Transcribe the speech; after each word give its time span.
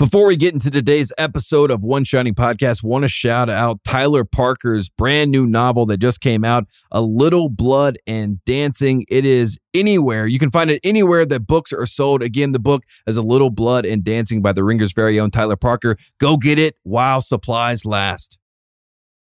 Before 0.00 0.26
we 0.26 0.34
get 0.34 0.54
into 0.54 0.70
today's 0.70 1.12
episode 1.18 1.70
of 1.70 1.82
One 1.82 2.04
Shining 2.04 2.34
Podcast, 2.34 2.82
want 2.82 3.02
to 3.02 3.08
shout 3.08 3.50
out 3.50 3.84
Tyler 3.84 4.24
Parker's 4.24 4.88
brand 4.88 5.30
new 5.30 5.46
novel 5.46 5.84
that 5.84 5.98
just 5.98 6.22
came 6.22 6.42
out, 6.42 6.64
A 6.90 7.02
Little 7.02 7.50
Blood 7.50 7.98
and 8.06 8.42
Dancing. 8.46 9.04
It 9.10 9.26
is 9.26 9.58
anywhere. 9.74 10.26
You 10.26 10.38
can 10.38 10.48
find 10.48 10.70
it 10.70 10.80
anywhere 10.84 11.26
that 11.26 11.46
books 11.46 11.70
are 11.70 11.84
sold. 11.84 12.22
Again, 12.22 12.52
the 12.52 12.58
book 12.58 12.84
is 13.06 13.18
A 13.18 13.22
Little 13.22 13.50
Blood 13.50 13.84
and 13.84 14.02
Dancing 14.02 14.40
by 14.40 14.54
the 14.54 14.64
Ringer's 14.64 14.94
very 14.94 15.20
own 15.20 15.30
Tyler 15.30 15.54
Parker. 15.54 15.98
Go 16.16 16.38
get 16.38 16.58
it 16.58 16.76
while 16.82 17.20
supplies 17.20 17.84
last. 17.84 18.39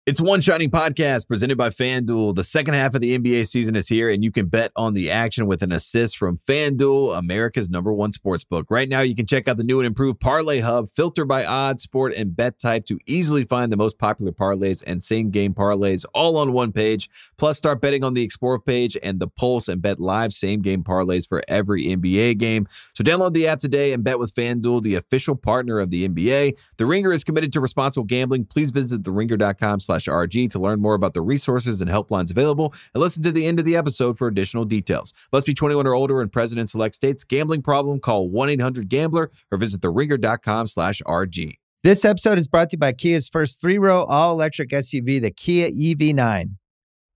It's 0.06 0.20
One 0.20 0.40
Shining 0.40 0.70
Podcast 0.70 1.26
presented 1.26 1.58
by 1.58 1.70
FanDuel. 1.70 2.36
The 2.36 2.44
second 2.44 2.74
half 2.74 2.94
of 2.94 3.00
the 3.00 3.18
NBA 3.18 3.48
season 3.48 3.74
is 3.74 3.88
here, 3.88 4.08
and 4.08 4.22
you 4.22 4.30
can 4.30 4.46
bet 4.46 4.70
on 4.76 4.92
the 4.92 5.10
action 5.10 5.48
with 5.48 5.64
an 5.64 5.72
assist 5.72 6.16
from 6.16 6.38
FanDuel, 6.46 7.18
America's 7.18 7.68
number 7.68 7.92
one 7.92 8.12
sports 8.12 8.44
book. 8.44 8.66
Right 8.70 8.88
now, 8.88 9.00
you 9.00 9.16
can 9.16 9.26
check 9.26 9.48
out 9.48 9.56
the 9.56 9.64
new 9.64 9.80
and 9.80 9.86
improved 9.88 10.20
Parlay 10.20 10.60
Hub, 10.60 10.92
filter 10.92 11.24
by 11.24 11.44
odds, 11.44 11.82
sport, 11.82 12.14
and 12.14 12.36
bet 12.36 12.60
type 12.60 12.86
to 12.86 13.00
easily 13.06 13.42
find 13.46 13.72
the 13.72 13.76
most 13.76 13.98
popular 13.98 14.30
parlays 14.30 14.84
and 14.86 15.02
same 15.02 15.32
game 15.32 15.52
parlays 15.52 16.04
all 16.14 16.36
on 16.36 16.52
one 16.52 16.70
page. 16.70 17.10
Plus, 17.36 17.58
start 17.58 17.80
betting 17.80 18.04
on 18.04 18.14
the 18.14 18.22
Explore 18.22 18.60
page 18.60 18.96
and 19.02 19.18
the 19.18 19.26
Pulse 19.26 19.66
and 19.66 19.82
bet 19.82 19.98
live 19.98 20.32
same 20.32 20.62
game 20.62 20.84
parlays 20.84 21.26
for 21.26 21.42
every 21.48 21.86
NBA 21.86 22.38
game. 22.38 22.68
So, 22.94 23.02
download 23.02 23.32
the 23.32 23.48
app 23.48 23.58
today 23.58 23.92
and 23.92 24.04
bet 24.04 24.20
with 24.20 24.32
FanDuel, 24.36 24.82
the 24.82 24.94
official 24.94 25.34
partner 25.34 25.80
of 25.80 25.90
the 25.90 26.08
NBA. 26.08 26.56
The 26.76 26.86
Ringer 26.86 27.12
is 27.12 27.24
committed 27.24 27.52
to 27.54 27.60
responsible 27.60 28.04
gambling. 28.04 28.44
Please 28.44 28.70
visit 28.70 29.02
theringer.com 29.02 29.80
slash 29.80 29.95
RG 30.04 30.50
to 30.50 30.58
learn 30.58 30.80
more 30.80 30.94
about 30.94 31.14
the 31.14 31.22
resources 31.22 31.80
and 31.80 31.90
helplines 31.90 32.30
available 32.30 32.74
and 32.94 33.00
listen 33.00 33.22
to 33.22 33.32
the 33.32 33.46
end 33.46 33.58
of 33.58 33.64
the 33.64 33.76
episode 33.76 34.18
for 34.18 34.28
additional 34.28 34.64
details. 34.64 35.12
Must 35.32 35.46
be 35.46 35.54
21 35.54 35.86
or 35.86 35.94
older 35.94 36.20
and 36.20 36.30
present 36.30 36.60
in 36.60 36.66
select 36.66 36.94
states. 36.94 37.24
Gambling 37.24 37.62
problem? 37.62 37.98
Call 38.00 38.30
1-800-GAMBLER 38.30 39.30
or 39.50 39.58
visit 39.58 39.80
theringer.com 39.80 40.66
slash 40.66 41.02
RG. 41.06 41.54
This 41.82 42.04
episode 42.04 42.38
is 42.38 42.48
brought 42.48 42.70
to 42.70 42.74
you 42.74 42.78
by 42.78 42.92
Kia's 42.92 43.28
first 43.28 43.60
three-row 43.60 44.04
all-electric 44.04 44.70
SUV, 44.70 45.20
the 45.20 45.30
Kia 45.30 45.70
EV9. 45.70 46.56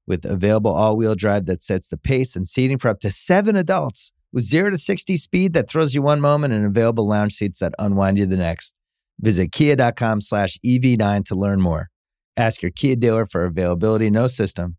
With 0.06 0.25
available 0.25 0.72
all-wheel 0.72 1.15
drive 1.15 1.47
that 1.47 1.62
sets 1.62 1.89
the 1.89 1.97
pace 1.97 2.37
and 2.37 2.47
seating 2.47 2.78
for 2.78 2.89
up 2.89 3.00
to 3.00 3.11
seven 3.11 3.56
adults. 3.56 4.12
With 4.33 4.44
0 4.44 4.70
to 4.70 4.78
60 4.78 5.17
speed 5.17 5.55
that 5.55 5.69
throws 5.69 5.94
you 5.94 6.03
one 6.03 6.20
moment 6.20 6.55
and 6.55 6.65
available 6.65 7.06
lounge 7.06 7.33
seats 7.33 7.59
that 7.59 7.75
unwind 7.78 8.19
you 8.19 8.27
the 8.27 8.37
next. 8.37 8.77
Visit 9.19 9.53
kia.com 9.53 10.20
slash 10.20 10.56
EV9 10.65 11.25
to 11.27 11.34
learn 11.34 11.61
more. 11.61 11.91
Ask 12.36 12.62
your 12.62 12.70
Kia 12.70 12.97
dealer 12.97 13.27
for 13.27 13.45
availability. 13.45 14.11
No 14.11 14.27
system, 14.27 14.77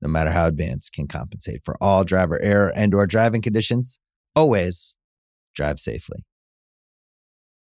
no 0.00 0.08
matter 0.08 0.30
how 0.30 0.46
advanced, 0.46 0.92
can 0.92 1.06
compensate 1.06 1.62
for 1.64 1.76
all 1.80 2.04
driver 2.04 2.40
error 2.42 2.72
and 2.74 2.94
or 2.94 3.06
driving 3.06 3.42
conditions. 3.42 4.00
Always 4.34 4.96
drive 5.54 5.78
safely. 5.78 6.24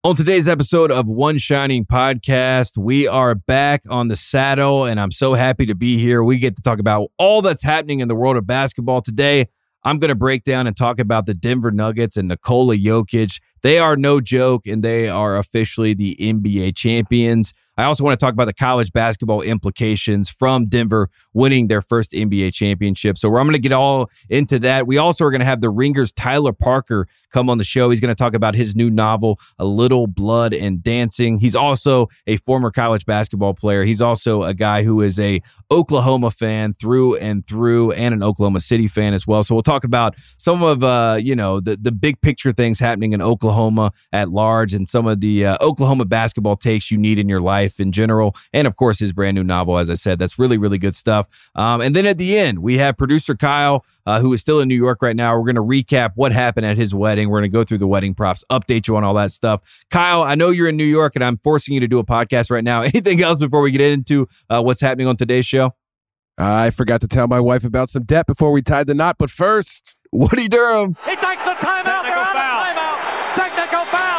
On 0.02 0.16
today's 0.16 0.48
episode 0.48 0.94
of 0.94 1.08
One 1.08 1.38
Shining 1.38 1.84
Podcast, 1.84 2.78
we 2.78 3.06
are 3.06 3.36
back 3.36 3.82
on 3.90 4.08
the 4.08 4.16
saddle, 4.16 4.86
and 4.86 4.98
I'm 4.98 5.12
so 5.12 5.34
happy 5.34 5.66
to 5.66 5.76
be 5.76 5.98
here. 5.98 6.24
We 6.24 6.40
get 6.40 6.56
to 6.56 6.62
talk 6.62 6.80
about 6.80 7.10
all 7.18 7.42
that's 7.42 7.64
happening 7.64 8.00
in 8.00 8.08
the 8.08 8.16
world 8.16 8.38
of 8.38 8.48
basketball 8.48 9.02
today. 9.02 9.48
I'm 9.84 10.00
going 10.00 10.08
to 10.08 10.16
break 10.16 10.46
down 10.46 10.68
and 10.68 10.78
talk 10.78 11.00
about 11.00 11.26
the 11.26 11.34
Denver 11.34 11.72
Nuggets 11.72 12.16
and 12.16 12.30
Nikola 12.30 12.78
Jokic. 12.78 13.42
They 13.62 13.78
are 13.78 13.98
no 13.98 14.22
joke, 14.22 14.68
and 14.68 14.84
they 14.84 15.10
are 15.10 15.36
officially 15.36 15.94
the 15.94 16.16
NBA 16.18 16.78
champions. 16.78 17.54
I 17.80 17.86
also 17.86 18.04
want 18.04 18.20
to 18.20 18.22
talk 18.22 18.34
about 18.34 18.44
the 18.44 18.54
college 18.54 18.92
basketball 18.92 19.42
implications 19.42 20.30
from 20.30 20.66
Denver 20.66 21.10
winning 21.34 21.68
their 21.68 21.82
first 21.82 22.12
NBA 22.12 22.54
championship. 22.54 23.18
So 23.18 23.30
I'm 23.30 23.46
going 23.46 23.54
to 23.54 23.58
get 23.58 23.72
all 23.72 24.10
into 24.30 24.60
that. 24.60 24.86
We 24.86 24.98
also 24.98 25.24
are 25.24 25.32
going 25.32 25.40
to 25.40 25.46
have 25.46 25.62
the 25.62 25.70
Ringers 25.70 26.12
Tyler 26.12 26.52
Parker 26.52 27.08
come 27.32 27.50
on 27.50 27.58
the 27.58 27.64
show. 27.64 27.90
He's 27.90 28.02
going 28.02 28.14
to 28.14 28.22
talk 28.22 28.34
about 28.34 28.54
his 28.54 28.76
new 28.76 28.90
novel, 28.90 29.40
A 29.60 29.64
Little 29.64 30.08
Blood 30.08 30.54
and 30.54 30.84
Dancing. 30.84 31.40
He's 31.40 31.56
also 31.56 32.10
a 32.28 32.36
former 32.36 32.70
college 32.70 33.06
basketball 33.06 33.54
player. 33.54 33.86
He's 33.86 34.02
also 34.02 34.44
a 34.44 34.54
guy 34.54 34.84
who 34.84 35.00
is 35.00 35.18
a 35.18 35.42
Oklahoma 35.72 36.32
fan 36.32 36.74
through 36.74 37.16
and 37.16 37.46
through 37.46 37.94
and 37.94 38.14
an 38.14 38.24
Oklahoma 38.24 38.60
City 38.60 38.90
fan 38.90 39.14
as 39.14 39.26
well. 39.26 39.42
So 39.42 39.56
we'll 39.56 39.64
talk 39.64 39.86
about 39.86 40.18
some 40.38 40.64
of 40.64 40.84
uh, 40.84 41.18
you 41.22 41.34
know, 41.34 41.62
the 41.62 41.78
the 41.78 41.94
big 41.94 42.20
picture 42.20 42.52
things 42.52 42.78
happening 42.78 43.14
in 43.14 43.22
Oklahoma 43.22 43.94
at 44.12 44.32
large 44.32 44.74
and 44.74 44.90
some 44.90 45.08
of 45.08 45.22
the 45.22 45.46
uh, 45.46 45.58
Oklahoma 45.62 46.04
basketball 46.04 46.58
takes 46.58 46.92
you 46.92 46.98
need 46.98 47.18
in 47.18 47.30
your 47.30 47.40
life 47.40 47.69
life 47.70 47.80
in 47.80 47.92
general, 47.92 48.36
and 48.54 48.68
of 48.68 48.76
course 48.76 49.00
his 49.00 49.14
brand 49.14 49.36
new 49.36 49.44
novel. 49.44 49.78
As 49.78 49.90
I 49.90 49.94
said, 49.94 50.20
that's 50.20 50.40
really 50.40 50.58
really 50.58 50.78
good 50.78 50.96
stuff. 50.96 51.28
Um, 51.56 51.82
and 51.82 51.96
then 51.96 52.06
at 52.06 52.18
the 52.18 52.38
end, 52.38 52.60
we 52.60 52.78
have 52.78 52.98
producer 52.98 53.36
Kyle, 53.36 53.86
uh, 54.06 54.20
who 54.20 54.34
is 54.34 54.42
still 54.42 54.60
in 54.60 54.68
New 54.68 54.76
York 54.76 55.02
right 55.02 55.16
now. 55.16 55.38
We're 55.38 55.52
going 55.52 55.56
to 55.56 55.62
recap 55.62 56.12
what 56.16 56.32
happened 56.32 56.66
at 56.66 56.78
his 56.78 56.94
wedding. 56.94 57.30
We're 57.30 57.40
going 57.40 57.52
to 57.52 57.56
go 57.56 57.64
through 57.64 57.80
the 57.80 57.88
wedding 57.88 58.14
props, 58.14 58.44
update 58.52 58.88
you 58.88 58.96
on 58.98 59.04
all 59.04 59.14
that 59.16 59.32
stuff. 59.32 59.62
Kyle, 59.90 60.24
I 60.24 60.36
know 60.36 60.50
you're 60.50 60.70
in 60.70 60.78
New 60.78 60.84
York, 60.84 61.16
and 61.16 61.24
I'm 61.24 61.38
forcing 61.38 61.74
you 61.74 61.80
to 61.80 61.88
do 61.88 62.00
a 62.00 62.06
podcast 62.06 62.50
right 62.52 62.64
now. 62.64 62.82
Anything 62.90 63.22
else 63.22 63.40
before 63.40 63.62
we 63.62 63.72
get 63.72 63.82
into 63.82 64.28
uh, 64.50 64.62
what's 64.62 64.82
happening 64.82 65.08
on 65.08 65.16
today's 65.16 65.46
show? 65.46 65.74
I 66.38 66.70
forgot 66.70 67.02
to 67.02 67.08
tell 67.08 67.28
my 67.28 67.42
wife 67.42 67.66
about 67.66 67.90
some 67.90 68.04
debt 68.04 68.26
before 68.26 68.54
we 68.54 68.62
tied 68.62 68.88
the 68.88 68.94
knot, 68.94 69.18
but 69.20 69.30
first, 69.30 69.96
Woody 70.12 70.48
Durham. 70.48 70.96
He 71.06 71.16
takes 71.16 71.44
the 71.44 71.56
timeout. 71.60 72.04
Technical 72.04 72.26
foul. 72.34 72.66
Technical 73.36 73.86
foul. 73.86 74.19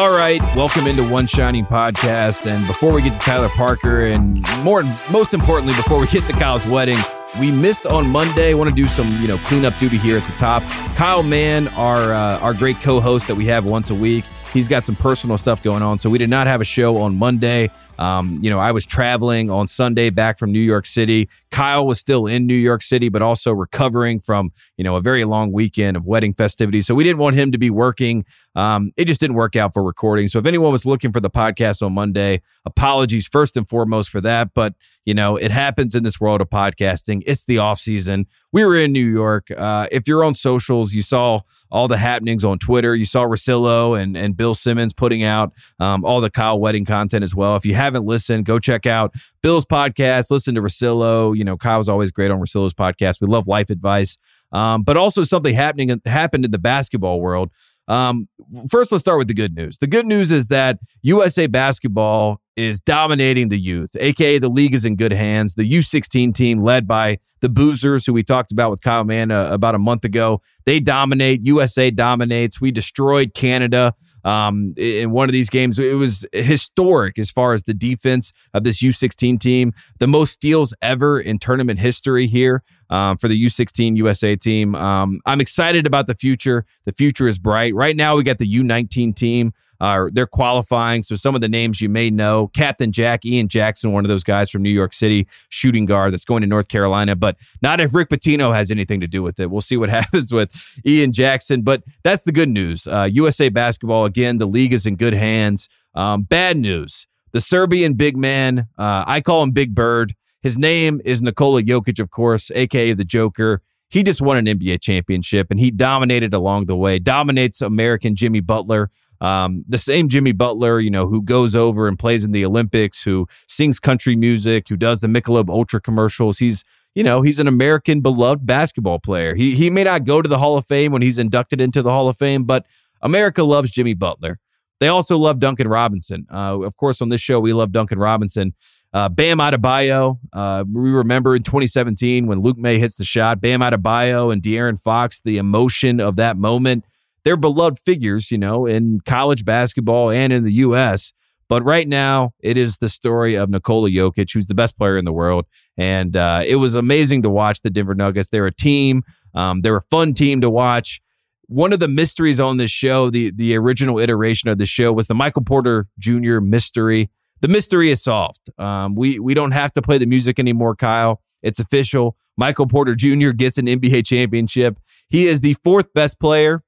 All 0.00 0.12
right, 0.12 0.40
welcome 0.56 0.86
into 0.86 1.06
One 1.06 1.26
Shining 1.26 1.66
Podcast. 1.66 2.50
And 2.50 2.66
before 2.66 2.94
we 2.94 3.02
get 3.02 3.12
to 3.12 3.18
Tyler 3.18 3.50
Parker, 3.50 4.06
and 4.06 4.42
more, 4.60 4.82
most 5.10 5.34
importantly, 5.34 5.74
before 5.74 6.00
we 6.00 6.06
get 6.06 6.24
to 6.24 6.32
Kyle's 6.32 6.64
wedding, 6.64 6.96
we 7.38 7.50
missed 7.52 7.84
on 7.84 8.08
Monday. 8.08 8.54
Want 8.54 8.70
to 8.70 8.74
do 8.74 8.86
some, 8.86 9.06
you 9.20 9.28
know, 9.28 9.36
cleanup 9.44 9.78
duty 9.78 9.98
here 9.98 10.16
at 10.16 10.24
the 10.24 10.32
top. 10.38 10.62
Kyle 10.96 11.22
Mann, 11.22 11.68
our 11.76 12.14
uh, 12.14 12.38
our 12.38 12.54
great 12.54 12.80
co-host 12.80 13.26
that 13.26 13.34
we 13.34 13.44
have 13.44 13.66
once 13.66 13.90
a 13.90 13.94
week, 13.94 14.24
he's 14.54 14.68
got 14.68 14.86
some 14.86 14.96
personal 14.96 15.36
stuff 15.36 15.62
going 15.62 15.82
on, 15.82 15.98
so 15.98 16.08
we 16.08 16.16
did 16.16 16.30
not 16.30 16.46
have 16.46 16.62
a 16.62 16.64
show 16.64 16.96
on 16.96 17.16
Monday. 17.16 17.68
Um, 18.00 18.40
you 18.42 18.48
know, 18.48 18.58
I 18.58 18.72
was 18.72 18.86
traveling 18.86 19.50
on 19.50 19.68
Sunday 19.68 20.10
back 20.10 20.38
from 20.38 20.50
New 20.50 20.60
York 20.60 20.86
City. 20.86 21.28
Kyle 21.50 21.86
was 21.86 22.00
still 22.00 22.26
in 22.26 22.46
New 22.46 22.54
York 22.54 22.82
City, 22.82 23.10
but 23.10 23.20
also 23.20 23.52
recovering 23.52 24.20
from, 24.20 24.52
you 24.78 24.84
know, 24.84 24.96
a 24.96 25.02
very 25.02 25.24
long 25.24 25.52
weekend 25.52 25.96
of 25.96 26.06
wedding 26.06 26.32
festivities. 26.32 26.86
So 26.86 26.94
we 26.94 27.04
didn't 27.04 27.18
want 27.18 27.36
him 27.36 27.52
to 27.52 27.58
be 27.58 27.68
working. 27.68 28.24
Um, 28.56 28.92
it 28.96 29.04
just 29.04 29.20
didn't 29.20 29.36
work 29.36 29.54
out 29.54 29.74
for 29.74 29.82
recording. 29.82 30.28
So 30.28 30.38
if 30.38 30.46
anyone 30.46 30.72
was 30.72 30.86
looking 30.86 31.12
for 31.12 31.20
the 31.20 31.30
podcast 31.30 31.84
on 31.84 31.92
Monday, 31.92 32.40
apologies 32.64 33.28
first 33.28 33.56
and 33.56 33.68
foremost 33.68 34.08
for 34.08 34.20
that. 34.22 34.54
But, 34.54 34.74
you 35.04 35.14
know, 35.14 35.36
it 35.36 35.50
happens 35.50 35.94
in 35.94 36.02
this 36.02 36.18
world 36.20 36.40
of 36.40 36.48
podcasting. 36.48 37.22
It's 37.26 37.44
the 37.44 37.58
off 37.58 37.78
season. 37.78 38.26
We 38.52 38.64
were 38.64 38.76
in 38.76 38.92
New 38.92 39.06
York. 39.06 39.50
Uh, 39.50 39.86
if 39.92 40.08
you're 40.08 40.24
on 40.24 40.34
socials, 40.34 40.92
you 40.94 41.02
saw 41.02 41.40
all 41.70 41.86
the 41.86 41.96
happenings 41.96 42.44
on 42.44 42.58
Twitter. 42.58 42.96
You 42.96 43.04
saw 43.04 43.24
Russillo 43.24 44.00
and, 44.00 44.16
and 44.16 44.36
Bill 44.36 44.54
Simmons 44.54 44.92
putting 44.92 45.22
out 45.22 45.52
um, 45.78 46.04
all 46.04 46.20
the 46.20 46.30
Kyle 46.30 46.58
wedding 46.58 46.84
content 46.84 47.22
as 47.22 47.34
well. 47.34 47.54
If 47.54 47.64
you 47.64 47.74
haven't 47.90 48.06
listened, 48.06 48.44
go 48.44 48.58
check 48.58 48.86
out 48.86 49.14
Bill's 49.42 49.66
podcast. 49.66 50.30
Listen 50.30 50.54
to 50.54 50.62
Russillo. 50.62 51.36
You 51.36 51.44
know, 51.44 51.56
Kyle's 51.56 51.88
always 51.88 52.10
great 52.10 52.30
on 52.30 52.38
Russillo's 52.38 52.74
podcast. 52.74 53.20
We 53.20 53.26
love 53.26 53.48
life 53.48 53.70
advice, 53.70 54.16
um, 54.52 54.82
but 54.82 54.96
also 54.96 55.24
something 55.24 55.54
happening 55.54 56.00
happened 56.06 56.44
in 56.44 56.50
the 56.50 56.58
basketball 56.58 57.20
world. 57.20 57.50
Um, 57.88 58.28
first, 58.70 58.92
let's 58.92 59.02
start 59.02 59.18
with 59.18 59.26
the 59.26 59.34
good 59.34 59.56
news. 59.56 59.78
The 59.78 59.88
good 59.88 60.06
news 60.06 60.30
is 60.30 60.46
that 60.48 60.78
USA 61.02 61.48
basketball 61.48 62.40
is 62.54 62.78
dominating 62.78 63.48
the 63.48 63.58
youth, 63.58 63.90
aka 63.98 64.38
the 64.38 64.48
league 64.48 64.74
is 64.74 64.84
in 64.84 64.94
good 64.94 65.12
hands. 65.12 65.54
The 65.54 65.68
U16 65.68 66.32
team, 66.32 66.62
led 66.62 66.86
by 66.86 67.18
the 67.40 67.48
Boozers, 67.48 68.06
who 68.06 68.12
we 68.12 68.22
talked 68.22 68.52
about 68.52 68.70
with 68.70 68.80
Kyle 68.82 69.02
Mann 69.02 69.32
uh, 69.32 69.48
about 69.50 69.74
a 69.74 69.78
month 69.78 70.04
ago, 70.04 70.40
they 70.66 70.78
dominate. 70.78 71.44
USA 71.44 71.90
dominates. 71.90 72.60
We 72.60 72.70
destroyed 72.70 73.34
Canada 73.34 73.94
um, 74.24 74.74
in 74.76 75.10
one 75.10 75.28
of 75.28 75.32
these 75.32 75.50
games. 75.50 75.78
It 75.78 75.96
was 75.96 76.26
historic 76.32 77.18
as 77.18 77.30
far 77.30 77.52
as 77.52 77.62
the 77.62 77.74
defense 77.74 78.32
of 78.54 78.64
this 78.64 78.82
U16 78.82 79.40
team. 79.40 79.72
The 79.98 80.06
most 80.06 80.32
steals 80.32 80.74
ever 80.82 81.20
in 81.20 81.38
tournament 81.38 81.78
history 81.78 82.26
here 82.26 82.62
um, 82.90 83.16
for 83.16 83.28
the 83.28 83.46
U16 83.46 83.96
USA 83.96 84.36
team. 84.36 84.74
Um, 84.74 85.20
I'm 85.26 85.40
excited 85.40 85.86
about 85.86 86.06
the 86.06 86.14
future. 86.14 86.64
The 86.84 86.92
future 86.92 87.28
is 87.28 87.38
bright. 87.38 87.74
Right 87.74 87.96
now, 87.96 88.16
we 88.16 88.22
got 88.22 88.38
the 88.38 88.52
U19 88.52 89.14
team. 89.14 89.52
They're 89.80 90.26
qualifying. 90.26 91.02
So 91.02 91.14
some 91.14 91.34
of 91.34 91.40
the 91.40 91.48
names 91.48 91.80
you 91.80 91.88
may 91.88 92.10
know 92.10 92.48
Captain 92.48 92.92
Jack, 92.92 93.24
Ian 93.24 93.48
Jackson, 93.48 93.92
one 93.92 94.04
of 94.04 94.08
those 94.08 94.22
guys 94.22 94.50
from 94.50 94.62
New 94.62 94.70
York 94.70 94.92
City, 94.92 95.26
shooting 95.48 95.86
guard 95.86 96.12
that's 96.12 96.24
going 96.24 96.42
to 96.42 96.46
North 96.46 96.68
Carolina. 96.68 97.16
But 97.16 97.36
not 97.62 97.80
if 97.80 97.94
Rick 97.94 98.10
Pitino 98.10 98.54
has 98.54 98.70
anything 98.70 99.00
to 99.00 99.06
do 99.06 99.22
with 99.22 99.40
it. 99.40 99.50
We'll 99.50 99.60
see 99.60 99.76
what 99.76 99.90
happens 100.00 100.32
with 100.32 100.54
Ian 100.86 101.12
Jackson. 101.12 101.62
But 101.62 101.82
that's 102.02 102.24
the 102.24 102.32
good 102.32 102.48
news. 102.48 102.86
Uh, 102.86 103.08
USA 103.10 103.48
basketball, 103.48 104.04
again, 104.04 104.38
the 104.38 104.46
league 104.46 104.72
is 104.72 104.86
in 104.86 104.96
good 104.96 105.14
hands. 105.14 105.68
Um, 105.94 106.22
bad 106.22 106.56
news. 106.56 107.06
The 107.32 107.40
Serbian 107.40 107.94
big 107.94 108.16
man, 108.16 108.66
uh, 108.76 109.04
I 109.06 109.20
call 109.20 109.42
him 109.42 109.52
Big 109.52 109.74
Bird. 109.74 110.14
His 110.42 110.58
name 110.58 111.00
is 111.04 111.22
Nikola 111.22 111.62
Jokic, 111.62 112.00
of 112.00 112.10
course, 112.10 112.50
aka 112.54 112.92
the 112.92 113.04
Joker. 113.04 113.62
He 113.88 114.02
just 114.02 114.20
won 114.22 114.36
an 114.36 114.46
NBA 114.46 114.80
championship 114.80 115.48
and 115.50 115.60
he 115.60 115.70
dominated 115.70 116.32
along 116.32 116.66
the 116.66 116.76
way. 116.76 116.98
Dominates 116.98 117.60
American 117.60 118.14
Jimmy 118.14 118.40
Butler 118.40 118.90
Um, 119.20 119.64
the 119.68 119.78
same 119.78 120.08
Jimmy 120.08 120.32
Butler, 120.32 120.80
you 120.80 120.90
know, 120.90 121.06
who 121.06 121.22
goes 121.22 121.54
over 121.54 121.86
and 121.86 121.98
plays 121.98 122.24
in 122.24 122.32
the 122.32 122.44
Olympics, 122.44 123.02
who 123.02 123.26
sings 123.48 123.78
country 123.78 124.16
music, 124.16 124.68
who 124.68 124.76
does 124.76 125.00
the 125.00 125.08
Michelob 125.08 125.50
Ultra 125.50 125.80
commercials. 125.80 126.38
He's 126.38 126.64
you 126.94 127.04
know, 127.04 127.22
he's 127.22 127.38
an 127.38 127.46
American 127.46 128.00
beloved 128.00 128.44
basketball 128.44 128.98
player. 128.98 129.34
He 129.34 129.54
he 129.54 129.70
may 129.70 129.84
not 129.84 130.04
go 130.04 130.22
to 130.22 130.28
the 130.28 130.38
Hall 130.38 130.56
of 130.56 130.66
Fame 130.66 130.92
when 130.92 131.02
he's 131.02 131.18
inducted 131.18 131.60
into 131.60 131.82
the 131.82 131.90
Hall 131.90 132.08
of 132.08 132.16
Fame, 132.16 132.44
but 132.44 132.66
America 133.02 133.44
loves 133.44 133.70
Jimmy 133.70 133.94
Butler. 133.94 134.38
They 134.80 134.88
also 134.88 135.16
love 135.18 135.38
Duncan 135.38 135.68
Robinson. 135.68 136.26
Uh, 136.32 136.58
of 136.60 136.76
course, 136.76 137.02
on 137.02 137.10
this 137.10 137.20
show, 137.20 137.38
we 137.38 137.52
love 137.52 137.70
Duncan 137.70 137.98
Robinson. 137.98 138.54
Uh, 138.92 139.08
Bam 139.08 139.38
Adebayo, 139.38 140.18
uh, 140.32 140.64
we 140.70 140.90
remember 140.90 141.36
in 141.36 141.44
2017 141.44 142.26
when 142.26 142.40
Luke 142.40 142.58
Maye 142.58 142.78
hits 142.78 142.96
the 142.96 143.04
shot, 143.04 143.40
Bam 143.40 143.60
Adebayo 143.60 144.32
and 144.32 144.42
De'Aaron 144.42 144.80
Fox, 144.80 145.20
the 145.20 145.38
emotion 145.38 146.00
of 146.00 146.16
that 146.16 146.36
moment. 146.36 146.84
They're 147.24 147.36
beloved 147.36 147.78
figures, 147.78 148.30
you 148.30 148.38
know, 148.38 148.66
in 148.66 149.00
college 149.04 149.44
basketball 149.44 150.10
and 150.10 150.32
in 150.32 150.44
the 150.44 150.52
U.S. 150.52 151.12
But 151.50 151.64
right 151.64 151.88
now, 151.88 152.30
it 152.38 152.56
is 152.56 152.78
the 152.78 152.88
story 152.88 153.34
of 153.34 153.50
Nikola 153.50 153.90
Jokic, 153.90 154.32
who's 154.32 154.46
the 154.46 154.54
best 154.54 154.78
player 154.78 154.96
in 154.96 155.04
the 155.04 155.12
world. 155.12 155.46
And 155.76 156.16
uh, 156.16 156.44
it 156.46 156.56
was 156.56 156.76
amazing 156.76 157.22
to 157.22 157.28
watch 157.28 157.62
the 157.62 157.70
Denver 157.70 157.96
Nuggets. 157.96 158.28
They're 158.28 158.46
a 158.46 158.54
team. 158.54 159.02
Um, 159.34 159.62
they're 159.62 159.76
a 159.76 159.82
fun 159.82 160.14
team 160.14 160.40
to 160.42 160.48
watch. 160.48 161.00
One 161.46 161.72
of 161.72 161.80
the 161.80 161.88
mysteries 161.88 162.38
on 162.38 162.58
this 162.58 162.70
show, 162.70 163.10
the 163.10 163.32
the 163.34 163.56
original 163.56 163.98
iteration 163.98 164.48
of 164.48 164.58
the 164.58 164.66
show, 164.66 164.92
was 164.92 165.08
the 165.08 165.14
Michael 165.16 165.42
Porter 165.42 165.88
Jr. 165.98 166.38
mystery. 166.38 167.10
The 167.40 167.48
mystery 167.48 167.90
is 167.90 168.00
solved. 168.00 168.48
Um, 168.56 168.94
we 168.94 169.18
we 169.18 169.34
don't 169.34 169.52
have 169.52 169.72
to 169.72 169.82
play 169.82 169.98
the 169.98 170.06
music 170.06 170.38
anymore, 170.38 170.76
Kyle. 170.76 171.20
It's 171.42 171.58
official. 171.58 172.16
Michael 172.36 172.68
Porter 172.68 172.94
Jr. 172.94 173.30
gets 173.30 173.58
an 173.58 173.66
NBA 173.66 174.06
championship. 174.06 174.78
He 175.08 175.26
is 175.26 175.40
the 175.40 175.54
fourth 175.64 175.92
best 175.92 176.20
player 176.20 176.62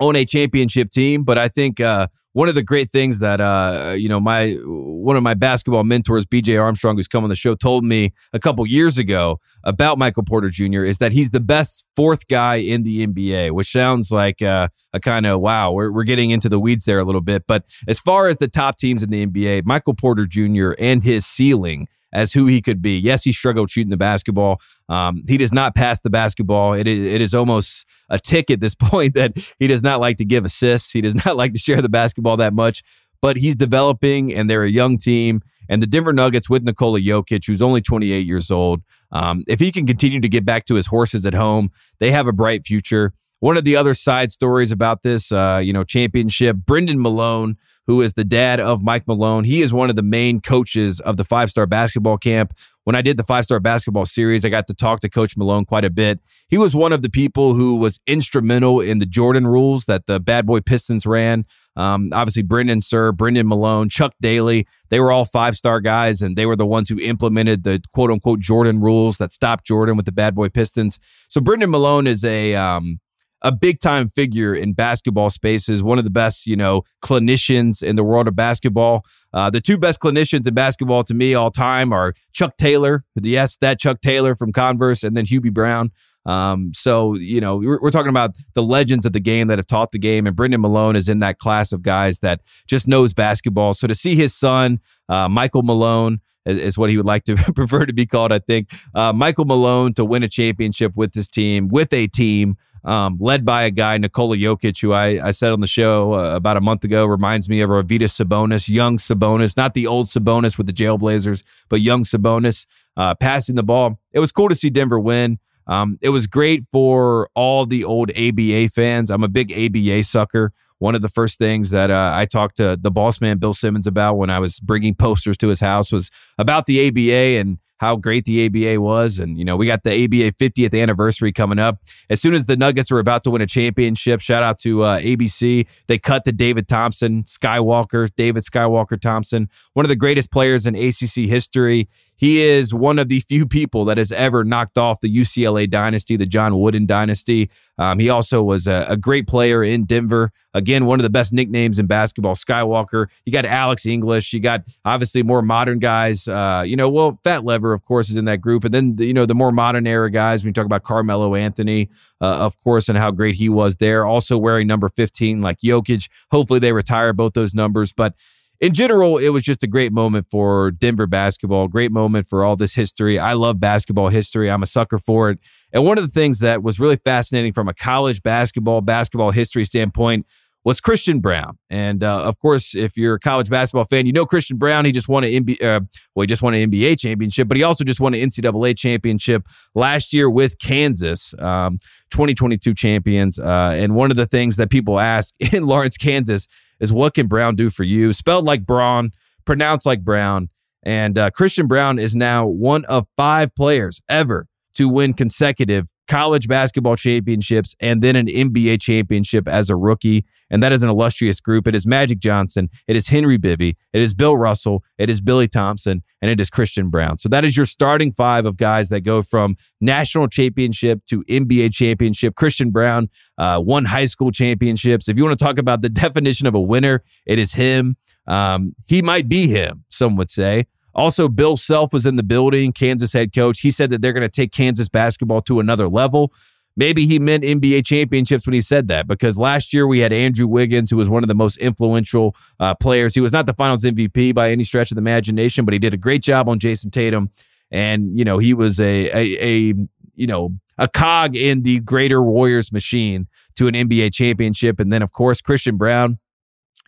on 0.00 0.16
a 0.16 0.24
championship 0.24 0.90
team. 0.90 1.24
But 1.24 1.38
I 1.38 1.48
think 1.48 1.80
uh, 1.80 2.08
one 2.32 2.48
of 2.48 2.54
the 2.54 2.62
great 2.62 2.90
things 2.90 3.18
that 3.18 3.40
uh, 3.40 3.94
you 3.96 4.08
know 4.08 4.20
my 4.20 4.52
one 4.64 5.16
of 5.16 5.22
my 5.22 5.34
basketball 5.34 5.84
mentors, 5.84 6.24
BJ 6.26 6.60
Armstrong, 6.60 6.96
who's 6.96 7.08
come 7.08 7.24
on 7.24 7.30
the 7.30 7.36
show, 7.36 7.54
told 7.54 7.84
me 7.84 8.12
a 8.32 8.38
couple 8.38 8.66
years 8.66 8.98
ago 8.98 9.40
about 9.64 9.98
Michael 9.98 10.22
Porter 10.22 10.50
Jr. 10.50 10.82
is 10.82 10.98
that 10.98 11.12
he's 11.12 11.30
the 11.30 11.40
best 11.40 11.84
fourth 11.96 12.28
guy 12.28 12.56
in 12.56 12.82
the 12.82 13.06
NBA, 13.06 13.52
which 13.52 13.70
sounds 13.70 14.10
like 14.10 14.40
uh, 14.42 14.68
a 14.92 15.00
kind 15.00 15.26
of 15.26 15.40
wow. 15.40 15.72
We're 15.72 15.92
we're 15.92 16.04
getting 16.04 16.30
into 16.30 16.48
the 16.48 16.60
weeds 16.60 16.84
there 16.84 16.98
a 16.98 17.04
little 17.04 17.20
bit, 17.20 17.44
but 17.46 17.64
as 17.86 17.98
far 17.98 18.28
as 18.28 18.36
the 18.36 18.48
top 18.48 18.78
teams 18.78 19.02
in 19.02 19.10
the 19.10 19.26
NBA, 19.26 19.64
Michael 19.64 19.94
Porter 19.94 20.26
Jr. 20.26 20.72
and 20.78 21.02
his 21.02 21.26
ceiling 21.26 21.88
as 22.12 22.32
who 22.32 22.46
he 22.46 22.60
could 22.60 22.80
be. 22.80 22.98
Yes, 22.98 23.22
he 23.22 23.32
struggled 23.32 23.70
shooting 23.70 23.90
the 23.90 23.96
basketball. 23.96 24.60
Um, 24.88 25.24
he 25.28 25.36
does 25.36 25.52
not 25.52 25.74
pass 25.74 26.00
the 26.00 26.10
basketball. 26.10 26.72
It 26.72 26.86
is, 26.86 26.98
it 27.06 27.20
is 27.20 27.34
almost 27.34 27.86
a 28.08 28.18
tick 28.18 28.50
at 28.50 28.60
this 28.60 28.74
point 28.78 29.14
that 29.14 29.32
he 29.58 29.66
does 29.66 29.82
not 29.82 30.00
like 30.00 30.16
to 30.18 30.24
give 30.24 30.44
assists. 30.44 30.90
He 30.90 31.00
does 31.00 31.24
not 31.26 31.36
like 31.36 31.52
to 31.52 31.58
share 31.58 31.82
the 31.82 31.88
basketball 31.88 32.36
that 32.38 32.54
much, 32.54 32.82
but 33.20 33.36
he's 33.36 33.56
developing 33.56 34.34
and 34.34 34.48
they're 34.48 34.64
a 34.64 34.70
young 34.70 34.98
team. 34.98 35.42
And 35.68 35.82
the 35.82 35.86
Denver 35.86 36.14
Nuggets 36.14 36.48
with 36.48 36.62
Nikola 36.62 37.00
Jokic, 37.00 37.46
who's 37.46 37.60
only 37.60 37.82
28 37.82 38.26
years 38.26 38.50
old, 38.50 38.82
um, 39.12 39.44
if 39.46 39.60
he 39.60 39.70
can 39.70 39.86
continue 39.86 40.20
to 40.20 40.28
get 40.28 40.44
back 40.44 40.64
to 40.66 40.74
his 40.74 40.86
horses 40.86 41.26
at 41.26 41.34
home, 41.34 41.70
they 42.00 42.10
have 42.10 42.26
a 42.26 42.32
bright 42.32 42.64
future. 42.64 43.12
One 43.40 43.56
of 43.56 43.64
the 43.64 43.76
other 43.76 43.94
side 43.94 44.32
stories 44.32 44.72
about 44.72 45.02
this, 45.02 45.30
uh, 45.30 45.60
you 45.62 45.72
know, 45.72 45.84
championship, 45.84 46.56
Brendan 46.56 47.00
Malone, 47.00 47.56
who 47.86 48.02
is 48.02 48.14
the 48.14 48.24
dad 48.24 48.58
of 48.58 48.82
Mike 48.82 49.06
Malone, 49.06 49.44
he 49.44 49.62
is 49.62 49.72
one 49.72 49.90
of 49.90 49.96
the 49.96 50.02
main 50.02 50.40
coaches 50.40 51.00
of 51.00 51.16
the 51.16 51.24
five 51.24 51.50
star 51.50 51.64
basketball 51.66 52.18
camp. 52.18 52.52
When 52.82 52.96
I 52.96 53.02
did 53.02 53.16
the 53.16 53.22
five 53.22 53.44
star 53.44 53.60
basketball 53.60 54.06
series, 54.06 54.44
I 54.44 54.48
got 54.48 54.66
to 54.66 54.74
talk 54.74 55.00
to 55.00 55.08
Coach 55.08 55.36
Malone 55.36 55.64
quite 55.64 55.84
a 55.84 55.90
bit. 55.90 56.20
He 56.48 56.58
was 56.58 56.74
one 56.74 56.92
of 56.92 57.02
the 57.02 57.08
people 57.08 57.54
who 57.54 57.76
was 57.76 58.00
instrumental 58.06 58.80
in 58.80 58.98
the 58.98 59.06
Jordan 59.06 59.46
rules 59.46 59.84
that 59.84 60.06
the 60.06 60.18
Bad 60.18 60.44
Boy 60.44 60.60
Pistons 60.60 61.06
ran. 61.06 61.44
Um, 61.76 62.10
obviously, 62.12 62.42
Brendan 62.42 62.82
Sir, 62.82 63.12
Brendan 63.12 63.46
Malone, 63.46 63.88
Chuck 63.88 64.14
Daly, 64.20 64.66
they 64.88 64.98
were 64.98 65.12
all 65.12 65.24
five 65.24 65.54
star 65.56 65.80
guys, 65.80 66.22
and 66.22 66.36
they 66.36 66.44
were 66.44 66.56
the 66.56 66.66
ones 66.66 66.88
who 66.88 66.98
implemented 66.98 67.62
the 67.62 67.80
quote 67.92 68.10
unquote 68.10 68.40
Jordan 68.40 68.80
rules 68.80 69.18
that 69.18 69.32
stopped 69.32 69.64
Jordan 69.64 69.96
with 69.96 70.06
the 70.06 70.12
Bad 70.12 70.34
Boy 70.34 70.48
Pistons. 70.48 70.98
So, 71.28 71.40
Brendan 71.40 71.70
Malone 71.70 72.08
is 72.08 72.24
a. 72.24 72.56
Um, 72.56 72.98
a 73.42 73.52
big 73.52 73.80
time 73.80 74.08
figure 74.08 74.54
in 74.54 74.72
basketball 74.72 75.30
spaces, 75.30 75.82
one 75.82 75.98
of 75.98 76.04
the 76.04 76.10
best, 76.10 76.46
you 76.46 76.56
know, 76.56 76.82
clinicians 77.02 77.82
in 77.82 77.96
the 77.96 78.04
world 78.04 78.28
of 78.28 78.36
basketball. 78.36 79.04
Uh, 79.32 79.50
the 79.50 79.60
two 79.60 79.76
best 79.76 80.00
clinicians 80.00 80.46
in 80.46 80.54
basketball 80.54 81.02
to 81.02 81.14
me 81.14 81.34
all 81.34 81.50
time 81.50 81.92
are 81.92 82.14
Chuck 82.32 82.56
Taylor, 82.56 83.04
yes, 83.20 83.56
that 83.58 83.78
Chuck 83.78 84.00
Taylor 84.00 84.34
from 84.34 84.52
Converse, 84.52 85.02
and 85.02 85.16
then 85.16 85.26
Hubie 85.26 85.52
Brown. 85.52 85.90
Um, 86.26 86.72
so, 86.74 87.14
you 87.14 87.40
know, 87.40 87.56
we're, 87.56 87.80
we're, 87.80 87.90
talking 87.90 88.10
about 88.10 88.32
the 88.52 88.62
legends 88.62 89.06
of 89.06 89.14
the 89.14 89.20
game 89.20 89.48
that 89.48 89.58
have 89.58 89.66
taught 89.66 89.92
the 89.92 89.98
game, 89.98 90.26
and 90.26 90.36
Brendan 90.36 90.60
Malone 90.60 90.94
is 90.94 91.08
in 91.08 91.20
that 91.20 91.38
class 91.38 91.72
of 91.72 91.82
guys 91.82 92.18
that 92.18 92.40
just 92.66 92.86
knows 92.86 93.14
basketball. 93.14 93.72
So 93.72 93.86
to 93.86 93.94
see 93.94 94.14
his 94.14 94.34
son, 94.34 94.80
uh, 95.08 95.28
Michael 95.28 95.62
Malone, 95.62 96.20
is, 96.44 96.78
what 96.78 96.90
he 96.90 96.96
would 96.96 97.06
like 97.06 97.24
to 97.24 97.36
prefer 97.54 97.86
to 97.86 97.92
be 97.92 98.06
called, 98.06 98.32
I 98.32 98.38
think. 98.38 98.70
Uh, 98.94 99.12
Michael 99.12 99.44
Malone 99.44 99.94
to 99.94 100.04
win 100.04 100.22
a 100.22 100.28
championship 100.28 100.92
with 100.96 101.12
this 101.12 101.28
team, 101.28 101.68
with 101.68 101.92
a 101.92 102.06
team 102.06 102.56
um, 102.84 103.18
led 103.20 103.44
by 103.44 103.62
a 103.62 103.70
guy, 103.70 103.98
Nikola 103.98 104.36
Jokic, 104.36 104.80
who 104.80 104.92
I, 104.92 105.28
I 105.28 105.30
said 105.30 105.52
on 105.52 105.60
the 105.60 105.66
show 105.66 106.14
uh, 106.14 106.36
about 106.36 106.56
a 106.56 106.60
month 106.60 106.84
ago, 106.84 107.04
reminds 107.06 107.48
me 107.48 107.60
of 107.60 107.70
Arvydas 107.70 108.24
Sabonis, 108.24 108.68
young 108.68 108.98
Sabonis, 108.98 109.56
not 109.56 109.74
the 109.74 109.86
old 109.86 110.06
Sabonis 110.06 110.56
with 110.56 110.66
the 110.66 110.72
Jailblazers, 110.72 111.42
but 111.68 111.80
young 111.80 112.04
Sabonis 112.04 112.66
uh, 112.96 113.14
passing 113.14 113.56
the 113.56 113.62
ball. 113.62 113.98
It 114.12 114.20
was 114.20 114.32
cool 114.32 114.48
to 114.48 114.54
see 114.54 114.70
Denver 114.70 114.98
win. 114.98 115.38
Um, 115.66 115.98
it 116.00 116.08
was 116.08 116.26
great 116.26 116.64
for 116.72 117.28
all 117.34 117.66
the 117.66 117.84
old 117.84 118.10
ABA 118.16 118.70
fans. 118.70 119.10
I'm 119.10 119.22
a 119.22 119.28
big 119.28 119.52
ABA 119.52 120.02
sucker. 120.04 120.52
One 120.78 120.94
of 120.94 121.02
the 121.02 121.08
first 121.08 121.38
things 121.38 121.70
that 121.70 121.90
uh, 121.90 122.12
I 122.14 122.24
talked 122.24 122.56
to 122.58 122.78
the 122.80 122.90
boss 122.90 123.20
man, 123.20 123.38
Bill 123.38 123.52
Simmons, 123.52 123.86
about 123.86 124.14
when 124.16 124.30
I 124.30 124.38
was 124.38 124.60
bringing 124.60 124.94
posters 124.94 125.36
to 125.38 125.48
his 125.48 125.60
house 125.60 125.92
was 125.92 126.10
about 126.38 126.66
the 126.66 126.88
ABA 126.88 127.40
and 127.40 127.58
how 127.78 127.96
great 127.96 128.24
the 128.24 128.46
ABA 128.46 128.80
was. 128.80 129.18
And, 129.18 129.38
you 129.38 129.44
know, 129.44 129.56
we 129.56 129.66
got 129.66 129.82
the 129.82 130.04
ABA 130.04 130.32
50th 130.32 130.80
anniversary 130.80 131.32
coming 131.32 131.58
up. 131.58 131.80
As 132.10 132.20
soon 132.20 132.34
as 132.34 132.46
the 132.46 132.56
Nuggets 132.56 132.90
were 132.90 132.98
about 132.98 133.24
to 133.24 133.30
win 133.30 133.42
a 133.42 133.46
championship, 133.46 134.20
shout 134.20 134.42
out 134.42 134.58
to 134.60 134.82
uh, 134.82 134.98
ABC, 135.00 135.66
they 135.86 135.98
cut 135.98 136.24
to 136.24 136.32
David 136.32 136.68
Thompson, 136.68 137.24
Skywalker, 137.24 138.08
David 138.16 138.44
Skywalker 138.44 139.00
Thompson, 139.00 139.48
one 139.72 139.84
of 139.84 139.88
the 139.88 139.96
greatest 139.96 140.30
players 140.30 140.66
in 140.66 140.74
ACC 140.74 141.28
history. 141.28 141.88
He 142.18 142.42
is 142.42 142.74
one 142.74 142.98
of 142.98 143.08
the 143.08 143.20
few 143.20 143.46
people 143.46 143.84
that 143.86 143.96
has 143.96 144.10
ever 144.10 144.44
knocked 144.44 144.76
off 144.76 145.00
the 145.00 145.14
UCLA 145.14 145.70
dynasty, 145.70 146.16
the 146.16 146.26
John 146.26 146.58
Wooden 146.58 146.84
dynasty. 146.84 147.48
Um, 147.78 148.00
he 148.00 148.10
also 148.10 148.42
was 148.42 148.66
a, 148.66 148.86
a, 148.88 148.96
great 148.96 149.28
player 149.28 149.62
in 149.62 149.84
Denver. 149.84 150.32
Again, 150.52 150.86
one 150.86 150.98
of 150.98 151.04
the 151.04 151.10
best 151.10 151.32
nicknames 151.32 151.78
in 151.78 151.86
basketball, 151.86 152.34
Skywalker. 152.34 153.06
You 153.24 153.32
got 153.32 153.44
Alex 153.44 153.86
English. 153.86 154.32
You 154.32 154.40
got 154.40 154.64
obviously 154.84 155.22
more 155.22 155.42
modern 155.42 155.78
guys. 155.78 156.26
Uh, 156.26 156.64
you 156.66 156.74
know, 156.74 156.88
well, 156.88 157.20
Fat 157.22 157.44
Lever, 157.44 157.72
of 157.72 157.84
course, 157.84 158.10
is 158.10 158.16
in 158.16 158.24
that 158.24 158.40
group. 158.40 158.64
And 158.64 158.74
then, 158.74 158.96
you 158.98 159.14
know, 159.14 159.26
the 159.26 159.36
more 159.36 159.52
modern 159.52 159.86
era 159.86 160.10
guys, 160.10 160.42
when 160.42 160.48
you 160.48 160.54
talk 160.54 160.66
about 160.66 160.82
Carmelo 160.82 161.36
Anthony, 161.36 161.88
uh, 162.20 162.38
of 162.38 162.60
course, 162.64 162.88
and 162.88 162.98
how 162.98 163.12
great 163.12 163.36
he 163.36 163.48
was 163.48 163.76
there. 163.76 164.04
Also 164.04 164.36
wearing 164.36 164.66
number 164.66 164.88
15 164.88 165.40
like 165.40 165.60
Jokic. 165.60 166.08
Hopefully 166.32 166.58
they 166.58 166.72
retire 166.72 167.12
both 167.12 167.34
those 167.34 167.54
numbers. 167.54 167.92
But 167.92 168.14
in 168.60 168.74
general, 168.74 169.18
it 169.18 169.28
was 169.28 169.42
just 169.44 169.62
a 169.62 169.66
great 169.66 169.92
moment 169.92 170.26
for 170.30 170.72
Denver 170.72 171.06
basketball, 171.06 171.68
great 171.68 171.92
moment 171.92 172.26
for 172.26 172.44
all 172.44 172.56
this 172.56 172.74
history. 172.74 173.18
I 173.18 173.34
love 173.34 173.60
basketball 173.60 174.08
history. 174.08 174.50
I'm 174.50 174.62
a 174.62 174.66
sucker 174.66 174.98
for 174.98 175.30
it. 175.30 175.38
And 175.72 175.84
one 175.84 175.98
of 175.98 176.04
the 176.04 176.10
things 176.10 176.40
that 176.40 176.62
was 176.62 176.80
really 176.80 176.96
fascinating 176.96 177.52
from 177.52 177.68
a 177.68 177.74
college 177.74 178.22
basketball, 178.22 178.80
basketball 178.80 179.30
history 179.30 179.64
standpoint 179.64 180.26
was 180.64 180.80
Christian 180.80 181.20
Braun. 181.20 181.56
And 181.70 182.02
uh, 182.02 182.22
of 182.24 182.40
course, 182.40 182.74
if 182.74 182.96
you're 182.96 183.14
a 183.14 183.20
college 183.20 183.48
basketball 183.48 183.84
fan, 183.84 184.06
you 184.06 184.12
know 184.12 184.26
Christian 184.26 184.56
Braun. 184.56 184.84
He 184.84 184.92
just 184.92 185.08
won 185.08 185.22
an 185.22 185.30
NBA, 185.30 185.62
uh, 185.62 185.80
well, 186.14 186.22
he 186.22 186.26
just 186.26 186.42
won 186.42 186.52
an 186.54 186.70
NBA 186.70 186.98
championship, 186.98 187.46
but 187.46 187.56
he 187.56 187.62
also 187.62 187.84
just 187.84 188.00
won 188.00 188.12
an 188.12 188.28
NCAA 188.28 188.76
championship 188.76 189.46
last 189.74 190.12
year 190.12 190.28
with 190.28 190.58
Kansas, 190.58 191.32
um, 191.38 191.78
2022 192.10 192.74
champions. 192.74 193.38
Uh, 193.38 193.72
and 193.76 193.94
one 193.94 194.10
of 194.10 194.16
the 194.16 194.26
things 194.26 194.56
that 194.56 194.68
people 194.68 194.98
ask 194.98 195.32
in 195.52 195.64
Lawrence, 195.64 195.96
Kansas, 195.96 196.48
is 196.80 196.92
what 196.92 197.14
can 197.14 197.26
Brown 197.26 197.56
do 197.56 197.70
for 197.70 197.84
you? 197.84 198.12
Spelled 198.12 198.44
like 198.44 198.66
Braun, 198.66 199.12
pronounced 199.44 199.86
like 199.86 200.04
Brown. 200.04 200.48
And 200.82 201.18
uh, 201.18 201.30
Christian 201.30 201.66
Braun 201.66 201.98
is 201.98 202.14
now 202.14 202.46
one 202.46 202.84
of 202.84 203.06
five 203.16 203.54
players 203.54 204.00
ever 204.08 204.46
to 204.78 204.88
win 204.88 205.12
consecutive 205.12 205.92
college 206.06 206.46
basketball 206.46 206.94
championships 206.94 207.74
and 207.80 208.00
then 208.00 208.14
an 208.14 208.28
NBA 208.28 208.80
championship 208.80 209.48
as 209.48 209.70
a 209.70 209.74
rookie. 209.74 210.24
And 210.50 210.62
that 210.62 210.70
is 210.70 210.84
an 210.84 210.88
illustrious 210.88 211.40
group. 211.40 211.66
It 211.66 211.74
is 211.74 211.84
Magic 211.84 212.20
Johnson. 212.20 212.70
It 212.86 212.94
is 212.94 213.08
Henry 213.08 213.38
Bibby. 213.38 213.76
It 213.92 214.00
is 214.00 214.14
Bill 214.14 214.36
Russell. 214.36 214.84
It 214.96 215.10
is 215.10 215.20
Billy 215.20 215.48
Thompson. 215.48 216.04
And 216.22 216.30
it 216.30 216.40
is 216.40 216.48
Christian 216.48 216.90
Braun. 216.90 217.18
So 217.18 217.28
that 217.28 217.44
is 217.44 217.56
your 217.56 217.66
starting 217.66 218.12
five 218.12 218.46
of 218.46 218.56
guys 218.56 218.88
that 218.90 219.00
go 219.00 219.20
from 219.20 219.56
national 219.80 220.28
championship 220.28 221.04
to 221.06 221.24
NBA 221.24 221.74
championship. 221.74 222.36
Christian 222.36 222.70
Braun 222.70 223.08
uh, 223.36 223.60
won 223.60 223.84
high 223.84 224.04
school 224.04 224.30
championships. 224.30 225.08
If 225.08 225.16
you 225.16 225.24
want 225.24 225.36
to 225.36 225.44
talk 225.44 225.58
about 225.58 225.82
the 225.82 225.88
definition 225.88 226.46
of 226.46 226.54
a 226.54 226.60
winner, 226.60 227.02
it 227.26 227.40
is 227.40 227.54
him. 227.54 227.96
Um, 228.28 228.76
he 228.86 229.02
might 229.02 229.28
be 229.28 229.48
him, 229.48 229.84
some 229.88 230.14
would 230.14 230.30
say. 230.30 230.66
Also, 230.98 231.28
Bill 231.28 231.56
Self 231.56 231.92
was 231.92 232.06
in 232.06 232.16
the 232.16 232.24
building, 232.24 232.72
Kansas 232.72 233.12
head 233.12 233.32
coach. 233.32 233.60
He 233.60 233.70
said 233.70 233.90
that 233.90 234.02
they're 234.02 234.12
going 234.12 234.20
to 234.20 234.28
take 234.28 234.50
Kansas 234.50 234.88
basketball 234.88 235.40
to 235.42 235.60
another 235.60 235.88
level. 235.88 236.32
maybe 236.76 237.06
he 237.06 237.20
meant 237.20 237.44
NBA 237.44 237.86
championships 237.86 238.46
when 238.46 238.54
he 238.54 238.60
said 238.60 238.88
that 238.88 239.06
because 239.06 239.38
last 239.38 239.72
year 239.72 239.86
we 239.86 240.00
had 240.00 240.12
Andrew 240.12 240.48
Wiggins, 240.48 240.90
who 240.90 240.96
was 240.96 241.08
one 241.08 241.22
of 241.22 241.28
the 241.28 241.36
most 241.36 241.56
influential 241.58 242.34
uh, 242.58 242.74
players. 242.74 243.14
He 243.14 243.20
was 243.20 243.32
not 243.32 243.46
the 243.46 243.54
finals 243.54 243.84
MVP 243.84 244.34
by 244.34 244.50
any 244.50 244.64
stretch 244.64 244.90
of 244.90 244.96
the 244.96 245.00
imagination, 245.00 245.64
but 245.64 245.72
he 245.72 245.78
did 245.78 245.94
a 245.94 245.96
great 245.96 246.20
job 246.20 246.48
on 246.48 246.58
Jayson 246.58 246.90
Tatum. 246.90 247.30
And, 247.70 248.18
you 248.18 248.24
know, 248.24 248.38
he 248.38 248.52
was 248.52 248.80
a, 248.80 249.06
a, 249.10 249.38
a 249.40 249.74
you 250.16 250.26
know, 250.26 250.58
a 250.78 250.88
cog 250.88 251.36
in 251.36 251.62
the 251.62 251.78
greater 251.78 252.20
Warriors 252.22 252.72
machine 252.72 253.28
to 253.54 253.68
an 253.68 253.74
NBA 253.74 254.12
championship. 254.12 254.80
And 254.80 254.92
then, 254.92 255.02
of 255.02 255.12
course, 255.12 255.40
Christian 255.40 255.76
Braun 255.76 256.18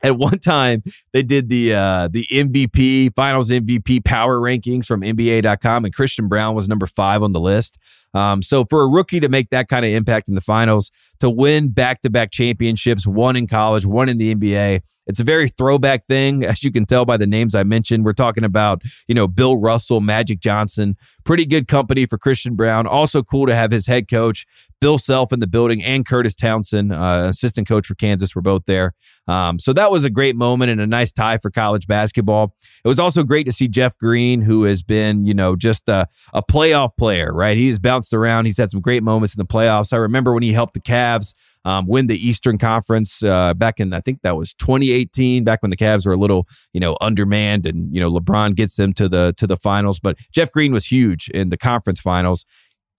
at 0.02 0.16
one 0.16 0.38
time 0.38 0.82
they 1.12 1.22
did 1.22 1.48
the 1.48 1.74
uh, 1.74 2.08
the 2.08 2.26
MVP 2.30 3.14
Finals 3.14 3.50
MVP 3.50 4.04
power 4.04 4.38
rankings 4.38 4.86
from 4.86 5.02
NBA.com, 5.02 5.84
and 5.84 5.94
Christian 5.94 6.28
Braun 6.28 6.54
was 6.54 6.68
number 6.68 6.86
five 6.86 7.22
on 7.22 7.32
the 7.32 7.40
list. 7.40 7.78
Um, 8.12 8.42
so 8.42 8.64
for 8.64 8.82
a 8.82 8.88
rookie 8.88 9.20
to 9.20 9.28
make 9.28 9.50
that 9.50 9.68
kind 9.68 9.84
of 9.84 9.92
impact 9.92 10.28
in 10.28 10.34
the 10.34 10.40
finals, 10.40 10.90
to 11.20 11.30
win 11.30 11.68
back 11.68 12.00
to 12.00 12.10
back 12.10 12.32
championships, 12.32 13.06
one 13.06 13.36
in 13.36 13.46
college, 13.46 13.86
one 13.86 14.08
in 14.08 14.18
the 14.18 14.34
NBA, 14.34 14.80
it's 15.06 15.20
a 15.20 15.24
very 15.24 15.48
throwback 15.48 16.04
thing, 16.04 16.44
as 16.46 16.62
you 16.62 16.72
can 16.72 16.86
tell 16.86 17.04
by 17.04 17.16
the 17.16 17.26
names 17.26 17.54
I 17.54 17.64
mentioned. 17.64 18.04
We're 18.04 18.12
talking 18.12 18.44
about, 18.44 18.82
you 19.08 19.14
know, 19.14 19.26
Bill 19.26 19.56
Russell, 19.56 20.00
Magic 20.00 20.40
Johnson, 20.40 20.96
pretty 21.24 21.44
good 21.44 21.68
company 21.68 22.06
for 22.06 22.16
Christian 22.18 22.54
Braun. 22.54 22.86
Also 22.86 23.22
cool 23.22 23.46
to 23.46 23.54
have 23.54 23.70
his 23.70 23.86
head 23.86 24.08
coach, 24.08 24.46
Bill 24.80 24.98
Self, 24.98 25.32
in 25.32 25.40
the 25.40 25.46
building, 25.46 25.82
and 25.82 26.06
Kurtis 26.06 26.34
Townsend, 26.34 26.92
uh, 26.92 27.26
assistant 27.28 27.68
coach 27.68 27.86
for 27.86 27.94
Kansas, 27.94 28.34
were 28.34 28.42
both 28.42 28.62
there. 28.66 28.94
Um, 29.28 29.58
so 29.58 29.72
that 29.72 29.90
was 29.90 30.04
a 30.04 30.10
great 30.10 30.36
moment 30.36 30.70
and 30.70 30.80
a 30.80 30.86
nice 30.86 31.12
tie 31.12 31.38
for 31.38 31.50
college 31.50 31.86
basketball. 31.86 32.54
It 32.84 32.88
was 32.88 32.98
also 32.98 33.22
great 33.22 33.44
to 33.44 33.52
see 33.52 33.68
Jeff 33.68 33.96
Green, 33.98 34.40
who 34.40 34.64
has 34.64 34.82
been, 34.82 35.26
you 35.26 35.34
know, 35.34 35.54
just 35.56 35.88
a, 35.88 36.06
a 36.32 36.42
playoff 36.42 36.96
player, 36.98 37.32
right? 37.32 37.56
He's 37.56 37.78
bounced 37.78 38.14
around. 38.14 38.46
He's 38.46 38.58
had 38.58 38.70
some 38.70 38.80
great 38.80 39.02
moments 39.02 39.34
in 39.34 39.38
the 39.38 39.46
playoffs. 39.46 39.92
I 39.92 39.96
remember 39.96 40.32
when 40.32 40.42
he 40.42 40.52
helped 40.52 40.74
the 40.74 40.80
Cavs 40.80 41.34
um, 41.64 41.86
win 41.86 42.06
the 42.06 42.16
Eastern 42.16 42.58
Conference 42.58 43.22
uh, 43.22 43.54
back 43.54 43.80
in 43.80 43.92
I 43.92 44.00
think 44.00 44.22
that 44.22 44.36
was 44.36 44.54
2018, 44.54 45.44
back 45.44 45.62
when 45.62 45.70
the 45.70 45.76
Cavs 45.76 46.06
were 46.06 46.12
a 46.12 46.18
little 46.18 46.46
you 46.72 46.80
know 46.80 46.96
undermanned, 47.00 47.66
and 47.66 47.94
you 47.94 48.00
know 48.00 48.10
LeBron 48.10 48.54
gets 48.54 48.76
them 48.76 48.92
to 48.94 49.08
the 49.08 49.34
to 49.36 49.46
the 49.46 49.56
finals. 49.56 50.00
But 50.00 50.18
Jeff 50.32 50.50
Green 50.52 50.72
was 50.72 50.86
huge 50.86 51.28
in 51.30 51.50
the 51.50 51.58
conference 51.58 52.00
finals. 52.00 52.46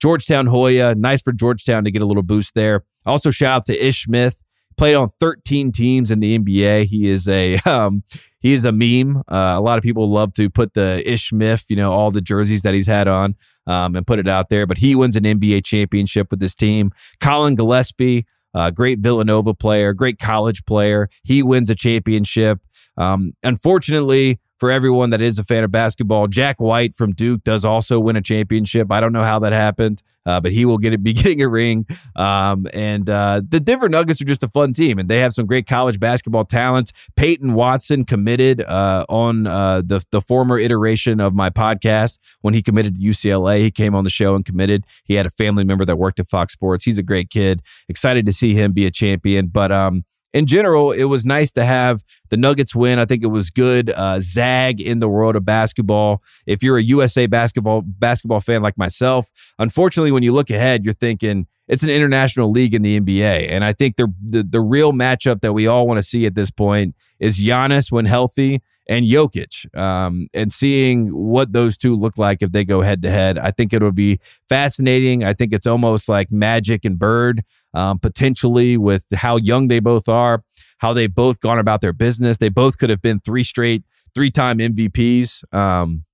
Georgetown 0.02 0.48
Hoya, 0.48 0.96
nice 0.96 1.22
for 1.22 1.32
Georgetown 1.32 1.84
to 1.84 1.92
get 1.92 2.02
a 2.02 2.06
little 2.06 2.24
boost 2.24 2.56
there. 2.56 2.84
Also, 3.06 3.30
shout 3.30 3.52
out 3.52 3.66
to 3.68 3.88
Ish 3.88 4.06
Smith, 4.06 4.42
played 4.78 4.96
on 4.96 5.10
13 5.20 5.72
teams 5.72 6.10
in 6.10 6.20
the 6.20 6.38
NBA. 6.38 6.86
He 6.86 7.10
is 7.10 7.28
a 7.28 7.56
um, 7.66 8.04
he 8.40 8.54
is 8.54 8.66
a 8.66 8.72
meme. 8.72 9.18
Uh, 9.28 9.56
a 9.56 9.62
lot 9.62 9.78
of 9.78 9.84
people 9.84 10.10
love 10.10 10.34
to 10.34 10.50
put 10.50 10.74
the 10.74 11.10
Ish 11.10 11.30
Smith, 11.30 11.66
you 11.70 11.76
know, 11.76 11.92
all 11.92 12.10
the 12.10 12.22
jerseys 12.22 12.64
that 12.64 12.74
he's 12.74 12.88
had 12.88 13.08
on, 13.08 13.36
um, 13.68 13.96
and 13.96 14.08
put 14.08 14.18
it 14.18 14.28
out 14.28 14.50
there. 14.50 14.66
But 14.66 14.80
he 14.80 14.96
wins 14.96 15.16
an 15.16 15.24
NBA 15.24 15.64
championship 15.66 16.32
with 16.32 16.40
this 16.40 16.56
team. 16.56 16.92
Collin 17.20 17.54
Gillespie, 17.56 18.26
great 18.74 19.00
Villanova 19.00 19.54
player, 19.54 19.94
great 19.94 20.18
college 20.18 20.66
player. 20.66 21.10
He 21.24 21.44
wins 21.44 21.70
a 21.70 21.76
championship. 21.76 22.60
Um, 22.98 23.34
unfortunately, 23.44 24.40
for 24.62 24.70
everyone 24.70 25.10
that 25.10 25.22
is 25.22 25.40
a 25.40 25.44
fan 25.44 25.64
of 25.64 25.72
basketball, 25.72 26.28
Jack 26.28 26.62
White 26.62 26.94
from 26.94 27.14
Duke 27.14 27.44
does 27.44 27.66
also 27.66 28.00
win 28.00 28.16
a 28.16 28.22
championship. 28.22 28.92
I 28.92 29.02
don't 29.02 29.12
know 29.12 29.24
how 29.24 29.40
that 29.40 29.54
happened, 29.54 30.04
uh, 30.28 30.40
but 30.40 30.52
he 30.52 30.66
will 30.66 30.78
get 30.78 30.94
it, 30.94 31.02
be 31.04 31.14
getting 31.14 31.42
a 31.42 31.48
ring. 31.48 31.88
Um, 32.16 32.68
and 32.72 33.10
uh, 33.10 33.42
the 33.50 33.60
Denver 33.60 33.90
Nuggets 33.90 34.22
are 34.22 34.26
just 34.26 34.44
a 34.44 34.48
fun 34.48 34.74
team, 34.74 35.00
and 35.00 35.10
they 35.10 35.18
have 35.18 35.34
some 35.34 35.48
great 35.48 35.66
college 35.66 36.00
basketball 36.00 36.46
talents. 36.46 36.94
Peyton 37.16 37.56
Watson 37.56 38.06
committed 38.06 38.62
uh, 38.62 39.04
on 39.10 39.48
uh, 39.48 39.82
the 39.84 40.04
the 40.12 40.22
former 40.22 40.60
iteration 40.60 41.20
of 41.20 41.34
my 41.34 41.50
podcast 41.50 42.20
when 42.42 42.54
he 42.54 42.62
committed 42.62 42.98
to 42.98 43.02
UCLA. 43.02 43.62
He 43.62 43.72
came 43.72 43.96
on 43.96 44.04
the 44.04 44.12
show 44.12 44.36
and 44.36 44.46
committed. 44.46 44.86
He 45.06 45.16
had 45.16 45.26
a 45.26 45.32
family 45.32 45.64
member 45.64 45.86
that 45.86 45.98
worked 45.98 46.20
at 46.20 46.28
Fox 46.28 46.54
Sports. 46.54 46.86
He's 46.86 47.00
a 47.00 47.04
great 47.04 47.32
kid. 47.32 47.64
Excited 47.90 48.28
to 48.28 48.32
see 48.32 48.54
him 48.54 48.74
be 48.74 48.86
a 48.86 48.92
champion, 48.92 49.48
but 49.48 49.72
um, 49.72 50.06
in 50.34 50.46
general, 50.46 50.92
it 50.92 51.06
was 51.06 51.26
nice 51.26 51.52
to 51.54 51.66
have 51.66 52.04
the 52.30 52.38
Nuggets 52.38 52.74
win. 52.74 53.00
I 53.00 53.06
think 53.06 53.24
it 53.24 53.28
was 53.28 53.50
good 53.50 53.90
uh, 53.92 54.20
zag 54.20 54.80
in 54.80 55.00
the 55.00 55.10
world 55.10 55.36
of 55.36 55.46
basketball. 55.46 56.24
If 56.46 56.64
you're 56.64 56.78
a 56.78 56.84
USA 56.84 57.28
basketball 57.28 57.82
basketball 57.82 58.42
fan 58.42 58.62
like 58.62 58.78
myself, 58.78 59.30
unfortunately, 59.60 60.12
when 60.12 60.24
you 60.24 60.32
look 60.32 60.50
ahead, 60.50 60.86
you're 60.86 60.94
thinking 60.94 61.48
it's 61.68 61.84
an 61.84 61.90
international 61.90 62.52
league 62.52 62.74
in 62.74 62.82
the 62.82 63.00
NBA, 63.00 63.52
and 63.52 63.64
I 63.64 63.74
think 63.74 63.98
the 63.98 64.14
the, 64.22 64.44
the 64.44 64.62
real 64.62 64.94
matchup 64.94 65.42
that 65.42 65.54
we 65.54 65.68
all 65.68 65.88
want 65.88 65.98
to 65.98 66.04
see 66.04 66.26
at 66.26 66.36
this 66.36 66.52
point 66.52 66.96
is 67.20 67.40
Giannis 67.40 67.92
when 67.92 68.06
healthy 68.06 68.62
and 68.88 69.06
Jokic, 69.06 69.76
um, 69.78 70.28
and 70.34 70.52
seeing 70.52 71.08
what 71.10 71.52
those 71.52 71.78
two 71.78 71.96
look 71.96 72.18
like 72.18 72.42
if 72.42 72.52
they 72.52 72.66
go 72.66 72.82
head 72.82 73.02
to 73.04 73.10
head. 73.10 73.38
I 73.38 73.52
think 73.52 73.74
it 73.74 73.82
would 73.82 73.96
be 73.96 74.20
fascinating. 74.50 75.24
I 75.24 75.34
think 75.34 75.54
it's 75.54 75.68
almost 75.68 76.10
like 76.10 76.32
Magic 76.32 76.84
and 76.86 76.98
Bird 76.98 77.44
um, 77.74 78.00
potentially 78.00 78.78
with 78.78 79.06
how 79.14 79.38
young 79.38 79.68
they 79.68 79.80
both 79.80 80.10
are, 80.10 80.44
how 80.80 80.94
they've 80.94 81.14
both 81.14 81.40
gone 81.40 81.60
about 81.60 81.82
their 81.82 81.94
business. 81.94 82.38
They 82.38 82.50
both 82.50 82.78
could 82.78 82.90
have 82.90 83.02
been 83.02 83.20
three 83.20 83.44
straight, 83.44 83.84
three 84.14 84.32
time 84.32 84.60
MVPs. 84.60 85.54
Um, 85.54 86.06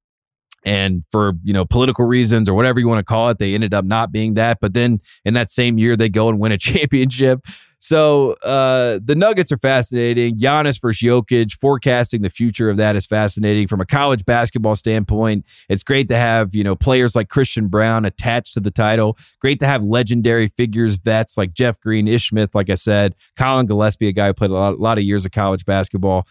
and 0.67 1.05
for 1.11 1.31
you 1.45 1.53
know 1.53 1.63
political 1.63 2.05
reasons 2.05 2.49
or 2.49 2.53
whatever 2.53 2.79
you 2.79 2.89
want 2.89 2.99
to 2.99 3.05
call 3.05 3.29
it, 3.29 3.39
they 3.39 3.55
ended 3.55 3.73
up 3.73 3.85
not 3.85 4.11
being 4.11 4.33
that. 4.33 4.57
But 4.59 4.73
then 4.73 4.99
in 5.23 5.33
that 5.33 5.49
same 5.49 5.77
year, 5.77 5.95
they 5.95 6.09
go 6.09 6.27
and 6.27 6.39
win 6.39 6.51
a 6.51 6.57
championship. 6.69 7.45
So 7.79 8.31
uh, 8.43 8.99
the 9.03 9.15
Nuggets 9.15 9.51
are 9.51 9.57
fascinating. 9.57 10.37
Giannis 10.37 10.81
versus 10.81 10.99
Jokic, 10.99 11.53
forecasting 11.53 12.23
the 12.23 12.29
future 12.29 12.69
of 12.69 12.77
that 12.77 12.95
is 12.95 13.05
fascinating 13.05 13.67
from 13.67 13.79
a 13.79 13.85
college 13.85 14.25
basketball 14.25 14.75
standpoint. 14.75 15.45
It's 15.69 15.83
great 15.83 16.07
to 16.09 16.17
have 16.17 16.53
you 16.53 16.65
know 16.65 16.75
players 16.75 17.15
like 17.15 17.29
Christian 17.29 17.67
Braun 17.69 18.03
attached 18.03 18.53
to 18.55 18.59
the 18.59 18.71
title. 18.71 19.17
Great 19.39 19.59
to 19.59 19.67
have 19.67 19.83
legendary 19.83 20.47
figures, 20.47 20.95
vets 20.95 21.37
like 21.37 21.53
Jeff 21.53 21.79
Green, 21.79 22.09
Ish 22.09 22.29
Smith, 22.29 22.53
like 22.53 22.69
I 22.69 22.75
said, 22.75 23.15
Collin 23.37 23.67
Gillespie, 23.67 24.09
a 24.09 24.11
guy 24.11 24.27
who 24.27 24.33
played 24.33 24.51
a 24.51 24.55
lot, 24.55 24.73
a 24.73 24.77
lot 24.77 24.97
of 24.97 25.05
years 25.05 25.25
of 25.25 25.31
college 25.31 25.63
basketball 25.63 26.27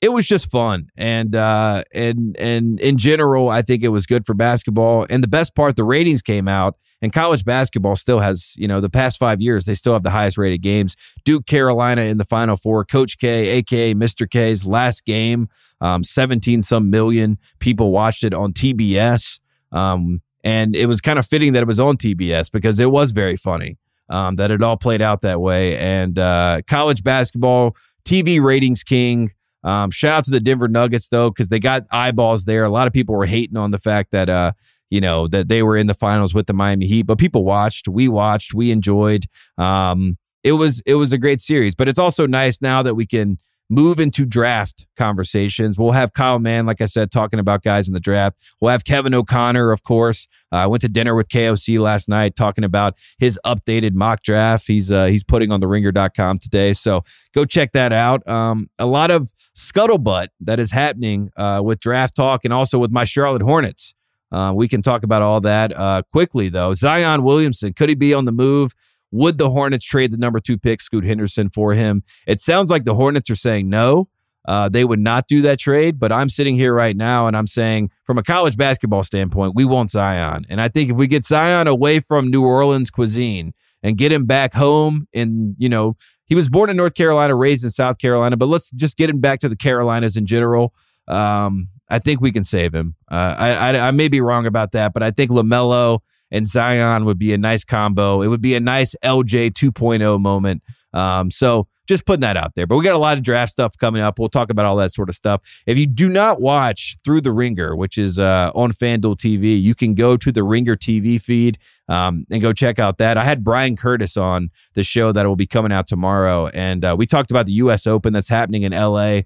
it 0.00 0.10
was 0.10 0.26
just 0.26 0.50
fun. 0.50 0.90
And 0.96 1.34
uh 1.34 1.82
and 1.92 2.36
and 2.38 2.80
in 2.80 2.98
general 2.98 3.48
i 3.48 3.62
think 3.62 3.82
it 3.82 3.88
was 3.88 4.06
good 4.06 4.26
for 4.26 4.34
basketball. 4.34 5.06
And 5.10 5.22
the 5.22 5.28
best 5.28 5.54
part 5.54 5.76
the 5.76 5.84
ratings 5.84 6.22
came 6.22 6.48
out 6.48 6.76
and 7.00 7.12
college 7.12 7.44
basketball 7.44 7.96
still 7.96 8.20
has 8.20 8.54
you 8.56 8.68
know 8.68 8.80
the 8.80 8.90
past 8.90 9.18
five 9.18 9.40
years 9.40 9.64
they 9.64 9.74
still 9.74 9.92
have 9.92 10.02
the 10.02 10.10
highest 10.10 10.38
rated 10.38 10.62
games. 10.62 10.96
Duke 11.24 11.46
carolina 11.46 12.02
in 12.02 12.18
the 12.18 12.24
final 12.24 12.56
four 12.56 12.84
coach 12.84 13.18
k 13.18 13.48
aka 13.48 13.94
mr 13.94 14.28
k's 14.30 14.66
last 14.66 15.04
game 15.04 15.48
um 15.80 16.04
17 16.04 16.62
some 16.62 16.90
million 16.90 17.38
people 17.58 17.90
watched 17.90 18.24
it 18.24 18.34
on 18.34 18.52
tbs 18.52 19.40
um 19.72 20.20
and 20.44 20.74
it 20.76 20.86
was 20.86 21.00
kind 21.00 21.18
of 21.18 21.26
fitting 21.26 21.52
that 21.52 21.62
it 21.62 21.66
was 21.66 21.80
on 21.80 21.96
tbs 21.96 22.50
because 22.50 22.78
it 22.80 22.90
was 22.90 23.10
very 23.10 23.36
funny 23.36 23.76
um, 24.10 24.36
that 24.36 24.50
it 24.50 24.62
all 24.62 24.78
played 24.78 25.02
out 25.02 25.20
that 25.20 25.40
way. 25.40 25.76
And 25.76 26.18
uh 26.18 26.62
college 26.66 27.02
basketball 27.02 27.76
tv 28.04 28.40
ratings 28.40 28.82
king 28.82 29.30
um, 29.64 29.90
shout 29.90 30.14
out 30.14 30.24
to 30.24 30.30
the 30.30 30.40
Denver 30.40 30.68
Nuggets 30.68 31.08
though, 31.08 31.30
because 31.30 31.48
they 31.48 31.58
got 31.58 31.84
eyeballs 31.90 32.44
there. 32.44 32.64
A 32.64 32.70
lot 32.70 32.86
of 32.86 32.92
people 32.92 33.14
were 33.14 33.26
hating 33.26 33.56
on 33.56 33.70
the 33.70 33.78
fact 33.78 34.10
that 34.12 34.28
uh, 34.28 34.52
you 34.90 35.00
know 35.00 35.28
that 35.28 35.48
they 35.48 35.62
were 35.62 35.76
in 35.76 35.86
the 35.86 35.94
finals 35.94 36.34
with 36.34 36.46
the 36.46 36.52
Miami 36.52 36.86
Heat, 36.86 37.02
but 37.02 37.18
people 37.18 37.44
watched, 37.44 37.88
we 37.88 38.08
watched, 38.08 38.54
we 38.54 38.70
enjoyed. 38.70 39.26
Um, 39.56 40.16
it 40.44 40.52
was 40.52 40.80
it 40.86 40.94
was 40.94 41.12
a 41.12 41.18
great 41.18 41.40
series, 41.40 41.74
but 41.74 41.88
it's 41.88 41.98
also 41.98 42.26
nice 42.26 42.62
now 42.62 42.82
that 42.82 42.94
we 42.94 43.06
can 43.06 43.38
move 43.70 44.00
into 44.00 44.24
draft 44.24 44.86
conversations. 44.96 45.78
We'll 45.78 45.92
have 45.92 46.12
Kyle 46.12 46.38
Mann, 46.38 46.66
like 46.66 46.80
I 46.80 46.86
said, 46.86 47.10
talking 47.10 47.38
about 47.38 47.62
guys 47.62 47.86
in 47.86 47.94
the 47.94 48.00
draft. 48.00 48.38
We'll 48.60 48.70
have 48.70 48.84
Kevin 48.84 49.14
O'Connor, 49.14 49.70
of 49.70 49.82
course. 49.82 50.26
Uh, 50.50 50.56
I 50.56 50.66
went 50.66 50.80
to 50.82 50.88
dinner 50.88 51.14
with 51.14 51.28
KOC 51.28 51.78
last 51.78 52.08
night 52.08 52.36
talking 52.36 52.64
about 52.64 52.94
his 53.18 53.38
updated 53.44 53.94
mock 53.94 54.22
draft. 54.22 54.66
He's 54.66 54.90
uh, 54.90 55.06
he's 55.06 55.24
putting 55.24 55.52
on 55.52 55.60
the 55.60 55.68
ringer.com 55.68 56.38
today. 56.38 56.72
So 56.72 57.04
go 57.34 57.44
check 57.44 57.72
that 57.72 57.92
out. 57.92 58.26
Um, 58.26 58.70
a 58.78 58.86
lot 58.86 59.10
of 59.10 59.32
scuttlebutt 59.56 60.28
that 60.40 60.58
is 60.58 60.70
happening 60.70 61.30
uh, 61.36 61.60
with 61.62 61.80
draft 61.80 62.16
talk 62.16 62.44
and 62.44 62.52
also 62.52 62.78
with 62.78 62.90
my 62.90 63.04
Charlotte 63.04 63.42
Hornets. 63.42 63.94
Uh, 64.30 64.52
we 64.54 64.68
can 64.68 64.82
talk 64.82 65.02
about 65.02 65.22
all 65.22 65.40
that 65.40 65.76
uh, 65.76 66.02
quickly, 66.12 66.48
though. 66.48 66.74
Zion 66.74 67.22
Williamson, 67.22 67.72
could 67.72 67.88
he 67.88 67.94
be 67.94 68.12
on 68.12 68.24
the 68.24 68.32
move? 68.32 68.74
Would 69.10 69.38
the 69.38 69.50
Hornets 69.50 69.84
trade 69.84 70.12
the 70.12 70.18
number 70.18 70.40
two 70.40 70.58
pick, 70.58 70.80
Scoot 70.80 71.04
Henderson, 71.04 71.50
for 71.50 71.72
him? 71.72 72.02
It 72.26 72.40
sounds 72.40 72.70
like 72.70 72.84
the 72.84 72.94
Hornets 72.94 73.30
are 73.30 73.36
saying 73.36 73.68
no. 73.68 74.08
Uh, 74.46 74.68
they 74.68 74.84
would 74.84 75.00
not 75.00 75.26
do 75.28 75.42
that 75.42 75.58
trade, 75.58 75.98
but 75.98 76.10
I'm 76.10 76.30
sitting 76.30 76.54
here 76.54 76.72
right 76.72 76.96
now 76.96 77.26
and 77.26 77.36
I'm 77.36 77.46
saying, 77.46 77.90
from 78.04 78.16
a 78.16 78.22
college 78.22 78.56
basketball 78.56 79.02
standpoint, 79.02 79.54
we 79.54 79.66
want 79.66 79.90
Zion. 79.90 80.46
And 80.48 80.58
I 80.58 80.68
think 80.68 80.90
if 80.90 80.96
we 80.96 81.06
get 81.06 81.22
Zion 81.22 81.66
away 81.66 82.00
from 82.00 82.30
New 82.30 82.44
Orleans 82.44 82.90
cuisine 82.90 83.52
and 83.82 83.98
get 83.98 84.10
him 84.10 84.24
back 84.24 84.54
home, 84.54 85.06
and, 85.12 85.54
you 85.58 85.68
know, 85.68 85.96
he 86.24 86.34
was 86.34 86.48
born 86.48 86.70
in 86.70 86.76
North 86.78 86.94
Carolina, 86.94 87.34
raised 87.34 87.62
in 87.62 87.70
South 87.70 87.98
Carolina, 87.98 88.38
but 88.38 88.46
let's 88.46 88.70
just 88.70 88.96
get 88.96 89.10
him 89.10 89.20
back 89.20 89.40
to 89.40 89.50
the 89.50 89.56
Carolinas 89.56 90.16
in 90.16 90.24
general. 90.24 90.72
Um, 91.08 91.68
I 91.90 91.98
think 91.98 92.20
we 92.20 92.32
can 92.32 92.44
save 92.44 92.74
him. 92.74 92.94
Uh, 93.10 93.34
I, 93.38 93.50
I, 93.50 93.88
I 93.88 93.90
may 93.90 94.08
be 94.08 94.20
wrong 94.20 94.46
about 94.46 94.72
that, 94.72 94.94
but 94.94 95.02
I 95.02 95.10
think 95.10 95.30
LaMelo 95.30 96.00
and 96.30 96.46
Zion 96.46 97.04
would 97.04 97.18
be 97.18 97.32
a 97.32 97.38
nice 97.38 97.64
combo. 97.64 98.22
It 98.22 98.28
would 98.28 98.42
be 98.42 98.54
a 98.54 98.60
nice 98.60 98.94
LJ 99.04 99.52
2.0 99.52 100.20
moment. 100.20 100.62
Um, 100.92 101.30
so 101.30 101.68
just 101.88 102.04
putting 102.04 102.20
that 102.20 102.36
out 102.36 102.54
there. 102.54 102.66
But 102.66 102.76
we 102.76 102.84
got 102.84 102.94
a 102.94 102.98
lot 102.98 103.16
of 103.16 103.24
draft 103.24 103.50
stuff 103.50 103.76
coming 103.78 104.02
up. 104.02 104.18
We'll 104.18 104.28
talk 104.28 104.50
about 104.50 104.66
all 104.66 104.76
that 104.76 104.92
sort 104.92 105.08
of 105.08 105.14
stuff. 105.14 105.40
If 105.66 105.78
you 105.78 105.86
do 105.86 106.08
not 106.08 106.40
watch 106.40 106.98
Through 107.02 107.22
the 107.22 107.32
Ringer, 107.32 107.74
which 107.74 107.96
is 107.96 108.18
uh, 108.18 108.52
on 108.54 108.72
FanDuel 108.72 109.16
TV, 109.16 109.60
you 109.60 109.74
can 109.74 109.94
go 109.94 110.16
to 110.16 110.30
the 110.30 110.44
Ringer 110.44 110.76
TV 110.76 111.20
feed 111.20 111.58
um, 111.88 112.26
and 112.30 112.42
go 112.42 112.52
check 112.52 112.78
out 112.78 112.98
that. 112.98 113.16
I 113.16 113.24
had 113.24 113.42
Bryan 113.42 113.74
Curtis 113.74 114.16
on 114.16 114.50
the 114.74 114.82
show 114.82 115.12
that 115.12 115.26
will 115.26 115.36
be 115.36 115.46
coming 115.46 115.72
out 115.72 115.88
tomorrow, 115.88 116.48
and 116.48 116.84
uh, 116.84 116.94
we 116.96 117.06
talked 117.06 117.30
about 117.30 117.46
the 117.46 117.54
U.S. 117.54 117.86
Open 117.86 118.12
that's 118.12 118.28
happening 118.28 118.62
in 118.62 118.74
L.A. 118.74 119.24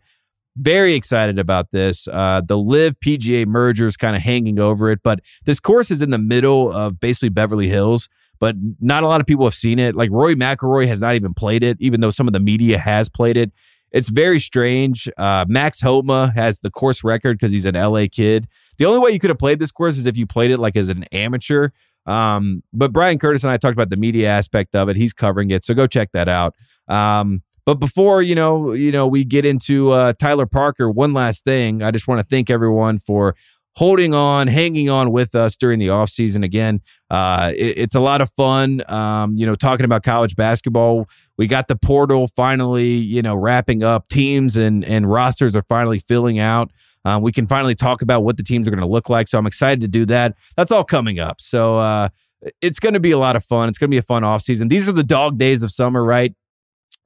Very 0.56 0.94
excited 0.94 1.38
about 1.38 1.71
this. 1.71 2.06
Uh, 2.09 2.42
the 2.47 2.59
LIV 2.59 3.00
PGA 3.00 3.47
merger 3.47 3.87
is 3.87 3.97
kind 3.97 4.14
of 4.14 4.23
hanging 4.23 4.59
over 4.59 4.90
it, 4.90 5.00
but 5.02 5.21
this 5.44 5.61
course 5.61 5.90
is 5.90 6.02
in 6.02 6.11
the 6.11 6.18
middle 6.18 6.71
of 6.71 7.00
basically 7.00 7.30
Beverly 7.30 7.68
Hills 7.68 8.09
but 8.42 8.56
not 8.80 9.04
a 9.04 9.06
lot 9.06 9.21
of 9.21 9.26
people 9.28 9.47
have 9.47 9.54
seen 9.54 9.78
it. 9.78 9.94
Like 9.94 10.11
Rory 10.11 10.35
McIlroy 10.35 10.88
has 10.88 11.00
not 11.00 11.14
even 11.14 11.32
played 11.32 11.62
it, 11.62 11.76
even 11.78 12.00
though 12.00 12.11
some 12.11 12.26
of 12.26 12.32
the 12.32 12.40
media 12.40 12.76
has 12.76 13.09
played 13.09 13.37
it. 13.37 13.52
It's 13.92 14.09
very 14.09 14.40
strange. 14.40 15.09
Uh, 15.16 15.44
Max 15.47 15.80
Homa 15.80 16.32
has 16.35 16.59
the 16.59 16.68
course 16.68 17.04
record 17.04 17.38
because 17.38 17.52
he's 17.52 17.66
an 17.66 17.76
LA 17.76 18.06
kid. 18.11 18.49
The 18.78 18.87
only 18.87 18.99
way 18.99 19.12
you 19.12 19.21
could 19.21 19.30
have 19.30 19.38
played 19.38 19.61
this 19.61 19.71
course 19.71 19.97
is 19.97 20.06
if 20.06 20.16
you 20.16 20.26
played 20.26 20.50
it 20.50 20.59
like 20.59 20.75
as 20.75 20.88
an 20.88 21.04
amateur. 21.12 21.68
Um, 22.04 22.64
but 22.73 22.92
Bryan 22.92 23.21
Curtis 23.21 23.44
and 23.44 23.52
I 23.52 23.59
talked 23.59 23.75
about 23.75 23.90
the 23.90 23.97
media 23.97 24.28
aspect 24.28 24.75
of 24.75 24.88
it. 24.88 24.97
He's 24.97 25.12
covering 25.12 25.50
it, 25.50 25.62
so 25.62 25.73
go 25.73 25.87
check 25.87 26.11
that 26.12 26.28
out. 26.28 26.56
Um, 26.88 27.42
but 27.64 27.75
before 27.75 28.23
you 28.23 28.35
know, 28.35 28.73
you 28.73 28.92
know, 28.92 29.07
we 29.07 29.25
get 29.25 29.45
into 29.45 29.90
uh, 29.90 30.12
Tyler 30.19 30.47
Parker. 30.47 30.90
One 30.90 31.12
last 31.12 31.45
thing, 31.45 31.83
I 31.83 31.90
just 31.90 32.09
want 32.09 32.21
to 32.21 32.26
thank 32.26 32.50
everyone 32.50 32.99
for 32.99 33.35
holding 33.75 34.14
on, 34.14 34.49
hanging 34.49 34.90
on 34.90 35.12
with 35.12 35.35
us 35.35 35.57
during 35.57 35.78
the 35.78 35.87
offseason. 35.87 36.45
Again, 36.45 36.81
uh, 37.11 37.52
it, 37.57 37.78
it's 37.78 37.95
a 37.95 38.00
lot 38.00 38.21
of 38.21 38.31
fun, 38.33 38.83
um, 38.88 39.37
you 39.37 39.47
know, 39.47 39.54
talking 39.54 39.85
about 39.85 40.02
college 40.02 40.37
basketball. 40.37 41.09
We 41.38 41.47
got 41.47 41.69
the 41.69 41.76
portal 41.76 42.28
finally, 42.28 42.92
you 42.92 43.23
know, 43.23 43.35
wrapping 43.35 43.83
up. 43.83 44.09
Teams 44.09 44.57
and, 44.57 44.85
and 44.85 45.11
rosters 45.11 45.57
are 45.57 45.64
finally 45.69 45.99
filling 46.00 46.38
out. 46.38 46.71
Uh, 47.04 47.19
we 47.21 47.33
can 47.33 47.47
finally 47.47 47.75
talk 47.75 48.02
about 48.02 48.23
what 48.23 48.37
the 48.37 48.42
teams 48.42 48.69
are 48.69 48.71
going 48.71 48.81
to 48.81 48.87
look 48.87 49.09
like. 49.09 49.26
So 49.26 49.38
I'm 49.38 49.47
excited 49.47 49.81
to 49.81 49.88
do 49.88 50.07
that. 50.07 50.37
That's 50.57 50.71
all 50.71 50.85
coming 50.85 51.19
up. 51.19 51.40
So 51.40 51.76
uh, 51.76 52.11
it's 52.61 52.78
going 52.78 52.95
to 52.95 53.00
be 53.00 53.11
a 53.11 53.19
lot 53.19 53.35
of 53.37 53.45
fun. 53.45 53.69
It's 53.69 53.78
going 53.78 53.90
to 53.90 53.95
be 53.95 53.99
a 53.99 54.02
fun 54.02 54.23
offseason. 54.23 54.69
These 54.69 54.88
are 54.88 54.92
the 54.92 55.02
dog 55.02 55.38
days 55.38 55.62
of 55.62 55.73
summer, 55.73 56.04
right? 56.04 56.35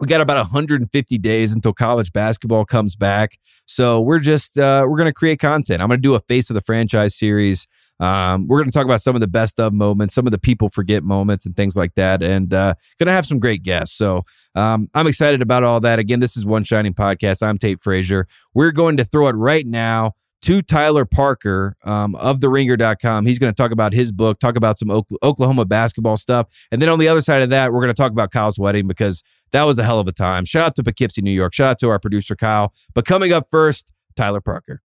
We 0.01 0.07
got 0.07 0.21
about 0.21 0.37
150 0.37 1.19
days 1.19 1.55
until 1.55 1.73
college 1.73 2.13
basketball 2.13 2.65
comes 2.65 2.97
back. 2.97 3.39
So 3.67 4.01
we're 4.01 4.19
just 4.19 4.59
uh, 4.59 4.85
we're 4.87 4.97
going 4.97 5.09
to 5.09 5.15
create 5.15 5.39
content. 5.39 5.81
I'm 5.83 5.89
going 5.89 5.99
to 5.99 6.03
do 6.03 6.15
a 6.15 6.21
face 6.21 6.51
of 6.51 6.55
the 6.55 6.61
franchise 6.61 7.15
series. 7.15 7.67
Um, 7.99 8.47
we're 8.47 8.59
going 8.59 8.69
to 8.69 8.73
talk 8.73 8.85
about 8.85 9.01
some 9.01 9.17
of 9.17 9.21
the 9.21 9.27
best 9.27 9.59
of 9.59 9.73
moments, 9.73 10.15
some 10.15 10.27
of 10.27 10.31
the 10.31 10.39
people 10.39 10.69
forget 10.69 11.03
moments, 11.03 11.47
and 11.47 11.57
things 11.57 11.77
like 11.77 11.95
that, 11.95 12.23
and 12.23 12.53
uh, 12.53 12.75
going 12.99 13.07
to 13.07 13.13
have 13.13 13.25
some 13.25 13.39
great 13.39 13.63
guests. 13.63 13.97
So 13.97 14.23
um, 14.55 14.91
I'm 14.95 15.07
excited 15.07 15.41
about 15.41 15.63
all 15.63 15.81
that. 15.81 15.99
Again, 15.99 16.21
this 16.21 16.37
is 16.37 16.45
One 16.45 16.63
Shining 16.63 16.93
Podcast. 16.93 17.43
I'm 17.43 17.57
Tate 17.57 17.81
Frazier. 17.81 18.29
We're 18.53 18.73
going 18.73 18.99
to 18.99 19.05
throw 19.05 19.29
it 19.29 19.33
right 19.33 19.67
now 19.67 20.13
to 20.43 20.61
Tyler 20.61 21.07
Parker 21.07 21.75
um, 21.85 22.15
of 22.17 22.41
TheRinger.com. 22.41 23.25
He's 23.25 23.39
going 23.39 23.53
to 23.53 23.57
talk 23.57 23.73
about 23.73 23.95
his 23.95 24.13
book, 24.13 24.39
talk 24.39 24.57
about 24.57 24.79
some 24.79 24.91
Oklahoma 25.23 25.65
basketball 25.65 26.19
stuff, 26.19 26.49
and 26.71 26.83
then 26.83 26.91
on 26.91 26.99
the 26.99 27.09
other 27.09 27.23
side 27.23 27.41
of 27.41 27.49
that, 27.51 27.73
we're 27.73 27.81
going 27.81 27.95
to 27.95 28.01
talk 28.01 28.13
about 28.13 28.31
Kyle's 28.31 28.59
wedding 28.59 28.87
because 28.87 29.23
that 29.53 29.65
was 29.65 29.79
a 29.79 29.85
hell 29.85 30.01
of 30.01 30.09
a 30.09 30.13
time. 30.13 30.45
Shout 30.45 30.67
out 30.67 30.75
to 30.77 30.83
Poughkeepsie, 30.83 31.23
New 31.23 31.31
York. 31.31 31.55
Shout 31.55 31.71
out 31.71 31.79
to 31.81 31.89
our 31.89 31.99
producer, 31.99 32.37
Kyle. 32.37 32.73
But 32.95 33.05
coming 33.05 33.33
up 33.33 33.49
first, 33.51 33.91
Tyler 34.17 34.41
Parker. 34.41 34.83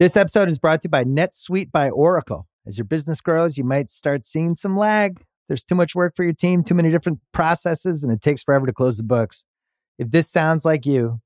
This 0.00 0.16
episode 0.16 0.48
is 0.48 0.58
brought 0.58 0.82
to 0.82 0.86
you 0.86 0.90
by 0.90 1.04
NetSuite 1.04 1.70
by 1.70 1.88
Oracle. 1.88 2.46
As 2.66 2.78
your 2.78 2.84
business 2.84 3.20
grows, 3.20 3.56
you 3.56 3.64
might 3.64 3.90
start 3.90 4.26
seeing 4.26 4.56
some 4.56 4.76
lag. 4.76 5.22
There's 5.48 5.62
too 5.62 5.74
much 5.74 5.94
work 5.94 6.14
for 6.16 6.24
your 6.24 6.32
team, 6.32 6.64
too 6.64 6.74
many 6.74 6.90
different 6.90 7.20
processes, 7.32 8.02
and 8.02 8.12
it 8.12 8.20
takes 8.20 8.42
forever 8.42 8.66
to 8.66 8.72
close 8.72 8.96
the 8.96 9.02
books. 9.02 9.44
If 9.98 10.10
this 10.10 10.28
sounds 10.28 10.64
like 10.64 10.84
you, 10.86 11.20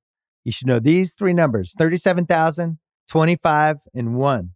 you 0.44 0.52
should 0.52 0.66
know 0.66 0.80
these 0.80 1.14
three 1.14 1.32
numbers 1.32 1.74
37,000, 1.78 2.78
25, 3.08 3.76
and 3.94 4.14
1. 4.16 4.50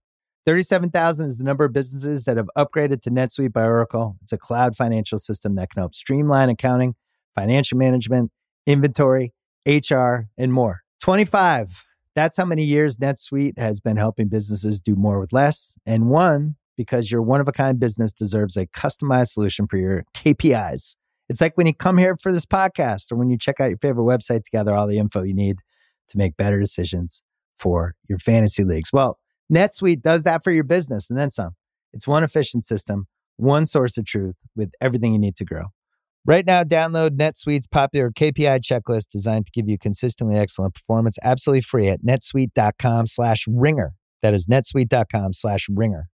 37,000 0.44 1.26
is 1.26 1.38
the 1.38 1.44
number 1.44 1.64
of 1.64 1.72
businesses 1.72 2.24
that 2.24 2.36
have 2.36 2.48
upgraded 2.56 3.00
to 3.02 3.10
NetSuite 3.10 3.52
by 3.52 3.64
Oracle. 3.64 4.16
It's 4.22 4.32
a 4.32 4.38
cloud 4.38 4.74
financial 4.74 5.18
system 5.18 5.54
that 5.54 5.70
can 5.70 5.80
help 5.80 5.94
streamline 5.94 6.48
accounting, 6.48 6.94
financial 7.34 7.78
management, 7.78 8.32
inventory, 8.66 9.32
HR, 9.66 10.26
and 10.36 10.52
more. 10.52 10.82
25, 11.00 11.84
that's 12.14 12.36
how 12.36 12.44
many 12.44 12.64
years 12.64 12.96
NetSuite 12.96 13.58
has 13.58 13.80
been 13.80 13.96
helping 13.96 14.28
businesses 14.28 14.80
do 14.80 14.96
more 14.96 15.20
with 15.20 15.32
less. 15.32 15.76
And 15.86 16.08
one, 16.08 16.56
because 16.76 17.12
your 17.12 17.22
one 17.22 17.40
of 17.40 17.48
a 17.48 17.52
kind 17.52 17.78
business 17.78 18.12
deserves 18.12 18.56
a 18.56 18.66
customized 18.66 19.28
solution 19.28 19.66
for 19.66 19.76
your 19.76 20.04
KPIs. 20.14 20.96
It's 21.28 21.40
like 21.40 21.56
when 21.56 21.66
you 21.66 21.74
come 21.74 21.98
here 21.98 22.16
for 22.16 22.32
this 22.32 22.44
podcast 22.44 23.12
or 23.12 23.16
when 23.16 23.30
you 23.30 23.38
check 23.38 23.60
out 23.60 23.68
your 23.68 23.78
favorite 23.78 24.04
website 24.04 24.44
to 24.44 24.50
gather 24.50 24.74
all 24.74 24.86
the 24.86 24.98
info 24.98 25.22
you 25.22 25.34
need 25.34 25.60
to 26.08 26.18
make 26.18 26.36
better 26.36 26.58
decisions 26.58 27.22
for 27.54 27.94
your 28.08 28.18
fantasy 28.18 28.64
leagues. 28.64 28.92
Well, 28.92 29.18
NetSuite 29.52 30.02
does 30.02 30.24
that 30.24 30.42
for 30.44 30.50
your 30.50 30.64
business 30.64 31.08
and 31.08 31.18
then 31.18 31.30
some. 31.30 31.52
It's 31.92 32.06
one 32.06 32.24
efficient 32.24 32.66
system, 32.66 33.06
one 33.36 33.66
source 33.66 33.96
of 33.96 34.04
truth 34.04 34.36
with 34.56 34.72
everything 34.80 35.12
you 35.12 35.18
need 35.18 35.36
to 35.36 35.44
grow. 35.44 35.66
Right 36.24 36.46
now, 36.46 36.62
download 36.62 37.16
NetSuite's 37.16 37.66
popular 37.66 38.10
KPI 38.10 38.60
checklist 38.60 39.08
designed 39.08 39.46
to 39.46 39.52
give 39.52 39.68
you 39.68 39.76
consistently 39.76 40.36
excellent 40.36 40.74
performance 40.74 41.18
absolutely 41.22 41.62
free 41.62 41.88
at 41.88 42.02
netsuite.com 42.02 43.06
slash 43.06 43.46
ringer. 43.48 43.94
That 44.22 44.32
is 44.32 44.46
netsuite.com 44.46 45.32
slash 45.32 45.66
ringer. 45.68 46.08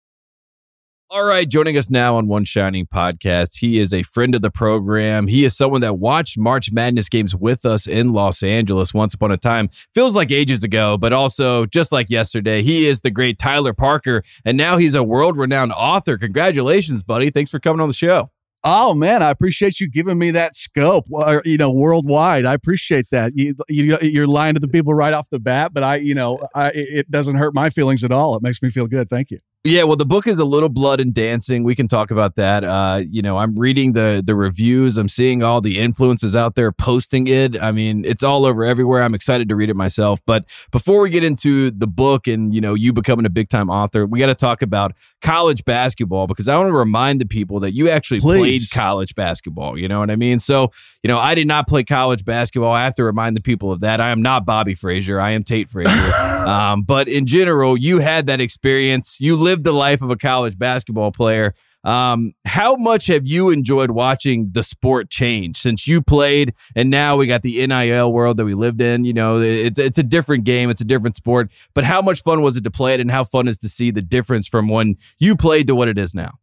All 1.09 1.23
right, 1.23 1.47
joining 1.47 1.77
us 1.77 1.89
now 1.89 2.17
on 2.17 2.27
One 2.27 2.43
Shining 2.43 2.85
Podcast. 2.85 3.57
He 3.57 3.79
is 3.79 3.93
a 3.93 4.03
friend 4.03 4.35
of 4.35 4.41
the 4.41 4.51
program. 4.51 5.27
He 5.27 5.45
is 5.45 5.55
someone 5.55 5.79
that 5.79 5.99
watched 5.99 6.37
March 6.37 6.69
Madness 6.69 7.07
games 7.07 7.33
with 7.33 7.65
us 7.65 7.87
in 7.87 8.11
Los 8.11 8.43
Angeles 8.43 8.93
once 8.93 9.13
upon 9.13 9.31
a 9.31 9.37
time. 9.37 9.69
Feels 9.95 10.17
like 10.17 10.31
ages 10.31 10.65
ago, 10.65 10.97
but 10.97 11.13
also 11.13 11.65
just 11.65 11.93
like 11.93 12.09
yesterday. 12.09 12.61
He 12.61 12.87
is 12.87 12.99
the 12.99 13.09
great 13.09 13.39
Tyler 13.39 13.71
Parker, 13.73 14.21
and 14.43 14.57
now 14.57 14.75
he's 14.75 14.95
a 14.95 15.01
world 15.03 15.37
renowned 15.37 15.71
author. 15.71 16.17
Congratulations, 16.17 17.03
buddy. 17.03 17.29
Thanks 17.29 17.51
for 17.51 17.59
coming 17.61 17.79
on 17.79 17.87
the 17.87 17.95
show. 17.95 18.29
Oh 18.65 18.93
man, 18.93 19.23
I 19.23 19.29
appreciate 19.29 19.79
you 19.79 19.89
giving 19.89 20.17
me 20.17 20.31
that 20.31 20.55
scope. 20.55 21.05
Uh, 21.15 21.39
you 21.45 21.57
know, 21.57 21.71
worldwide, 21.71 22.45
I 22.45 22.53
appreciate 22.53 23.05
that. 23.11 23.31
You, 23.33 23.55
you 23.69 23.97
you're 24.01 24.27
lying 24.27 24.55
to 24.55 24.59
the 24.59 24.67
people 24.67 24.93
right 24.93 25.13
off 25.13 25.29
the 25.29 25.39
bat, 25.39 25.73
but 25.73 25.83
I, 25.83 25.95
you 25.97 26.15
know, 26.15 26.45
I, 26.53 26.71
it 26.73 27.09
doesn't 27.09 27.35
hurt 27.35 27.53
my 27.53 27.69
feelings 27.69 28.03
at 28.03 28.11
all. 28.11 28.35
It 28.35 28.41
makes 28.41 28.61
me 28.61 28.69
feel 28.69 28.87
good. 28.87 29.09
Thank 29.09 29.31
you. 29.31 29.39
Yeah, 29.63 29.83
well, 29.83 29.97
the 29.97 30.05
book 30.05 30.27
is 30.27 30.39
a 30.39 30.45
little 30.45 30.69
blood 30.69 31.01
and 31.01 31.13
dancing. 31.13 31.65
We 31.65 31.75
can 31.75 31.89
talk 31.89 32.09
about 32.09 32.35
that. 32.35 32.63
Uh, 32.63 33.01
you 33.05 33.21
know, 33.21 33.37
I'm 33.37 33.53
reading 33.55 33.91
the 33.91 34.23
the 34.25 34.33
reviews. 34.33 34.97
I'm 34.97 35.09
seeing 35.09 35.43
all 35.43 35.59
the 35.59 35.77
influences 35.79 36.37
out 36.37 36.55
there 36.55 36.71
posting 36.71 37.27
it. 37.27 37.61
I 37.61 37.73
mean, 37.73 38.05
it's 38.05 38.23
all 38.23 38.45
over 38.45 38.63
everywhere. 38.63 39.03
I'm 39.03 39.13
excited 39.13 39.49
to 39.49 39.57
read 39.57 39.69
it 39.69 39.75
myself. 39.75 40.21
But 40.25 40.45
before 40.71 41.01
we 41.01 41.09
get 41.09 41.25
into 41.25 41.69
the 41.71 41.87
book 41.87 42.27
and 42.27 42.55
you 42.55 42.61
know 42.61 42.75
you 42.75 42.93
becoming 42.93 43.25
a 43.25 43.29
big 43.29 43.49
time 43.49 43.69
author, 43.69 44.05
we 44.05 44.19
got 44.19 44.27
to 44.27 44.35
talk 44.35 44.61
about 44.61 44.93
college 45.21 45.65
basketball 45.65 46.27
because 46.27 46.47
I 46.47 46.55
want 46.55 46.69
to 46.69 46.73
remind 46.77 47.19
the 47.19 47.25
people 47.25 47.59
that 47.59 47.73
you 47.73 47.89
actually 47.89 48.19
Please. 48.19 48.69
played 48.69 48.81
college 48.81 49.15
basketball. 49.15 49.77
You 49.77 49.89
know 49.89 49.99
what 49.99 50.09
I 50.09 50.15
mean? 50.15 50.39
So 50.39 50.71
you 51.03 51.09
know, 51.09 51.19
I 51.19 51.35
did 51.35 51.47
not 51.47 51.67
play 51.67 51.83
college 51.83 52.23
basketball. 52.23 52.71
I 52.71 52.85
have 52.85 52.95
to 52.95 53.03
remind 53.03 53.35
the 53.35 53.41
people 53.41 53.73
of 53.73 53.81
that. 53.81 53.99
I 53.99 54.11
am 54.11 54.21
not 54.21 54.45
Bobby 54.45 54.75
Frazier. 54.75 55.19
I 55.19 55.31
am 55.31 55.43
Tate 55.43 55.69
Frazier. 55.69 55.91
um, 56.47 56.83
but 56.83 57.09
in 57.09 57.25
general, 57.25 57.75
you 57.75 57.99
had 57.99 58.27
that 58.27 58.39
experience. 58.39 59.19
You 59.19 59.35
lived 59.35 59.56
the 59.63 59.73
life 59.73 60.01
of 60.01 60.09
a 60.09 60.15
college 60.15 60.57
basketball 60.57 61.11
player. 61.11 61.53
Um, 61.83 62.33
how 62.45 62.75
much 62.75 63.07
have 63.07 63.25
you 63.25 63.49
enjoyed 63.49 63.91
watching 63.91 64.49
the 64.51 64.63
sport 64.63 65.09
change 65.09 65.57
since 65.57 65.87
you 65.87 66.01
played 66.01 66.53
and 66.75 66.89
now 66.89 67.15
we 67.15 67.27
got 67.27 67.43
the 67.43 67.65
NIL 67.65 68.11
world 68.11 68.37
that 68.37 68.45
we 68.45 68.55
lived 68.55 68.81
in? 68.81 69.05
You 69.05 69.13
know, 69.13 69.39
it's 69.39 69.79
it's 69.79 69.97
a 69.97 70.03
different 70.03 70.43
game, 70.43 70.69
it's 70.69 70.81
a 70.81 70.85
different 70.85 71.15
sport. 71.15 71.51
But 71.73 71.85
how 71.85 72.01
much 72.01 72.23
fun 72.23 72.41
was 72.41 72.57
it 72.57 72.63
to 72.65 72.71
play 72.71 72.93
it, 72.95 72.99
and 72.99 73.09
how 73.09 73.23
fun 73.23 73.47
is 73.47 73.57
to 73.59 73.69
see 73.69 73.91
the 73.91 74.01
difference 74.01 74.47
from 74.47 74.67
when 74.67 74.97
you 75.19 75.35
played 75.35 75.67
to 75.67 75.75
what 75.75 75.87
it 75.87 75.97
is 75.97 76.13
now? 76.13 76.33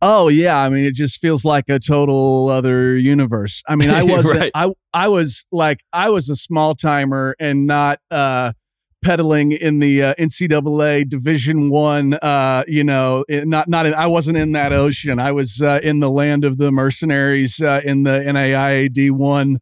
Oh 0.00 0.28
yeah, 0.28 0.58
I 0.58 0.68
mean 0.68 0.84
it 0.84 0.94
just 0.94 1.18
feels 1.18 1.44
like 1.44 1.68
a 1.68 1.78
total 1.78 2.48
other 2.48 2.96
universe. 2.96 3.62
I 3.68 3.76
mean 3.76 3.90
I 3.90 4.02
was 4.02 4.24
right. 4.30 4.52
I 4.54 4.72
I 4.94 5.08
was 5.08 5.46
like 5.50 5.80
I 5.92 6.10
was 6.10 6.28
a 6.28 6.36
small 6.36 6.74
timer 6.74 7.34
and 7.38 7.66
not 7.66 8.00
uh 8.10 8.52
pedaling 9.06 9.52
in 9.52 9.78
the 9.78 10.02
uh, 10.02 10.14
NCAA 10.14 11.08
Division 11.08 11.70
One. 11.70 12.14
Uh, 12.14 12.64
you 12.66 12.82
know, 12.82 13.24
not 13.28 13.68
not 13.68 13.86
in, 13.86 13.94
I 13.94 14.08
wasn't 14.08 14.36
in 14.36 14.50
that 14.52 14.72
ocean. 14.72 15.20
I 15.20 15.30
was 15.30 15.62
uh, 15.62 15.78
in 15.82 16.00
the 16.00 16.10
land 16.10 16.44
of 16.44 16.58
the 16.58 16.72
mercenaries 16.72 17.62
uh, 17.62 17.80
in 17.84 18.02
the 18.02 18.10
NAIA 18.10 18.92
D 18.92 19.12
one 19.12 19.58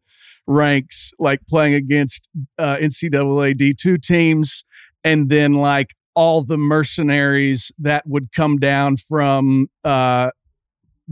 ranks, 0.47 1.13
like 1.19 1.41
playing 1.47 1.75
against 1.75 2.27
uh, 2.57 2.77
NCAA 2.77 3.55
D 3.55 3.75
two 3.79 3.99
teams, 3.99 4.65
and 5.03 5.29
then 5.29 5.53
like 5.53 5.93
all 6.15 6.43
the 6.43 6.57
mercenaries 6.57 7.71
that 7.77 8.07
would 8.07 8.31
come 8.31 8.57
down 8.57 8.97
from 8.97 9.67
uh, 9.83 10.31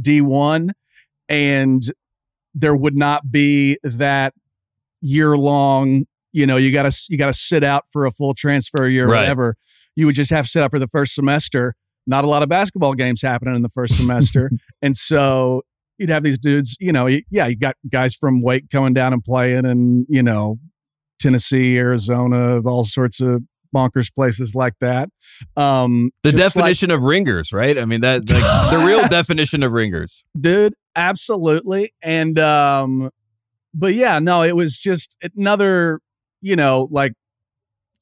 D 0.02 0.22
one, 0.22 0.72
and 1.30 1.84
there 2.56 2.76
would 2.76 2.98
not 2.98 3.32
be 3.32 3.78
that 3.84 4.34
year 5.02 5.38
long 5.38 6.06
you 6.34 6.48
know, 6.48 6.58
you 6.58 6.74
got 6.74 6.92
to 6.92 7.06
you 7.10 7.18
got 7.18 7.28
to 7.28 7.34
sit 7.34 7.64
out 7.64 7.86
for 7.92 8.06
a 8.06 8.12
full 8.12 8.34
transfer 8.34 8.88
year 8.88 9.06
or 9.06 9.12
right. 9.12 9.22
whatever. 9.22 9.56
You 9.96 10.08
would 10.08 10.16
just 10.16 10.32
have 10.32 10.46
to 10.46 10.52
sit 10.52 10.64
out 10.64 10.72
for 10.72 10.80
the 10.80 10.88
first 10.88 11.16
semester. 11.16 11.76
Not 12.06 12.26
a 12.26 12.28
lot 12.28 12.44
of 12.44 12.50
basketball 12.50 12.96
games 12.96 13.22
happening 13.22 13.56
in 13.56 13.62
the 13.62 13.70
first 13.70 13.96
semester, 13.96 14.52
and 14.82 14.98
so 14.98 15.62
you'd 15.98 16.10
have 16.10 16.24
these 16.24 16.40
dudes. 16.40 16.76
You 16.80 16.92
know, 16.92 17.08
yeah, 17.08 17.48
you 17.48 17.56
got 17.56 17.76
guys 17.90 18.14
from 18.14 18.42
Wake 18.42 18.70
coming 18.70 18.94
down 18.94 19.14
and 19.14 19.24
playing, 19.24 19.66
and 19.66 20.06
you 20.10 20.22
know, 20.22 20.58
Tennessee, 21.20 21.78
Arizona, 21.78 22.60
all 22.62 22.84
sorts 22.84 23.22
of 23.22 23.44
bonkers 23.74 24.14
places 24.14 24.54
like 24.56 24.74
that. 24.82 25.10
Um, 25.56 26.12
the 26.24 26.32
definition 26.32 26.90
like, 26.90 26.98
of 26.98 27.04
ringers, 27.04 27.54
right? 27.54 27.80
I 27.80 27.86
mean, 27.86 28.02
that 28.02 28.30
like 28.32 28.72
the 28.72 28.86
real 28.86 29.08
definition 29.08 29.64
of 29.64 29.72
ringers, 29.72 30.26
dude. 30.40 30.74
Absolutely, 30.96 31.94
and 32.04 32.38
um, 32.38 33.10
but 33.74 33.94
yeah, 33.96 34.20
no, 34.20 34.44
it 34.44 34.56
was 34.56 34.78
just 34.78 35.18
another, 35.36 36.00
you 36.44 36.56
know, 36.56 36.88
like 36.92 37.14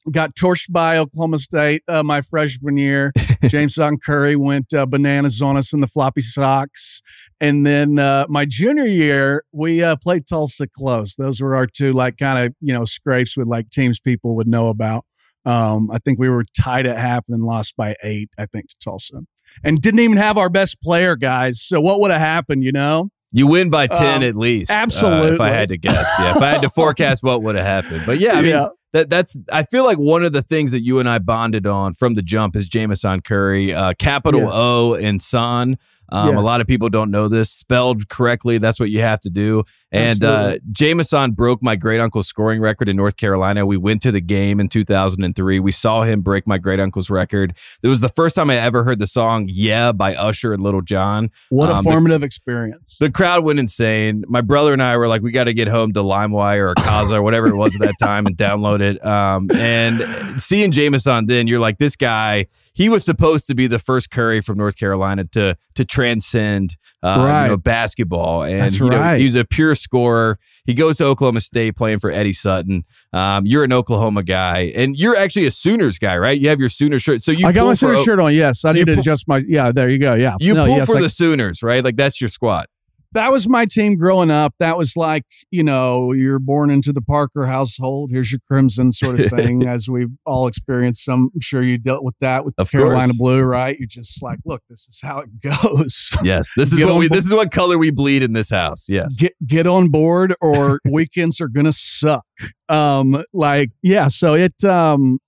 got 0.10 0.36
torched 0.36 0.72
by 0.72 0.98
Oklahoma 0.98 1.38
State 1.38 1.84
uh, 1.88 2.04
my 2.04 2.22
freshman 2.22 2.78
year. 2.78 3.14
James 3.44 3.76
JamesOn 3.76 4.02
Curry 4.04 4.36
went 4.36 4.74
uh, 4.74 4.86
bananas 4.86 5.42
on 5.42 5.58
us 5.58 5.74
in 5.74 5.82
the 5.82 5.88
floppy 5.88 6.22
socks. 6.22 7.02
And 7.40 7.66
then 7.66 8.00
uh, 8.00 8.26
my 8.30 8.46
junior 8.46 8.86
year, 8.86 9.44
we 9.52 9.84
uh, 9.84 9.96
played 9.96 10.28
Tulsa 10.28 10.68
close. 10.68 11.16
Those 11.16 11.42
were 11.42 11.56
our 11.56 11.68
two, 11.68 11.92
like, 11.92 12.18
kind 12.18 12.48
of, 12.48 12.56
you 12.62 12.74
know, 12.74 12.86
scrapes 12.86 13.38
with 13.38 13.48
like 13.48 13.70
teams 13.70 14.00
people 14.00 14.36
would 14.36 14.48
know 14.48 14.70
about. 14.70 15.06
Um, 15.46 15.90
I 15.92 15.98
think 15.98 16.20
we 16.20 16.30
were 16.30 16.46
tied 16.60 16.86
at 16.86 17.00
half 17.00 17.26
and 17.28 17.36
then 17.36 17.46
lost 17.46 17.76
by 17.76 17.96
eight, 18.04 18.30
I 18.38 18.46
think, 18.46 18.70
to 18.70 18.76
Tulsa. 18.84 19.22
And 19.64 19.82
didn't 19.82 20.00
even 20.02 20.18
have 20.18 20.38
our 20.38 20.50
best 20.50 20.82
player, 20.82 21.16
guys. 21.16 21.62
So 21.62 21.82
what 21.82 22.00
would 22.00 22.12
have 22.12 22.22
happened, 22.22 22.64
you 22.64 22.72
know? 22.72 23.10
You 23.32 23.48
win 23.48 23.70
by 23.70 23.88
10 23.88 24.18
um, 24.18 24.24
at 24.24 24.36
least. 24.36 24.72
Absolutely. 24.72 25.32
Uh, 25.32 25.34
if 25.34 25.42
I 25.42 25.50
had 25.50 25.70
to 25.70 25.78
guess. 25.78 26.08
Yeah. 26.20 26.36
If 26.36 26.42
I 26.42 26.50
had 26.50 26.62
to 26.64 26.70
forecast 26.70 27.24
what 27.24 27.42
would 27.44 27.56
have 27.56 27.66
happened. 27.66 28.04
But 28.06 28.20
yeah, 28.20 28.34
I 28.34 28.42
mean, 28.42 28.46
yeah 28.50 28.68
that 28.94 29.10
that's 29.10 29.38
I 29.52 29.64
feel 29.64 29.86
like 29.86 29.98
one 29.98 30.24
of 30.24 30.34
the 30.34 30.42
things 30.42 30.72
that 30.72 30.82
you 30.82 31.00
and 31.00 31.08
I 31.08 31.20
bonded 31.20 31.66
on 31.66 31.94
from 31.94 32.16
the 32.16 32.22
jump 32.22 32.56
is 32.56 32.70
JamesOn 32.70 33.24
Curry, 33.24 33.74
uh, 33.74 33.94
capital 33.98 34.42
yes. 34.42 34.52
O 34.54 34.94
and 34.96 35.22
Son. 35.22 35.78
Um, 36.12 36.30
yes. 36.30 36.38
A 36.38 36.42
lot 36.42 36.60
of 36.60 36.68
people 36.68 36.90
don't 36.90 37.10
know 37.10 37.30
this 37.30 37.50
spelled 37.50 38.10
correctly. 38.10 38.58
That's 38.58 38.80
what 38.80 38.90
you 38.90 39.00
have 39.00 39.22
to 39.22 39.30
do. 39.30 39.64
And 39.94 40.24
uh, 40.24 40.56
JamesOn 40.72 41.36
broke 41.36 41.62
my 41.62 41.76
great 41.76 42.00
uncle's 42.00 42.28
scoring 42.28 42.62
record 42.62 42.88
in 42.88 42.96
North 42.96 43.18
Carolina. 43.18 43.66
We 43.66 43.76
went 43.78 44.02
to 44.04 44.12
the 44.12 44.22
game 44.22 44.60
in 44.60 44.70
2003. 44.70 45.60
We 45.60 45.72
saw 45.72 46.04
him 46.04 46.22
break 46.22 46.48
my 46.48 46.58
great 46.58 46.80
uncle's 46.80 47.10
record. 47.10 47.58
It 47.84 47.88
was 47.90 48.00
the 48.00 48.10
first 48.10 48.36
time 48.36 48.50
I 48.50 48.56
ever 48.58 48.84
heard 48.84 49.00
the 49.00 49.08
song 49.08 49.48
"Yeah" 49.50 49.92
by 49.92 50.16
Usher 50.16 50.54
and 50.54 50.64
Lil 50.64 50.82
Jon. 50.82 51.30
What 51.50 51.70
a 51.70 51.76
um, 51.76 51.84
formative 51.84 52.22
the, 52.22 52.26
experience! 52.26 52.98
The 53.00 53.12
crowd 53.12 53.44
went 53.44 53.60
insane. 53.60 54.24
My 54.28 54.42
brother 54.42 54.72
and 54.72 54.82
I 54.82 54.96
were 54.96 55.10
like, 55.10 55.22
"We 55.22 55.32
got 55.32 55.46
to 55.46 55.54
get 55.54 55.68
home 55.68 55.92
to 55.94 56.02
LimeWire 56.02 56.72
or 56.72 56.76
Kazaa 56.76 57.16
or 57.16 57.22
whatever 57.22 57.48
it 57.48 57.56
was 57.56 57.76
at 57.76 57.82
that 57.82 57.96
time 58.02 58.26
and 58.26 58.38
download 58.38 58.81
it." 58.82 59.04
Um, 59.06 59.50
and 59.52 60.42
seeing 60.42 60.72
JamesOn, 60.72 61.28
then 61.28 61.48
you're 61.48 61.60
like, 61.60 61.78
"This 61.78 61.96
guy." 61.96 62.48
He 62.74 62.88
was 62.88 63.04
supposed 63.04 63.48
to 63.48 63.54
be 63.54 63.68
the 63.68 63.80
first 63.80 64.12
Curry 64.12 64.40
from 64.40 64.58
North 64.58 64.78
Carolina 64.78 65.26
to 65.34 65.58
to 65.76 65.86
transcend 65.86 66.78
uh, 67.04 67.18
right. 67.20 67.44
you 67.44 67.50
know, 67.50 67.58
basketball, 67.58 68.44
and 68.44 68.62
That's 68.62 68.80
you 68.80 68.90
know, 68.90 69.00
right. 69.00 69.20
he's 69.20 69.36
a 69.36 69.44
pure 69.44 69.76
scorer. 69.76 70.40
He 70.66 70.74
goes 70.74 70.98
to 70.98 71.06
Oklahoma 71.06 71.42
State 71.42 71.76
playing 71.76 72.00
for 72.00 72.12
Eddie 72.12 72.34
Sutton. 72.34 72.86
Um, 73.12 73.46
you're 73.46 73.64
an 73.64 73.74
Oklahoma 73.74 74.24
guy, 74.24 74.72
and 74.76 74.96
you're 74.96 75.16
actually 75.16 75.48
a 75.48 75.52
Sooners 75.52 75.98
guy, 75.98 76.18
right? 76.18 76.40
You 76.40 76.50
have 76.50 76.60
your 76.60 76.70
Sooners 76.70 77.02
shirt. 77.02 77.22
So 77.22 77.32
you 77.32 77.48
I 77.48 77.52
got 77.52 77.66
my 77.66 77.74
Sooner 77.74 77.96
shirt 78.04 78.20
on. 78.20 78.34
Yes, 78.34 78.64
I 78.64 78.72
need 78.72 78.86
to 78.86 79.00
adjust 79.00 79.28
my. 79.28 79.44
Yeah, 79.48 79.72
there 79.72 79.90
you 79.90 79.98
go. 79.98 80.14
Yeah, 80.14 80.36
you 80.40 80.54
no, 80.54 80.66
pull 80.66 80.78
yes, 80.78 80.88
for 80.88 81.02
the 81.02 81.10
Sooners, 81.10 81.64
right? 81.64 81.84
Like 81.84 81.96
that's 81.96 82.22
your 82.22 82.30
squad 82.30 82.68
that 83.14 83.32
was 83.32 83.48
my 83.48 83.66
team 83.66 83.98
growing 83.98 84.32
up. 84.32 84.54
That 84.60 84.78
was 84.78 84.96
like, 84.96 85.24
you 85.50 85.64
know, 85.64 86.14
you're 86.14 86.40
born 86.40 86.70
into 86.70 86.94
the 86.94 87.02
Parker 87.02 87.46
household. 87.46 88.10
Here's 88.12 88.32
your 88.32 88.40
crimson 88.48 88.92
sort 88.92 89.20
of 89.20 89.30
thing, 89.30 89.68
as 89.68 89.90
we've 89.90 90.12
all 90.26 90.48
experienced. 90.48 91.04
Some, 91.04 91.30
I'm 91.34 91.42
sure 91.42 91.62
you 91.62 91.78
dealt 91.78 92.04
with 92.04 92.16
that 92.22 92.46
with 92.46 92.54
of 92.58 92.72
Carolina 92.72 93.08
course. 93.08 93.18
Blue, 93.18 93.42
right? 93.42 93.78
You're 93.78 93.88
just 93.88 94.24
like, 94.24 94.40
look, 94.46 94.62
this 94.70 94.88
is 94.88 95.00
how 95.02 95.20
it 95.20 95.42
goes. 95.42 96.12
Yes, 96.24 96.52
this 96.56 96.72
is 96.72 96.84
what 96.84 96.96
we. 96.98 97.10
Bo- 97.10 97.16
this 97.16 97.26
is 97.26 97.34
what 97.34 97.52
color 97.52 97.78
we 97.78 97.92
bleed 97.92 98.24
in 98.24 98.34
this 98.34 98.50
house. 98.50 98.88
Yes, 98.88 99.16
get 99.16 99.34
get 99.46 99.68
on 99.68 99.90
board, 99.90 100.34
or 100.42 100.80
weekends 100.90 101.42
are 101.42 101.50
gonna 101.50 101.74
suck. 101.74 102.26
Um, 102.70 103.24
like 103.34 103.72
yeah, 103.82 104.08
so 104.08 104.36
it 104.36 104.64
um, 104.64 105.20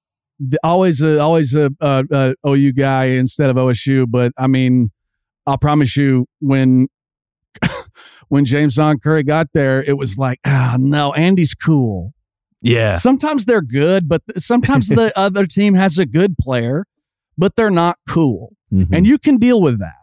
always 0.64 1.02
a 1.02 1.20
always 1.20 1.54
a, 1.54 1.70
a, 1.82 2.34
a 2.46 2.50
OU 2.50 2.74
guy 2.74 3.06
instead 3.06 3.50
of 3.50 3.58
OSU, 3.58 4.06
but 4.10 4.32
I 4.38 4.48
mean. 4.48 4.90
I'll 5.46 5.58
promise 5.58 5.98
you, 5.98 6.26
when 6.40 6.88
when 8.34 8.46
James 8.46 8.78
JamesOn 8.78 9.04
Curry 9.04 9.22
got 9.22 9.50
there, 9.54 9.84
it 9.84 9.96
was 9.96 10.18
like, 10.18 10.40
ah, 10.44 10.76
no, 10.80 11.14
Andy's 11.14 11.54
cool. 11.54 12.16
Yeah. 12.64 12.94
Sometimes 12.94 13.46
they're 13.46 13.62
good, 13.62 14.10
but 14.10 14.24
sometimes 14.38 14.88
the 14.88 15.14
other 15.16 15.46
team 15.46 15.76
has 15.76 16.00
a 16.00 16.06
good 16.08 16.36
player, 16.40 16.88
but 17.38 17.56
they're 17.56 17.70
not 17.70 18.00
cool. 18.10 18.56
Mm-hmm. 18.74 18.92
And 18.92 19.06
you 19.06 19.20
can 19.20 19.38
deal 19.38 19.62
with 19.62 19.78
that. 19.82 19.98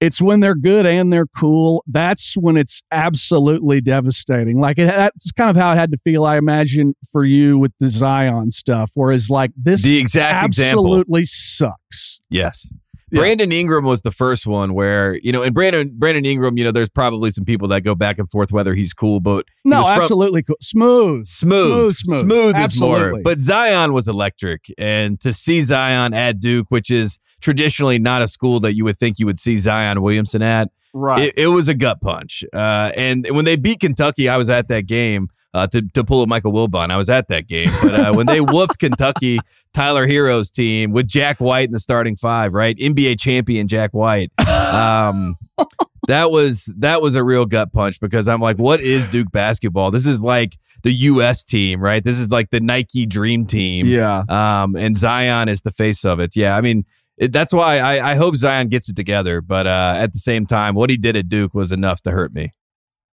It's 0.00 0.20
when 0.20 0.40
they're 0.40 0.56
good 0.56 0.84
and 0.84 1.12
they're 1.12 1.28
cool. 1.28 1.84
That's 1.86 2.34
when 2.34 2.56
it's 2.56 2.82
absolutely 2.90 3.80
devastating. 3.80 4.60
Like 4.60 4.76
it, 4.76 4.86
that's 4.86 5.30
kind 5.30 5.48
of 5.48 5.54
how 5.54 5.70
it 5.70 5.76
had 5.76 5.92
to 5.92 5.98
feel, 5.98 6.24
I 6.24 6.38
imagine, 6.38 6.96
for 7.12 7.24
you 7.24 7.56
with 7.56 7.72
the 7.78 7.88
Zion 7.88 8.50
stuff. 8.50 8.90
Whereas, 8.94 9.30
like 9.30 9.52
this, 9.56 9.84
the 9.84 9.98
exact 10.00 10.42
absolutely 10.58 11.20
example. 11.20 11.76
sucks. 11.92 12.20
Yes, 12.30 12.72
Brandon 13.18 13.50
Ingram 13.52 13.84
was 13.84 14.02
the 14.02 14.10
first 14.10 14.46
one 14.46 14.74
where 14.74 15.16
you 15.22 15.32
know, 15.32 15.42
and 15.42 15.54
Brandon 15.54 15.90
Brandon 15.94 16.24
Ingram, 16.24 16.56
you 16.56 16.64
know, 16.64 16.72
there's 16.72 16.90
probably 16.90 17.30
some 17.30 17.44
people 17.44 17.68
that 17.68 17.82
go 17.82 17.94
back 17.94 18.18
and 18.18 18.30
forth 18.30 18.52
whether 18.52 18.74
he's 18.74 18.92
cool, 18.92 19.20
but 19.20 19.46
no, 19.64 19.82
absolutely 20.02 20.42
cool, 20.42 20.56
smooth, 20.60 21.26
smooth, 21.26 21.96
smooth, 21.96 21.96
smooth, 21.96 22.20
smooth 22.22 22.56
is 22.58 22.80
more. 22.80 23.20
But 23.22 23.40
Zion 23.40 23.92
was 23.92 24.08
electric, 24.08 24.66
and 24.78 25.20
to 25.20 25.32
see 25.32 25.60
Zion 25.60 26.14
at 26.14 26.40
Duke, 26.40 26.66
which 26.70 26.90
is 26.90 27.18
traditionally 27.40 27.98
not 27.98 28.22
a 28.22 28.28
school 28.28 28.60
that 28.60 28.74
you 28.74 28.84
would 28.84 28.98
think 28.98 29.18
you 29.18 29.26
would 29.26 29.40
see 29.40 29.56
Zion 29.56 30.02
Williamson 30.02 30.42
at, 30.42 30.68
right? 30.92 31.22
It, 31.22 31.34
it 31.36 31.46
was 31.48 31.68
a 31.68 31.74
gut 31.74 32.00
punch. 32.00 32.44
Uh, 32.52 32.92
and 32.96 33.26
when 33.30 33.44
they 33.44 33.56
beat 33.56 33.80
Kentucky, 33.80 34.28
I 34.28 34.36
was 34.36 34.50
at 34.50 34.68
that 34.68 34.86
game 34.86 35.28
uh, 35.54 35.66
to 35.68 35.82
to 35.82 36.04
pull 36.04 36.22
a 36.22 36.26
Michael 36.26 36.52
Wilbon. 36.52 36.90
I 36.90 36.96
was 36.96 37.10
at 37.10 37.28
that 37.28 37.46
game, 37.46 37.70
but 37.82 37.94
uh, 37.94 38.12
when 38.12 38.26
they 38.26 38.40
whooped 38.40 38.78
Kentucky, 38.78 39.38
Tyler 39.72 40.06
Herro's 40.06 40.50
team 40.50 40.92
with 40.92 41.08
Jack 41.08 41.40
White 41.40 41.68
in 41.68 41.72
the 41.72 41.80
starting 41.80 42.16
five, 42.16 42.54
right? 42.54 42.76
NBA 42.76 43.18
champion 43.18 43.68
Jack 43.68 43.92
White. 43.92 44.30
Um, 44.38 45.36
that 46.06 46.30
was 46.30 46.72
that 46.78 47.02
was 47.02 47.14
a 47.14 47.24
real 47.24 47.46
gut 47.46 47.72
punch 47.72 48.00
because 48.00 48.28
I'm 48.28 48.40
like, 48.40 48.56
what 48.58 48.80
is 48.80 49.08
Duke 49.08 49.30
basketball? 49.32 49.90
This 49.90 50.06
is 50.06 50.22
like 50.22 50.56
the 50.82 50.92
U.S. 50.92 51.44
team, 51.44 51.80
right? 51.80 52.02
This 52.02 52.18
is 52.18 52.30
like 52.30 52.50
the 52.50 52.60
Nike 52.60 53.06
Dream 53.06 53.46
Team. 53.46 53.86
Yeah. 53.86 54.22
Um, 54.28 54.76
and 54.76 54.96
Zion 54.96 55.48
is 55.48 55.62
the 55.62 55.72
face 55.72 56.04
of 56.04 56.20
it. 56.20 56.36
Yeah. 56.36 56.56
I 56.56 56.60
mean. 56.60 56.84
That's 57.20 57.52
why 57.52 57.78
I, 57.78 58.12
I 58.12 58.14
hope 58.14 58.34
Zion 58.34 58.68
gets 58.68 58.88
it 58.88 58.96
together, 58.96 59.40
but 59.42 59.66
uh, 59.66 59.94
at 59.96 60.12
the 60.12 60.18
same 60.18 60.46
time, 60.46 60.74
what 60.74 60.88
he 60.88 60.96
did 60.96 61.16
at 61.16 61.28
Duke 61.28 61.52
was 61.52 61.70
enough 61.70 62.00
to 62.02 62.10
hurt 62.10 62.32
me. 62.32 62.54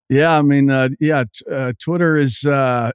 Yeah, 0.09 0.37
I 0.37 0.41
mean, 0.41 0.71
uh, 0.71 0.89
yeah, 1.01 1.25
t- 1.25 1.45
uh, 1.51 1.73
Twitter 1.83 2.15
is 2.15 2.45
uh, 2.45 2.91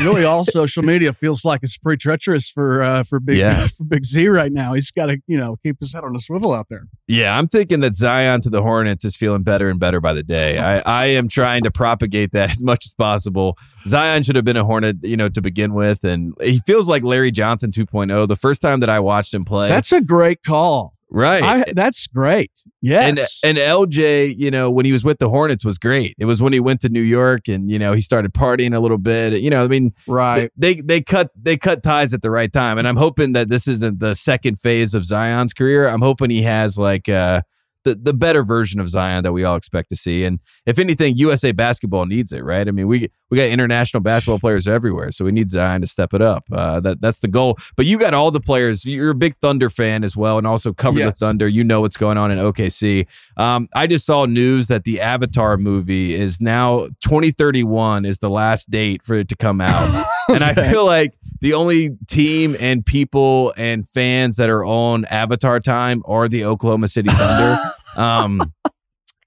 really 0.00 0.24
all 0.24 0.44
social 0.50 0.82
media 0.82 1.12
feels 1.12 1.44
like 1.44 1.60
it's 1.62 1.76
pretty 1.76 1.98
treacherous 1.98 2.48
for 2.48 2.82
uh, 2.82 3.02
for 3.02 3.20
big 3.20 3.38
yeah. 3.38 3.66
for 3.76 3.84
Big 3.84 4.04
Z 4.04 4.28
right 4.28 4.52
now. 4.52 4.74
He's 4.74 4.90
got 4.90 5.06
to 5.06 5.18
you 5.26 5.36
know 5.36 5.56
keep 5.62 5.78
his 5.80 5.92
head 5.92 6.04
on 6.04 6.14
a 6.16 6.20
swivel 6.20 6.52
out 6.52 6.66
there. 6.68 6.86
Yeah, 7.08 7.36
I'm 7.36 7.48
thinking 7.48 7.80
that 7.80 7.94
Zion 7.94 8.40
to 8.42 8.50
the 8.50 8.62
Hornets 8.62 9.04
is 9.04 9.16
feeling 9.16 9.42
better 9.42 9.68
and 9.68 9.78
better 9.78 10.00
by 10.00 10.12
the 10.12 10.22
day. 10.22 10.58
I, 10.62 10.80
I 10.80 11.04
am 11.06 11.28
trying 11.28 11.62
to 11.64 11.70
propagate 11.70 12.32
that 12.32 12.50
as 12.50 12.62
much 12.62 12.86
as 12.86 12.94
possible. 12.94 13.56
Zion 13.86 14.22
should 14.22 14.36
have 14.36 14.44
been 14.44 14.56
a 14.56 14.64
Hornet, 14.64 14.96
you 15.02 15.16
know, 15.16 15.28
to 15.28 15.40
begin 15.40 15.74
with, 15.74 16.04
and 16.04 16.34
he 16.40 16.58
feels 16.60 16.88
like 16.88 17.02
Larry 17.02 17.30
Johnson 17.30 17.70
2.0. 17.70 18.28
The 18.28 18.36
first 18.36 18.62
time 18.62 18.80
that 18.80 18.88
I 18.88 19.00
watched 19.00 19.34
him 19.34 19.42
play, 19.44 19.68
that's 19.68 19.92
a 19.92 20.00
great 20.00 20.42
call. 20.42 20.94
Right. 21.14 21.42
I, 21.42 21.64
that's 21.74 22.06
great. 22.06 22.50
Yes. 22.80 23.42
And 23.42 23.58
and 23.58 23.58
LJ, 23.58 24.34
you 24.38 24.50
know, 24.50 24.70
when 24.70 24.86
he 24.86 24.92
was 24.92 25.04
with 25.04 25.18
the 25.18 25.28
Hornets 25.28 25.62
was 25.64 25.76
great. 25.76 26.14
It 26.18 26.24
was 26.24 26.40
when 26.40 26.54
he 26.54 26.60
went 26.60 26.80
to 26.80 26.88
New 26.88 27.02
York 27.02 27.48
and 27.48 27.70
you 27.70 27.78
know 27.78 27.92
he 27.92 28.00
started 28.00 28.32
partying 28.32 28.74
a 28.74 28.80
little 28.80 28.98
bit. 28.98 29.34
You 29.34 29.50
know, 29.50 29.62
I 29.62 29.68
mean, 29.68 29.92
right? 30.06 30.50
They 30.56 30.76
they 30.76 31.02
cut 31.02 31.30
they 31.36 31.58
cut 31.58 31.82
ties 31.82 32.14
at 32.14 32.22
the 32.22 32.30
right 32.30 32.50
time, 32.50 32.78
and 32.78 32.88
I'm 32.88 32.96
hoping 32.96 33.34
that 33.34 33.48
this 33.48 33.68
isn't 33.68 34.00
the 34.00 34.14
second 34.14 34.58
phase 34.58 34.94
of 34.94 35.04
Zion's 35.04 35.52
career. 35.52 35.86
I'm 35.86 36.02
hoping 36.02 36.30
he 36.30 36.42
has 36.42 36.78
like 36.78 37.10
uh 37.10 37.42
the, 37.84 37.94
the 37.94 38.14
better 38.14 38.42
version 38.42 38.80
of 38.80 38.88
Zion 38.88 39.24
that 39.24 39.32
we 39.32 39.44
all 39.44 39.56
expect 39.56 39.88
to 39.90 39.96
see. 39.96 40.24
And 40.24 40.38
if 40.66 40.78
anything, 40.78 41.16
USA 41.16 41.52
basketball 41.52 42.06
needs 42.06 42.32
it, 42.32 42.44
right? 42.44 42.66
I 42.66 42.70
mean, 42.70 42.86
we 42.86 43.08
we 43.32 43.38
got 43.38 43.44
international 43.44 44.02
basketball 44.02 44.38
players 44.38 44.68
everywhere, 44.68 45.10
so 45.10 45.24
we 45.24 45.32
need 45.32 45.48
Zion 45.48 45.80
to 45.80 45.86
step 45.86 46.12
it 46.12 46.20
up. 46.20 46.44
Uh, 46.52 46.80
that 46.80 47.00
that's 47.00 47.20
the 47.20 47.28
goal. 47.28 47.56
But 47.76 47.86
you 47.86 47.98
got 47.98 48.12
all 48.12 48.30
the 48.30 48.40
players. 48.40 48.84
You're 48.84 49.08
a 49.08 49.14
big 49.14 49.34
Thunder 49.36 49.70
fan 49.70 50.04
as 50.04 50.14
well, 50.14 50.36
and 50.36 50.46
also 50.46 50.74
cover 50.74 50.98
yes. 50.98 51.18
the 51.18 51.24
Thunder. 51.24 51.48
You 51.48 51.64
know 51.64 51.80
what's 51.80 51.96
going 51.96 52.18
on 52.18 52.30
in 52.30 52.36
OKC. 52.36 53.06
Um, 53.38 53.70
I 53.74 53.86
just 53.86 54.04
saw 54.04 54.26
news 54.26 54.66
that 54.66 54.84
the 54.84 55.00
Avatar 55.00 55.56
movie 55.56 56.12
is 56.12 56.42
now 56.42 56.88
2031 57.04 58.04
is 58.04 58.18
the 58.18 58.28
last 58.28 58.70
date 58.70 59.02
for 59.02 59.14
it 59.14 59.30
to 59.30 59.36
come 59.36 59.62
out, 59.62 60.06
and 60.28 60.44
I 60.44 60.52
feel 60.52 60.84
like 60.84 61.14
the 61.40 61.54
only 61.54 61.96
team 62.08 62.54
and 62.60 62.84
people 62.84 63.54
and 63.56 63.88
fans 63.88 64.36
that 64.36 64.50
are 64.50 64.62
on 64.62 65.06
Avatar 65.06 65.58
time 65.58 66.02
are 66.04 66.28
the 66.28 66.44
Oklahoma 66.44 66.86
City 66.86 67.08
Thunder. 67.08 67.58
Um, 67.94 68.40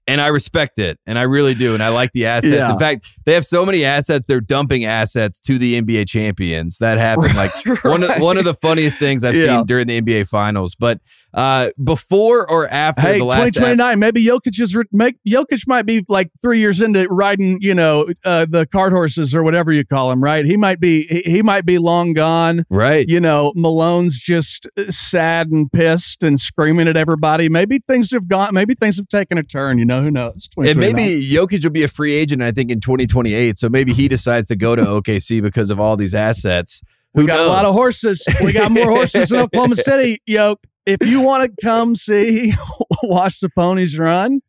and 0.08 0.20
I 0.20 0.28
respect 0.28 0.78
it, 0.78 0.98
and 1.06 1.18
I 1.18 1.22
really 1.22 1.54
do, 1.54 1.74
and 1.74 1.82
I 1.82 1.88
like 1.88 2.12
the 2.12 2.26
assets. 2.26 2.52
Yeah. 2.54 2.72
In 2.72 2.78
fact, 2.78 3.06
they 3.24 3.34
have 3.34 3.44
so 3.46 3.66
many 3.66 3.84
assets; 3.84 4.26
they're 4.26 4.40
dumping 4.40 4.84
assets 4.84 5.40
to 5.40 5.58
the 5.58 5.80
NBA 5.80 6.08
champions. 6.08 6.78
That 6.78 6.98
happened 6.98 7.34
like 7.36 7.52
one 7.84 8.02
of 8.02 8.20
one 8.20 8.36
of 8.38 8.44
the 8.44 8.54
funniest 8.54 8.98
things 8.98 9.24
I've 9.24 9.34
Yeah. 9.34 9.58
seen 9.58 9.66
during 9.66 9.86
the 9.86 10.00
NBA 10.00 10.28
Finals. 10.28 10.74
But 10.74 11.00
uh, 11.34 11.68
before 11.82 12.48
or 12.50 12.66
after 12.68 13.02
Hey, 13.02 13.18
the 13.18 13.24
last, 13.24 13.54
2029. 13.54 13.98
Maybe 13.98 14.24
Jokic 14.24 14.58
is 14.60 14.74
re- 14.74 14.84
make 14.92 15.16
Jokic 15.28 15.66
might 15.66 15.84
be 15.84 16.04
like 16.08 16.30
three 16.40 16.60
years 16.60 16.80
into 16.80 17.06
riding, 17.08 17.58
you 17.60 17.74
know, 17.74 18.08
uh, 18.24 18.46
the 18.48 18.64
cart 18.66 18.92
horses 18.92 19.34
or 19.34 19.42
whatever 19.42 19.70
you 19.72 19.84
call 19.84 20.10
him. 20.10 20.22
Right? 20.22 20.44
He 20.44 20.56
might 20.56 20.80
be 20.80 21.02
he, 21.04 21.20
he 21.22 21.42
might 21.42 21.66
be 21.66 21.78
long 21.78 22.12
gone. 22.14 22.62
right? 22.70 23.06
You 23.08 23.20
know, 23.20 23.52
Malone's 23.54 24.18
just 24.18 24.66
uh, 24.78 24.84
sad 24.90 25.48
and 25.48 25.70
pissed 25.70 26.22
and 26.22 26.40
screaming 26.40 26.88
at 26.88 26.96
everybody. 26.96 27.48
Maybe 27.48 27.80
things 27.86 28.10
have 28.12 28.28
gone. 28.28 28.54
Maybe 28.54 28.74
things 28.74 28.96
have 28.96 29.08
taken 29.08 29.36
a 29.36 29.42
turn. 29.42 29.78
You 29.78 29.84
know, 29.84 29.95
who 30.02 30.10
knows? 30.10 30.48
And 30.56 30.78
maybe 30.78 31.20
Jokic 31.20 31.62
will 31.64 31.70
be 31.70 31.82
a 31.82 31.88
free 31.88 32.14
agent, 32.14 32.42
I 32.42 32.52
think, 32.52 32.70
in 32.70 32.80
2028. 32.80 33.58
So 33.58 33.68
maybe 33.68 33.92
he 33.92 34.08
decides 34.08 34.48
to 34.48 34.56
go 34.56 34.76
to 34.76 34.82
OKC 34.82 35.42
because 35.42 35.70
of 35.70 35.80
all 35.80 35.96
these 35.96 36.14
assets. 36.14 36.82
we 37.14 37.22
Who 37.22 37.26
got 37.28 37.40
a 37.40 37.46
lot 37.46 37.64
of 37.64 37.74
horses. 37.74 38.24
We 38.44 38.52
got 38.52 38.70
more 38.70 38.88
horses 38.88 39.32
in 39.32 39.38
Oklahoma 39.38 39.76
City. 39.76 40.20
Yo, 40.26 40.56
if 40.86 41.06
you 41.06 41.20
want 41.20 41.50
to 41.50 41.64
come 41.64 41.94
see, 41.94 42.52
watch 43.02 43.40
the 43.40 43.48
ponies 43.50 43.98
run, 43.98 44.40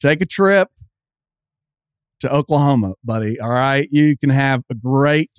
take 0.00 0.20
a 0.20 0.26
trip 0.26 0.68
to 2.20 2.32
Oklahoma, 2.32 2.94
buddy. 3.04 3.38
All 3.40 3.50
right, 3.50 3.88
you 3.90 4.16
can 4.16 4.30
have 4.30 4.62
a 4.70 4.74
great 4.74 5.30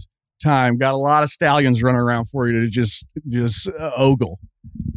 time. 0.41 0.77
Got 0.77 0.93
a 0.93 0.97
lot 0.97 1.23
of 1.23 1.29
stallions 1.29 1.81
running 1.81 2.01
around 2.01 2.25
for 2.25 2.47
you 2.47 2.61
to 2.61 2.67
just 2.67 3.05
just 3.27 3.67
uh, 3.67 3.91
ogle. 3.95 4.39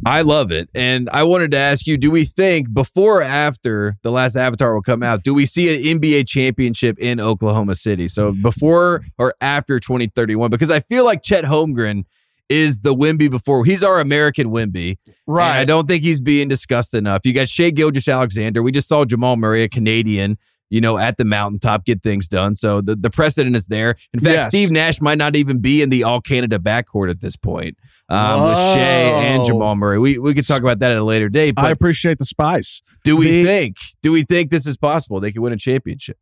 I 0.05 0.21
love 0.21 0.51
it. 0.51 0.69
And 0.75 1.09
I 1.09 1.23
wanted 1.23 1.51
to 1.51 1.57
ask 1.57 1.87
you 1.87 1.97
do 1.97 2.11
we 2.11 2.25
think 2.25 2.71
before 2.71 3.19
or 3.19 3.23
after 3.23 3.97
the 4.03 4.11
last 4.11 4.35
Avatar 4.35 4.75
will 4.75 4.83
come 4.83 5.01
out, 5.01 5.23
do 5.23 5.33
we 5.33 5.45
see 5.47 5.75
an 5.75 5.99
NBA 5.99 6.27
championship 6.27 6.99
in 6.99 7.19
Oklahoma 7.19 7.73
City? 7.73 8.07
So 8.07 8.31
before 8.31 9.03
or 9.17 9.33
after 9.41 9.79
2031? 9.79 10.51
Because 10.51 10.69
I 10.69 10.81
feel 10.81 11.03
like 11.05 11.23
Chet 11.23 11.43
Holmgren 11.43 12.03
is 12.47 12.81
the 12.81 12.93
Wemby 12.93 13.31
before. 13.31 13.65
He's 13.65 13.83
our 13.83 13.99
American 13.99 14.51
Wemby. 14.51 14.97
And 15.27 15.59
I 15.61 15.65
don't 15.65 15.87
think 15.87 16.03
he's 16.03 16.21
being 16.21 16.47
discussed 16.47 16.93
enough. 16.93 17.25
You 17.25 17.33
got 17.33 17.47
Shai 17.49 17.71
Gilgeous-Alexander. 17.71 18.61
We 18.61 18.71
just 18.71 18.87
saw 18.87 19.03
Jamal 19.05 19.35
Murray, 19.35 19.63
a 19.63 19.67
Canadian, 19.67 20.37
you 20.69 20.81
know, 20.81 20.97
at 20.97 21.17
the 21.17 21.25
mountaintop 21.25 21.85
get 21.85 22.01
things 22.01 22.27
done. 22.27 22.55
So 22.55 22.81
the, 22.81 22.95
the 22.95 23.09
precedent 23.09 23.55
is 23.55 23.67
there. 23.67 23.95
In 24.13 24.19
fact, 24.19 24.33
Yes. 24.33 24.47
Steve 24.47 24.71
Nash 24.71 24.99
might 25.01 25.17
not 25.17 25.35
even 25.35 25.59
be 25.59 25.81
in 25.81 25.89
the 25.89 26.03
all 26.03 26.21
Canada 26.21 26.57
backcourt 26.59 27.09
at 27.11 27.21
this 27.21 27.35
point 27.37 27.77
um, 28.09 28.49
with 28.49 28.57
Shai 28.57 28.79
and 28.79 29.45
Jamal 29.45 29.75
Murray. 29.75 29.99
We, 29.99 30.17
we 30.17 30.33
could 30.33 30.47
talk 30.47 30.61
about 30.61 30.79
that 30.79 30.91
at 30.91 30.97
a 30.97 31.03
later 31.03 31.29
date. 31.29 31.53
I 31.57 31.69
appreciate 31.71 32.17
the 32.17 32.25
spice. 32.25 32.81
do 33.03 33.15
we 33.15 33.27
the- 33.27 33.43
think, 33.43 33.77
do 34.01 34.11
we 34.11 34.23
think 34.23 34.49
this 34.51 34.65
is 34.65 34.77
possible? 34.77 35.19
They 35.19 35.31
could 35.31 35.41
win 35.41 35.53
a 35.53 35.57
championship. 35.57 36.17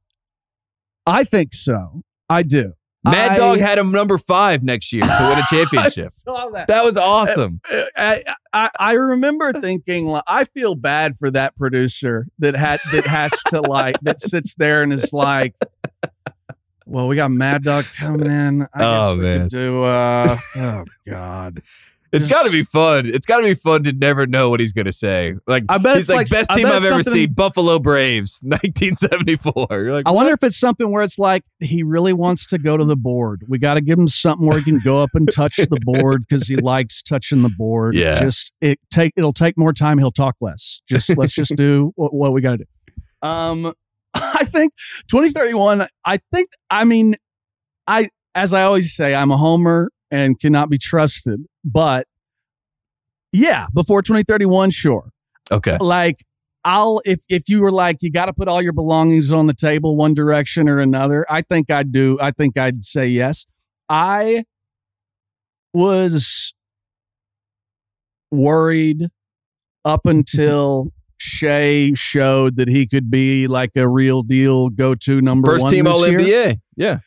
I 1.06 1.24
think 1.24 1.54
so. 1.54 2.02
I 2.30 2.44
do. 2.44 2.74
Mad 3.06 3.32
I- 3.32 3.38
Dog 3.38 3.60
had 3.60 3.78
him 3.78 3.92
number 3.92 4.18
five 4.18 4.64
next 4.64 4.94
year 4.94 5.02
to 5.04 5.08
win 5.08 5.38
a 5.40 5.44
championship. 5.50 6.12
That. 6.26 6.66
that 6.68 6.84
was 6.86 6.96
awesome. 6.98 7.60
I, 7.98 8.24
I 8.54 8.70
I 8.80 8.94
remember 8.94 9.52
thinking 9.54 10.20
I 10.28 10.46
feel 10.46 10.76
bad 10.76 11.18
for 11.18 11.30
that 11.32 11.56
producer 11.56 12.28
that 12.40 12.56
had 12.56 12.80
that 12.94 13.06
has 13.06 13.32
to 13.48 13.62
like 13.62 14.00
that 14.02 14.20
sits 14.20 14.56
there 14.56 14.84
and 14.84 14.94
is 14.94 15.12
like, 15.14 15.54
well, 16.86 17.08
we 17.08 17.16
got 17.16 17.32
Mad 17.32 17.64
Dog 17.64 17.86
coming 17.98 18.28
in. 18.30 18.64
I 18.64 18.68
Oh, 18.84 19.16
guess 19.16 19.18
we 19.18 19.24
man. 19.24 19.48
do 19.48 19.84
uh 19.84 20.38
oh 20.58 20.86
god. 21.08 21.62
It's 22.14 22.28
got 22.28 22.46
to 22.46 22.52
be 22.52 22.64
fun. 22.64 23.08
It's 23.08 23.26
got 23.26 23.38
to 23.38 23.44
be 23.44 23.56
fun 23.56 23.84
to 23.84 23.92
never 23.92 24.28
know 24.28 24.50
what 24.50 24.60
he's 24.60 24.72
going 24.72 24.86
to 24.86 24.94
say. 24.94 25.36
Like 25.48 25.64
I 25.68 25.80
bet 25.80 25.98
he's 25.98 26.10
like, 26.10 26.18
like- 26.18 26.30
best 26.30 26.52
team 26.52 26.68
I've 26.68 26.86
ever 26.86 27.02
seen, 27.04 27.34
Buffalo 27.34 27.80
Braves, 27.80 28.40
1974. 28.44 29.68
You're 29.72 29.92
like, 29.92 30.08
I 30.08 30.12
wonder 30.12 30.32
if 30.32 30.44
it's 30.44 30.58
something 30.58 30.92
where 30.92 31.02
it's 31.02 31.18
like 31.18 31.44
he 31.60 31.82
really 31.82 32.14
wants 32.14 32.46
to 32.48 32.60
go 32.60 32.78
to 32.78 32.86
the 32.86 32.96
board. 32.96 33.44
We 33.48 33.58
got 33.58 33.74
to 33.76 33.82
give 33.82 33.98
him 33.98 34.08
something 34.08 34.48
where 34.48 34.60
he 34.60 34.64
can 34.64 34.80
go 34.80 35.00
up 35.00 35.10
and 35.16 35.30
touch 35.34 35.56
the 35.58 35.80
board 35.82 36.26
because 36.28 36.48
he 36.48 36.56
likes 36.56 37.02
touching 37.02 37.42
the 37.42 37.54
board. 37.58 37.96
Yeah. 37.96 38.20
just 38.20 38.54
it 38.62 38.80
take 38.92 39.14
it'll 39.18 39.34
take 39.34 39.58
more 39.58 39.74
time. 39.74 39.98
He'll 39.98 40.12
talk 40.12 40.36
less. 40.40 40.82
Just 40.88 41.18
let's 41.18 41.34
just 41.34 41.56
do 41.56 41.94
what, 41.96 42.14
what 42.14 42.32
we 42.34 42.42
got 42.42 42.52
to 42.52 42.58
do. 42.58 43.28
Um, 43.28 43.74
I 44.14 44.46
think 44.46 44.74
2031. 45.10 45.88
I 46.06 46.20
think. 46.32 46.50
I 46.70 46.84
mean, 46.84 47.16
I 47.88 48.10
as 48.36 48.54
I 48.54 48.64
always 48.64 48.96
say, 48.96 49.16
I'm 49.16 49.32
a 49.32 49.38
homer 49.38 49.90
and 50.14 50.40
cannot 50.40 50.70
be 50.70 50.78
trusted. 50.78 51.44
But 51.66 52.08
yeah, 53.32 53.66
before 53.74 54.04
2031, 54.04 54.70
sure 54.70 55.10
okay, 55.52 55.78
like 55.82 56.18
I'll 56.64 57.02
if 57.04 57.22
if 57.28 57.50
you 57.50 57.62
were 57.62 57.72
like 57.72 57.98
you 58.02 58.12
got 58.12 58.28
to 58.28 58.34
put 58.34 58.48
all 58.48 58.62
your 58.62 58.74
belongings 58.74 59.32
on 59.32 59.48
the 59.48 59.56
table 59.56 59.98
one 59.98 60.14
direction 60.14 60.70
or 60.70 60.78
another, 60.78 61.26
I 61.30 61.42
think 61.42 61.72
I'd 61.72 61.92
do. 61.92 62.20
I 62.22 62.32
think 62.32 62.58
I'd 62.58 62.84
say 62.84 63.08
yes. 63.08 63.48
I 63.90 64.44
was 65.74 66.54
worried 68.32 69.08
up 69.84 70.06
until 70.06 70.92
Shai 71.18 71.92
showed 71.96 72.58
that 72.58 72.68
he 72.68 72.86
could 72.86 73.10
be 73.10 73.48
like 73.48 73.72
a 73.76 73.90
real 73.90 74.22
deal 74.22 74.70
go 74.70 74.94
to 74.94 75.22
number 75.22 75.54
first 75.54 75.64
one 75.64 75.72
team 75.72 75.86
this 75.86 75.94
All 75.94 76.02
NBA. 76.02 76.60
Yeah, 76.78 77.00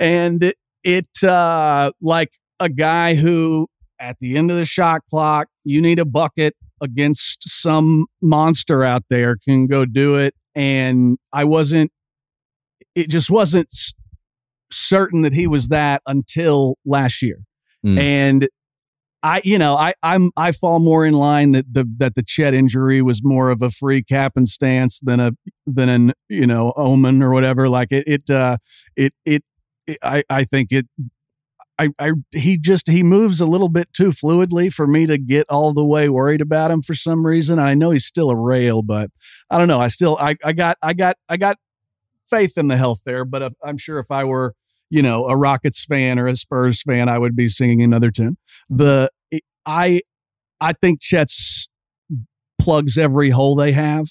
and 0.00 0.42
it, 0.42 0.56
it 0.82 1.24
uh 1.24 1.92
like 2.00 2.30
a 2.60 2.68
guy 2.68 3.14
who 3.14 3.68
at 3.98 4.16
the 4.20 4.36
end 4.36 4.50
of 4.50 4.56
the 4.56 4.64
shot 4.64 5.00
clock 5.10 5.48
you 5.64 5.80
need 5.80 5.98
a 5.98 6.04
bucket 6.04 6.54
against 6.80 7.48
some 7.48 8.06
monster 8.20 8.84
out 8.84 9.02
there 9.08 9.36
can 9.36 9.66
go 9.66 9.84
do 9.84 10.16
it 10.16 10.34
and 10.54 11.16
i 11.32 11.44
wasn't 11.44 11.90
it 12.94 13.08
just 13.08 13.30
wasn't 13.30 13.68
certain 14.70 15.22
that 15.22 15.32
he 15.32 15.46
was 15.46 15.68
that 15.68 16.02
until 16.06 16.76
last 16.84 17.22
year 17.22 17.38
Mm. 17.84 18.00
and 18.00 18.48
I, 19.22 19.40
you 19.44 19.58
know, 19.58 19.76
I, 19.76 19.94
I'm, 20.02 20.30
I 20.36 20.52
fall 20.52 20.78
more 20.78 21.04
in 21.04 21.12
line 21.12 21.52
that 21.52 21.72
the 21.72 21.84
that 21.98 22.14
the 22.14 22.22
Chet 22.22 22.54
injury 22.54 23.02
was 23.02 23.22
more 23.24 23.50
of 23.50 23.60
a 23.60 23.70
free 23.70 24.02
cap 24.02 24.32
and 24.36 24.48
stance 24.48 25.00
than 25.00 25.18
a 25.20 25.32
than 25.66 25.88
an 25.88 26.12
you 26.28 26.46
know 26.46 26.72
omen 26.76 27.22
or 27.22 27.32
whatever. 27.32 27.68
Like 27.68 27.90
it, 27.90 28.04
it, 28.06 28.30
uh, 28.30 28.58
it, 28.94 29.12
it, 29.24 29.42
it 29.86 29.98
I, 30.02 30.22
I 30.30 30.44
think 30.44 30.70
it. 30.70 30.86
I, 31.78 31.90
I, 31.98 32.12
he 32.32 32.56
just 32.56 32.88
he 32.88 33.02
moves 33.02 33.40
a 33.40 33.46
little 33.46 33.68
bit 33.68 33.92
too 33.92 34.08
fluidly 34.08 34.72
for 34.72 34.86
me 34.86 35.06
to 35.06 35.18
get 35.18 35.46
all 35.50 35.74
the 35.74 35.84
way 35.84 36.08
worried 36.08 36.40
about 36.40 36.70
him 36.70 36.82
for 36.82 36.94
some 36.94 37.26
reason. 37.26 37.58
I 37.58 37.74
know 37.74 37.90
he's 37.90 38.06
still 38.06 38.30
a 38.30 38.36
rail, 38.36 38.82
but 38.82 39.10
I 39.50 39.58
don't 39.58 39.68
know. 39.68 39.80
I 39.80 39.88
still, 39.88 40.16
I, 40.18 40.36
I 40.42 40.52
got, 40.52 40.78
I 40.80 40.94
got, 40.94 41.16
I 41.28 41.36
got 41.36 41.58
faith 42.28 42.56
in 42.56 42.68
the 42.68 42.76
health 42.76 43.00
there. 43.04 43.24
But 43.24 43.52
I'm 43.62 43.78
sure 43.78 43.98
if 43.98 44.10
I 44.10 44.24
were, 44.24 44.54
you 44.88 45.02
know, 45.02 45.26
a 45.26 45.36
Rockets 45.36 45.84
fan 45.84 46.18
or 46.18 46.26
a 46.26 46.36
Spurs 46.36 46.82
fan, 46.82 47.08
I 47.08 47.18
would 47.18 47.36
be 47.36 47.48
singing 47.48 47.82
another 47.82 48.10
tune. 48.10 48.38
The 48.70 49.10
I 49.66 50.00
I 50.60 50.72
think 50.72 51.00
Chet's 51.00 51.68
plugs 52.58 52.96
every 52.96 53.30
hole 53.30 53.54
they 53.54 53.72
have 53.72 54.08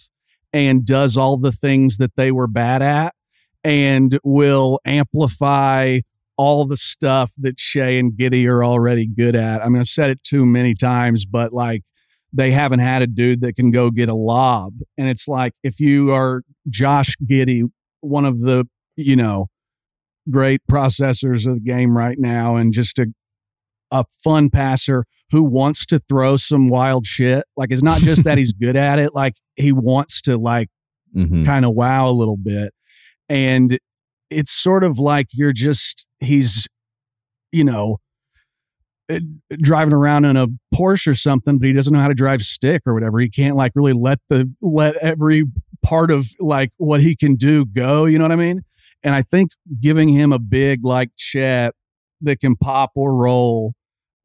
and 0.54 0.86
does 0.86 1.18
all 1.18 1.38
the 1.38 1.52
things 1.52 1.98
that 1.98 2.16
they 2.16 2.32
were 2.32 2.48
bad 2.48 2.82
at 2.82 3.16
and 3.64 4.20
will 4.24 4.80
amplify 4.86 6.00
all 6.38 6.66
the 6.66 6.78
stuff 6.78 7.32
that 7.38 7.60
Shai 7.60 7.92
and 7.92 8.12
Giddey 8.14 8.46
are 8.48 8.64
already 8.64 9.08
good 9.08 9.36
at. 9.36 9.62
I 9.64 9.70
mean, 9.70 9.80
I've 9.82 9.88
said 9.88 10.10
it 10.10 10.24
too 10.24 10.46
many 10.46 10.74
times, 10.74 11.26
but 11.26 11.54
like 11.54 11.84
they 12.34 12.52
haven't 12.52 12.80
had 12.80 13.02
a 13.02 13.08
dude 13.08 13.42
that 13.42 13.56
can 13.56 13.72
go 13.72 13.90
get 13.92 14.10
a 14.10 14.16
lob. 14.16 14.74
And 14.98 15.08
it's 15.08 15.28
like 15.28 15.54
if 15.64 15.80
you 15.80 16.12
are 16.12 16.42
Josh 16.70 17.16
Giddey, 17.26 17.64
one 18.02 18.26
of 18.26 18.42
the, 18.42 18.68
you 18.98 19.16
know, 19.16 19.48
great 20.30 20.62
processors 20.70 21.48
of 21.48 21.56
the 21.56 21.60
game 21.62 21.96
right 21.98 22.18
now 22.20 22.56
and 22.56 22.74
just 22.74 23.00
a 23.00 23.08
a 23.92 24.04
fun 24.24 24.50
passer 24.50 25.06
who 25.32 25.44
wants 25.44 25.86
to 25.86 26.02
throw 26.10 26.36
some 26.38 26.70
wild 26.70 27.06
shit. 27.06 27.46
Like 27.56 27.70
it's 27.72 27.84
not 27.84 28.00
just 28.02 28.24
that 28.24 28.38
he's 28.38 28.52
good 28.60 28.76
at 28.76 29.00
it, 29.00 29.14
like 29.14 29.36
he 29.56 29.72
wants 29.72 30.22
to 30.24 30.38
like 30.38 30.70
Mhm. 31.16 31.46
kind 31.46 31.64
of 31.64 31.74
wow 31.74 32.10
a 32.10 32.12
little 32.12 32.36
bit. 32.36 32.74
And 33.30 33.80
it's 34.30 34.52
sort 34.52 34.84
of 34.84 35.00
like 35.00 35.28
you're 35.32 35.54
just 35.54 36.08
he's 36.20 36.68
you 37.52 37.64
know 37.64 37.98
eh, 39.10 39.20
driving 39.58 39.94
around 39.94 40.26
in 40.26 40.38
a 40.38 40.48
Porsche 40.74 41.08
or 41.08 41.14
something, 41.14 41.58
but 41.58 41.68
he 41.68 41.74
doesn't 41.74 41.94
know 41.94 42.00
how 42.00 42.08
to 42.08 42.14
drive 42.14 42.42
stick 42.42 42.82
or 42.86 42.94
whatever. 42.94 43.20
He 43.20 43.30
can't 43.30 43.56
like 43.56 43.72
really 43.76 43.94
let 43.94 44.20
the 44.30 44.52
let 44.62 44.96
every 44.98 45.46
part 45.84 46.12
of 46.12 46.28
like 46.40 46.72
what 46.78 47.02
he 47.02 47.16
can 47.16 47.36
do 47.36 47.66
go, 47.66 48.06
you 48.06 48.18
know 48.18 48.24
what 48.24 48.32
I 48.32 48.38
mean? 48.38 48.64
And 49.04 49.14
I 49.14 49.22
think 49.22 49.52
giving 49.80 50.10
him 50.10 50.34
a 50.34 50.40
big 50.40 50.84
like 50.84 51.12
Chet 51.16 51.74
that 52.22 52.40
can 52.40 52.56
pop 52.56 52.92
or 52.96 53.16
roll 53.16 53.74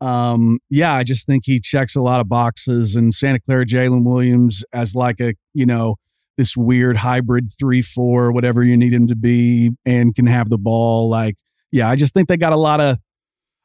um, 0.00 0.60
yeah, 0.70 0.94
I 0.94 1.04
just 1.04 1.26
think 1.26 1.44
he 1.44 1.60
checks 1.60 1.94
a 1.94 2.00
lot 2.00 2.20
of 2.20 2.28
boxes. 2.28 2.96
And 2.96 3.12
Santa 3.12 3.40
Clara 3.40 3.66
Jalen 3.66 4.04
Williams 4.04 4.64
as 4.72 4.94
like 4.94 5.20
a, 5.20 5.34
you 5.52 5.66
know, 5.66 5.96
this 6.40 6.57
weird 6.57 6.96
hybrid 6.96 7.53
three, 7.53 7.83
four, 7.83 8.33
whatever 8.33 8.62
you 8.64 8.74
need 8.74 8.94
him 8.94 9.07
to 9.07 9.14
be, 9.14 9.72
and 9.85 10.14
can 10.14 10.26
have 10.26 10.48
the 10.48 10.57
ball. 10.57 11.11
Like, 11.11 11.37
yeah, 11.70 11.87
I 11.90 11.96
just 11.96 12.14
think 12.14 12.29
they 12.29 12.38
got 12.38 12.55
a 12.55 12.57
lot 12.57 12.81
of 12.81 12.96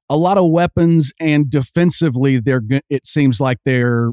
a 0.10 0.18
lot 0.18 0.38
of 0.38 0.52
weapons, 0.52 1.14
and 1.18 1.50
defensively, 1.50 2.42
they're 2.42 2.62
it 2.90 3.08
seems 3.08 3.40
like 3.40 3.60
they're 3.64 4.12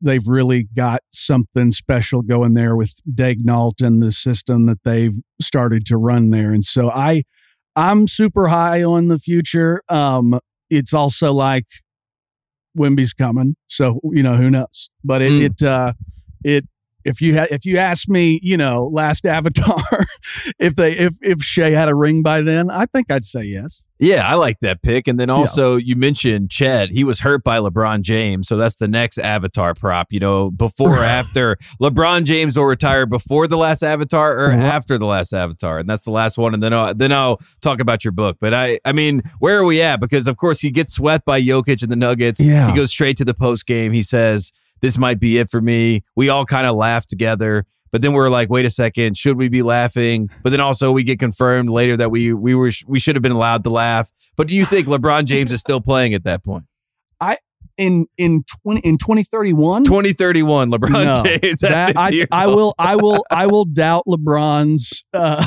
they've 0.00 0.26
really 0.26 0.66
got 0.74 1.02
something 1.12 1.70
special 1.70 2.22
going 2.22 2.54
there 2.54 2.74
with 2.74 2.94
Daignault 3.08 3.80
and 3.80 4.02
the 4.02 4.10
system 4.10 4.66
that 4.66 4.82
they've 4.82 5.14
started 5.40 5.86
to 5.86 5.96
run 5.96 6.30
there. 6.30 6.52
And 6.52 6.64
so 6.64 6.90
I 6.90 7.22
I'm 7.76 8.08
super 8.08 8.48
high 8.48 8.82
on 8.82 9.06
the 9.06 9.20
future. 9.20 9.82
Um, 9.88 10.40
it's 10.68 10.92
also 10.92 11.32
like 11.32 11.66
Wemby's 12.76 13.12
coming, 13.12 13.54
so 13.68 14.00
you 14.02 14.24
know 14.24 14.34
who 14.34 14.50
knows. 14.50 14.90
But 15.04 15.22
it 15.22 15.30
mm. 15.30 15.42
it 15.44 15.62
uh, 15.62 15.92
it 16.44 16.64
if 17.04 17.20
you 17.20 17.34
had 17.34 17.48
if 17.50 17.64
you 17.64 17.78
asked 17.78 18.08
me, 18.08 18.40
you 18.42 18.56
know, 18.56 18.86
last 18.92 19.26
Avatar, 19.30 20.06
if 20.58 20.76
they 20.76 20.96
if 20.96 21.16
if 21.20 21.42
Shai 21.42 21.70
had 21.70 21.88
a 21.88 21.94
ring 21.94 22.22
by 22.22 22.42
then, 22.42 22.70
I 22.70 22.86
think 22.86 23.10
I'd 23.10 23.24
say 23.24 23.42
yes. 23.42 23.84
Yeah, 24.02 24.26
I 24.26 24.34
like 24.34 24.60
that 24.60 24.80
pick. 24.80 25.06
And 25.06 25.20
then 25.20 25.28
also 25.28 25.76
yeah. 25.76 25.84
you 25.84 25.96
mentioned 25.96 26.50
Chet. 26.50 26.88
He 26.88 27.04
was 27.04 27.20
hurt 27.20 27.44
by 27.44 27.58
LeBron 27.58 28.00
James, 28.00 28.48
so 28.48 28.56
that's 28.56 28.76
the 28.76 28.88
next 28.88 29.18
Avatar 29.18 29.74
prop. 29.74 30.06
You 30.10 30.20
know, 30.20 30.50
before 30.50 30.98
or 30.98 31.04
after 31.04 31.56
LeBron 31.82 32.24
James 32.24 32.56
will 32.56 32.64
retire 32.64 33.04
before 33.04 33.46
the 33.46 33.58
last 33.58 33.82
Avatar 33.82 34.32
or 34.32 34.50
after 34.52 34.96
the 34.96 35.04
last 35.04 35.34
Avatar, 35.34 35.78
and 35.78 35.88
that's 35.88 36.04
the 36.04 36.10
last 36.10 36.38
one. 36.38 36.54
And 36.54 36.62
then 36.62 36.72
I'll, 36.72 36.94
then 36.94 37.12
I'll 37.12 37.40
talk 37.60 37.78
about 37.80 38.02
your 38.02 38.12
book. 38.12 38.38
But 38.40 38.54
I 38.54 38.80
I 38.86 38.92
mean, 38.92 39.22
where 39.38 39.58
are 39.58 39.64
we 39.64 39.82
at? 39.82 40.00
Because 40.00 40.26
of 40.26 40.38
course 40.38 40.60
he 40.60 40.70
gets 40.70 40.94
swept 40.94 41.26
by 41.26 41.40
Jokic 41.40 41.82
and 41.82 41.92
the 41.92 41.96
Nuggets. 41.96 42.40
Yeah. 42.40 42.70
he 42.70 42.76
goes 42.76 42.90
straight 42.90 43.18
to 43.18 43.24
the 43.26 43.34
post 43.34 43.66
game. 43.66 43.92
He 43.92 44.02
says 44.02 44.50
this 44.80 44.98
might 44.98 45.20
be 45.20 45.38
it 45.38 45.48
for 45.48 45.60
me. 45.60 46.02
We 46.16 46.28
all 46.28 46.44
kind 46.44 46.66
of 46.66 46.76
laugh 46.76 47.06
together. 47.06 47.66
But 47.92 48.02
then 48.02 48.12
we're 48.12 48.30
like, 48.30 48.50
wait 48.50 48.64
a 48.64 48.70
second, 48.70 49.16
should 49.16 49.36
we 49.36 49.48
be 49.48 49.62
laughing? 49.62 50.30
But 50.42 50.50
then 50.50 50.60
also 50.60 50.92
we 50.92 51.02
get 51.02 51.18
confirmed 51.18 51.70
later 51.70 51.96
that 51.96 52.10
we 52.10 52.32
we 52.32 52.54
were 52.54 52.70
we 52.86 52.98
should 53.00 53.16
have 53.16 53.22
been 53.22 53.32
allowed 53.32 53.64
to 53.64 53.70
laugh. 53.70 54.10
But 54.36 54.46
do 54.46 54.54
you 54.54 54.64
think 54.64 54.86
LeBron 54.86 55.24
James 55.24 55.50
is 55.50 55.60
still 55.60 55.80
playing 55.80 56.14
at 56.14 56.24
that 56.24 56.44
point? 56.44 56.64
I 57.78 57.82
in 57.82 58.06
in 58.16 58.44
twenty 58.62 58.80
in 58.80 58.98
twenty 58.98 59.24
thirty 59.24 59.52
one. 59.52 59.84
Twenty 59.84 60.12
thirty 60.12 60.42
one. 60.42 60.70
LeBron 60.70 60.90
no, 60.90 61.22
James. 61.24 61.60
That, 61.60 61.96
I, 61.96 62.26
I 62.30 62.46
will 62.46 62.74
I 62.78 62.96
will 62.96 63.24
I 63.30 63.46
will 63.46 63.64
doubt 63.64 64.04
LeBron's. 64.06 65.04
Uh, 65.12 65.44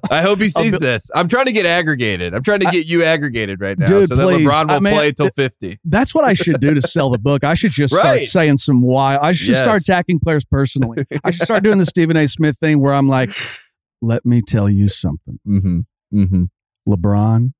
I 0.10 0.22
hope 0.22 0.38
he 0.40 0.48
sees 0.50 0.72
this. 0.78 1.10
I'm 1.14 1.28
trying 1.28 1.46
to 1.46 1.52
get 1.52 1.66
aggregated. 1.66 2.34
I'm 2.34 2.42
trying 2.42 2.60
to 2.60 2.70
get 2.70 2.86
you 2.86 3.02
aggregated 3.04 3.60
right 3.60 3.78
now, 3.78 3.86
dude, 3.86 4.08
so 4.08 4.16
please. 4.16 4.44
that 4.44 4.50
LeBron 4.50 4.68
will 4.68 4.76
I 4.76 4.80
mean, 4.80 4.94
play 4.94 5.12
till 5.12 5.30
fifty. 5.30 5.78
That's 5.84 6.14
what 6.14 6.24
I 6.24 6.32
should 6.32 6.60
do 6.60 6.74
to 6.74 6.82
sell 6.82 7.10
the 7.10 7.18
book. 7.18 7.44
I 7.44 7.54
should 7.54 7.72
just 7.72 7.92
right. 7.92 8.00
start 8.00 8.20
saying 8.22 8.56
some 8.58 8.82
why. 8.82 9.18
I 9.18 9.32
should 9.32 9.48
yes. 9.48 9.62
start 9.62 9.82
attacking 9.82 10.20
players 10.20 10.44
personally. 10.44 11.04
I 11.22 11.30
should 11.30 11.44
start 11.44 11.62
doing 11.62 11.78
the 11.78 11.86
Stephen 11.94 12.16
A. 12.16 12.26
Smith 12.26 12.56
thing 12.58 12.80
where 12.80 12.94
I'm 12.94 13.08
like, 13.08 13.30
let 14.00 14.24
me 14.24 14.40
tell 14.40 14.68
you 14.68 14.88
something. 14.88 15.38
Mm-hmm. 15.46 15.80
Mm-hmm. 16.14 16.44
LeBron, 16.88 17.52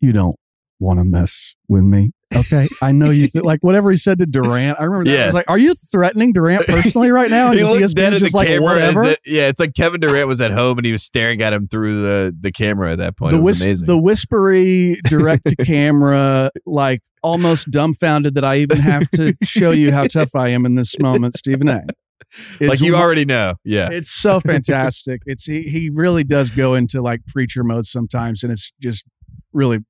you 0.00 0.12
don't 0.12 0.36
want 0.78 0.98
to 0.98 1.04
mess 1.04 1.54
with 1.68 1.84
me. 1.84 2.12
Okay, 2.34 2.68
I 2.80 2.92
know 2.92 3.10
you 3.10 3.26
th- 3.26 3.42
like 3.44 3.60
whatever 3.62 3.90
he 3.90 3.96
said 3.96 4.18
to 4.20 4.26
Durant. 4.26 4.78
I 4.80 4.84
remember 4.84 5.10
that. 5.10 5.16
Yes. 5.16 5.22
I 5.22 5.26
was 5.26 5.34
like, 5.34 5.50
"Are 5.50 5.58
you 5.58 5.74
threatening 5.74 6.32
Durant 6.32 6.64
personally 6.66 7.10
right 7.10 7.30
now?" 7.30 7.50
And 7.50 7.58
he 7.58 7.64
looked 7.64 7.94
dead 7.96 8.14
at 8.14 8.20
the 8.20 8.30
like, 8.32 8.46
camera. 8.46 8.62
Whatever. 8.62 9.04
It, 9.04 9.20
yeah, 9.26 9.48
it's 9.48 9.58
like 9.58 9.74
Kevin 9.74 10.00
Durant 10.00 10.28
was 10.28 10.40
at 10.40 10.52
home 10.52 10.78
and 10.78 10.86
he 10.86 10.92
was 10.92 11.02
staring 11.02 11.42
at 11.42 11.52
him 11.52 11.66
through 11.66 12.00
the 12.02 12.36
the 12.38 12.52
camera 12.52 12.92
at 12.92 12.98
that 12.98 13.16
point. 13.16 13.32
The 13.32 13.38
it 13.38 13.42
was 13.42 13.56
whis- 13.56 13.64
amazing. 13.64 13.86
The 13.88 13.98
whispery 13.98 15.00
direct 15.04 15.46
to 15.48 15.56
camera, 15.64 16.52
like 16.66 17.02
almost 17.22 17.70
dumbfounded 17.70 18.34
that 18.36 18.44
I 18.44 18.58
even 18.58 18.78
have 18.78 19.10
to 19.10 19.34
show 19.42 19.72
you 19.72 19.92
how 19.92 20.04
tough 20.04 20.34
I 20.36 20.48
am 20.48 20.64
in 20.66 20.76
this 20.76 20.98
moment, 21.00 21.34
Stephen 21.34 21.68
A. 21.68 21.82
It's 22.32 22.60
like 22.60 22.80
you 22.80 22.94
already 22.94 23.24
know. 23.24 23.54
Yeah. 23.64 23.88
It's 23.90 24.10
so 24.10 24.38
fantastic. 24.46 25.22
it's 25.26 25.44
he 25.46 25.62
he 25.62 25.90
really 25.90 26.22
does 26.22 26.48
go 26.48 26.74
into 26.74 27.02
like 27.02 27.26
preacher 27.26 27.64
mode 27.64 27.86
sometimes 27.86 28.44
and 28.44 28.52
it's 28.52 28.72
just 28.80 29.04
really 29.52 29.80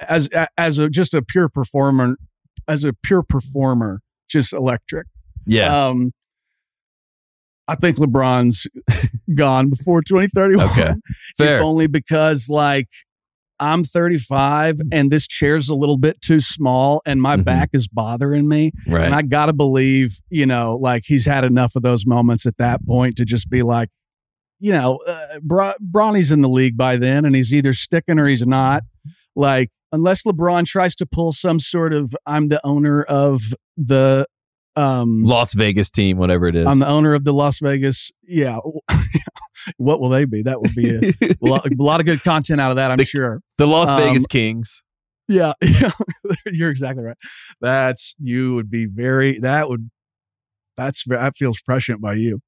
as 0.00 0.28
as 0.56 0.78
a 0.78 0.88
just 0.88 1.14
a 1.14 1.22
pure 1.22 1.48
performer 1.48 2.16
as 2.68 2.84
a 2.84 2.92
pure 2.92 3.22
performer 3.22 4.00
just 4.28 4.52
electric 4.52 5.06
yeah 5.46 5.86
um 5.86 6.12
i 7.68 7.74
think 7.74 7.96
lebron's 7.96 8.66
gone 9.34 9.70
before 9.70 10.02
2031 10.02 10.64
okay 10.66 10.94
Fair. 11.36 11.58
if 11.58 11.62
only 11.62 11.86
because 11.86 12.48
like 12.48 12.88
i'm 13.60 13.84
35 13.84 14.80
and 14.90 15.10
this 15.10 15.26
chair's 15.26 15.68
a 15.68 15.74
little 15.74 15.98
bit 15.98 16.20
too 16.20 16.40
small 16.40 17.02
and 17.06 17.22
my 17.22 17.36
mm-hmm. 17.36 17.44
back 17.44 17.70
is 17.72 17.86
bothering 17.86 18.48
me 18.48 18.72
right. 18.88 19.04
and 19.04 19.14
i 19.14 19.22
gotta 19.22 19.52
believe 19.52 20.20
you 20.30 20.46
know 20.46 20.76
like 20.76 21.04
he's 21.06 21.26
had 21.26 21.44
enough 21.44 21.76
of 21.76 21.82
those 21.82 22.04
moments 22.06 22.46
at 22.46 22.56
that 22.56 22.84
point 22.86 23.16
to 23.16 23.24
just 23.24 23.48
be 23.48 23.62
like 23.62 23.88
you 24.62 24.72
know, 24.72 25.00
uh, 25.08 25.40
Bra- 25.42 25.74
Bronny's 25.80 26.30
in 26.30 26.40
the 26.40 26.48
league 26.48 26.76
by 26.76 26.96
then, 26.96 27.24
and 27.24 27.34
he's 27.34 27.52
either 27.52 27.72
sticking 27.72 28.20
or 28.20 28.28
he's 28.28 28.46
not. 28.46 28.84
Like, 29.34 29.70
unless 29.92 30.22
LeBron 30.22 30.66
tries 30.66 30.94
to 30.96 31.06
pull 31.06 31.32
some 31.32 31.60
sort 31.60 31.92
of 31.92 32.14
I'm 32.26 32.48
the 32.48 32.64
owner 32.64 33.02
of 33.02 33.40
the 33.76 34.26
um 34.76 35.24
Las 35.24 35.52
Vegas 35.54 35.90
team, 35.90 36.16
whatever 36.18 36.46
it 36.46 36.56
is. 36.56 36.66
I'm 36.66 36.78
the 36.78 36.88
owner 36.88 37.14
of 37.14 37.24
the 37.24 37.32
Las 37.32 37.58
Vegas. 37.60 38.10
Yeah. 38.22 38.58
what 39.76 40.00
will 40.00 40.08
they 40.08 40.24
be? 40.24 40.42
That 40.42 40.60
would 40.60 40.74
be 40.74 40.90
a, 40.90 40.98
a, 41.22 41.36
lot, 41.40 41.66
a 41.66 41.82
lot, 41.82 42.00
of 42.00 42.06
good 42.06 42.22
content 42.22 42.60
out 42.60 42.70
of 42.70 42.76
that, 42.76 42.90
I'm 42.90 42.96
the, 42.96 43.04
sure. 43.04 43.42
The 43.58 43.66
Las 43.66 43.90
um, 43.90 44.00
Vegas 44.00 44.26
Kings. 44.26 44.82
Yeah, 45.28 45.52
yeah. 45.62 45.92
You're 46.46 46.70
exactly 46.70 47.04
right. 47.04 47.16
That's 47.60 48.14
you 48.18 48.54
would 48.54 48.70
be 48.70 48.86
very 48.86 49.38
that 49.40 49.68
would 49.68 49.90
that's 50.76 51.04
that 51.06 51.36
feels 51.36 51.60
prescient 51.60 52.00
by 52.00 52.14
you. 52.14 52.40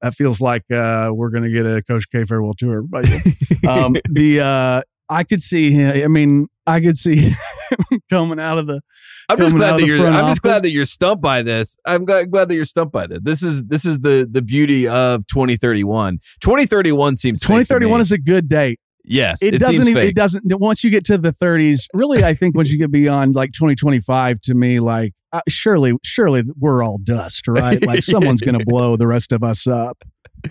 That 0.00 0.14
feels 0.14 0.40
like 0.40 0.64
uh, 0.70 1.10
we're 1.14 1.30
going 1.30 1.44
to 1.44 1.50
get 1.50 1.64
a 1.64 1.80
Coach 1.82 2.10
K 2.10 2.24
farewell 2.24 2.54
tour 2.54 2.82
by 2.82 3.02
you. 3.02 3.68
um, 3.68 3.94
the 4.10 4.40
uh, 4.40 4.82
I 5.12 5.24
could 5.24 5.42
see 5.42 5.70
him. 5.70 6.04
I 6.04 6.08
mean, 6.08 6.48
I 6.66 6.80
could 6.80 6.96
see 6.96 7.16
him 7.70 8.00
coming 8.10 8.40
out 8.40 8.58
of 8.58 8.66
the. 8.66 8.80
I'm 9.28 9.38
just 9.38 9.54
glad 9.54 9.78
that 9.78 9.86
you're. 9.86 10.06
I'm 10.06 10.30
just 10.30 10.42
glad 10.42 10.62
that 10.62 10.70
you're 10.70 10.84
stumped 10.84 11.22
by 11.22 11.42
this. 11.42 11.76
I'm 11.86 12.04
glad, 12.04 12.30
glad 12.30 12.48
that 12.48 12.54
you're 12.54 12.64
stumped 12.64 12.92
by 12.92 13.06
this. 13.06 13.20
This 13.22 13.42
is 13.42 13.64
this 13.64 13.84
is 13.84 13.98
the 14.00 14.26
the 14.30 14.42
beauty 14.42 14.88
of 14.88 15.26
2031. 15.26 16.18
2031 16.40 17.16
seems 17.16 17.40
2031 17.40 18.00
is 18.00 18.12
a 18.12 18.18
good 18.18 18.48
date. 18.48 18.80
Yes, 19.04 19.42
it, 19.42 19.54
it 19.54 19.58
doesn't. 19.58 19.88
Even, 19.88 20.02
it 20.04 20.14
doesn't. 20.14 20.44
Once 20.46 20.84
you 20.84 20.90
get 20.90 21.04
to 21.06 21.18
the 21.18 21.32
30s, 21.32 21.86
really, 21.92 22.22
I 22.22 22.34
think 22.34 22.54
once 22.54 22.70
you 22.70 22.78
get 22.78 22.92
beyond 22.92 23.34
like 23.34 23.50
2025, 23.52 24.40
to 24.42 24.54
me, 24.54 24.78
like 24.78 25.12
uh, 25.32 25.40
surely, 25.48 25.94
surely 26.04 26.44
we're 26.58 26.84
all 26.84 26.98
dust, 26.98 27.48
right? 27.48 27.84
Like 27.84 28.04
someone's 28.04 28.40
going 28.40 28.58
to 28.58 28.64
blow 28.64 28.96
the 28.96 29.08
rest 29.08 29.32
of 29.32 29.42
us 29.42 29.66
up. 29.66 29.98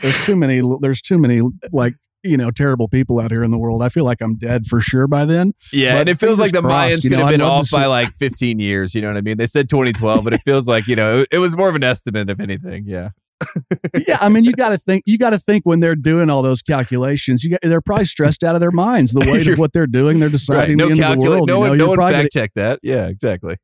There's 0.02 0.26
too 0.26 0.36
many. 0.36 0.62
There's 0.82 1.02
too 1.02 1.18
many 1.18 1.42
like 1.72 1.96
you 2.24 2.38
know, 2.38 2.52
terrible 2.52 2.88
people 2.88 3.20
out 3.20 3.32
here 3.32 3.44
in 3.44 3.52
the 3.52 3.58
world. 3.58 3.82
I 3.84 3.90
feel 3.90 4.06
like 4.06 4.22
I'm 4.22 4.36
dead 4.36 4.66
for 4.66 4.80
sure 4.82 5.08
by 5.08 5.26
then. 5.26 5.54
Yeah, 5.72 5.94
but 5.94 6.00
and 6.02 6.10
it 6.10 6.16
feels 6.16 6.40
like 6.40 6.52
the 6.52 6.62
crossed, 6.62 6.94
Mayans 6.94 7.02
could 7.02 7.12
know, 7.12 7.18
have 7.20 7.30
been 7.30 7.42
off 7.42 7.70
by 7.72 7.86
like 7.86 8.12
15 8.14 8.60
years. 8.60 8.94
You 8.96 9.02
know 9.02 9.08
what 9.08 9.18
I 9.18 9.22
mean? 9.22 9.38
They 9.38 9.48
said 9.48 9.70
2012, 9.70 10.24
but 10.24 10.34
it 10.34 10.42
feels 10.42 10.68
like 10.68 10.88
you 10.88 10.96
know 10.96 11.26
it 11.32 11.38
was 11.38 11.56
more 11.56 11.70
of 11.70 11.76
an 11.76 11.84
estimate, 11.84 12.30
if 12.30 12.40
anything. 12.40 12.86
Yeah. 12.86 13.10
yeah, 14.08 14.20
I 14.22 14.30
mean, 14.30 14.44
you 14.44 14.54
got 14.54 14.70
to 14.70 14.78
think. 14.78 15.04
You 15.08 15.18
got 15.18 15.32
to 15.32 15.40
think 15.40 15.66
when 15.66 15.80
they're 15.80 15.96
doing 15.96 16.30
all 16.30 16.44
those 16.44 16.62
calculations. 16.62 17.44
You 17.44 17.52
got, 17.52 17.60
they're 17.64 17.82
probably 17.82 18.06
stressed 18.06 18.44
out 18.44 18.54
of 18.56 18.62
their 18.62 18.72
minds. 18.72 19.14
The 19.14 19.22
weight 19.22 19.48
of 19.48 19.58
what 19.58 19.74
they're 19.74 19.88
doing, 19.88 20.20
they're 20.20 20.30
deciding 20.30 20.78
right. 20.78 20.78
no 20.78 20.86
the 20.94 21.04
end 21.04 21.14
of 21.14 21.20
the 21.20 21.30
world. 21.30 21.48
No 21.48 21.60
one, 21.60 21.78
no 21.78 21.90
one 21.90 21.98
fact 21.98 22.32
check 22.32 22.52
that. 22.54 22.80
Yeah, 22.84 23.08
exactly 23.08 23.58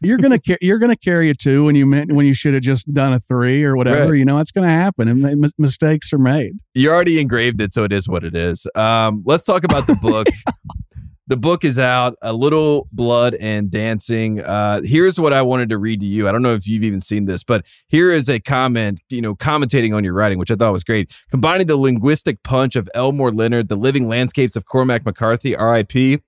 you're 0.00 0.18
gonna 0.18 0.38
car- 0.46 0.58
you're 0.60 0.78
gonna 0.78 0.96
carry 0.96 1.30
a 1.30 1.34
two 1.34 1.64
when 1.64 1.74
you 1.74 1.86
meant 1.86 2.12
when 2.12 2.26
you 2.26 2.34
should 2.34 2.54
have 2.54 2.62
just 2.62 2.92
done 2.92 3.12
a 3.12 3.20
three 3.20 3.64
or 3.64 3.76
whatever. 3.76 4.10
Right. 4.10 4.18
You 4.18 4.24
know, 4.24 4.38
it's 4.38 4.50
gonna 4.50 4.68
happen, 4.68 5.08
and 5.08 5.24
m- 5.24 5.50
mistakes 5.58 6.12
are 6.12 6.18
made. 6.18 6.52
You 6.74 6.90
already 6.90 7.20
engraved 7.20 7.60
it, 7.60 7.72
so 7.72 7.84
it 7.84 7.92
is 7.92 8.08
what 8.08 8.24
it 8.24 8.36
is. 8.36 8.66
Um, 8.74 9.22
let's 9.26 9.44
talk 9.44 9.64
about 9.64 9.86
the 9.86 9.94
book. 9.96 10.28
the 11.28 11.36
book 11.36 11.64
is 11.64 11.78
out. 11.78 12.16
A 12.22 12.32
little 12.32 12.88
blood 12.90 13.34
and 13.34 13.70
dancing. 13.70 14.40
Uh, 14.40 14.80
here's 14.82 15.20
what 15.20 15.32
I 15.32 15.42
wanted 15.42 15.68
to 15.68 15.78
read 15.78 16.00
to 16.00 16.06
you. 16.06 16.28
I 16.28 16.32
don't 16.32 16.42
know 16.42 16.54
if 16.54 16.66
you've 16.66 16.84
even 16.84 17.00
seen 17.00 17.26
this, 17.26 17.44
but 17.44 17.66
here 17.88 18.10
is 18.10 18.28
a 18.28 18.40
comment. 18.40 19.00
You 19.10 19.20
know, 19.20 19.34
commentating 19.34 19.94
on 19.94 20.04
your 20.04 20.14
writing, 20.14 20.38
which 20.38 20.50
I 20.50 20.54
thought 20.54 20.72
was 20.72 20.84
great. 20.84 21.12
Combining 21.30 21.66
the 21.66 21.76
linguistic 21.76 22.42
punch 22.42 22.76
of 22.76 22.88
Elmore 22.94 23.30
Leonard, 23.30 23.68
the 23.68 23.76
living 23.76 24.08
landscapes 24.08 24.56
of 24.56 24.64
Cormac 24.64 25.04
McCarthy, 25.04 25.54
R.I.P 25.54 26.20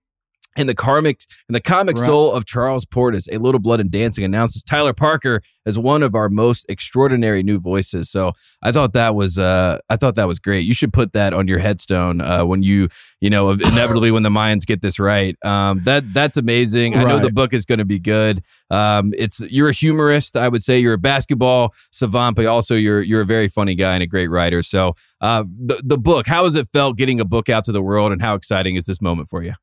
in 0.61 0.67
the 0.67 0.75
karmic 0.75 1.21
in 1.49 1.53
the 1.53 1.61
comic 1.61 1.97
right. 1.97 2.07
soul 2.07 2.33
of 2.33 2.45
Charles 2.45 2.85
Portis, 2.85 3.27
A 3.33 3.39
Little 3.39 3.61
Blood 3.61 3.81
and 3.81 3.91
Dancing 3.91 4.25
announces 4.25 4.63
Tyler 4.63 4.93
Parker 4.93 5.43
as 5.67 5.79
one 5.79 6.03
of 6.03 6.15
our 6.15 6.29
most 6.29 6.67
extraordinary 6.69 7.43
new 7.43 7.59
voices. 7.59 8.11
So 8.11 8.33
I 8.63 8.73
thought 8.73 8.93
that 8.95 9.15
was 9.15 9.39
uh, 9.39 9.79
I 9.89 9.97
thought 9.97 10.15
that 10.17 10.27
was 10.27 10.39
great. 10.39 10.67
You 10.67 10.75
should 10.75 10.93
put 10.93 11.13
that 11.13 11.33
on 11.33 11.49
your 11.49 11.59
headstone 11.59 12.21
uh, 12.21 12.45
when 12.45 12.63
you 12.63 12.89
you 13.21 13.31
know 13.31 13.51
inevitably 13.51 14.11
when 14.11 14.23
the 14.23 14.31
Mayans 14.31 14.67
get 14.67 14.83
this 14.83 14.99
right. 14.99 15.37
Um, 15.45 15.83
that 15.85 16.13
that's 16.13 16.37
amazing. 16.37 16.93
Right. 16.93 17.07
I 17.07 17.09
know 17.09 17.19
the 17.19 17.33
book 17.33 17.53
is 17.53 17.65
going 17.65 17.79
to 17.79 17.85
be 17.85 17.99
good. 17.99 18.43
Um, 18.71 19.13
it's 19.17 19.41
you're 19.41 19.71
a 19.71 19.73
humorist. 19.73 20.37
I 20.37 20.49
would 20.49 20.63
say 20.63 20.79
you're 20.79 20.95
a 20.95 20.99
basketball 20.99 21.75
savant, 21.91 22.37
but 22.37 22.47
also 22.47 22.75
you're 22.75 23.03
you're 23.03 23.23
a 23.23 23.27
very 23.27 23.49
funny 23.49 23.75
guy 23.75 23.95
and 23.95 24.03
a 24.03 24.07
great 24.07 24.29
writer. 24.29 24.63
So 24.63 24.95
uh, 25.21 25.45
the 25.45 25.81
the 25.85 25.99
book, 25.99 26.27
how 26.27 26.45
has 26.45 26.55
it 26.55 26.69
felt 26.73 26.97
getting 26.97 27.21
a 27.21 27.25
book 27.25 27.49
out 27.49 27.65
to 27.65 27.73
the 27.73 27.83
world, 27.83 28.13
and 28.13 28.21
how 28.21 28.35
exciting 28.35 28.77
is 28.77 28.87
this 28.87 29.01
moment 29.01 29.29
for 29.29 29.43
you? 29.43 29.55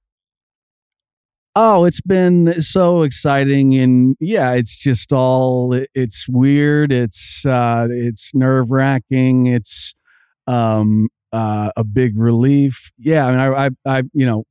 Oh, 1.59 1.85
it's 1.85 2.01
been 2.01 2.61
so 2.61 3.01
exciting 3.01 3.73
and 3.79 4.15
yeah, 4.19 4.51
it's 4.51 4.77
just 4.77 5.11
all 5.11 5.73
it's 5.95 6.29
weird, 6.29 6.91
it's 6.91 7.47
uh 7.47 7.87
it's 7.89 8.29
nerve-wracking, 8.35 9.47
it's 9.47 9.95
um 10.45 11.07
uh 11.33 11.71
a 11.75 11.83
big 11.83 12.15
relief. 12.15 12.91
Yeah, 12.99 13.25
I 13.25 13.31
mean 13.31 13.39
I 13.39 13.65
I 13.65 13.69
I 13.87 14.03
you 14.13 14.27
know 14.27 14.43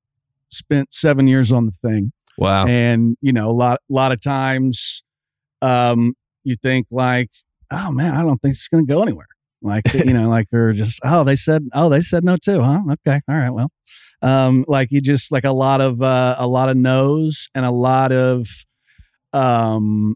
spent 0.50 0.92
7 0.92 1.28
years 1.28 1.52
on 1.52 1.66
the 1.66 1.70
thing. 1.70 2.10
Wow. 2.38 2.66
And 2.66 3.16
you 3.20 3.32
know, 3.32 3.50
a 3.50 3.52
lot 3.52 3.78
a 3.88 3.92
lot 3.92 4.10
of 4.10 4.20
times 4.20 5.04
um, 5.62 6.14
you 6.42 6.56
think 6.60 6.88
like, 6.90 7.30
oh 7.70 7.92
man, 7.92 8.16
I 8.16 8.22
don't 8.22 8.42
think 8.42 8.54
it's 8.54 8.66
going 8.66 8.84
to 8.84 8.92
go 8.92 9.02
anywhere. 9.02 9.28
Like 9.62 9.84
you 9.94 10.12
know, 10.12 10.28
like 10.28 10.52
or 10.52 10.72
just 10.72 11.00
oh 11.04 11.22
they 11.22 11.36
said 11.36 11.68
oh 11.72 11.88
they 11.88 12.00
said 12.00 12.24
no 12.24 12.36
too, 12.36 12.60
huh? 12.62 12.80
Okay, 12.94 13.20
all 13.28 13.36
right, 13.36 13.50
well, 13.50 13.70
um, 14.22 14.64
like 14.66 14.90
you 14.90 15.00
just 15.00 15.30
like 15.32 15.44
a 15.44 15.52
lot 15.52 15.80
of 15.80 16.00
uh, 16.02 16.36
a 16.38 16.46
lot 16.46 16.68
of 16.68 16.76
no's 16.76 17.48
and 17.54 17.64
a 17.66 17.70
lot 17.70 18.12
of 18.12 18.48
um 19.32 20.14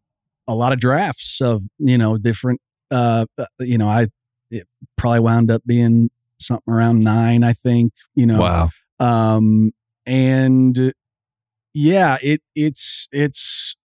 a 0.48 0.54
lot 0.54 0.72
of 0.72 0.80
drafts 0.80 1.40
of 1.40 1.62
you 1.78 1.98
know 1.98 2.16
different 2.16 2.60
uh, 2.90 3.26
uh 3.38 3.44
you 3.60 3.78
know 3.78 3.88
I 3.88 4.08
it 4.50 4.66
probably 4.96 5.20
wound 5.20 5.50
up 5.50 5.62
being 5.66 6.10
something 6.38 6.72
around 6.72 7.00
nine 7.00 7.44
I 7.44 7.52
think 7.52 7.92
you 8.14 8.26
know 8.26 8.40
Wow. 8.40 8.70
um 8.98 9.72
and 10.06 10.92
yeah 11.74 12.16
it 12.22 12.40
it's 12.54 13.06
it's 13.12 13.76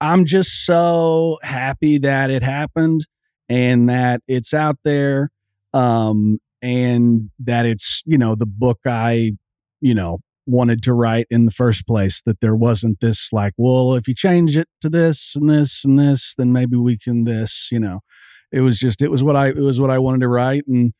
i'm 0.00 0.24
just 0.24 0.64
so 0.64 1.38
happy 1.42 1.98
that 1.98 2.30
it 2.30 2.42
happened 2.42 3.06
and 3.48 3.88
that 3.88 4.22
it's 4.26 4.54
out 4.54 4.76
there 4.84 5.30
um 5.74 6.38
and 6.62 7.30
that 7.38 7.66
it's 7.66 8.02
you 8.04 8.18
know 8.18 8.34
the 8.34 8.46
book 8.46 8.78
i 8.86 9.32
you 9.80 9.94
know 9.94 10.18
wanted 10.46 10.82
to 10.82 10.94
write 10.94 11.26
in 11.28 11.44
the 11.44 11.50
first 11.50 11.86
place 11.86 12.22
that 12.24 12.40
there 12.40 12.56
wasn't 12.56 12.98
this 13.00 13.28
like 13.32 13.52
well 13.58 13.94
if 13.94 14.08
you 14.08 14.14
change 14.14 14.56
it 14.56 14.66
to 14.80 14.88
this 14.88 15.34
and 15.36 15.50
this 15.50 15.84
and 15.84 15.98
this 15.98 16.34
then 16.38 16.52
maybe 16.52 16.76
we 16.76 16.96
can 16.96 17.24
this 17.24 17.68
you 17.70 17.78
know? 17.78 18.00
It 18.50 18.62
was 18.62 18.78
just 18.78 19.02
it 19.02 19.10
was 19.10 19.22
what 19.22 19.36
i 19.36 19.48
it 19.48 19.58
was 19.58 19.78
what 19.78 19.90
i 19.90 19.98
wanted 19.98 20.22
to 20.22 20.28
write 20.28 20.64
and 20.66 20.94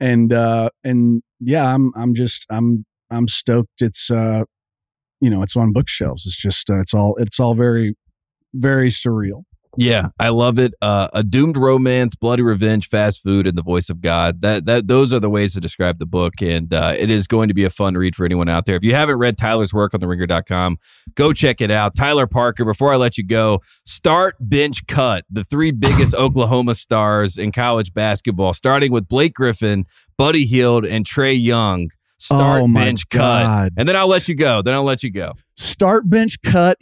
and 0.00 0.32
uh 0.32 0.70
and 0.82 1.22
yeah 1.38 1.74
i'm 1.74 1.92
i'm 1.94 2.14
just 2.14 2.46
i'm 2.50 2.86
i'm 3.10 3.28
stoked 3.28 3.82
it's 3.82 4.10
uh 4.10 4.44
you 5.24 5.30
know 5.30 5.42
it's 5.42 5.56
on 5.56 5.72
bookshelves. 5.72 6.26
It's 6.26 6.36
just 6.36 6.68
uh, 6.68 6.80
it's 6.80 6.92
all 6.92 7.16
it's 7.18 7.40
all 7.40 7.54
very 7.54 7.96
very 8.52 8.90
surreal 8.90 9.44
Yeah, 9.76 10.08
I 10.18 10.28
love 10.30 10.58
it. 10.58 10.74
Uh, 10.82 11.08
a 11.12 11.22
doomed 11.22 11.56
romance, 11.56 12.14
bloody 12.14 12.42
revenge, 12.42 12.88
fast 12.88 13.22
food, 13.22 13.46
and 13.46 13.56
the 13.56 13.62
voice 13.62 13.90
of 13.90 14.00
God. 14.00 14.40
That 14.40 14.64
that 14.66 14.88
those 14.88 15.12
are 15.12 15.20
the 15.20 15.30
ways 15.30 15.54
to 15.54 15.60
describe 15.60 15.98
the 15.98 16.06
book, 16.06 16.34
and 16.40 16.72
uh, 16.72 16.94
it 16.98 17.10
is 17.10 17.26
going 17.26 17.48
to 17.48 17.54
be 17.54 17.64
a 17.64 17.70
fun 17.70 17.94
read 17.94 18.14
for 18.16 18.24
anyone 18.24 18.48
out 18.48 18.66
there. 18.66 18.76
If 18.76 18.84
you 18.84 18.94
haven't 18.94 19.16
read 19.16 19.36
Tyler's 19.38 19.72
work 19.72 19.94
on 19.94 20.00
the 20.00 20.06
TheRinger.com, 20.06 20.78
go 21.14 21.32
check 21.32 21.60
it 21.60 21.70
out. 21.70 21.96
Tyler 21.96 22.26
Parker. 22.26 22.64
Before 22.64 22.92
I 22.92 22.96
let 22.96 23.16
you 23.18 23.24
go, 23.24 23.60
start 23.86 24.36
bench 24.40 24.86
cut 24.86 25.24
the 25.30 25.44
three 25.44 25.70
biggest 25.70 26.14
Oklahoma 26.24 26.74
stars 26.74 27.36
in 27.38 27.52
college 27.52 27.92
basketball, 27.94 28.52
starting 28.52 28.92
with 28.92 29.08
Blake 29.08 29.34
Griffin, 29.34 29.84
Buddy 30.18 30.44
Hield, 30.44 30.84
and 30.84 31.04
Trae 31.04 31.40
Young. 31.40 31.90
Start 32.18 32.62
Oh, 32.62 32.68
bench 32.72 33.08
cut, 33.10 33.72
and 33.76 33.86
then 33.86 33.96
I'll 33.96 34.08
let 34.08 34.28
you 34.28 34.34
go. 34.34 34.62
Then 34.62 34.72
I'll 34.72 34.84
let 34.84 35.02
you 35.02 35.10
go. 35.10 35.32
start 35.56 36.08
bench 36.08 36.40
cut 36.42 36.78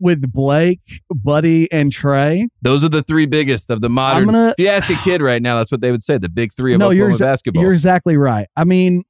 with 0.00 0.32
blake 0.32 0.80
buddy 1.14 1.70
and 1.72 1.92
trae 1.92 2.44
Those 2.62 2.82
are 2.84 2.88
the 2.88 3.02
three 3.02 3.26
biggest 3.26 3.70
of 3.70 3.80
the 3.80 3.88
modern. 3.88 4.26
gonna- 4.26 4.48
if 4.58 4.62
you 4.62 4.68
ask 4.68 4.90
a 4.90 4.96
kid 4.96 5.22
right 5.22 5.40
now, 5.40 5.56
that's 5.56 5.70
what 5.70 5.80
they 5.80 5.90
would 5.92 6.02
say. 6.02 6.18
The 6.18 6.28
big 6.28 6.52
three 6.52 6.74
of 6.74 6.80
No, 6.80 6.90
you're 6.90 7.06
Oklahoma 7.06 7.16
exa- 7.24 7.32
basketball. 7.32 7.62
You're 7.62 7.72
exactly 7.72 8.16
right. 8.16 8.48
I 8.56 8.64
mean, 8.64 9.04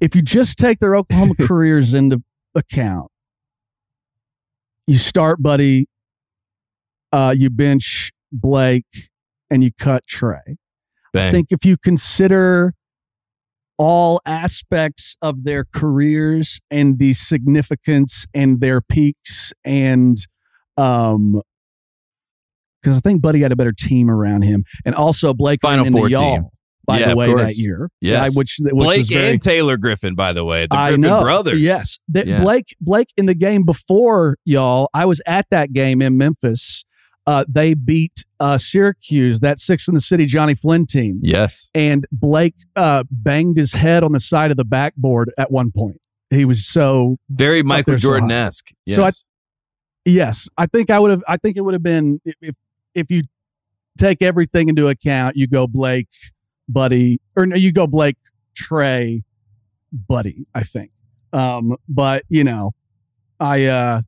if 0.00 0.14
you 0.14 0.22
just 0.22 0.58
take 0.58 0.78
their 0.80 0.96
Oklahoma 0.96 1.34
careers 1.40 1.94
into 1.94 2.22
account, 2.54 3.10
you 4.86 4.98
start 4.98 5.42
Buddy, 5.42 5.88
uh, 7.12 7.34
you 7.36 7.50
bench 7.50 8.12
Blake, 8.32 9.10
and 9.50 9.62
you 9.62 9.70
cut 9.78 10.04
Trae. 10.10 10.56
I 11.14 11.30
think 11.30 11.48
if 11.50 11.64
you 11.64 11.76
consider 11.78 12.74
all 13.78 14.20
aspects 14.24 15.16
of 15.22 15.44
their 15.44 15.64
careers 15.64 16.60
and 16.70 16.98
the 16.98 17.12
significance 17.12 18.26
and 18.34 18.60
their 18.60 18.80
peaks 18.80 19.52
and 19.64 20.16
um 20.76 21.40
because 22.82 22.98
I 22.98 23.00
think 23.00 23.20
Buddy 23.20 23.40
had 23.40 23.50
a 23.52 23.56
better 23.56 23.72
team 23.72 24.08
around 24.08 24.42
him, 24.42 24.64
and 24.84 24.94
also 24.94 25.34
Blake 25.34 25.60
Final 25.60 25.86
four 25.86 26.08
y'all, 26.08 26.36
team. 26.36 26.48
by 26.86 27.00
Yeah, 27.00 27.08
the 27.10 27.16
way, 27.16 27.34
that 27.34 27.56
year. 27.56 27.90
Yes. 28.00 28.28
I- 28.30 28.38
which, 28.38 28.58
which 28.60 28.72
Blake 28.72 28.98
was 28.98 29.08
very, 29.08 29.30
and 29.32 29.42
Taylor 29.42 29.76
Griffin, 29.76 30.14
by 30.14 30.32
the 30.32 30.44
way, 30.44 30.66
the 30.70 30.76
I 30.76 30.90
Griffin 30.90 31.00
know. 31.00 31.20
brothers. 31.22 31.60
Yes, 31.60 31.98
That 32.08 32.28
Yeah. 32.28 32.40
Blake 32.42 32.76
Blake 32.80 33.08
in 33.16 33.26
the 33.26 33.34
game 33.34 33.64
before 33.64 34.36
y'all. 34.44 34.88
I 34.94 35.04
was 35.04 35.20
at 35.26 35.46
that 35.50 35.72
game 35.72 36.00
in 36.00 36.16
Memphis. 36.16 36.84
Uh, 37.26 37.44
they 37.48 37.74
beat 37.74 38.24
uh, 38.38 38.56
Syracuse, 38.56 39.40
that 39.40 39.58
six 39.58 39.88
in 39.88 39.94
the 39.94 40.00
city 40.00 40.26
Jonny 40.26 40.54
Flynn 40.54 40.86
team, 40.86 41.16
Yes. 41.20 41.68
and 41.74 42.06
Blake 42.12 42.54
uh, 42.76 43.02
banged 43.10 43.56
his 43.56 43.72
head 43.72 44.04
on 44.04 44.12
the 44.12 44.20
side 44.20 44.52
of 44.52 44.56
the 44.56 44.64
backboard 44.64 45.32
at 45.36 45.50
one 45.50 45.72
point. 45.72 46.00
He 46.30 46.44
was 46.44 46.64
so 46.64 47.16
Very 47.28 47.62
Michael. 47.64 47.96
Jordan 47.96 48.30
esque. 48.30 48.68
Yes. 48.86 48.96
So 48.96 49.04
I- 49.04 49.10
yes. 50.04 50.48
I 50.56 50.66
think 50.66 50.90
I 50.90 50.98
would 51.00 51.10
have. 51.10 51.22
I 51.26 51.36
think 51.36 51.56
it 51.56 51.62
would 51.62 51.74
have 51.74 51.82
been 51.82 52.20
if 52.40 52.56
if 52.94 53.10
you 53.10 53.22
take 53.98 54.22
everything 54.22 54.68
into 54.68 54.88
account. 54.88 55.36
You 55.36 55.46
go 55.48 55.66
Blake, 55.66 56.08
Buddy, 56.68 57.20
or 57.36 57.46
no, 57.46 57.56
you 57.56 57.72
go 57.72 57.86
Blake, 57.86 58.16
Trae, 58.54 59.22
Buddy. 59.92 60.46
I 60.54 60.62
think. 60.62 60.90
Um, 61.32 61.76
but 61.88 62.22
you 62.28 62.44
know, 62.44 62.72
I 63.40 63.64
uh 63.66 64.02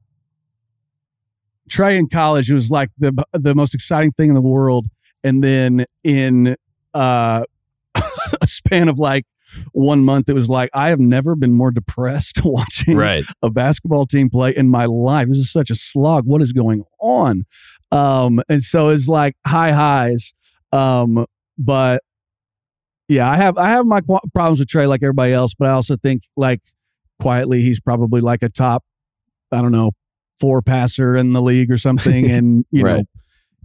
Trae 1.68 1.98
in 1.98 2.08
college 2.08 2.50
was 2.50 2.70
like 2.70 2.90
the 2.98 3.12
the 3.32 3.54
most 3.54 3.74
exciting 3.74 4.12
thing 4.12 4.28
in 4.28 4.34
the 4.34 4.40
world, 4.40 4.86
and 5.22 5.42
then 5.42 5.86
in 6.04 6.56
uh 6.94 7.44
a 7.94 8.46
span 8.46 8.88
of 8.88 8.98
like 8.98 9.24
one 9.72 10.04
month, 10.04 10.28
it 10.28 10.34
was 10.34 10.48
like 10.48 10.70
I 10.74 10.88
have 10.88 11.00
never 11.00 11.34
been 11.34 11.52
more 11.52 11.70
depressed 11.70 12.40
watching 12.44 12.96
right. 12.96 13.24
a 13.42 13.50
basketball 13.50 14.06
team 14.06 14.30
play 14.30 14.54
in 14.54 14.68
my 14.68 14.84
life. 14.84 15.28
This 15.28 15.38
is 15.38 15.50
such 15.50 15.70
a 15.70 15.74
slog. 15.74 16.24
What 16.26 16.42
is 16.42 16.52
going 16.52 16.84
on? 17.00 17.44
Um, 17.90 18.40
and 18.48 18.62
so 18.62 18.90
it's 18.90 19.08
like 19.08 19.36
high 19.46 19.72
highs. 19.72 20.34
Um, 20.72 21.24
but 21.56 22.02
yeah, 23.08 23.30
I 23.30 23.36
have 23.36 23.56
I 23.56 23.70
have 23.70 23.86
my 23.86 24.00
qu- 24.00 24.18
problems 24.34 24.60
with 24.60 24.68
Trae 24.68 24.88
like 24.88 25.02
everybody 25.02 25.32
else, 25.32 25.54
but 25.58 25.68
I 25.68 25.72
also 25.72 25.96
think 25.96 26.22
like 26.36 26.60
quietly 27.20 27.62
he's 27.62 27.80
probably 27.80 28.20
like 28.20 28.42
a 28.42 28.48
top, 28.48 28.84
I 29.50 29.62
don't 29.62 29.72
know, 29.72 29.92
four 30.40 30.62
passer 30.62 31.16
in 31.16 31.32
the 31.32 31.42
league 31.42 31.70
or 31.70 31.76
something. 31.78 32.30
And 32.30 32.64
you 32.70 32.82
know, 32.84 33.02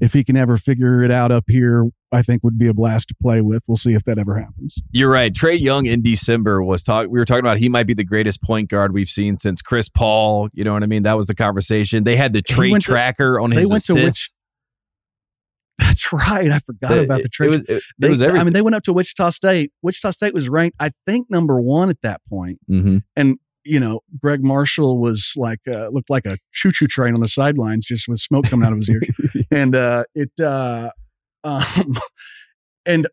if 0.02 0.14
he 0.14 0.24
can 0.24 0.36
ever 0.36 0.58
figure 0.58 1.02
it 1.04 1.12
out 1.12 1.32
up 1.32 1.46
here, 1.48 1.86
I 2.12 2.22
think 2.24 2.44
would 2.44 2.58
be 2.58 2.68
a 2.68 2.74
blast 2.74 3.08
to 3.10 3.16
play 3.22 3.42
with. 3.42 3.64
We'll 3.68 3.78
see 3.78 3.94
if 3.94 4.04
that 4.04 4.18
ever 4.18 4.38
happens. 4.38 4.78
You're 4.92 5.10
right. 5.10 5.32
Trae 5.34 5.60
Young 5.60 5.86
in 5.86 6.02
December 6.02 6.62
was 6.64 6.84
talking. 6.84 7.10
We 7.12 7.20
were 7.20 7.26
talking 7.26 7.40
about 7.44 7.58
he 7.58 7.70
might 7.70 7.88
be 7.88 7.94
the 7.94 8.04
greatest 8.04 8.42
point 8.44 8.70
guard 8.70 8.94
we've 8.94 9.08
seen 9.08 9.38
since 9.38 9.62
Chris 9.62 9.90
Paul. 9.90 10.50
You 10.54 10.64
know 10.64 10.74
what 10.74 10.84
I 10.84 10.88
mean? 10.88 11.04
That 11.04 11.18
was 11.18 11.28
the 11.28 11.36
conversation. 11.36 12.04
They 12.04 12.16
had 12.16 12.34
the 12.34 12.44
He 12.46 12.54
trade 12.54 12.72
went 12.72 12.84
to- 12.86 12.92
tracker 12.92 13.40
on 13.40 13.50
they 13.52 13.62
his 13.62 13.72
went 13.72 13.84
to 13.86 13.94
assists. 13.94 14.32
That's 15.80 16.14
right. 16.14 16.52
I 16.52 16.60
forgot 16.60 16.98
about 17.00 17.20
the 17.20 17.26
It 17.26 17.32
trade. 17.32 17.50
was, 17.50 17.62
it, 17.64 17.70
it 17.70 17.84
They, 17.98 18.10
was 18.10 18.22
I 18.22 18.44
mean, 18.44 18.54
they 18.54 18.62
went 18.62 18.76
up 18.76 18.84
to 18.84 18.94
Wichita 18.94 19.30
State. 19.32 19.72
Wichita 19.82 20.12
State 20.12 20.34
was 20.34 20.48
ranked, 20.48 20.78
I 20.80 20.92
think, 21.08 21.30
number 21.32 21.60
one 21.60 21.90
at 21.90 22.02
that 22.02 22.22
point. 22.30 22.60
Mhm. 22.70 23.02
You 23.66 23.80
know, 23.80 24.02
Gregg 24.20 24.44
Marshall 24.44 25.00
was 25.00 25.34
like, 25.38 25.60
uh, 25.68 25.88
looked 25.90 26.10
like 26.10 26.26
a 26.26 26.38
choo 26.52 26.72
choo 26.72 26.88
train 26.88 27.14
on 27.14 27.22
the 27.22 27.28
sidelines, 27.28 27.86
just 27.86 28.08
with 28.08 28.20
smoke 28.20 28.46
coming 28.46 28.66
out 28.66 28.74
of 28.74 28.80
his 28.80 28.90
ears. 28.90 29.46
and 29.52 29.76
uh, 29.76 30.04
it, 30.16 30.32
uh, 30.42 30.90
um, 31.44 31.96
and 32.86 33.08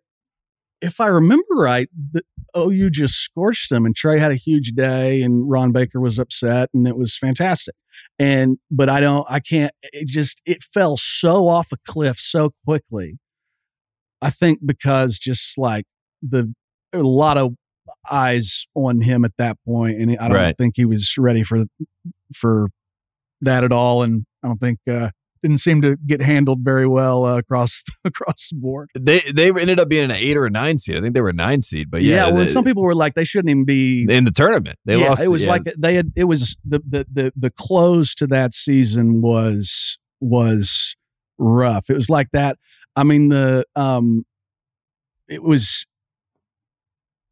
if 0.80 1.00
I 1.00 1.06
remember 1.06 1.54
right, 1.54 1.88
the 2.12 2.22
OU 2.56 2.90
just 2.90 3.14
scorched 3.14 3.70
them, 3.70 3.84
and 3.84 3.94
Trae 3.94 4.18
had 4.18 4.32
a 4.32 4.36
huge 4.36 4.72
day, 4.72 5.22
and 5.22 5.48
Ron 5.48 5.72
Baker 5.72 6.00
was 6.00 6.18
upset, 6.18 6.70
and 6.74 6.86
it 6.88 6.96
was 6.96 7.16
fantastic. 7.16 7.74
And 8.18 8.58
but 8.70 8.88
I 8.88 9.00
don't, 9.00 9.26
I 9.30 9.40
can't. 9.40 9.72
It 9.82 10.08
just 10.08 10.42
it 10.46 10.62
fell 10.62 10.96
so 10.96 11.48
off 11.48 11.72
a 11.72 11.76
cliff 11.86 12.18
so 12.18 12.50
quickly. 12.64 13.18
I 14.22 14.30
think 14.30 14.60
because 14.64 15.18
just 15.18 15.56
like 15.58 15.84
the 16.22 16.52
a 16.92 16.98
lot 16.98 17.38
of 17.38 17.54
eyes 18.10 18.66
on 18.74 19.00
him 19.02 19.24
at 19.24 19.32
that 19.38 19.58
point, 19.64 20.00
and 20.00 20.10
I 20.18 20.28
don't 20.28 20.36
Right. 20.36 20.56
think 20.58 20.74
he 20.76 20.84
was 20.84 21.14
ready 21.18 21.42
for 21.42 21.64
for 22.34 22.68
that 23.40 23.64
at 23.64 23.72
all. 23.72 24.02
And 24.02 24.24
I 24.42 24.48
don't 24.48 24.58
think 24.60 24.78
uh, 24.90 25.10
didn't 25.42 25.58
seem 25.58 25.80
to 25.82 25.96
get 26.06 26.20
handled 26.20 26.60
very 26.62 26.86
well 26.86 27.24
uh, 27.24 27.38
across 27.38 27.82
across 28.04 28.48
the 28.50 28.58
board. 28.58 28.88
They 28.98 29.20
they 29.34 29.48
ended 29.48 29.80
up 29.80 29.88
being 29.88 30.04
an 30.04 30.10
eight 30.12 30.36
or 30.36 30.46
a 30.46 30.50
nine 30.50 30.76
seed. 30.78 30.96
I 30.96 31.00
think 31.00 31.14
they 31.14 31.20
were 31.22 31.30
a 31.30 31.32
nine 31.34 31.62
seed, 31.62 31.90
but 31.90 32.02
yeah, 32.02 32.26
well, 32.28 32.36
they- 32.36 32.46
some 32.46 32.64
people 32.64 32.82
were 32.82 32.94
like 32.94 33.14
they 33.14 33.24
shouldn't 33.24 33.50
even 33.50 33.64
be. 33.64 34.06
in 34.08 34.24
the 34.24 34.30
tournament 34.30 34.76
they 34.84 34.96
yeah, 34.98 35.08
lost. 35.10 35.22
it 35.22 35.28
was 35.28 35.44
yeah. 35.44 35.50
like 35.50 35.62
they 35.78 35.94
had. 35.94 36.12
It 36.16 36.24
was 36.24 36.56
the, 36.64 36.80
the 36.88 37.06
the 37.12 37.32
the 37.36 37.50
close 37.50 38.14
to 38.16 38.26
that 38.28 38.52
season 38.52 39.22
was 39.22 39.98
was 40.20 40.94
rough. 41.38 41.88
It 41.88 41.94
was 41.94 42.10
like 42.10 42.28
that. 42.32 42.58
I 42.96 43.04
mean 43.04 43.28
the 43.30 43.64
um, 43.76 44.24
it 45.28 45.42
was. 45.42 45.86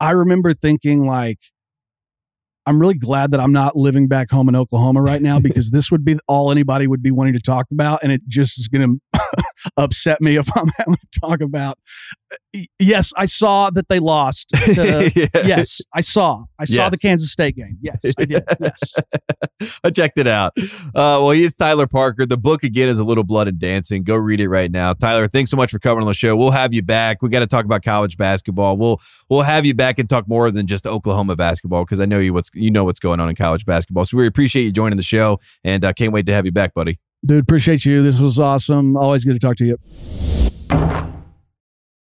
I 0.01 0.13
remember 0.13 0.55
thinking 0.55 1.05
like, 1.05 1.39
I'm 2.67 2.79
really 2.79 2.95
glad 2.95 3.31
that 3.31 3.41
I'm 3.41 3.53
not 3.53 3.77
living 3.77 4.09
back 4.09 4.31
home 4.31 4.49
in 4.49 4.55
Oklahoma 4.55 5.01
right 5.01 5.23
now 5.23 5.41
because 5.41 5.71
this 5.71 5.91
would 5.91 6.05
be 6.05 6.19
all 6.29 6.51
anybody 6.51 6.87
would 6.87 7.03
be 7.03 7.11
wanting 7.11 7.33
to 7.33 7.41
talk 7.41 7.67
about, 7.71 8.01
and 8.03 8.13
it 8.13 8.23
just 8.29 8.59
is 8.59 8.69
going 8.69 9.01
to 9.15 9.21
upset 9.77 10.21
me 10.21 10.37
if 10.37 10.49
I'm 10.57 10.69
having 10.77 10.97
to 10.97 11.21
talk 11.21 11.41
about 11.41 11.79
yes, 12.79 13.13
I 13.17 13.25
saw 13.25 13.71
that 13.71 13.89
they 13.89 13.99
lost. 13.99 14.49
To, 14.51 15.11
yeah. 15.15 15.27
Yes, 15.47 15.81
I 15.95 16.01
saw. 16.01 16.45
I 16.59 16.65
saw 16.65 16.73
yes. 16.75 16.91
the 16.91 16.99
Kansas 16.99 17.31
State 17.31 17.57
game. 17.57 17.79
Yes, 17.81 18.01
I 18.19 18.25
did. 18.25 18.45
Yes, 18.61 18.95
I 19.85 19.91
checked 19.91 20.19
it 20.19 20.27
out. 20.27 20.53
Uh, 20.59 21.21
well, 21.21 21.31
he's 21.31 21.55
Tyler 21.55 21.87
Parker. 21.87 22.27
The 22.27 22.37
book 22.37 22.65
again 22.65 22.89
is 22.89 22.99
a 22.99 23.05
little 23.05 23.25
blood 23.25 23.49
and 23.49 23.59
dancing. 23.59 24.03
Go 24.03 24.17
read 24.17 24.41
it 24.41 24.49
right 24.49 24.71
now, 24.71 24.93
Tyler. 24.93 25.27
Thanks 25.27 25.51
so 25.51 25.57
much 25.57 25.71
for 25.71 25.79
coming 25.79 26.03
on 26.03 26.09
the 26.09 26.15
show. 26.15 26.37
We'll 26.37 26.51
have 26.51 26.75
you 26.75 26.83
back. 26.83 27.23
We 27.23 27.29
got 27.29 27.41
to 27.41 27.47
talk 27.47 27.65
about 27.65 27.83
college 27.83 28.17
basketball. 28.17 28.77
We'll 28.77 29.01
we'll 29.29 29.43
have 29.43 29.65
you 29.65 29.75
back 29.75 29.99
and 29.99 30.09
talk 30.09 30.29
more 30.29 30.51
than 30.51 30.67
just 30.67 30.87
Oklahoma 30.87 31.37
basketball 31.37 31.85
because 31.85 32.01
I 32.01 32.05
know 32.05 32.19
you 32.19 32.33
what's 32.33 32.51
you 32.55 32.71
know 32.71 32.85
what's 32.85 33.01
going 33.01 33.21
on 33.21 33.29
in 33.29 33.37
college 33.37 33.65
basketball. 33.65 34.05
So 34.05 34.17
we 34.17 34.27
appreciate 34.27 34.65
you 34.65 34.73
joining 34.73 34.97
the 34.97 35.03
show 35.03 35.41
and 35.65 35.85
uh, 35.85 35.93
can't 35.93 36.13
wait 36.13 36.27
to 36.27 36.33
have 36.33 36.45
you 36.45 36.53
back, 36.53 36.75
buddy. 36.75 36.99
Dude, 37.27 37.43
appreciate 37.43 37.85
you. 37.85 38.03
This 38.03 38.21
was 38.21 38.39
awesome. 38.39 38.97
Always 38.97 39.25
good 39.25 39.35
to 39.35 39.41
talk 39.41 39.57
to 39.57 39.67
you. 39.67 39.79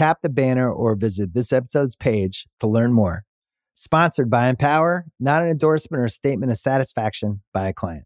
Tap 0.00 0.22
the 0.22 0.30
banner 0.30 0.72
or 0.72 0.94
visit 0.94 1.34
this 1.34 1.52
episode's 1.52 1.94
page 1.94 2.46
to 2.60 2.66
learn 2.66 2.90
more. 2.90 3.24
Sponsored 3.74 4.30
by 4.30 4.48
Empower, 4.48 5.04
not 5.20 5.42
an 5.42 5.50
endorsement 5.50 6.02
or 6.02 6.08
statement 6.08 6.50
of 6.50 6.56
satisfaction 6.56 7.42
by 7.52 7.68
a 7.68 7.74
client. 7.74 8.04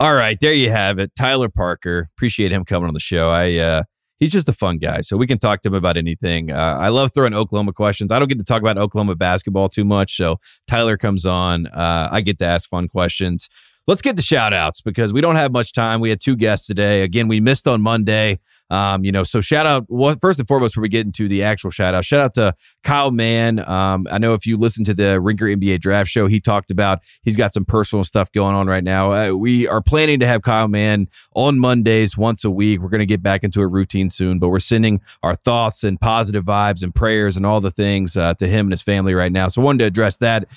All 0.00 0.14
right, 0.14 0.36
there 0.40 0.52
you 0.52 0.72
have 0.72 0.98
it. 0.98 1.12
Tyler 1.16 1.48
Parker. 1.48 2.08
Appreciate 2.16 2.50
him 2.50 2.64
coming 2.64 2.88
on 2.88 2.94
the 2.94 2.98
show. 3.00 3.30
I 3.30 3.58
uh 3.58 3.82
he's 4.18 4.32
just 4.32 4.48
a 4.48 4.52
fun 4.52 4.78
guy, 4.78 5.02
so 5.02 5.16
we 5.16 5.28
can 5.28 5.38
talk 5.38 5.60
to 5.60 5.68
him 5.68 5.74
about 5.74 5.96
anything. 5.96 6.50
Uh, 6.50 6.78
I 6.80 6.88
love 6.88 7.12
throwing 7.14 7.32
Oklahoma 7.32 7.72
questions. 7.72 8.10
I 8.10 8.18
don't 8.18 8.26
get 8.26 8.38
to 8.38 8.44
talk 8.44 8.60
about 8.60 8.76
Oklahoma 8.76 9.14
basketball 9.14 9.68
too 9.68 9.84
much, 9.84 10.16
so 10.16 10.38
Tyler 10.66 10.96
comes 10.96 11.24
on. 11.24 11.68
Uh, 11.68 12.08
I 12.10 12.22
get 12.22 12.38
to 12.38 12.44
ask 12.44 12.68
fun 12.68 12.88
questions. 12.88 13.48
Let's 13.86 14.00
get 14.00 14.16
the 14.16 14.22
shout 14.22 14.54
outs 14.54 14.80
because 14.80 15.12
we 15.12 15.20
don't 15.20 15.36
have 15.36 15.52
much 15.52 15.72
time. 15.72 16.00
We 16.00 16.08
had 16.08 16.20
two 16.20 16.36
guests 16.36 16.66
today. 16.66 17.02
Again, 17.02 17.28
we 17.28 17.40
missed 17.40 17.68
on 17.68 17.82
Monday. 17.82 18.40
Um, 18.70 19.04
you 19.04 19.12
know, 19.12 19.24
so 19.24 19.42
shout 19.42 19.66
out 19.66 19.84
well, 19.88 20.16
first 20.22 20.38
and 20.38 20.48
foremost 20.48 20.72
before 20.72 20.82
we 20.82 20.88
get 20.88 21.04
into 21.04 21.28
the 21.28 21.42
actual 21.42 21.70
shout 21.70 21.94
out. 21.94 22.04
Shout 22.04 22.20
out 22.20 22.34
to 22.34 22.54
Kyle 22.82 23.10
Mann. 23.10 23.58
Um, 23.68 24.06
I 24.10 24.16
know 24.16 24.32
if 24.32 24.46
you 24.46 24.56
listen 24.56 24.84
to 24.86 24.94
the 24.94 25.20
Ringer 25.20 25.46
NBA 25.46 25.80
draft 25.80 26.08
show, 26.08 26.26
he 26.28 26.40
talked 26.40 26.70
about 26.70 27.00
he's 27.22 27.36
got 27.36 27.52
some 27.52 27.66
personal 27.66 28.04
stuff 28.04 28.32
going 28.32 28.54
on 28.54 28.66
right 28.66 28.82
now. 28.82 29.12
Uh, 29.12 29.34
we 29.34 29.68
are 29.68 29.82
planning 29.82 30.18
to 30.20 30.26
have 30.26 30.40
Kyle 30.40 30.66
Mann 30.66 31.08
on 31.34 31.58
Mondays 31.58 32.16
once 32.16 32.42
a 32.42 32.50
week. 32.50 32.80
We're 32.80 32.88
going 32.88 33.00
to 33.00 33.06
get 33.06 33.22
back 33.22 33.44
into 33.44 33.60
a 33.60 33.66
routine 33.66 34.08
soon, 34.08 34.38
but 34.38 34.48
we're 34.48 34.60
sending 34.60 35.02
our 35.22 35.34
thoughts 35.34 35.84
and 35.84 36.00
positive 36.00 36.44
vibes 36.44 36.82
and 36.82 36.94
prayers 36.94 37.36
and 37.36 37.44
all 37.44 37.60
the 37.60 37.70
things 37.70 38.16
uh, 38.16 38.32
to 38.34 38.48
him 38.48 38.66
and 38.66 38.72
his 38.72 38.82
family 38.82 39.12
right 39.12 39.32
now. 39.32 39.48
So 39.48 39.60
I 39.60 39.64
wanted 39.64 39.80
to 39.80 39.84
address 39.84 40.16
that. 40.18 40.48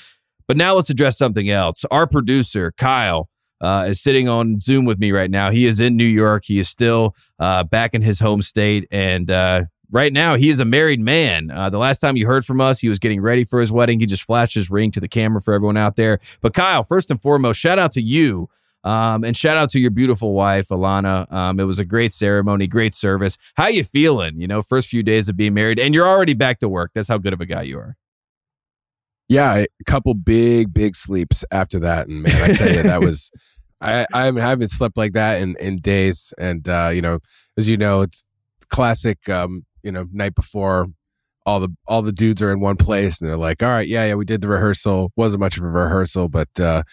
But 0.48 0.58
now 0.58 0.76
let's 0.76 0.90
address 0.90 1.18
something 1.18 1.50
else. 1.50 1.86
Our 1.92 2.08
producer, 2.08 2.74
Kyle, 2.78 3.30
uh, 3.62 3.88
is 3.90 4.02
sitting 4.02 4.30
on 4.30 4.60
Zoom 4.60 4.86
with 4.86 5.00
me 5.00 5.12
right 5.12 5.32
now. 5.32 5.52
He 5.52 5.66
is 5.66 5.80
in 5.80 5.98
New 5.98 6.06
York. 6.06 6.44
He 6.46 6.60
is 6.60 6.70
still 6.70 7.16
uh, 7.40 7.64
back 7.64 7.94
in 7.94 8.02
his 8.02 8.20
home 8.20 8.42
state. 8.42 8.88
And 8.92 9.30
uh, 9.32 9.66
right 9.92 10.14
now, 10.14 10.36
he 10.36 10.50
is 10.50 10.60
a 10.60 10.66
married 10.66 11.00
man. 11.00 11.52
Uh, 11.52 11.70
the 11.70 11.80
last 11.80 12.00
time 12.00 12.16
you 12.16 12.28
heard 12.28 12.46
from 12.46 12.62
us, 12.62 12.80
he 12.80 12.90
was 12.90 13.00
getting 13.00 13.22
ready 13.22 13.44
for 13.44 13.60
his 13.60 13.72
wedding. 13.72 14.00
He 14.00 14.06
just 14.06 14.24
flashed 14.24 14.54
his 14.54 14.70
ring 14.70 14.92
to 14.92 15.00
the 15.00 15.08
camera 15.08 15.42
for 15.42 15.54
everyone 15.54 15.78
out 15.78 15.96
there. 15.96 16.20
But 16.42 16.54
Kyle, 16.54 16.84
first 16.84 17.12
and 17.12 17.22
foremost, 17.22 17.60
shout 17.60 17.80
out 17.80 17.92
to 17.92 18.02
you. 18.02 18.50
Um, 18.84 19.26
and 19.26 19.36
shout 19.36 19.58
out 19.58 19.70
to 19.72 19.80
your 19.80 19.92
beautiful 19.92 20.34
wife, 20.34 20.70
Alana. 20.70 21.30
Um, 21.34 21.60
it 21.60 21.64
was 21.64 21.80
a 21.80 21.84
great 21.84 22.14
ceremony, 22.14 22.68
great 22.68 22.94
service. 22.94 23.38
How 23.56 23.68
you 23.68 23.84
feeling? 23.84 24.40
You 24.40 24.48
know, 24.48 24.62
first 24.62 24.88
few 24.88 25.04
days 25.04 25.28
of 25.28 25.36
being 25.36 25.56
married, 25.56 25.80
and 25.80 25.94
you're 25.94 26.08
already 26.08 26.36
back 26.36 26.60
to 26.60 26.70
work. 26.70 26.92
That's 26.94 27.10
how 27.10 27.18
good 27.18 27.34
of 27.34 27.42
a 27.42 27.46
guy 27.46 27.64
you 27.64 27.80
are. 27.80 27.98
Yeah, 29.30 29.56
a 29.56 29.84
couple 29.86 30.14
big, 30.14 30.74
big 30.74 30.96
sleeps 30.96 31.44
after 31.52 31.80
that, 31.80 32.08
and 32.08 32.24
man, 32.24 32.50
I 32.50 32.56
tell 32.56 32.72
you, 32.72 32.84
that 32.84 33.02
was 33.02 33.30
I 33.82 34.06
I 34.14 34.26
haven't, 34.26 34.42
I 34.42 34.50
haven't 34.50 34.70
slept 34.70 34.98
like 34.98 35.14
that 35.14 35.42
in 35.42 35.56
in 35.60 35.78
days, 35.78 36.34
and 36.38 36.68
uh, 36.68 36.92
you 36.94 37.02
know, 37.02 37.20
as 37.58 37.68
you 37.70 37.78
know, 37.78 38.02
it's 38.02 38.24
classic. 38.70 39.28
Um, 39.30 39.66
you 39.84 39.92
know, 39.92 40.06
night 40.12 40.36
before, 40.36 40.88
all 41.46 41.60
the 41.60 41.70
all 41.88 42.02
the 42.02 42.12
dudes 42.14 42.42
are 42.42 42.52
in 42.52 42.60
one 42.62 42.78
place, 42.78 43.20
and 43.20 43.30
they're 43.30 43.38
like, 43.38 43.62
"All 43.62 43.70
right, 43.70 43.88
yeah, 43.88 44.06
yeah, 44.06 44.16
we 44.16 44.26
did 44.26 44.42
the 44.42 44.48
rehearsal. 44.48 45.12
wasn't 45.18 45.42
much 45.42 45.58
of 45.58 45.64
a 45.64 45.68
rehearsal, 45.68 46.30
but 46.30 46.50
uh, 46.60 46.84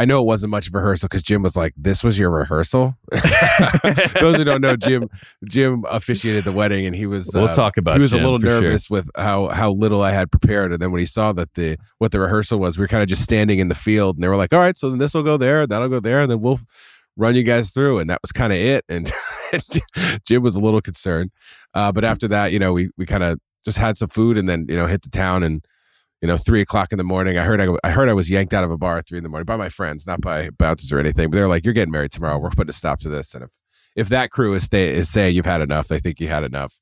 I 0.00 0.06
know 0.06 0.22
it 0.22 0.24
wasn't 0.24 0.50
much 0.50 0.66
of 0.66 0.74
a 0.74 0.78
rehearsal 0.78 1.08
because 1.08 1.22
Jim 1.22 1.42
was 1.42 1.56
like, 1.56 1.74
"This 1.76 2.02
was 2.02 2.18
your 2.18 2.30
rehearsal." 2.30 2.96
Those 3.12 4.36
who 4.36 4.44
don't 4.44 4.62
know, 4.62 4.74
Jim 4.74 5.10
Jim 5.44 5.84
officiated 5.90 6.44
the 6.44 6.52
wedding, 6.52 6.86
and 6.86 6.96
he 6.96 7.04
was. 7.04 7.30
We'll 7.34 7.44
uh, 7.44 7.52
talk 7.52 7.76
about. 7.76 7.96
He 7.96 8.00
was 8.00 8.12
Jim, 8.12 8.20
a 8.20 8.22
little 8.22 8.38
nervous 8.38 8.86
sure. 8.86 8.96
with 8.96 9.10
how 9.14 9.48
how 9.48 9.72
little 9.72 10.00
I 10.00 10.12
had 10.12 10.30
prepared, 10.30 10.72
and 10.72 10.80
then 10.80 10.90
when 10.90 11.00
he 11.00 11.06
saw 11.06 11.34
that 11.34 11.52
the 11.52 11.76
what 11.98 12.12
the 12.12 12.20
rehearsal 12.20 12.58
was, 12.58 12.78
we 12.78 12.84
were 12.84 12.88
kind 12.88 13.02
of 13.02 13.10
just 13.10 13.22
standing 13.22 13.58
in 13.58 13.68
the 13.68 13.74
field, 13.74 14.16
and 14.16 14.24
they 14.24 14.28
were 14.28 14.36
like, 14.36 14.54
"All 14.54 14.58
right, 14.58 14.74
so 14.74 14.88
then 14.88 14.98
this 14.98 15.12
will 15.12 15.22
go 15.22 15.36
there, 15.36 15.66
that'll 15.66 15.90
go 15.90 16.00
there, 16.00 16.20
and 16.20 16.30
then 16.30 16.40
we'll 16.40 16.60
run 17.18 17.34
you 17.34 17.42
guys 17.42 17.70
through," 17.70 17.98
and 17.98 18.08
that 18.08 18.22
was 18.22 18.32
kind 18.32 18.54
of 18.54 18.58
it. 18.58 18.86
And 18.88 19.12
Jim 20.26 20.42
was 20.42 20.56
a 20.56 20.60
little 20.60 20.80
concerned, 20.80 21.30
uh, 21.74 21.92
but 21.92 22.04
after 22.06 22.26
that, 22.28 22.52
you 22.52 22.58
know, 22.58 22.72
we 22.72 22.88
we 22.96 23.04
kind 23.04 23.22
of 23.22 23.38
just 23.66 23.76
had 23.76 23.98
some 23.98 24.08
food, 24.08 24.38
and 24.38 24.48
then 24.48 24.64
you 24.66 24.76
know 24.76 24.86
hit 24.86 25.02
the 25.02 25.10
town 25.10 25.42
and 25.42 25.62
you 26.20 26.28
know, 26.28 26.36
three 26.36 26.60
o'clock 26.60 26.92
in 26.92 26.98
the 26.98 27.04
morning. 27.04 27.38
I 27.38 27.44
heard 27.44 27.60
I, 27.60 27.68
I 27.82 27.90
heard 27.90 28.08
I 28.08 28.12
was 28.12 28.28
yanked 28.28 28.52
out 28.52 28.64
of 28.64 28.70
a 28.70 28.76
bar 28.76 28.98
at 28.98 29.08
three 29.08 29.18
in 29.18 29.24
the 29.24 29.30
morning 29.30 29.46
by 29.46 29.56
my 29.56 29.68
friends, 29.68 30.06
not 30.06 30.20
by 30.20 30.50
bouncers 30.50 30.92
or 30.92 30.98
anything. 30.98 31.30
But 31.30 31.36
they're 31.36 31.48
like, 31.48 31.64
"You're 31.64 31.74
getting 31.74 31.92
married 31.92 32.12
tomorrow. 32.12 32.38
We're 32.38 32.50
putting 32.50 32.70
a 32.70 32.74
stop 32.74 33.00
to 33.00 33.08
this." 33.08 33.34
And 33.34 33.44
if 33.44 33.50
if 33.96 34.08
that 34.10 34.30
crew 34.30 34.52
is 34.52 34.64
stay 34.64 34.94
is 34.94 35.08
saying 35.08 35.34
you've 35.34 35.46
had 35.46 35.62
enough, 35.62 35.88
they 35.88 35.98
think 35.98 36.20
you 36.20 36.28
had 36.28 36.44
enough. 36.44 36.78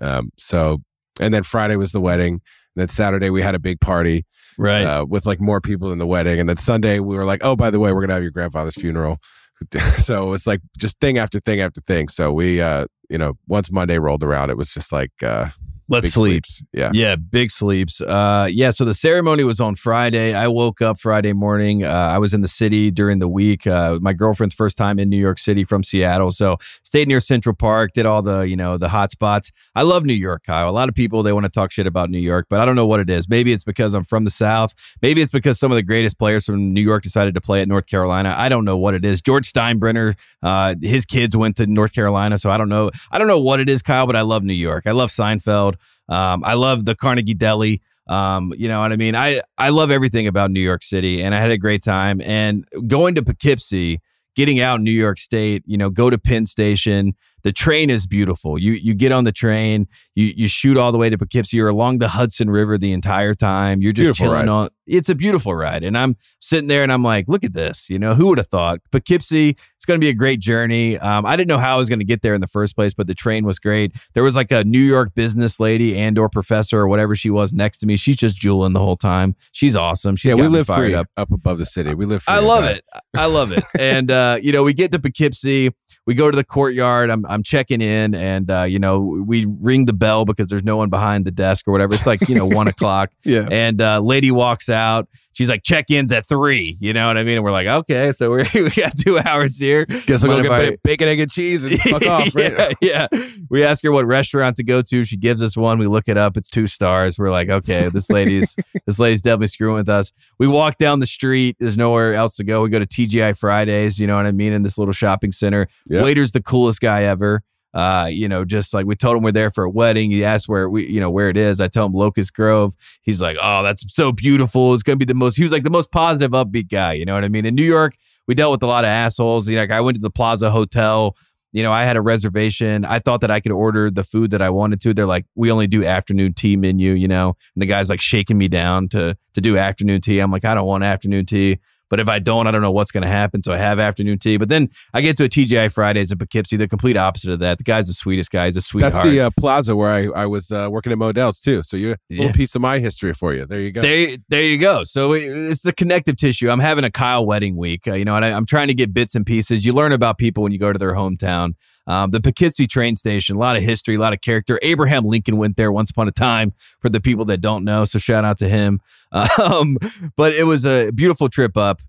Um, 0.00 0.30
so, 0.36 0.82
and 1.20 1.32
then 1.32 1.42
Friday 1.42 1.76
was 1.76 1.92
the 1.92 2.00
wedding. 2.00 2.34
And 2.34 2.80
then 2.80 2.88
Saturday 2.88 3.30
we 3.30 3.42
had 3.42 3.54
a 3.54 3.60
big 3.60 3.80
party, 3.80 4.24
right, 4.58 4.84
uh, 4.84 5.04
with 5.08 5.26
like 5.26 5.40
more 5.40 5.60
people 5.60 5.90
than 5.90 5.98
the 5.98 6.06
wedding. 6.06 6.40
And 6.40 6.48
then 6.48 6.56
Sunday 6.56 6.98
we 6.98 7.16
were 7.16 7.24
like, 7.24 7.44
"Oh, 7.44 7.54
by 7.54 7.70
the 7.70 7.78
way, 7.78 7.92
we're 7.92 8.00
gonna 8.00 8.14
have 8.14 8.22
your 8.22 8.32
grandfather's 8.32 8.74
funeral." 8.74 9.18
so 9.98 10.32
it's 10.32 10.46
like 10.46 10.60
just 10.76 10.98
thing 10.98 11.18
after 11.18 11.38
thing 11.38 11.60
after 11.60 11.80
thing. 11.82 12.08
So 12.08 12.32
we, 12.32 12.60
uh, 12.60 12.86
you 13.08 13.18
know, 13.18 13.34
once 13.46 13.70
Monday 13.70 13.98
rolled 13.98 14.24
around, 14.24 14.50
it 14.50 14.56
was 14.56 14.72
just 14.72 14.90
like. 14.90 15.12
Uh, 15.22 15.50
Let's 15.92 16.06
big 16.06 16.12
sleep. 16.12 16.46
Sleeps. 16.46 16.62
Yeah. 16.72 16.90
Yeah. 16.92 17.16
Big 17.16 17.50
sleeps. 17.50 18.00
Uh, 18.00 18.48
yeah. 18.50 18.70
So 18.70 18.84
the 18.84 18.94
ceremony 18.94 19.44
was 19.44 19.60
on 19.60 19.76
Friday. 19.76 20.34
I 20.34 20.48
woke 20.48 20.80
up 20.80 20.98
Friday 20.98 21.34
morning. 21.34 21.84
Uh, 21.84 21.90
I 21.90 22.18
was 22.18 22.32
in 22.32 22.40
the 22.40 22.48
city 22.48 22.90
during 22.90 23.18
the 23.18 23.28
week. 23.28 23.66
Uh, 23.66 23.98
my 24.00 24.14
girlfriend's 24.14 24.54
first 24.54 24.78
time 24.78 24.98
in 24.98 25.08
New 25.10 25.18
York 25.18 25.38
City 25.38 25.64
from 25.64 25.82
Seattle. 25.82 26.30
So 26.30 26.56
stayed 26.82 27.08
near 27.08 27.20
Central 27.20 27.54
Park, 27.54 27.92
did 27.92 28.06
all 28.06 28.22
the, 28.22 28.40
you 28.40 28.56
know, 28.56 28.78
the 28.78 28.88
hot 28.88 29.10
spots. 29.10 29.52
I 29.74 29.82
love 29.82 30.04
New 30.04 30.14
York, 30.14 30.44
Kyle. 30.44 30.68
A 30.68 30.72
lot 30.72 30.88
of 30.88 30.94
people, 30.94 31.22
they 31.22 31.32
want 31.32 31.44
to 31.44 31.50
talk 31.50 31.70
shit 31.70 31.86
about 31.86 32.08
New 32.08 32.18
York, 32.18 32.46
but 32.48 32.58
I 32.58 32.64
don't 32.64 32.76
know 32.76 32.86
what 32.86 33.00
it 33.00 33.10
is. 33.10 33.28
Maybe 33.28 33.52
it's 33.52 33.64
because 33.64 33.92
I'm 33.92 34.04
from 34.04 34.24
the 34.24 34.30
South. 34.30 34.74
Maybe 35.02 35.20
it's 35.20 35.32
because 35.32 35.58
some 35.60 35.70
of 35.70 35.76
the 35.76 35.82
greatest 35.82 36.18
players 36.18 36.46
from 36.46 36.72
New 36.72 36.80
York 36.80 37.02
decided 37.02 37.34
to 37.34 37.40
play 37.42 37.60
at 37.60 37.68
North 37.68 37.86
Carolina. 37.86 38.34
I 38.36 38.48
don't 38.48 38.64
know 38.64 38.78
what 38.78 38.94
it 38.94 39.04
is. 39.04 39.20
George 39.20 39.52
Steinbrenner, 39.52 40.16
uh, 40.42 40.74
his 40.80 41.04
kids 41.04 41.36
went 41.36 41.56
to 41.56 41.66
North 41.66 41.94
Carolina. 41.94 42.38
So 42.38 42.50
I 42.50 42.56
don't 42.56 42.70
know. 42.70 42.90
I 43.10 43.18
don't 43.18 43.28
know 43.28 43.40
what 43.40 43.60
it 43.60 43.68
is, 43.68 43.82
Kyle, 43.82 44.06
but 44.06 44.16
I 44.16 44.22
love 44.22 44.42
New 44.42 44.54
York. 44.54 44.86
I 44.86 44.92
love 44.92 45.10
Seinfeld. 45.10 45.76
Um, 46.08 46.44
I 46.44 46.54
love 46.54 46.84
the 46.84 46.94
Carnegie 46.94 47.34
Deli. 47.34 47.82
Um, 48.08 48.52
you 48.56 48.68
know 48.68 48.80
what 48.80 48.92
I 48.92 48.96
mean? 48.96 49.14
I, 49.14 49.40
I 49.58 49.68
love 49.70 49.90
everything 49.90 50.26
about 50.26 50.50
New 50.50 50.60
York 50.60 50.82
City 50.82 51.22
and 51.22 51.34
I 51.34 51.40
had 51.40 51.50
a 51.50 51.58
great 51.58 51.82
time. 51.82 52.20
And 52.20 52.64
going 52.86 53.14
to 53.14 53.22
Poughkeepsie, 53.22 54.00
getting 54.34 54.60
out 54.60 54.78
in 54.78 54.84
New 54.84 54.92
York 54.92 55.18
State, 55.18 55.62
you 55.66 55.76
know, 55.76 55.90
go 55.90 56.10
to 56.10 56.18
Penn 56.18 56.46
Station. 56.46 57.14
The 57.42 57.52
train 57.52 57.90
is 57.90 58.06
beautiful. 58.06 58.56
You 58.56 58.72
you 58.72 58.94
get 58.94 59.10
on 59.10 59.24
the 59.24 59.32
train, 59.32 59.88
you 60.14 60.26
you 60.36 60.46
shoot 60.46 60.76
all 60.76 60.92
the 60.92 60.98
way 60.98 61.10
to 61.10 61.18
Poughkeepsie. 61.18 61.56
You're 61.56 61.68
along 61.68 61.98
the 61.98 62.06
Hudson 62.08 62.48
River 62.48 62.78
the 62.78 62.92
entire 62.92 63.34
time. 63.34 63.82
You're 63.82 63.92
just 63.92 64.06
Beautiful 64.06 64.26
chilling 64.26 64.46
ride. 64.46 64.48
on. 64.48 64.68
It's 64.86 65.08
a 65.08 65.14
beautiful 65.16 65.54
ride, 65.54 65.82
and 65.82 65.98
I'm 65.98 66.16
sitting 66.40 66.68
there 66.68 66.84
and 66.84 66.92
I'm 66.92 67.02
like, 67.02 67.28
look 67.28 67.42
at 67.42 67.52
this. 67.52 67.90
You 67.90 67.98
know, 67.98 68.14
who 68.14 68.26
would 68.28 68.38
have 68.38 68.46
thought 68.46 68.78
Poughkeepsie? 68.92 69.56
It's 69.82 69.86
going 69.88 70.00
to 70.00 70.04
be 70.04 70.10
a 70.10 70.14
great 70.14 70.38
journey. 70.38 70.96
Um, 70.96 71.26
I 71.26 71.34
didn't 71.34 71.48
know 71.48 71.58
how 71.58 71.74
I 71.74 71.76
was 71.76 71.88
going 71.88 71.98
to 71.98 72.04
get 72.04 72.22
there 72.22 72.34
in 72.34 72.40
the 72.40 72.46
first 72.46 72.76
place, 72.76 72.94
but 72.94 73.08
the 73.08 73.16
train 73.16 73.44
was 73.44 73.58
great. 73.58 73.90
There 74.12 74.22
was 74.22 74.36
like 74.36 74.52
a 74.52 74.62
New 74.62 74.78
York 74.78 75.12
business 75.16 75.58
lady 75.58 75.98
and 75.98 76.16
or 76.20 76.28
professor 76.28 76.78
or 76.78 76.86
whatever 76.86 77.16
she 77.16 77.30
was 77.30 77.52
next 77.52 77.78
to 77.78 77.86
me. 77.86 77.96
She's 77.96 78.14
just 78.14 78.38
jeweling 78.38 78.74
the 78.74 78.78
whole 78.78 78.96
time. 78.96 79.34
She's 79.50 79.74
awesome. 79.74 80.14
She's 80.14 80.28
yeah, 80.28 80.34
we 80.36 80.46
live 80.46 80.68
free 80.68 80.94
up. 80.94 81.08
up. 81.16 81.32
above 81.32 81.58
the 81.58 81.66
city. 81.66 81.94
We 81.94 82.04
live. 82.04 82.22
Free 82.22 82.32
I 82.32 82.38
love 82.38 82.62
it. 82.62 82.84
I 83.16 83.26
love 83.26 83.50
it. 83.50 83.64
and 83.76 84.08
uh, 84.08 84.38
you 84.40 84.52
know, 84.52 84.62
we 84.62 84.72
get 84.72 84.92
to 84.92 85.00
Poughkeepsie, 85.00 85.70
we 86.06 86.14
go 86.14 86.30
to 86.30 86.36
the 86.36 86.44
courtyard. 86.44 87.10
I'm 87.10 87.26
I'm 87.26 87.42
checking 87.42 87.80
in, 87.80 88.14
and 88.14 88.48
uh, 88.52 88.62
you 88.62 88.78
know, 88.78 89.00
we 89.00 89.46
ring 89.60 89.86
the 89.86 89.92
bell 89.92 90.24
because 90.24 90.46
there's 90.46 90.62
no 90.62 90.76
one 90.76 90.90
behind 90.90 91.24
the 91.24 91.32
desk 91.32 91.66
or 91.66 91.72
whatever. 91.72 91.94
It's 91.94 92.06
like 92.06 92.28
you 92.28 92.36
know 92.36 92.46
one 92.46 92.68
o'clock, 92.68 93.10
Yeah. 93.24 93.48
and 93.50 93.80
uh, 93.80 93.98
lady 93.98 94.30
walks 94.30 94.68
out. 94.68 95.08
She's 95.32 95.48
like, 95.48 95.62
check 95.62 95.90
in's 95.90 96.12
at 96.12 96.26
three. 96.26 96.76
You 96.80 96.92
know 96.92 97.06
what 97.06 97.16
I 97.16 97.24
mean? 97.24 97.36
And 97.36 97.44
we're 97.44 97.52
like, 97.52 97.66
okay, 97.66 98.12
so 98.12 98.30
we're, 98.30 98.44
we 98.54 98.70
got 98.70 98.96
two 98.96 99.18
hours 99.18 99.56
here. 99.58 99.86
Guess 99.86 100.24
we'll 100.24 100.42
go 100.42 100.42
get 100.42 100.52
I- 100.52 100.76
bacon, 100.82 101.08
egg, 101.08 101.20
and 101.20 101.30
cheese 101.30 101.64
and 101.64 101.80
fuck 101.80 102.06
off. 102.06 102.22
Right? 102.34 102.74
yeah, 102.80 103.06
yeah. 103.12 103.22
We 103.50 103.64
ask 103.64 103.82
her 103.84 103.92
what 103.92 104.06
restaurant 104.06 104.56
to 104.56 104.64
go 104.64 104.82
to. 104.82 105.04
She 105.04 105.16
gives 105.16 105.42
us 105.42 105.56
one. 105.56 105.78
We 105.78 105.86
look 105.86 106.08
it 106.08 106.16
up. 106.16 106.36
It's 106.36 106.48
two 106.48 106.66
stars. 106.66 107.18
We're 107.18 107.30
like, 107.30 107.48
okay, 107.48 107.88
this 107.88 108.10
lady's 108.10 108.56
this 108.86 108.98
lady's 108.98 109.22
definitely 109.22 109.48
screwing 109.48 109.76
with 109.76 109.88
us. 109.88 110.12
We 110.38 110.46
walk 110.48 110.78
down 110.78 111.00
the 111.00 111.06
street. 111.06 111.56
There's 111.58 111.76
nowhere 111.76 112.14
else 112.14 112.36
to 112.36 112.44
go. 112.44 112.62
We 112.62 112.68
go 112.70 112.78
to 112.78 112.86
TGI 112.86 113.38
Fridays. 113.38 113.98
You 113.98 114.06
know 114.06 114.16
what 114.16 114.26
I 114.26 114.32
mean? 114.32 114.52
In 114.52 114.62
this 114.62 114.78
little 114.78 114.92
shopping 114.92 115.32
center. 115.32 115.68
Yep. 115.88 116.04
Waiter's 116.04 116.32
the 116.32 116.42
coolest 116.42 116.80
guy 116.80 117.02
ever. 117.04 117.42
Uh, 117.74 118.06
you 118.10 118.28
know, 118.28 118.44
just 118.44 118.74
like 118.74 118.84
we 118.86 118.94
told 118.94 119.16
him 119.16 119.22
we're 119.22 119.32
there 119.32 119.50
for 119.50 119.64
a 119.64 119.70
wedding. 119.70 120.10
He 120.10 120.24
asked 120.24 120.48
where 120.48 120.68
we, 120.68 120.86
you 120.86 121.00
know, 121.00 121.10
where 121.10 121.28
it 121.30 121.36
is. 121.36 121.60
I 121.60 121.68
tell 121.68 121.86
him 121.86 121.92
Locust 121.92 122.34
Grove. 122.34 122.74
He's 123.02 123.22
like, 123.22 123.38
oh, 123.40 123.62
that's 123.62 123.84
so 123.94 124.12
beautiful. 124.12 124.74
It's 124.74 124.82
gonna 124.82 124.96
be 124.96 125.04
the 125.04 125.14
most. 125.14 125.36
He 125.36 125.42
was 125.42 125.52
like 125.52 125.64
the 125.64 125.70
most 125.70 125.90
positive, 125.90 126.32
upbeat 126.32 126.70
guy. 126.70 126.92
You 126.92 127.04
know 127.04 127.14
what 127.14 127.24
I 127.24 127.28
mean? 127.28 127.46
In 127.46 127.54
New 127.54 127.64
York, 127.64 127.94
we 128.26 128.34
dealt 128.34 128.52
with 128.52 128.62
a 128.62 128.66
lot 128.66 128.84
of 128.84 128.88
assholes. 128.88 129.48
You 129.48 129.56
know, 129.56 129.62
like 129.62 129.70
I 129.70 129.80
went 129.80 129.96
to 129.96 130.02
the 130.02 130.10
Plaza 130.10 130.50
Hotel. 130.50 131.16
You 131.52 131.62
know, 131.62 131.72
I 131.72 131.84
had 131.84 131.96
a 131.96 132.02
reservation. 132.02 132.86
I 132.86 132.98
thought 132.98 133.20
that 133.20 133.30
I 133.30 133.40
could 133.40 133.52
order 133.52 133.90
the 133.90 134.04
food 134.04 134.30
that 134.30 134.40
I 134.40 134.48
wanted 134.48 134.80
to. 134.82 134.94
They're 134.94 135.04
like, 135.04 135.26
we 135.34 135.50
only 135.50 135.66
do 135.66 135.84
afternoon 135.84 136.32
tea 136.32 136.56
menu, 136.56 136.92
you 136.92 137.08
know, 137.08 137.36
and 137.54 137.62
the 137.62 137.66
guy's 137.66 137.90
like 137.90 138.00
shaking 138.00 138.38
me 138.38 138.48
down 138.48 138.88
to 138.90 139.16
to 139.34 139.40
do 139.40 139.56
afternoon 139.58 140.00
tea. 140.00 140.20
I'm 140.20 140.30
like, 140.30 140.44
I 140.44 140.54
don't 140.54 140.66
want 140.66 140.84
afternoon 140.84 141.26
tea. 141.26 141.58
But 141.92 142.00
if 142.00 142.08
I 142.08 142.20
don't, 142.20 142.46
I 142.46 142.50
don't 142.50 142.62
know 142.62 142.72
what's 142.72 142.90
going 142.90 143.02
to 143.02 143.08
happen. 143.10 143.42
So 143.42 143.52
I 143.52 143.58
have 143.58 143.78
afternoon 143.78 144.18
tea. 144.18 144.38
But 144.38 144.48
then 144.48 144.70
I 144.94 145.02
get 145.02 145.14
to 145.18 145.24
a 145.24 145.28
TGI 145.28 145.70
Fridays 145.70 146.10
in 146.10 146.16
Poughkeepsie, 146.16 146.56
the 146.56 146.66
complete 146.66 146.96
opposite 146.96 147.30
of 147.32 147.40
that. 147.40 147.58
The 147.58 147.64
guy's 147.64 147.86
the 147.86 147.92
sweetest 147.92 148.30
guy. 148.30 148.46
He's 148.46 148.56
a 148.56 148.62
sweetheart. 148.62 148.94
That's 148.94 149.04
the 149.04 149.20
uh, 149.20 149.30
plaza 149.38 149.76
where 149.76 149.90
I, 149.90 150.22
I 150.22 150.24
was 150.24 150.50
uh, 150.50 150.68
working 150.70 150.90
at 150.90 150.96
Modell's 150.96 151.38
too. 151.38 151.62
So 151.62 151.76
you 151.76 151.90
a 151.92 151.96
little 152.08 152.24
Yeah. 152.26 152.32
piece 152.32 152.54
of 152.54 152.62
my 152.62 152.78
history 152.78 153.12
for 153.12 153.34
you. 153.34 153.44
There 153.44 153.60
you 153.60 153.72
go. 153.72 153.82
There, 153.82 154.16
there 154.30 154.42
you 154.42 154.56
go. 154.56 154.84
So 154.84 155.12
it- 155.12 155.20
it's 155.26 155.60
the 155.60 155.72
connective 155.74 156.16
tissue. 156.16 156.48
I'm 156.48 156.60
having 156.60 156.84
a 156.84 156.90
Kyle 156.90 157.26
wedding 157.26 157.56
week, 157.58 157.86
uh, 157.86 157.92
you 157.92 158.06
know, 158.06 158.16
and 158.16 158.24
I, 158.24 158.30
I'm 158.30 158.46
trying 158.46 158.68
to 158.68 158.74
get 158.74 158.94
bits 158.94 159.14
and 159.14 159.26
pieces. 159.26 159.62
You 159.66 159.74
learn 159.74 159.92
about 159.92 160.16
people 160.16 160.42
when 160.42 160.52
you 160.52 160.58
go 160.58 160.72
to 160.72 160.78
their 160.78 160.94
hometown. 160.94 161.52
Um, 161.86 162.10
the 162.12 162.20
Poughkeepsie 162.20 162.68
train 162.68 162.94
station, 162.94 163.34
a 163.36 163.38
lot 163.40 163.56
of 163.56 163.62
history, 163.64 163.96
a 163.96 163.98
lot 163.98 164.12
of 164.14 164.20
character. 164.22 164.58
Abraham 164.62 165.04
Lincoln 165.04 165.36
went 165.36 165.56
there 165.56 165.72
once 165.72 165.90
upon 165.90 166.06
a 166.08 166.12
time. 166.12 166.54
For 166.80 166.88
the 166.88 167.00
people 167.00 167.24
that 167.26 167.40
don't 167.42 167.64
know, 167.64 167.84
so 167.84 167.98
shout 167.98 168.24
out 168.24 168.38
to 168.38 168.48
him. 168.48 168.80
Um, 169.38 169.76
but 170.16 170.32
it 170.32 170.44
was 170.44 170.64
a 170.64 170.90
beautiful 170.92 171.28
trip 171.28 171.54
up. 171.54 171.81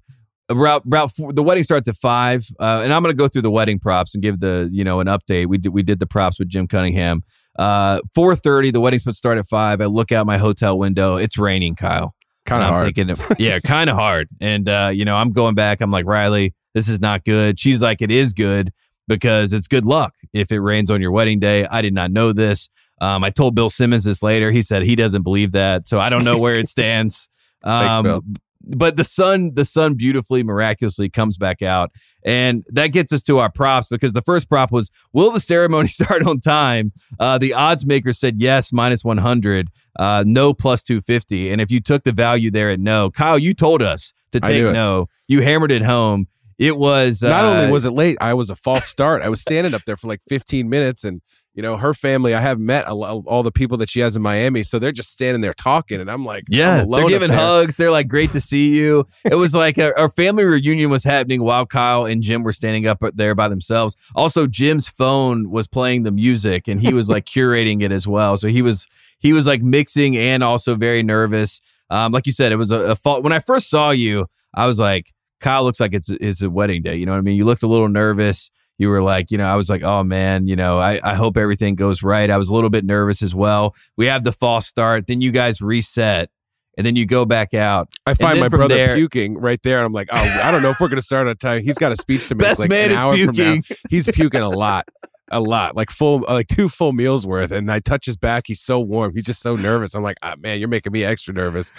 About, 0.49 0.85
about 0.85 1.11
four, 1.11 1.31
the 1.31 1.41
wedding 1.41 1.63
starts 1.63 1.87
at 1.87 1.95
five, 1.95 2.45
uh, 2.59 2.81
and 2.83 2.91
I'm 2.93 3.01
going 3.01 3.13
to 3.15 3.17
go 3.17 3.27
through 3.29 3.43
the 3.43 3.51
wedding 3.51 3.79
props 3.79 4.13
and 4.13 4.21
give 4.21 4.39
the 4.41 4.69
you 4.71 4.83
know 4.83 4.99
an 4.99 5.07
update. 5.07 5.47
We 5.47 5.57
did 5.57 5.69
we 5.69 5.83
did 5.83 5.99
the 5.99 6.05
props 6.07 6.37
with 6.37 6.49
Jim 6.49 6.67
Cunningham. 6.67 7.23
Uh, 7.57 8.01
four 8.13 8.35
thirty, 8.35 8.69
the 8.69 8.81
wedding's 8.81 9.03
supposed 9.03 9.15
to 9.15 9.19
start 9.19 9.37
at 9.37 9.45
five. 9.47 9.79
I 9.79 9.85
look 9.85 10.11
out 10.11 10.25
my 10.25 10.37
hotel 10.37 10.77
window. 10.77 11.15
It's 11.15 11.37
raining, 11.37 11.75
Kyle. 11.75 12.13
Kind 12.45 12.61
of 12.61 12.69
hard. 12.69 12.83
thinking, 12.93 13.15
yeah, 13.39 13.59
kind 13.59 13.89
of 13.89 13.95
hard. 13.95 14.27
And 14.41 14.67
uh, 14.67 14.91
you 14.93 15.05
know, 15.05 15.15
I'm 15.15 15.31
going 15.31 15.55
back. 15.55 15.79
I'm 15.79 15.91
like, 15.91 16.05
Riley, 16.05 16.53
this 16.73 16.89
is 16.89 16.99
not 16.99 17.23
good. 17.23 17.57
She's 17.57 17.81
like, 17.81 18.01
it 18.01 18.11
is 18.11 18.33
good 18.33 18.73
because 19.07 19.53
it's 19.53 19.67
good 19.67 19.85
luck 19.85 20.13
if 20.33 20.51
it 20.51 20.59
rains 20.59 20.91
on 20.91 20.99
your 21.01 21.11
wedding 21.13 21.39
day. 21.39 21.65
I 21.65 21.81
did 21.81 21.93
not 21.93 22.11
know 22.11 22.33
this. 22.33 22.67
Um, 22.99 23.23
I 23.23 23.29
told 23.29 23.55
Bill 23.55 23.69
Simmons 23.69 24.03
this 24.03 24.21
later. 24.21 24.51
He 24.51 24.61
said 24.61 24.83
he 24.83 24.95
doesn't 24.97 25.23
believe 25.23 25.53
that, 25.53 25.87
so 25.87 25.99
I 26.01 26.09
don't 26.09 26.25
know 26.25 26.37
where 26.37 26.59
it 26.59 26.67
stands. 26.69 27.29
Thanks, 27.63 27.95
Um, 27.95 28.03
Bill. 28.03 28.21
But 28.64 28.97
the 28.97 29.03
sun, 29.03 29.53
the 29.55 29.66
sun 29.66 29.95
beautifully, 29.95 30.43
miraculously 30.43 31.09
comes 31.09 31.38
back 31.38 31.61
out, 31.61 31.91
and 32.26 32.64
that 32.70 32.88
gets 32.88 33.11
us 33.11 33.24
to 33.24 33.39
our 33.39 33.51
props 33.51 33.88
because 33.89 34.14
the 34.14 34.22
first 34.22 34.49
prop 34.49 34.72
was, 34.72 34.91
"Will 35.11 35.32
the 35.32 35.39
ceremony 35.39 35.88
start 35.89 36.26
on 36.26 36.39
time?" 36.39 36.91
Uh, 37.20 37.38
the 37.38 37.53
odds 37.53 37.86
maker 37.86 38.14
said 38.14 38.41
yes, 38.41 38.72
minus 38.72 39.03
one 39.03 39.18
hundred, 39.18 39.70
uh, 39.99 40.24
no, 40.26 40.53
plus 40.53 40.84
two 40.84 41.01
fifty. 41.01 41.51
And 41.51 41.59
if 41.61 41.72
you 41.72 41.80
took 41.80 42.03
the 42.03 42.11
value 42.11 42.51
there 42.51 42.70
at 42.70 42.80
no, 42.80 43.09
Kyle, 43.09 43.38
you 43.38 43.53
told 43.53 43.82
us 43.82 44.14
to 44.32 44.39
take 44.39 44.74
no. 44.74 45.07
You 45.28 45.41
hammered 45.41 45.72
it 45.72 45.84
home. 45.84 46.28
It 46.59 46.78
was 46.78 47.24
Not 47.24 47.45
uh, 47.45 47.47
only 47.47 47.72
was 47.72 47.86
it 47.86 47.91
late, 47.91 48.18
I 48.22 48.34
was 48.36 48.49
a 48.49 48.55
false 48.55 48.86
start. 48.86 49.22
I 49.24 49.30
was 49.30 49.41
standing 49.41 49.74
up 49.74 49.82
there 49.86 49.97
for 49.97 50.07
like 50.07 50.22
15 50.30 50.70
minutes, 50.70 51.03
and 51.03 51.22
you 51.54 51.62
know 51.62 51.78
her 51.78 51.93
family. 51.93 52.34
I 52.34 52.41
have 52.41 52.60
met 52.60 52.86
a, 52.88 52.91
all 52.91 53.43
the 53.43 53.51
people 53.51 53.78
that 53.78 53.89
she 53.89 53.99
has 53.99 54.16
in 54.16 54.22
Miami, 54.22 54.64
so 54.64 54.80
they're 54.80 54.91
just 54.91 55.12
standing 55.12 55.41
there 55.41 55.54
talking, 55.54 56.01
and 56.01 56.10
I'm 56.10 56.26
like, 56.26 56.45
Yeah, 56.49 56.82
I'm 56.82 56.89
they're 56.89 57.08
giving 57.08 57.30
hugs. 57.30 57.76
They're 57.76 57.91
like, 57.91 58.08
"Great 58.08 58.32
to 58.34 58.41
see 58.41 58.76
you." 58.76 59.06
It 59.24 59.36
was 59.36 59.54
like 59.54 59.78
a, 59.78 59.97
our 59.99 60.10
family 60.10 60.43
reunion 60.43 60.89
was 60.89 61.04
happening 61.04 61.43
while 61.43 61.66
Kyle 61.66 62.06
and 62.06 62.22
Jim 62.22 62.43
were 62.43 62.51
standing 62.51 62.88
up 62.88 63.04
there 63.14 63.36
by 63.36 63.47
themselves. 63.47 63.95
Also, 64.16 64.47
Jim's 64.47 64.88
phone 64.88 65.49
was 65.49 65.68
playing 65.68 66.04
the 66.04 66.12
music, 66.12 66.68
and 66.68 66.82
he 66.82 66.93
was 66.93 67.10
like 67.10 67.26
curating 67.34 67.82
it 67.82 67.91
as 67.91 68.08
well. 68.08 68.36
So 68.38 68.47
he 68.47 68.62
was 68.62 68.88
he 69.20 69.34
was 69.34 69.47
like 69.47 69.62
mixing 69.62 70.18
and 70.18 70.43
also 70.43 70.76
very 70.76 71.04
nervous. 71.04 71.62
Um, 71.89 72.12
like 72.12 72.26
you 72.26 72.34
said, 72.34 72.51
it 72.51 72.58
was 72.58 72.72
a, 72.72 72.80
a 72.80 72.95
fault. 72.95 73.24
When 73.24 73.34
I 73.34 73.39
first 73.39 73.70
saw 73.70 73.91
you, 73.91 74.28
I 74.54 74.66
was 74.66 74.80
like, 74.80 75.12
Kyle 75.39 75.64
looks 75.64 75.80
like 75.80 75.93
it's 75.93 76.10
it's 76.10 76.41
a 76.41 76.49
wedding 76.49 76.82
day. 76.82 76.95
You 76.95 77.06
know 77.06 77.12
what 77.12 77.20
I 77.20 77.22
mean? 77.22 77.36
You 77.36 77.45
looked 77.45 77.64
a 77.64 77.68
little 77.68 77.89
nervous. 77.89 78.49
You 78.84 78.89
were 78.89 79.01
like, 79.01 79.31
you 79.31 79.38
know, 79.38 79.45
I 79.45 79.55
was 79.55 79.69
like, 79.69 79.81
oh 79.81 80.03
man, 80.03 80.45
you 80.45 80.57
know, 80.57 80.77
I, 80.77 80.99
I 81.01 81.13
hope 81.15 81.38
everything 81.38 81.75
goes 81.75 82.03
right. 82.03 82.29
I 82.29 82.36
was 82.36 82.49
a 82.49 82.53
little 82.53 82.69
bit 82.69 82.84
nervous 82.84 83.23
as 83.23 83.34
well. 83.34 83.73
We 83.95 84.07
have 84.07 84.25
the 84.25 84.34
false 84.34 84.67
start. 84.67 85.07
Then 85.07 85.21
you 85.21 85.31
guys 85.31 85.61
reset 85.61 86.29
and 86.77 86.86
then 86.86 86.97
you 86.97 87.05
go 87.05 87.23
back 87.23 87.53
out. 87.53 87.88
I 88.05 88.13
find 88.13 88.41
my 88.41 88.49
brother 88.49 88.75
there- 88.75 88.95
puking 88.95 89.38
right 89.38 89.61
there, 89.63 89.77
and 89.77 89.86
I'm 89.86 89.93
like, 89.93 90.09
oh, 90.11 90.17
I 90.43 90.51
don't 90.51 90.61
know 90.61 90.71
if 90.71 90.81
we're 90.81 90.89
gonna 90.89 91.01
start 91.01 91.27
on 91.29 91.38
time. 91.38 91.61
He's 91.63 91.77
got 91.77 91.93
a 91.93 91.95
speech 91.95 92.27
to 92.27 92.36
make. 92.36 92.45
Best 92.45 92.59
like 92.59 92.69
man 92.69 92.91
an 92.91 92.97
is 92.97 92.97
hour 92.97 93.17
from 93.17 93.36
now. 93.38 93.53
puking. 93.53 93.77
He's 93.89 94.05
puking 94.07 94.41
a 94.41 94.49
lot, 94.49 94.86
a 95.31 95.39
lot, 95.39 95.77
like 95.77 95.89
full, 95.89 96.25
like 96.27 96.47
two 96.49 96.67
full 96.67 96.91
meals 96.91 97.25
worth. 97.25 97.51
And 97.51 97.71
I 97.71 97.79
touch 97.79 98.05
his 98.05 98.17
back. 98.17 98.43
He's 98.47 98.59
so 98.59 98.81
warm. 98.81 99.13
He's 99.13 99.23
just 99.23 99.41
so 99.41 99.55
nervous. 99.55 99.93
I'm 99.95 100.03
like, 100.03 100.17
ah, 100.23 100.36
man, 100.38 100.59
you're 100.59 100.67
making 100.67 100.91
me 100.91 101.05
extra 101.05 101.34
nervous. 101.34 101.71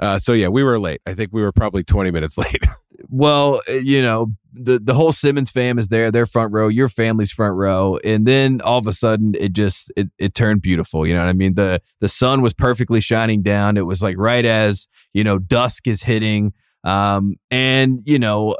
Uh, 0.00 0.18
so 0.18 0.32
yeah, 0.32 0.48
we 0.48 0.62
were 0.64 0.80
late. 0.80 1.00
I 1.06 1.14
think 1.14 1.30
we 1.32 1.42
were 1.42 1.52
probably 1.52 1.84
20 1.84 2.10
minutes 2.10 2.36
late. 2.38 2.64
Well, 3.10 3.60
uh, 3.68 3.72
you 3.72 4.02
know, 4.02 4.34
the 4.52 4.78
the 4.78 4.94
whole 4.94 5.12
Simmons 5.12 5.50
fam 5.50 5.78
is 5.78 5.88
there, 5.88 6.10
their 6.10 6.26
front 6.26 6.52
row, 6.52 6.68
your 6.68 6.88
family's 6.88 7.32
front 7.32 7.56
row, 7.56 7.98
and 8.04 8.26
then 8.26 8.60
all 8.62 8.78
of 8.78 8.86
a 8.86 8.92
sudden 8.92 9.34
it 9.38 9.52
just 9.52 9.92
it, 9.96 10.08
it 10.18 10.34
turned 10.34 10.62
beautiful. 10.62 11.06
You 11.06 11.14
know 11.14 11.20
what 11.20 11.28
I 11.28 11.34
mean? 11.34 11.54
The 11.54 11.80
the 12.00 12.08
sun 12.08 12.40
was 12.40 12.54
perfectly 12.54 13.00
shining 13.00 13.42
down. 13.42 13.76
It 13.76 13.86
was 13.86 14.02
like 14.02 14.16
right 14.18 14.44
as 14.44 14.86
you 15.12 15.24
know 15.24 15.38
dusk 15.38 15.86
is 15.86 16.04
hitting. 16.04 16.52
Um, 16.82 17.36
and 17.50 18.00
you 18.04 18.18
know, 18.18 18.56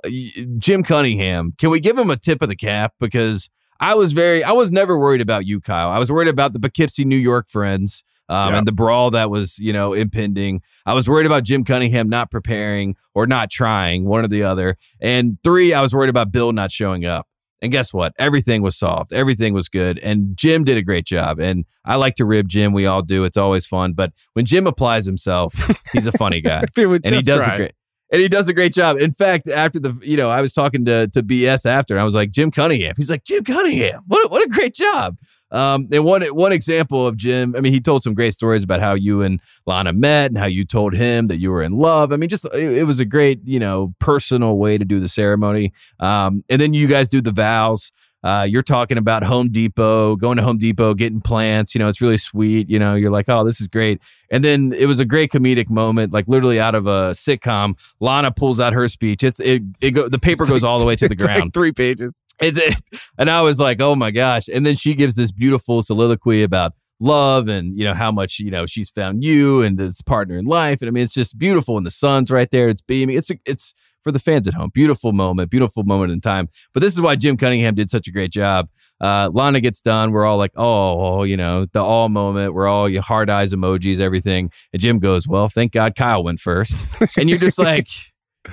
Jim 0.58 0.82
Cunningham, 0.82 1.54
can 1.58 1.70
we 1.70 1.80
give 1.80 1.96
him 1.96 2.10
a 2.10 2.16
tip 2.16 2.42
of 2.42 2.48
the 2.48 2.56
cap? 2.56 2.94
Because 3.00 3.48
I 3.80 3.94
was 3.94 4.12
very, 4.12 4.44
I 4.44 4.52
was 4.52 4.70
never 4.70 4.98
worried 4.98 5.22
about 5.22 5.46
you, 5.46 5.58
Kyle. 5.60 5.88
I 5.88 5.98
was 5.98 6.12
worried 6.12 6.28
about 6.28 6.52
the 6.52 6.60
Poughkeepsie, 6.60 7.06
New 7.06 7.16
York 7.16 7.48
friends. 7.48 8.04
Um, 8.30 8.52
Yeah. 8.52 8.58
and 8.58 8.66
the 8.66 8.72
brawl 8.72 9.10
that 9.10 9.28
was, 9.30 9.58
you 9.58 9.72
know, 9.72 9.92
impending. 9.92 10.62
I 10.86 10.94
was 10.94 11.08
worried 11.08 11.26
about 11.26 11.44
Jim 11.44 11.64
Cunningham 11.64 12.08
not 12.08 12.30
preparing 12.30 12.94
or 13.14 13.26
not 13.26 13.50
trying, 13.50 14.04
one 14.06 14.24
or 14.24 14.28
the 14.28 14.44
other. 14.44 14.76
And 15.00 15.36
three, 15.44 15.74
I 15.74 15.82
was 15.82 15.92
worried 15.92 16.10
about 16.10 16.30
Bill 16.32 16.52
not 16.52 16.70
showing 16.70 17.04
up. 17.04 17.26
And 17.62 17.70
guess 17.70 17.92
what? 17.92 18.14
Everything 18.18 18.62
was 18.62 18.78
solved. 18.78 19.12
Everything 19.12 19.52
was 19.52 19.68
good. 19.68 19.98
And 19.98 20.34
Jim 20.34 20.64
did 20.64 20.78
a 20.78 20.82
great 20.82 21.04
job. 21.04 21.38
And 21.38 21.66
I 21.84 21.96
like 21.96 22.14
to 22.14 22.24
rib 22.24 22.48
Jim. 22.48 22.72
We 22.72 22.86
all 22.86 23.02
do. 23.02 23.24
It's 23.24 23.36
always 23.36 23.66
fun. 23.66 23.92
But 23.92 24.12
when 24.32 24.46
Jim 24.46 24.66
applies 24.66 25.04
himself, 25.04 25.54
he's 25.92 26.06
a 26.06 26.12
funny 26.12 26.40
guy 26.40 26.60
If 26.64 26.78
it 26.78 26.86
would 26.86 27.04
and 27.04 27.14
he 27.14 27.20
does 27.20 27.42
a 27.46 27.56
great 27.56 27.72
and 28.12 28.20
he 28.20 28.28
does 28.28 28.48
a 28.48 28.52
great 28.52 28.72
job. 28.72 28.98
In 28.98 29.12
fact, 29.12 29.48
after 29.48 29.78
the 29.78 29.98
you 30.02 30.16
know, 30.16 30.30
I 30.30 30.40
was 30.40 30.52
talking 30.52 30.84
to 30.86 31.08
to 31.08 31.22
BS 31.22 31.66
after, 31.66 31.94
and 31.94 32.00
I 32.00 32.04
was 32.04 32.14
like 32.14 32.30
Jim 32.30 32.50
Cunningham. 32.50 32.94
He's 32.96 33.10
like 33.10 33.24
Jim 33.24 33.44
Cunningham. 33.44 34.02
What 34.06 34.26
a, 34.26 34.28
what 34.28 34.44
a 34.44 34.48
great 34.48 34.74
job. 34.74 35.16
Um, 35.52 35.88
and 35.92 36.04
one 36.04 36.22
one 36.22 36.52
example 36.52 37.06
of 37.06 37.16
Jim. 37.16 37.54
I 37.56 37.60
mean, 37.60 37.72
he 37.72 37.80
told 37.80 38.02
some 38.02 38.14
great 38.14 38.34
stories 38.34 38.62
about 38.62 38.80
how 38.80 38.94
you 38.94 39.22
and 39.22 39.40
Lana 39.66 39.92
met 39.92 40.30
and 40.30 40.38
how 40.38 40.46
you 40.46 40.64
told 40.64 40.94
him 40.94 41.26
that 41.28 41.38
you 41.38 41.50
were 41.50 41.62
in 41.62 41.72
love. 41.72 42.12
I 42.12 42.16
mean, 42.16 42.28
just 42.28 42.44
it, 42.54 42.78
it 42.78 42.84
was 42.84 43.00
a 43.00 43.04
great 43.04 43.40
you 43.44 43.58
know 43.58 43.94
personal 43.98 44.58
way 44.58 44.78
to 44.78 44.84
do 44.84 45.00
the 45.00 45.08
ceremony. 45.08 45.72
Um, 45.98 46.44
and 46.48 46.60
then 46.60 46.74
you 46.74 46.86
guys 46.86 47.08
do 47.08 47.20
the 47.20 47.32
vows. 47.32 47.92
Uh, 48.22 48.46
you're 48.48 48.62
talking 48.62 48.98
about 48.98 49.22
Home 49.24 49.48
Depot, 49.50 50.16
going 50.16 50.36
to 50.36 50.42
Home 50.42 50.58
Depot, 50.58 50.92
getting 50.94 51.20
plants. 51.20 51.74
You 51.74 51.78
know, 51.78 51.88
it's 51.88 52.00
really 52.00 52.18
sweet. 52.18 52.68
You 52.68 52.78
know, 52.78 52.94
you're 52.94 53.10
like, 53.10 53.28
oh, 53.28 53.44
this 53.44 53.60
is 53.60 53.68
great. 53.68 54.00
And 54.30 54.44
then 54.44 54.72
it 54.76 54.86
was 54.86 54.98
a 54.98 55.04
great 55.04 55.32
comedic 55.32 55.70
moment, 55.70 56.12
like 56.12 56.28
literally 56.28 56.60
out 56.60 56.74
of 56.74 56.86
a 56.86 57.12
sitcom. 57.12 57.74
Lana 57.98 58.30
pulls 58.30 58.60
out 58.60 58.72
her 58.74 58.88
speech. 58.88 59.22
It's 59.22 59.40
it 59.40 59.62
it 59.80 59.92
go, 59.92 60.08
the 60.08 60.18
paper 60.18 60.44
goes 60.46 60.62
all 60.62 60.78
the 60.78 60.84
way 60.84 60.96
to 60.96 61.08
the 61.08 61.14
It's 61.14 61.22
like 61.22 61.36
ground. 61.36 61.54
three 61.54 61.72
pages. 61.72 62.18
It's 62.40 62.58
it, 62.58 62.80
and 63.18 63.30
I 63.30 63.42
was 63.42 63.58
like, 63.58 63.80
oh 63.80 63.94
my 63.94 64.10
gosh. 64.10 64.48
And 64.48 64.64
then 64.66 64.76
she 64.76 64.94
gives 64.94 65.16
this 65.16 65.32
beautiful 65.32 65.82
soliloquy 65.82 66.42
about 66.42 66.72
love 67.02 67.48
and 67.48 67.78
you 67.78 67.84
know 67.84 67.94
how 67.94 68.12
much 68.12 68.38
you 68.38 68.50
know 68.50 68.66
she's 68.66 68.90
found 68.90 69.24
you 69.24 69.62
and 69.62 69.78
this 69.78 70.02
partner 70.02 70.36
in 70.36 70.44
life. 70.44 70.82
And 70.82 70.88
I 70.88 70.92
mean, 70.92 71.02
it's 71.02 71.14
just 71.14 71.38
beautiful. 71.38 71.76
And 71.78 71.86
the 71.86 71.90
sun's 71.90 72.30
right 72.30 72.50
there. 72.50 72.68
It's 72.68 72.82
beaming. 72.82 73.16
It's 73.16 73.30
it's 73.46 73.74
for 74.02 74.12
the 74.12 74.18
fans 74.18 74.48
at 74.48 74.54
home. 74.54 74.70
Beautiful 74.72 75.12
moment, 75.12 75.50
beautiful 75.50 75.84
moment 75.84 76.12
in 76.12 76.20
time. 76.20 76.48
But 76.72 76.80
this 76.80 76.92
is 76.92 77.00
why 77.00 77.16
Jim 77.16 77.36
Cunningham 77.36 77.74
did 77.74 77.90
such 77.90 78.08
a 78.08 78.10
great 78.10 78.32
job. 78.32 78.68
Uh, 79.00 79.30
Lana 79.32 79.60
gets 79.60 79.80
done. 79.80 80.10
We're 80.10 80.26
all 80.26 80.36
like, 80.36 80.52
oh, 80.56 81.22
you 81.22 81.36
know, 81.36 81.64
the 81.64 81.82
all 81.82 82.08
moment. 82.08 82.52
We're 82.54 82.68
all 82.68 82.88
you 82.88 83.00
hard 83.00 83.30
eyes 83.30 83.54
emojis, 83.54 83.98
everything. 83.98 84.50
And 84.72 84.80
Jim 84.80 84.98
goes, 84.98 85.26
well, 85.26 85.48
thank 85.48 85.72
God 85.72 85.94
Kyle 85.94 86.22
went 86.22 86.40
first. 86.40 86.84
And 87.16 87.30
you're 87.30 87.38
just 87.38 87.58
like, 87.58 87.88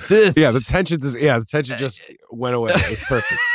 this. 0.10 0.38
Yeah, 0.38 0.52
the 0.52 0.60
tension 0.60 1.00
just 1.00 1.20
yeah, 1.20 1.40
the 1.40 1.46
tension 1.46 1.76
just 1.78 2.02
went 2.32 2.56
away. 2.56 2.72
It 2.74 2.90
was 2.90 3.00
perfect. 3.00 3.42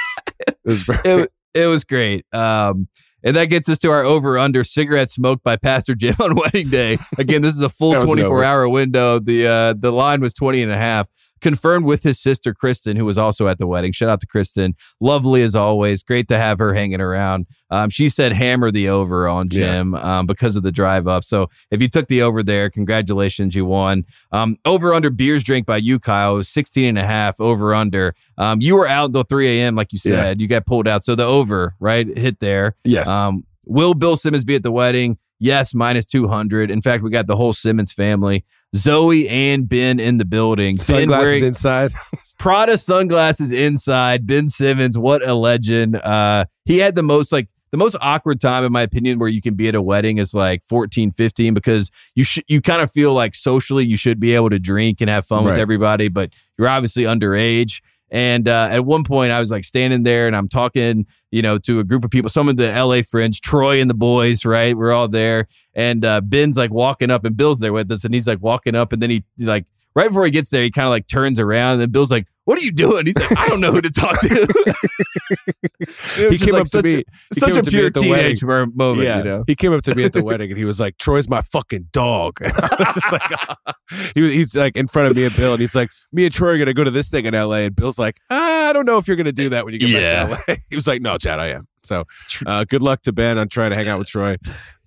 It 0.65 0.69
was 0.69 0.85
perfect. 0.85 1.07
It, 1.07 1.33
it 1.55 1.67
was 1.67 1.85
great. 1.85 2.25
Um, 2.33 2.89
and 3.25 3.37
that 3.37 3.47
gets 3.47 3.69
us 3.69 3.79
to 3.81 3.91
our 3.91 4.03
over 4.03 4.39
under 4.39 4.65
cigarette 4.65 5.11
smoked 5.11 5.45
by 5.45 5.57
Pastor 5.57 5.95
Jim 5.95 6.15
on 6.21 6.35
wedding 6.35 6.71
day. 6.71 6.99
Again, 7.19 7.43
this 7.43 7.55
is 7.55 7.61
a 7.61 7.69
full 7.69 7.95
24 8.01 8.43
hour 8.43 8.69
window. 8.69 9.19
The 9.19 9.47
uh, 9.47 9.75
the 9.79 9.93
line 9.93 10.21
was 10.21 10.35
20 10.35 10.63
and 10.63 10.73
a 10.73 10.77
half 10.77 11.09
confirmed 11.43 11.85
with 11.85 12.03
his 12.03 12.19
sister 12.19 12.55
Kristen, 12.55 12.97
who 12.97 13.05
was 13.05 13.19
also 13.19 13.49
at 13.49 13.59
the 13.59 13.67
wedding. 13.67 13.93
Shout 13.93 14.09
out 14.09 14.21
to 14.21 14.27
Kristen, 14.27 14.75
lovely 15.01 15.43
as 15.43 15.55
always. 15.55 16.03
Great 16.03 16.29
to 16.29 16.39
have 16.39 16.59
her 16.59 16.73
hanging 16.73 17.01
around. 17.01 17.47
Um, 17.71 17.91
she 17.91 18.09
said 18.09 18.33
hammer 18.33 18.71
the 18.71 18.89
over 18.89 19.29
on 19.29 19.49
Jim 19.49 19.93
yeah. 19.93 20.19
um, 20.19 20.27
because 20.27 20.57
of 20.57 20.63
the 20.63 20.73
drive 20.73 21.09
up. 21.09 21.25
So 21.25 21.49
if 21.71 21.81
you 21.81 21.89
took 21.89 22.09
the 22.09 22.23
over 22.23 22.43
there, 22.43 22.71
congratulations, 22.71 23.55
you 23.55 23.65
won. 23.65 24.05
Um, 24.31 24.57
over 24.65 24.95
under 24.95 25.11
beers 25.11 25.43
drink 25.43 25.67
by 25.67 25.79
you, 25.79 25.99
Kyle, 25.99 26.35
was 26.35 26.49
16 26.49 26.87
and 26.87 26.99
a 26.99 27.07
half 27.07 27.41
over 27.41 27.75
under. 27.75 28.15
Um, 28.39 28.61
you 28.61 28.77
were 28.77 28.87
out 28.87 29.07
until 29.07 29.23
3 29.23 29.61
a.m. 29.61 29.75
like 29.75 29.93
you 29.93 29.99
said. 29.99 30.39
Yeah. 30.39 30.43
You 30.43 30.49
got 30.49 30.67
pulled 30.67 30.87
out. 30.87 31.05
So 31.05 31.15
the 31.15 31.25
over 31.25 31.75
right 31.81 32.07
hit 32.07 32.41
there. 32.41 32.77
Yes. 32.85 33.09
Um, 33.09 33.45
will 33.65 33.95
Bill 33.95 34.17
Simmons 34.17 34.45
be 34.45 34.55
at 34.55 34.63
the 34.63 34.73
wedding? 34.73 35.19
Yes, 35.39 35.75
minus 35.75 36.07
200. 36.07 36.71
In 36.71 36.81
fact, 36.81 37.03
we 37.03 37.11
got 37.11 37.27
the 37.27 37.37
whole 37.37 37.53
Simmons 37.53 37.93
family. 37.93 38.45
Zoe 38.77 39.29
and 39.29 39.69
Ben 39.69 39.99
in 39.99 40.19
the 40.19 40.25
building. 40.25 40.79
Sunglasses 40.79 41.25
wearing, 41.25 41.45
inside. 41.45 41.93
Prada 42.39 42.79
sunglasses 42.79 43.53
inside. 43.53 44.27
Ben 44.27 44.49
Simmons, 44.49 44.97
what 44.97 45.27
a 45.27 45.35
legend. 45.35 45.97
Uh, 45.97 46.45
he 46.65 46.79
had 46.79 46.95
the 46.95 47.03
most 47.03 47.33
like 47.33 47.49
the 47.73 47.79
most 47.79 47.97
awkward 48.01 48.41
time 48.41 48.65
in 48.65 48.71
my 48.71 48.83
opinion 48.83 49.19
where 49.19 49.29
you 49.29 49.41
can 49.41 49.55
be 49.55 49.67
at 49.67 49.75
a 49.75 49.83
wedding 49.83 50.19
is 50.19 50.35
like 50.35 50.63
14 50.65 51.11
15 51.11 51.55
because 51.55 51.91
you 52.15 52.23
should 52.23 52.45
you 52.47 52.61
kind 52.61 52.83
of 52.83 52.93
feel 52.93 53.15
like 53.15 53.35
socially 53.35 53.85
you 53.85 53.97
should 53.97 54.21
be 54.21 54.35
able 54.35 54.51
to 54.51 54.59
drink 54.59 55.01
and 55.01 55.09
have 55.09 55.25
fun 55.27 55.45
right. 55.45 55.53
with 55.53 55.61
everybody 55.61 56.09
but 56.09 56.35
you're 56.59 56.69
obviously 56.69 57.05
underage 57.05 57.81
and 58.13 58.47
uh, 58.47 58.69
at 58.71 58.85
one 58.85 59.05
point, 59.05 59.33
I 59.33 59.41
was 59.41 59.51
like 59.51 59.65
standing 59.65 60.03
there 60.03 60.27
and 60.27 60.37
I'm 60.37 60.47
talking, 60.47 61.07
you 61.31 61.41
know, 61.41 61.57
to 61.61 61.81
a 61.81 61.85
group 61.85 62.05
of 62.05 62.11
people, 62.11 62.29
some 62.29 62.47
of 62.47 62.59
the 62.59 62.71
LA 62.71 63.01
friends, 63.01 63.41
Troy 63.41 63.81
and 63.81 63.89
the 63.89 63.95
boys, 63.95 64.45
right? 64.45 64.77
We're 64.77 64.93
all 64.93 65.09
there. 65.09 65.49
And 65.75 66.05
uh, 66.05 66.21
Ben's 66.21 66.59
like 66.59 66.71
walking 66.71 67.11
up 67.11 67.25
and 67.25 67.35
Bill's 67.39 67.59
there 67.61 67.73
with 67.73 67.91
us. 67.91 68.05
And 68.05 68.13
he's 68.13 68.27
like 68.27 68.43
walking 68.43 68.75
up 68.75 68.93
and 68.93 69.01
then 69.01 69.09
he 69.09 69.25
like, 69.39 69.65
right 69.97 70.09
before 70.09 70.27
he 70.27 70.31
gets 70.31 70.51
there, 70.51 70.63
he 70.63 70.71
kind 70.71 70.85
of 70.85 70.91
like 70.91 71.07
turns 71.07 71.39
around 71.39 71.81
and 71.81 71.91
Bill's 71.91 72.11
like, 72.11 72.27
what 72.45 72.59
are 72.59 72.65
you 72.65 72.73
doing? 72.73 73.07
He's 73.07 73.17
like, 73.17 73.39
I 73.39 73.49
don't 73.49 73.61
know 73.61 73.71
who 73.71 73.81
to 73.81 73.91
talk 73.91 74.21
to. 74.21 74.29
he 76.29 76.39
came 76.39 76.55
like 76.55 76.63
up 76.63 76.69
to 76.71 76.83
me. 76.83 77.05
Such 77.33 77.57
a 77.57 77.63
pure 77.63 77.91
teenage 77.91 78.43
wedding. 78.43 78.73
moment. 78.75 79.07
Yeah. 79.07 79.19
You 79.19 79.25
know? 79.25 79.45
He 79.47 79.55
came 79.55 79.73
up 79.73 79.83
to 79.83 79.95
me 79.95 80.05
at 80.05 80.13
the 80.13 80.25
wedding 80.25 80.51
and 80.51 80.59
he 80.59 80.65
was 80.65 80.81
like, 80.81 80.99
Troy's 80.99 81.29
my 81.29 81.41
fucking 81.41 81.89
dog. 81.93 82.41
like, 82.43 83.23
he 84.15 84.23
was, 84.23 84.33
he's 84.33 84.57
like 84.57 84.77
in 84.77 84.89
front 84.89 85.11
of 85.11 85.17
me 85.17 85.25
and 85.25 85.37
Bill 85.37 85.53
and 85.53 85.61
he's 85.61 85.75
like, 85.75 85.91
me 86.13 86.25
and 86.25 86.35
Troy 86.35 86.51
are 86.51 86.57
going 86.57 86.67
to 86.67 86.75
go 86.75 86.83
to 86.83 86.91
this 86.91 87.11
thing 87.11 87.27
in 87.27 87.35
LA. 87.35 87.59
And 87.59 87.77
Bill's 87.77 87.99
like, 87.99 88.19
ah, 88.31 88.69
I 88.69 88.73
don't 88.73 88.87
know 88.87 88.99
if 88.99 89.07
you're 89.07 89.17
going 89.17 89.27
to 89.27 89.33
do 89.33 89.49
that 89.51 89.65
when 89.65 89.75
you 89.75 89.81
get 89.81 89.91
yeah. 89.91 90.27
back 90.27 90.47
to 90.47 90.53
LA. 90.53 90.57
he 90.69 90.77
was 90.77 90.89
like, 90.89 91.01
no, 91.01 91.19
Chad, 91.19 91.39
I 91.39 91.49
am. 91.49 91.69
So 91.85 92.05
uh, 92.47 92.65
good 92.65 92.83
luck 92.83 93.03
to 93.03 93.13
Ben 93.13 93.39
on 93.39 93.49
trying 93.49 93.71
to 93.71 93.77
hang 93.77 93.87
out 93.87 93.99
with 93.99 94.09
Troy. 94.09 94.37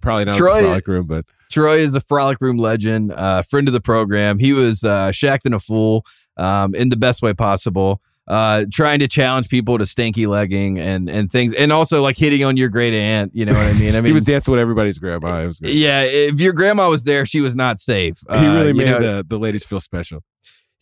Probably 0.02 0.26
not 0.26 0.36
Troy, 0.36 0.58
in 0.58 0.64
the 0.64 0.70
frolic 0.70 0.88
room, 0.88 1.08
but 1.08 1.26
Troy 1.52 1.78
is 1.78 1.96
a 1.96 2.02
frolic 2.02 2.42
room 2.42 2.58
legend, 2.58 3.12
uh, 3.14 3.42
friend 3.42 3.68
of 3.68 3.74
the 3.74 3.82
program. 3.82 4.40
He 4.40 4.54
was 4.54 4.84
uh, 4.84 5.12
shacked 5.12 5.46
in 5.46 5.54
a 5.54 5.60
fool 5.60 6.06
um, 6.38 6.76
in 6.76 6.90
the 6.90 6.98
best 6.98 7.22
way 7.22 7.34
possible. 7.34 8.02
Uh, 8.28 8.66
trying 8.74 8.98
to 8.98 9.08
challenge 9.08 9.50
people 9.50 9.78
to 9.78 9.84
stanky 9.84 10.26
legging 10.26 10.80
and 10.80 11.12
and 11.12 11.32
things, 11.32 11.54
and 11.54 11.72
also 11.72 12.02
like 12.02 12.18
hitting 12.18 12.44
on 12.44 12.58
your 12.58 12.70
great 12.70 12.92
aunt. 12.92 13.32
You 13.36 13.46
know 13.46 13.54
what 13.54 13.68
I 13.68 13.74
mean? 13.74 13.90
I 13.90 13.92
mean, 14.02 14.06
he 14.06 14.14
was 14.14 14.26
dancing 14.26 14.52
with 14.52 14.60
everybody's 14.60 14.98
grandma. 14.98 15.42
It 15.42 15.46
was 15.46 15.60
good. 15.60 15.72
Yeah, 15.72 16.02
if 16.02 16.42
your 16.42 16.54
grandma 16.54 16.90
was 16.90 17.04
there, 17.04 17.28
she 17.28 17.40
was 17.40 17.56
not 17.56 17.78
safe. 17.78 18.18
He 18.28 18.48
really 18.48 18.72
uh, 18.72 18.74
made 18.74 18.86
know, 18.88 19.00
the 19.00 19.26
the 19.30 19.38
ladies 19.38 19.64
feel 19.64 19.80
special 19.80 20.24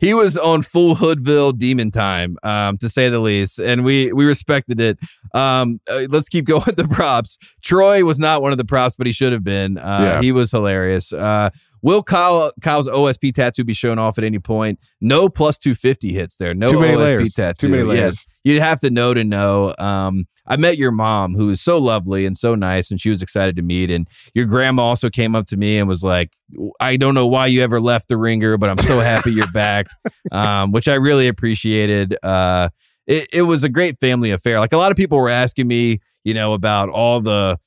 he 0.04 0.14
was 0.14 0.38
on 0.38 0.62
full 0.62 0.96
Hoodville 0.96 1.54
demon 1.54 1.90
time, 1.90 2.36
um, 2.44 2.78
to 2.80 2.90
say 2.90 3.08
the 3.08 3.20
least, 3.20 3.60
and 3.60 3.86
we 3.86 4.12
we 4.12 4.26
respected 4.26 4.82
it. 4.82 5.00
Um, 5.34 5.80
uh, 5.90 6.08
let's 6.10 6.28
keep 6.28 6.46
going 6.48 6.64
with 6.66 6.76
the 6.76 6.88
props. 6.88 7.38
Troy 7.62 8.04
was 8.04 8.20
not 8.20 8.42
one 8.42 8.52
of 8.52 8.58
the 8.58 8.66
props, 8.66 8.96
but 8.96 9.08
he 9.08 9.14
should 9.14 9.32
have 9.32 9.46
been. 9.46 9.78
Uh, 9.78 10.00
yeah. 10.02 10.22
He 10.22 10.34
was 10.34 10.52
hilarious. 10.52 11.14
Uh, 11.14 11.52
Will 11.84 12.02
Kyle 12.02 12.52
Kyle's 12.62 12.88
OSP 12.88 13.34
tattoo 13.34 13.64
be 13.64 13.74
shown 13.74 14.00
off 14.00 14.18
at 14.18 14.24
any 14.24 14.40
point? 14.40 14.80
No 15.02 15.30
plus 15.30 15.60
two 15.60 15.76
fifty 15.76 16.14
hits 16.14 16.38
there. 16.38 16.54
No 16.54 16.72
OSP 16.72 16.98
layers. 16.98 17.34
tattoo. 17.34 17.68
Too 17.68 17.72
many 17.72 17.84
layers. 17.84 18.16
Yes. 18.16 18.26
You'd 18.46 18.62
have 18.62 18.80
to 18.80 18.90
know 18.90 19.14
to 19.14 19.24
know. 19.24 19.76
Um, 19.78 20.26
I 20.48 20.58
met 20.58 20.78
your 20.78 20.92
mom, 20.92 21.36
who 21.36 21.50
is 21.50 21.62
so 21.62 21.78
lovely 21.78 22.26
and 22.26 22.38
so 22.38 22.56
nice, 22.56 22.90
and 22.90 23.00
she 23.00 23.10
was 23.10 23.22
excited 23.22 23.56
to 23.58 23.62
meet. 23.62 23.90
And 23.92 24.10
your 24.34 24.46
grandma 24.46 24.84
also 24.84 25.10
came 25.10 25.36
up 25.36 25.46
to 25.48 25.58
me 25.58 25.78
and 25.78 25.88
was 25.88 26.04
like, 26.04 26.34
"I 26.80 26.98
don't 26.98 27.16
know 27.16 27.28
why 27.28 27.48
you 27.48 27.62
ever 27.62 27.80
left 27.80 28.08
the 28.08 28.18
ringer, 28.18 28.58
but 28.58 28.70
I'm 28.70 28.80
so 28.80 29.00
happy 29.00 29.32
you're 29.32 29.52
back," 29.52 29.88
um, 30.32 30.72
which 30.72 30.88
I 30.88 30.96
really 30.96 31.28
appreciated. 31.28 32.18
Uh, 32.24 32.70
it, 33.08 33.28
it 33.34 33.42
was 33.44 33.64
a 33.66 33.70
great 33.70 34.00
family 34.00 34.32
affair. 34.32 34.60
Like 34.60 34.72
a 34.72 34.78
lot 34.78 34.92
of 34.92 34.98
people 34.98 35.18
were 35.18 35.30
asking 35.30 35.68
me, 35.68 36.00
you 36.24 36.34
know, 36.34 36.54
about 36.54 36.88
all 36.88 37.20
the 37.20 37.58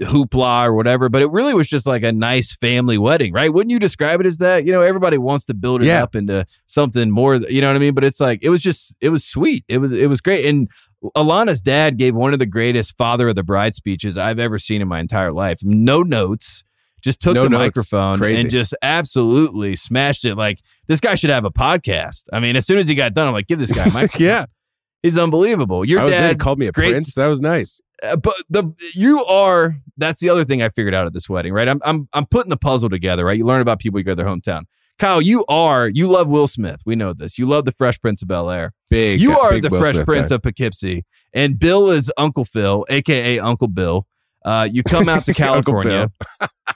hoopla 0.00 0.66
or 0.66 0.74
whatever, 0.74 1.08
but 1.08 1.22
it 1.22 1.30
really 1.30 1.54
was 1.54 1.68
just 1.68 1.86
like 1.86 2.02
a 2.02 2.12
nice 2.12 2.54
family 2.54 2.98
wedding, 2.98 3.32
right? 3.32 3.52
Wouldn't 3.52 3.70
you 3.70 3.78
describe 3.78 4.20
it 4.20 4.26
as 4.26 4.38
that? 4.38 4.64
You 4.64 4.72
know, 4.72 4.82
everybody 4.82 5.18
wants 5.18 5.46
to 5.46 5.54
build 5.54 5.82
it 5.82 5.86
yeah. 5.86 6.02
up 6.02 6.14
into 6.14 6.46
something 6.66 7.10
more, 7.10 7.36
you 7.36 7.60
know 7.60 7.68
what 7.68 7.76
I 7.76 7.80
mean? 7.80 7.94
But 7.94 8.04
it's 8.04 8.20
like 8.20 8.40
it 8.42 8.50
was 8.50 8.62
just 8.62 8.94
it 9.00 9.10
was 9.10 9.24
sweet. 9.24 9.64
It 9.68 9.78
was 9.78 9.92
it 9.92 10.08
was 10.08 10.20
great. 10.20 10.46
And 10.46 10.68
Alana's 11.16 11.62
dad 11.62 11.96
gave 11.96 12.14
one 12.14 12.32
of 12.32 12.38
the 12.38 12.46
greatest 12.46 12.96
father 12.96 13.28
of 13.28 13.34
the 13.34 13.42
bride 13.42 13.74
speeches 13.74 14.18
I've 14.18 14.38
ever 14.38 14.58
seen 14.58 14.82
in 14.82 14.88
my 14.88 15.00
entire 15.00 15.32
life. 15.32 15.60
No 15.62 16.02
notes, 16.02 16.62
just 17.00 17.20
took 17.20 17.34
no 17.34 17.44
the 17.44 17.48
notes. 17.48 17.60
microphone 17.60 18.18
Crazy. 18.18 18.40
and 18.40 18.50
just 18.50 18.74
absolutely 18.82 19.76
smashed 19.76 20.24
it. 20.24 20.36
Like 20.36 20.60
this 20.86 21.00
guy 21.00 21.14
should 21.14 21.30
have 21.30 21.44
a 21.44 21.50
podcast. 21.50 22.24
I 22.32 22.40
mean, 22.40 22.56
as 22.56 22.66
soon 22.66 22.78
as 22.78 22.88
he 22.88 22.94
got 22.94 23.14
done, 23.14 23.26
I'm 23.26 23.32
like, 23.32 23.46
give 23.46 23.58
this 23.58 23.72
guy 23.72 23.84
a 23.84 23.90
microphone. 23.92 24.26
yeah. 24.26 24.46
He's 25.02 25.16
unbelievable. 25.18 25.84
Your 25.84 26.08
dad 26.08 26.38
called 26.38 26.58
me 26.58 26.66
a 26.66 26.72
great, 26.72 26.92
prince. 26.92 27.14
That 27.14 27.26
was 27.26 27.40
nice. 27.40 27.80
Uh, 28.02 28.16
but 28.16 28.34
the 28.48 28.72
you 28.94 29.24
are 29.24 29.76
that's 29.96 30.20
the 30.20 30.28
other 30.28 30.44
thing 30.44 30.62
I 30.62 30.68
figured 30.68 30.94
out 30.94 31.06
at 31.06 31.12
this 31.12 31.28
wedding, 31.28 31.52
right? 31.52 31.68
I'm 31.68 31.80
I'm 31.84 32.08
I'm 32.12 32.26
putting 32.26 32.50
the 32.50 32.56
puzzle 32.56 32.90
together, 32.90 33.24
right? 33.24 33.36
You 33.36 33.44
learn 33.44 33.60
about 33.60 33.78
people 33.78 33.98
you 33.98 34.04
go 34.04 34.12
to 34.12 34.16
their 34.16 34.26
hometown. 34.26 34.62
Kyle, 34.98 35.22
you 35.22 35.44
are 35.48 35.88
you 35.88 36.06
love 36.06 36.28
Will 36.28 36.46
Smith. 36.46 36.80
We 36.84 36.96
know 36.96 37.12
this. 37.12 37.38
You 37.38 37.46
love 37.46 37.64
the 37.64 37.72
Fresh 37.72 38.00
Prince 38.00 38.20
of 38.20 38.28
Bel 38.28 38.50
Air. 38.50 38.72
Big. 38.90 39.20
You 39.20 39.38
are 39.38 39.52
big 39.52 39.62
the 39.62 39.70
Will 39.70 39.80
Fresh 39.80 39.94
Smith 39.96 40.06
Prince 40.06 40.28
guy. 40.28 40.34
of 40.34 40.42
Poughkeepsie, 40.42 41.04
and 41.32 41.58
Bill 41.58 41.90
is 41.90 42.12
Uncle 42.18 42.44
Phil, 42.44 42.84
aka 42.90 43.38
Uncle 43.38 43.68
Bill. 43.68 44.06
Uh, 44.44 44.68
you 44.70 44.82
come 44.82 45.08
out 45.08 45.24
to 45.26 45.34
California. 45.34 46.08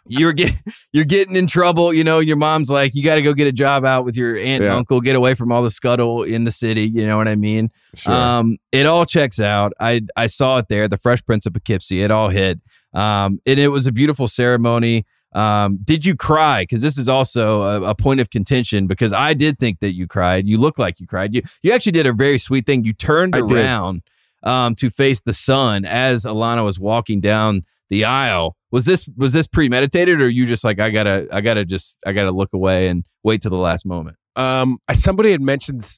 You're 0.07 0.33
getting 0.33 0.59
you're 0.93 1.05
getting 1.05 1.37
in 1.37 1.47
trouble. 1.47 1.93
You 1.93 2.05
know, 2.05 2.19
your 2.19 2.37
mom's 2.37 2.71
like, 2.71 2.95
you 2.95 3.03
got 3.03 3.17
to 3.17 3.23
go 3.23 3.35
get 3.35 3.47
a 3.47 3.53
job 3.53 3.85
out 3.85 4.05
with 4.05 4.17
your 4.17 4.37
aunt 4.37 4.63
yeah. 4.63 4.69
and 4.69 4.79
uncle. 4.79 5.01
Get 5.01 5.17
away 5.17 5.35
from 5.35 5.53
all 5.53 5.63
the 5.63 5.71
scuttle 5.71 6.23
in 6.23 6.45
the 6.45 6.53
city. 6.53 6.85
You 6.85 7.07
know 7.07 7.17
what 7.17 7.29
I 7.29 7.35
mean? 7.35 7.71
Sure. 7.95 8.13
Um, 8.13 8.59
it 8.73 8.87
all 8.87 9.07
checks 9.07 9.41
out. 9.41 9.73
I 9.81 10.03
I 10.17 10.27
saw 10.27 10.59
it 10.59 10.69
there. 10.69 10.89
The 10.89 10.99
Fresh 10.99 11.25
Prince 11.25 11.47
of 11.47 11.53
Poughkeepsie. 11.53 12.03
It 12.03 12.11
all 12.11 12.29
hit. 12.29 12.61
Um, 12.93 13.41
and 13.47 13.59
it 13.59 13.69
was 13.69 13.87
a 13.87 13.93
beautiful 13.93 14.29
ceremony. 14.29 15.05
Um, 15.33 15.81
did 15.83 16.05
you 16.05 16.15
cry? 16.15 16.63
Because 16.63 16.81
this 16.81 16.97
is 16.97 17.09
also 17.09 17.63
a, 17.63 17.91
a, 17.91 17.95
point 17.97 18.21
of 18.21 18.31
contention. 18.31 18.87
Because 18.87 19.13
I 19.13 19.35
did 19.35 19.59
think 19.59 19.81
that 19.81 19.93
you 19.93 20.07
cried. 20.07 20.47
You 20.47 20.59
look 20.59 20.79
like 20.79 21.01
you 21.01 21.09
cried. 21.09 21.35
You 21.35 21.43
you 21.63 21.73
actually 21.73 21.93
did 21.93 22.07
a 22.07 22.13
very 22.13 22.39
sweet 22.39 22.67
thing. 22.67 22.85
You 22.85 22.93
turned 22.93 23.35
I 23.35 23.41
around 23.41 24.03
um, 24.45 24.75
to 24.77 24.91
face 24.91 25.23
the 25.23 25.33
sun 25.33 25.85
as 25.85 26.25
Alana 26.25 26.63
was 26.65 26.79
walking 26.79 27.21
down 27.21 27.63
the 27.89 28.05
aisle. 28.05 28.57
Was 28.75 28.87
this 28.87 29.09
was 29.17 29.33
this 29.33 29.47
premeditated, 29.47 30.21
or 30.21 30.29
you 30.29 30.47
just 30.47 30.65
like 30.65 30.81
I 30.81 30.91
gotta 30.91 31.29
I 31.31 31.43
gotta 31.43 31.65
just 31.65 31.97
I 32.05 32.11
gotta 32.11 32.33
look 32.33 32.53
away 32.53 32.89
and 32.89 33.07
wait 33.23 33.41
till 33.41 33.53
the 33.53 33.57
last 33.57 33.87
moment? 33.87 34.17
Um, 34.35 34.79
somebody 34.97 35.31
had 35.31 35.41
mentioned 35.41 35.89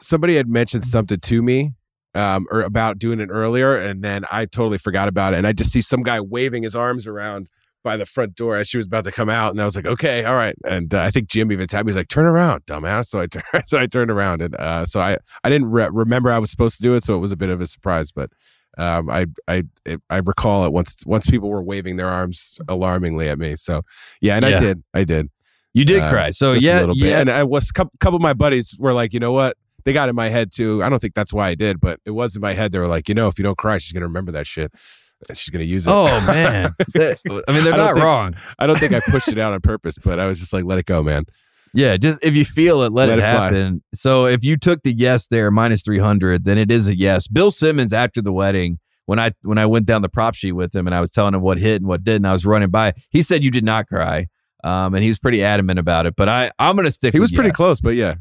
somebody 0.00 0.34
had 0.34 0.48
mentioned 0.48 0.82
something 0.82 1.20
to 1.20 1.42
me 1.44 1.74
um, 2.12 2.48
or 2.50 2.62
about 2.62 2.98
doing 2.98 3.20
it 3.20 3.28
earlier, 3.30 3.76
and 3.76 4.02
then 4.02 4.24
I 4.32 4.46
totally 4.46 4.78
forgot 4.78 5.06
about 5.06 5.32
it. 5.32 5.36
And 5.36 5.46
I 5.46 5.52
just 5.52 5.70
see 5.70 5.80
some 5.80 6.02
guy 6.02 6.20
waving 6.20 6.64
his 6.64 6.74
arms 6.74 7.06
around 7.06 7.46
by 7.84 7.96
the 7.96 8.04
front 8.04 8.34
door 8.34 8.56
as 8.56 8.66
she 8.66 8.78
was 8.78 8.88
about 8.88 9.04
to 9.04 9.12
come 9.12 9.30
out, 9.30 9.52
and 9.52 9.62
I 9.62 9.64
was 9.64 9.76
like, 9.76 9.86
okay, 9.86 10.24
all 10.24 10.34
right. 10.34 10.56
And 10.66 10.92
uh, 10.92 11.02
I 11.02 11.12
think 11.12 11.28
Jim 11.28 11.52
even 11.52 11.68
tapped 11.68 11.86
me. 11.86 11.92
He's 11.92 11.96
like, 11.96 12.08
turn 12.08 12.24
around, 12.24 12.66
dumbass. 12.66 13.06
So 13.06 13.20
I 13.20 13.26
turned, 13.28 13.44
so 13.66 13.78
I 13.78 13.86
turned 13.86 14.10
around, 14.10 14.42
and 14.42 14.56
uh, 14.56 14.86
so 14.86 14.98
I 14.98 15.18
I 15.44 15.50
didn't 15.50 15.70
re- 15.70 15.88
remember 15.92 16.32
I 16.32 16.40
was 16.40 16.50
supposed 16.50 16.78
to 16.78 16.82
do 16.82 16.94
it, 16.94 17.04
so 17.04 17.14
it 17.14 17.18
was 17.18 17.30
a 17.30 17.36
bit 17.36 17.48
of 17.48 17.60
a 17.60 17.68
surprise, 17.68 18.10
but. 18.10 18.30
Um, 18.76 19.10
I 19.10 19.26
I 19.48 19.64
I 20.10 20.16
recall 20.18 20.64
it 20.64 20.72
once 20.72 20.96
once 21.06 21.26
people 21.26 21.48
were 21.48 21.62
waving 21.62 21.96
their 21.96 22.08
arms 22.08 22.58
alarmingly 22.68 23.28
at 23.28 23.38
me. 23.38 23.56
So 23.56 23.82
yeah, 24.20 24.36
and 24.36 24.44
yeah. 24.44 24.56
I 24.56 24.60
did 24.60 24.84
I 24.94 25.04
did. 25.04 25.30
You 25.72 25.84
did 25.84 26.02
uh, 26.02 26.08
cry. 26.08 26.30
So 26.30 26.52
yeah, 26.52 26.84
a 26.84 26.92
yeah. 26.92 27.20
And 27.20 27.30
I 27.30 27.42
was 27.42 27.72
couple, 27.72 27.92
couple 27.98 28.16
of 28.16 28.22
my 28.22 28.32
buddies 28.34 28.76
were 28.78 28.92
like, 28.92 29.12
you 29.12 29.20
know 29.20 29.32
what? 29.32 29.56
they 29.84 29.92
got 29.92 30.08
in 30.08 30.14
my 30.14 30.28
head 30.28 30.50
too. 30.50 30.82
I 30.82 30.88
don't 30.88 30.98
think 30.98 31.14
that's 31.14 31.32
why 31.32 31.48
I 31.48 31.54
did, 31.54 31.80
but 31.80 32.00
it 32.04 32.10
was 32.10 32.34
in 32.34 32.42
my 32.42 32.54
head. 32.54 32.72
They 32.72 32.78
were 32.78 32.88
like, 32.88 33.08
you 33.08 33.14
know, 33.14 33.28
if 33.28 33.38
you 33.38 33.44
don't 33.44 33.58
cry, 33.58 33.78
she's 33.78 33.92
gonna 33.92 34.06
remember 34.06 34.32
that 34.32 34.46
shit. 34.46 34.72
She's 35.32 35.50
gonna 35.50 35.64
use 35.64 35.86
it. 35.86 35.90
Oh 35.90 36.06
man, 36.26 36.74
I 36.78 37.52
mean 37.52 37.64
they're 37.64 37.74
I 37.74 37.76
not 37.76 37.94
think- 37.94 38.04
wrong. 38.04 38.34
I 38.58 38.66
don't 38.66 38.78
think 38.78 38.92
I 38.92 39.00
pushed 39.00 39.28
it 39.28 39.38
out 39.38 39.52
on 39.52 39.60
purpose, 39.60 39.98
but 39.98 40.18
I 40.18 40.26
was 40.26 40.40
just 40.40 40.52
like, 40.52 40.64
let 40.64 40.78
it 40.78 40.86
go, 40.86 41.02
man. 41.02 41.26
Yeah, 41.74 41.96
just 41.96 42.24
if 42.24 42.36
you 42.36 42.44
feel 42.44 42.82
it, 42.82 42.92
let, 42.92 43.08
Let 43.08 43.18
it, 43.18 43.22
it 43.22 43.24
happen. 43.24 43.82
So 43.94 44.26
if 44.26 44.44
you 44.44 44.56
took 44.56 44.82
the 44.82 44.92
yes 44.92 45.26
there 45.26 45.50
minus 45.50 45.82
three 45.82 45.98
hundred, 45.98 46.44
then 46.44 46.56
it 46.58 46.70
is 46.70 46.86
a 46.86 46.96
yes. 46.96 47.26
Bill 47.28 47.50
Simmons 47.50 47.92
after 47.92 48.22
the 48.22 48.32
wedding, 48.32 48.78
when 49.06 49.18
I 49.18 49.32
when 49.42 49.58
I 49.58 49.66
went 49.66 49.86
down 49.86 50.02
the 50.02 50.08
prop 50.08 50.34
sheet 50.34 50.52
with 50.52 50.74
him 50.74 50.86
and 50.86 50.94
I 50.94 51.00
was 51.00 51.10
telling 51.10 51.34
him 51.34 51.40
what 51.42 51.58
hit 51.58 51.76
and 51.82 51.86
what 51.88 52.04
didn't, 52.04 52.26
I 52.26 52.32
was 52.32 52.46
running 52.46 52.70
by. 52.70 52.92
He 53.10 53.22
said 53.22 53.42
you 53.42 53.50
did 53.50 53.64
not 53.64 53.86
cry, 53.88 54.28
um, 54.62 54.94
and 54.94 55.02
he 55.02 55.08
was 55.08 55.18
pretty 55.18 55.42
adamant 55.42 55.78
about 55.78 56.06
it. 56.06 56.14
But 56.16 56.28
I 56.28 56.50
I'm 56.58 56.76
gonna 56.76 56.90
stick. 56.90 57.12
He 57.12 57.20
was 57.20 57.32
pretty 57.32 57.48
yes. 57.48 57.56
close, 57.56 57.80
but 57.80 57.96
yeah, 57.96 58.14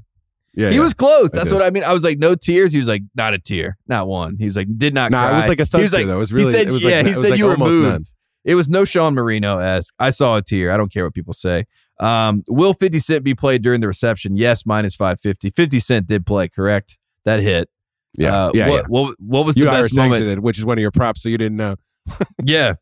yeah, 0.55 0.69
He 0.69 0.75
yeah. 0.75 0.81
was 0.81 0.93
close. 0.95 1.31
That's 1.31 1.49
did. 1.49 1.55
what 1.55 1.63
I 1.63 1.69
mean. 1.69 1.83
I 1.83 1.93
was 1.93 2.03
like, 2.03 2.17
no 2.17 2.33
tears. 2.35 2.71
He 2.73 2.79
was 2.79 2.87
like, 2.87 3.03
not 3.15 3.33
a 3.33 3.39
tear, 3.39 3.77
not 3.87 4.07
one. 4.07 4.35
He 4.39 4.45
was 4.45 4.55
like, 4.55 4.67
did 4.77 4.93
not 4.93 5.11
Nah, 5.11 5.27
cry. 5.27 5.33
it 5.33 5.37
was 5.41 5.47
like 5.49 5.59
a 5.59 5.63
He 5.63 5.69
thug 5.69 5.81
was 5.83 5.91
tear, 5.91 5.99
like- 6.01 6.07
though. 6.07 6.15
It 6.15 6.19
was 6.19 6.33
really. 6.33 6.45
he 6.47 6.51
said- 6.51 6.67
it 6.67 6.71
was 6.71 6.83
yeah, 6.83 6.97
like, 6.97 7.05
he 7.07 7.13
said 7.13 7.29
like 7.31 7.37
you 7.39 7.45
were 7.45 7.57
moved. 7.57 7.87
none. 7.89 8.03
It 8.45 8.55
was 8.55 8.69
no 8.69 8.83
Sean 8.83 9.13
Marino 9.13 9.59
esque. 9.59 9.93
I 9.99 10.09
saw 10.09 10.35
a 10.35 10.41
tear. 10.41 10.71
I 10.71 10.75
don't 10.75 10.91
care 10.91 11.05
what 11.05 11.13
people 11.13 11.31
say. 11.31 11.63
Um, 11.99 12.43
will 12.47 12.73
50 12.73 12.99
Cent 12.99 13.23
be 13.23 13.35
played 13.35 13.61
during 13.61 13.81
the 13.81 13.87
reception? 13.87 14.35
Yes, 14.35 14.65
minus 14.65 14.95
550. 14.95 15.51
50 15.51 15.79
Cent 15.79 16.07
did 16.07 16.25
play, 16.25 16.49
correct? 16.49 16.97
That 17.25 17.39
hit. 17.39 17.69
Yeah, 18.17 18.45
Uh, 18.45 18.51
yeah, 18.53 18.69
what, 18.69 18.75
yeah. 18.75 18.83
What, 18.87 19.15
what 19.19 19.45
was 19.45 19.57
You 19.57 19.65
the 19.65 19.71
Irish 19.71 19.83
best 19.85 19.95
moment? 19.95 20.15
exited, 20.15 20.39
which 20.39 20.57
is 20.59 20.65
one 20.65 20.77
of 20.77 20.81
your 20.81 20.91
props, 20.91 21.23
so 21.23 21.29
you 21.29 21.37
didn't 21.37 21.57
know. 21.57 21.75
Yeah, 22.43 22.73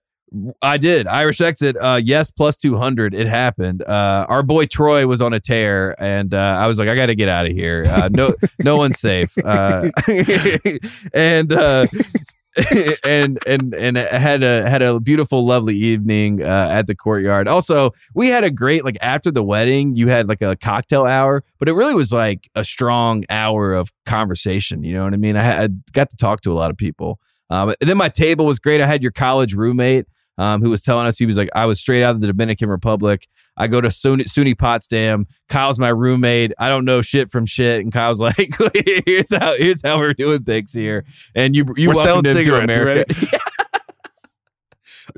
I 0.62 0.78
did. 0.78 1.08
Irish 1.08 1.42
exit. 1.42 1.76
Uh, 1.80 2.00
yes, 2.02 2.32
plus 2.32 2.58
200. 2.58 3.14
It 3.14 3.28
happened. 3.28 3.82
Uh, 3.84 4.26
our 4.30 4.44
boy 4.44 4.66
Troy 4.66 5.06
was 5.06 5.22
on 5.22 5.34
a 5.34 5.40
tear, 5.42 5.94
and 6.02 6.34
uh, 6.34 6.58
I 6.60 6.68
was 6.68 6.80
like, 6.80 6.88
I 6.88 6.96
got 6.96 7.08
to 7.08 7.16
get 7.16 7.28
out 7.30 7.46
of 7.46 7.52
here. 7.52 7.84
Uh, 7.88 8.10
no, 8.12 8.34
no 8.64 8.78
one's 8.78 9.00
safe. 9.00 9.38
Uh, 9.38 9.90
and, 11.14 11.52
uh, 11.54 11.86
and 13.06 13.40
and 13.48 13.74
and 13.74 13.98
had 13.98 14.44
a 14.44 14.70
had 14.70 14.82
a 14.82 15.00
beautiful 15.00 15.46
lovely 15.46 15.76
evening 15.76 16.44
uh, 16.44 16.68
at 16.70 16.88
the 16.88 16.96
courtyard. 16.96 17.48
Also 17.48 17.92
we 18.14 18.28
had 18.28 18.44
a 18.44 18.52
great 18.52 18.84
like 18.84 18.98
after 19.02 19.32
the 19.32 19.44
wedding 19.44 19.96
you 19.96 20.08
had 20.08 20.28
like 20.28 20.42
a 20.42 20.56
cocktail 20.58 21.06
hour 21.06 21.44
but 21.60 21.70
it 21.70 21.74
really 21.74 21.94
was 21.94 22.12
like 22.12 22.50
a 22.56 22.64
strong 22.64 23.24
hour 23.30 23.74
of 23.74 23.92
conversation 24.06 24.84
you 24.84 24.94
know 24.94 25.04
what 25.04 25.14
i 25.14 25.18
mean? 25.18 25.38
I, 25.38 25.42
had, 25.42 25.72
I 25.72 25.92
got 25.94 26.10
to 26.10 26.18
talk 26.18 26.42
to 26.42 26.52
a 26.52 26.56
lot 26.56 26.72
of 26.72 26.78
people. 26.78 27.20
Um, 27.50 27.70
and 27.82 27.90
then 27.90 27.98
my 27.98 28.10
table 28.10 28.46
was 28.46 28.60
great. 28.60 28.80
I 28.80 28.86
had 28.86 29.02
your 29.04 29.12
college 29.12 29.54
roommate 29.54 30.08
um, 30.38 30.62
who 30.62 30.70
was 30.70 30.82
telling 30.82 31.08
us 31.08 31.18
he 31.18 31.26
was 31.26 31.38
like 31.38 31.50
i 31.56 31.66
was 31.66 31.80
straight 31.80 32.04
out 32.04 32.16
of 32.16 32.22
the 32.22 32.28
dominican 32.28 32.70
republic. 32.70 33.28
I 33.58 33.68
go 33.68 33.82
to 33.82 33.90
suny, 33.90 34.24
SUNY 34.24 34.58
potsdam 34.58 35.28
kyle's 35.50 35.78
my 35.78 35.90
roommate. 35.90 36.54
I 36.58 36.70
don't 36.70 36.86
know 36.86 37.02
shit 37.02 37.30
from 37.30 37.46
shit. 37.46 37.82
And 37.82 37.92
kyle's 37.92 38.20
like 38.20 38.54
here's 39.06 39.36
how 39.36 39.56
here's 39.56 39.82
how 39.84 40.00
we're 40.00 40.14
doing 40.14 40.44
things 40.44 40.74
here. 40.74 41.06
And 41.36 41.56
you 41.56 41.66
you 41.76 41.90
We're 41.90 41.96
welcomed 41.96 42.28
him 42.28 42.44
to 42.44 42.58
america. 42.58 43.06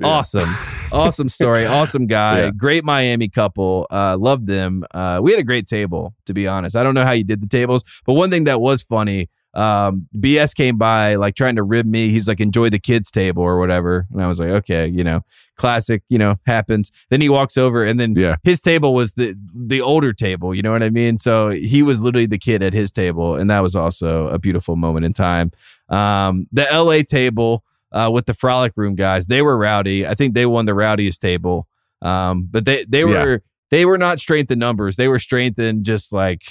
Awesome. 0.02 0.48
Awesome 0.90 1.28
story. 1.28 1.66
Awesome 1.66 2.06
guy. 2.06 2.44
Yeah. 2.44 2.50
great 2.50 2.84
miami 2.84 3.28
couple. 3.28 3.86
Uh 3.90 4.16
loved 4.18 4.46
them. 4.46 4.84
Uh 4.92 5.20
we 5.22 5.30
had 5.30 5.38
a 5.38 5.44
great 5.44 5.66
table 5.66 6.14
to 6.26 6.34
be 6.34 6.48
honest. 6.48 6.74
I 6.74 6.82
don't 6.82 6.94
know 6.94 7.04
how 7.04 7.12
you 7.12 7.24
did 7.24 7.40
the 7.40 7.46
tables 7.46 7.84
but 8.04 8.14
one 8.14 8.30
thing 8.30 8.44
that 8.44 8.60
was 8.60 8.82
funny 8.82 9.28
um 9.54 10.08
bs 10.16 10.54
came 10.54 10.76
by 10.76 11.14
like 11.14 11.34
trying 11.36 11.54
to 11.56 11.62
rib 11.62 11.86
me 11.86 12.08
he's 12.08 12.26
like 12.26 12.40
enjoy 12.40 12.68
the 12.68 12.78
kids 12.78 13.10
table 13.10 13.42
or 13.42 13.58
whatever 13.58 14.06
and 14.12 14.22
i 14.22 14.26
was 14.26 14.40
like 14.40 14.50
okay 14.50 14.86
you 14.86 15.04
know 15.04 15.20
classic 15.56 16.02
you 16.08 16.18
know 16.18 16.34
happens 16.46 16.90
then 17.10 17.20
he 17.20 17.28
walks 17.28 17.56
over 17.56 17.84
and 17.84 18.00
then 18.00 18.14
Yeah. 18.16 18.36
his 18.42 18.60
table 18.60 18.94
was 18.94 19.14
the 19.14 19.36
the 19.54 19.80
older 19.80 20.12
table 20.12 20.54
you 20.54 20.62
know 20.62 20.72
what 20.72 20.82
i 20.82 20.90
mean 20.90 21.18
so 21.18 21.50
he 21.50 21.82
was 21.84 22.02
literally 22.02 22.26
the 22.26 22.38
kid 22.38 22.62
at 22.62 22.72
his 22.72 22.90
table 22.90 23.36
and 23.36 23.48
that 23.50 23.60
was 23.60 23.76
also 23.76 24.26
a 24.28 24.38
beautiful 24.38 24.74
moment 24.76 25.04
in 25.06 25.12
time 25.12 25.52
um 25.88 26.46
the 26.52 26.66
la 26.72 27.02
table 27.06 27.62
uh, 27.92 28.10
with 28.12 28.26
the 28.26 28.34
frolic 28.34 28.72
room 28.74 28.96
guys. 28.96 29.28
They 29.28 29.40
were 29.40 29.56
rowdy. 29.56 30.04
I 30.04 30.14
think 30.14 30.34
they 30.34 30.46
won 30.46 30.66
the 30.66 30.74
rowdiest 30.74 31.20
table. 31.20 31.68
Um, 32.02 32.48
but 32.50 32.64
they 32.64 32.84
they 32.88 33.02
Yeah. 33.04 33.06
were 33.06 33.42
they 33.70 33.84
were 33.86 33.98
not 33.98 34.18
strength 34.18 34.50
in 34.50 34.58
numbers. 34.58 34.96
They 34.96 35.06
were 35.06 35.20
strength 35.20 35.60
in 35.60 35.84
just 35.84 36.12
like 36.12 36.42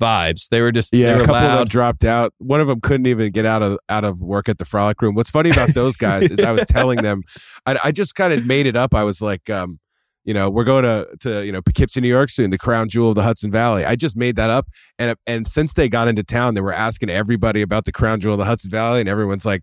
vibes. 0.00 0.48
They 0.48 0.60
were 0.60 0.72
just 0.72 0.92
Yeah, 0.92 1.06
they 1.06 1.12
a 1.12 1.18
were 1.18 1.24
couple 1.26 1.48
of 1.48 1.58
them 1.58 1.66
dropped 1.66 2.04
out. 2.04 2.32
One 2.38 2.60
of 2.60 2.66
them 2.66 2.80
couldn't 2.80 3.06
even 3.06 3.30
get 3.30 3.44
out 3.44 3.62
of 3.62 3.78
out 3.88 4.04
of 4.04 4.20
work 4.20 4.48
at 4.48 4.58
the 4.58 4.64
frolic 4.64 5.00
room. 5.00 5.14
What's 5.14 5.30
funny 5.30 5.50
about 5.50 5.74
those 5.74 5.96
guys 5.96 6.30
is 6.30 6.40
I 6.40 6.52
was 6.52 6.66
telling 6.66 7.02
them, 7.02 7.22
I, 7.66 7.78
I 7.84 7.92
just 7.92 8.14
kind 8.14 8.32
of 8.32 8.46
made 8.46 8.66
it 8.66 8.76
up. 8.76 8.94
I 8.94 9.04
was 9.04 9.20
like, 9.20 9.48
um, 9.50 9.78
you 10.24 10.34
know, 10.34 10.50
we're 10.50 10.64
going 10.64 10.84
to 10.84 11.08
to 11.20 11.44
you 11.44 11.52
know 11.52 11.62
Poughkeepsie, 11.62 12.00
New 12.00 12.08
York 12.08 12.30
soon, 12.30 12.50
the 12.50 12.58
crown 12.58 12.88
jewel 12.88 13.10
of 13.10 13.14
the 13.14 13.22
Hudson 13.22 13.50
Valley. 13.50 13.84
I 13.84 13.96
just 13.96 14.16
made 14.16 14.36
that 14.36 14.50
up, 14.50 14.68
and 14.98 15.16
and 15.26 15.46
since 15.46 15.74
they 15.74 15.88
got 15.88 16.08
into 16.08 16.22
town, 16.22 16.54
they 16.54 16.60
were 16.60 16.72
asking 16.72 17.10
everybody 17.10 17.62
about 17.62 17.84
the 17.84 17.92
crown 17.92 18.20
jewel 18.20 18.34
of 18.34 18.38
the 18.38 18.44
Hudson 18.46 18.70
Valley, 18.70 19.00
and 19.00 19.08
everyone's 19.08 19.44
like. 19.44 19.62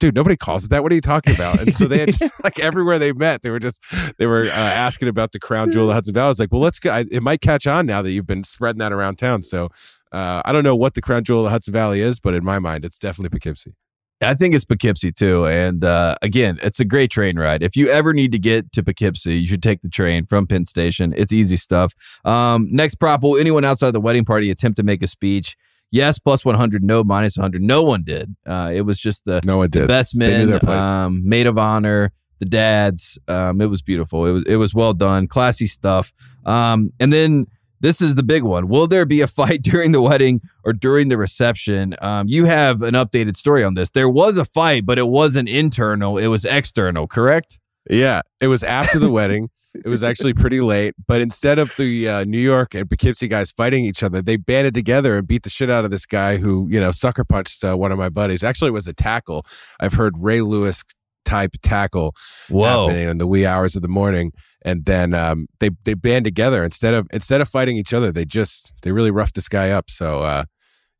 Dude, 0.00 0.14
nobody 0.14 0.36
calls 0.36 0.64
it 0.64 0.70
that. 0.70 0.82
What 0.82 0.90
are 0.92 0.94
you 0.94 1.00
talking 1.00 1.34
about? 1.34 1.60
And 1.60 1.74
so 1.74 1.86
they 1.86 1.98
had 1.98 2.08
just 2.14 2.30
like 2.42 2.58
everywhere 2.58 2.98
they 2.98 3.12
met, 3.12 3.42
they 3.42 3.50
were 3.50 3.60
just 3.60 3.82
they 4.18 4.26
were 4.26 4.42
uh, 4.42 4.50
asking 4.50 5.08
about 5.08 5.32
the 5.32 5.38
crown 5.38 5.70
jewel 5.70 5.84
of 5.84 5.88
the 5.88 5.94
Hudson 5.94 6.14
Valley. 6.14 6.26
I 6.26 6.28
was 6.28 6.38
like, 6.38 6.52
well, 6.52 6.60
let's 6.60 6.78
go. 6.78 6.90
I, 6.90 7.04
it 7.10 7.22
might 7.22 7.40
catch 7.40 7.66
on 7.66 7.86
now 7.86 8.02
that 8.02 8.10
you've 8.10 8.26
been 8.26 8.44
spreading 8.44 8.80
that 8.80 8.92
around 8.92 9.16
town. 9.16 9.42
So 9.42 9.70
uh, 10.12 10.42
I 10.44 10.52
don't 10.52 10.64
know 10.64 10.76
what 10.76 10.94
the 10.94 11.00
crown 11.00 11.24
jewel 11.24 11.40
of 11.40 11.44
the 11.44 11.50
Hudson 11.50 11.72
Valley 11.72 12.00
is, 12.00 12.20
but 12.20 12.34
in 12.34 12.44
my 12.44 12.58
mind, 12.58 12.84
it's 12.84 12.98
definitely 12.98 13.30
Poughkeepsie. 13.30 13.74
I 14.20 14.34
think 14.34 14.54
it's 14.54 14.64
Poughkeepsie 14.64 15.12
too. 15.12 15.46
And 15.46 15.84
uh, 15.84 16.16
again, 16.22 16.58
it's 16.62 16.80
a 16.80 16.84
great 16.84 17.10
train 17.10 17.38
ride. 17.38 17.62
If 17.62 17.76
you 17.76 17.88
ever 17.88 18.12
need 18.12 18.32
to 18.32 18.38
get 18.38 18.72
to 18.72 18.82
Poughkeepsie, 18.82 19.38
you 19.38 19.46
should 19.46 19.62
take 19.62 19.80
the 19.80 19.88
train 19.88 20.24
from 20.24 20.46
Penn 20.46 20.66
Station. 20.66 21.14
It's 21.16 21.32
easy 21.32 21.56
stuff. 21.56 21.92
Um, 22.24 22.68
next 22.70 22.96
prop: 22.96 23.22
Will 23.22 23.36
anyone 23.36 23.64
outside 23.64 23.92
the 23.92 24.00
wedding 24.00 24.24
party 24.24 24.50
attempt 24.50 24.76
to 24.76 24.82
make 24.82 25.02
a 25.02 25.06
speech? 25.06 25.56
Yes, 25.94 26.18
plus 26.18 26.44
one 26.44 26.56
hundred. 26.56 26.82
No, 26.82 27.04
minus 27.04 27.36
one 27.38 27.44
hundred. 27.44 27.62
No 27.62 27.84
one 27.84 28.02
did. 28.02 28.34
Uh, 28.44 28.72
it 28.74 28.80
was 28.82 28.98
just 28.98 29.24
the 29.26 29.40
No 29.44 29.58
one 29.58 29.68
the 29.70 29.80
did. 29.80 29.88
best 29.88 30.18
They 30.18 30.44
men, 30.44 30.68
um, 30.68 31.22
maid 31.26 31.46
of 31.46 31.56
honor, 31.56 32.12
the 32.40 32.46
dads. 32.46 33.16
Um, 33.28 33.60
it 33.60 33.66
was 33.66 33.80
beautiful. 33.80 34.26
It 34.26 34.32
was 34.32 34.44
it 34.48 34.56
was 34.56 34.74
well 34.74 34.92
done, 34.92 35.28
classy 35.28 35.68
stuff. 35.68 36.12
Um, 36.44 36.90
and 36.98 37.12
then 37.12 37.46
this 37.78 38.02
is 38.02 38.16
the 38.16 38.24
big 38.24 38.42
one. 38.42 38.66
Will 38.68 38.88
there 38.88 39.06
be 39.06 39.20
a 39.20 39.26
fight 39.40 39.62
during 39.62 39.92
the 39.92 40.02
wedding 40.02 40.40
or 40.64 40.72
during 40.72 41.10
the 41.10 41.16
reception? 41.16 41.94
Um, 42.00 42.26
you 42.26 42.46
have 42.46 42.82
an 42.82 42.94
updated 42.94 43.36
story 43.36 43.62
on 43.62 43.74
this. 43.74 43.90
There 43.90 44.08
was 44.08 44.36
a 44.36 44.44
fight, 44.44 44.84
but 44.84 44.98
it 44.98 45.06
wasn't 45.06 45.48
internal. 45.48 46.18
It 46.18 46.26
was 46.26 46.44
external. 46.44 47.06
Correct? 47.06 47.60
Yeah, 47.88 48.22
it 48.40 48.48
was 48.48 48.64
after 48.64 48.98
the 48.98 49.10
wedding. 49.18 49.48
It 49.74 49.88
was 49.88 50.04
actually 50.04 50.34
pretty 50.34 50.60
late, 50.60 50.94
but 51.08 51.20
instead 51.20 51.58
of 51.58 51.74
the 51.76 52.08
uh, 52.08 52.24
New 52.24 52.38
York 52.38 52.74
and 52.74 52.88
Poughkeepsie 52.88 53.26
guys 53.26 53.50
fighting 53.50 53.84
each 53.84 54.04
other, 54.04 54.22
they 54.22 54.36
banded 54.36 54.72
together 54.72 55.18
and 55.18 55.26
beat 55.26 55.42
the 55.42 55.50
shit 55.50 55.68
out 55.68 55.84
of 55.84 55.90
this 55.90 56.06
guy 56.06 56.36
who, 56.36 56.68
you 56.70 56.78
know, 56.78 56.92
sucker 56.92 57.24
punched 57.24 57.64
uh, 57.64 57.76
one 57.76 57.90
of 57.90 57.98
my 57.98 58.08
buddies. 58.08 58.44
Actually, 58.44 58.68
it 58.68 58.74
was 58.74 58.86
a 58.86 58.92
tackle. 58.92 59.44
I've 59.80 59.94
heard 59.94 60.14
Ray 60.16 60.42
Lewis 60.42 60.84
type 61.24 61.56
tackle 61.62 62.14
Whoa. 62.48 62.86
happening 62.86 63.08
in 63.08 63.18
the 63.18 63.26
wee 63.26 63.46
hours 63.46 63.74
of 63.74 63.82
the 63.82 63.88
morning, 63.88 64.32
and 64.62 64.84
then 64.84 65.12
um, 65.12 65.48
they 65.58 65.70
they 65.84 65.94
band 65.94 66.24
together 66.24 66.62
instead 66.62 66.94
of 66.94 67.08
instead 67.12 67.40
of 67.40 67.48
fighting 67.48 67.76
each 67.76 67.92
other. 67.92 68.12
They 68.12 68.24
just 68.24 68.72
they 68.82 68.92
really 68.92 69.10
roughed 69.10 69.34
this 69.34 69.48
guy 69.48 69.70
up. 69.70 69.90
So, 69.90 70.20
uh, 70.22 70.44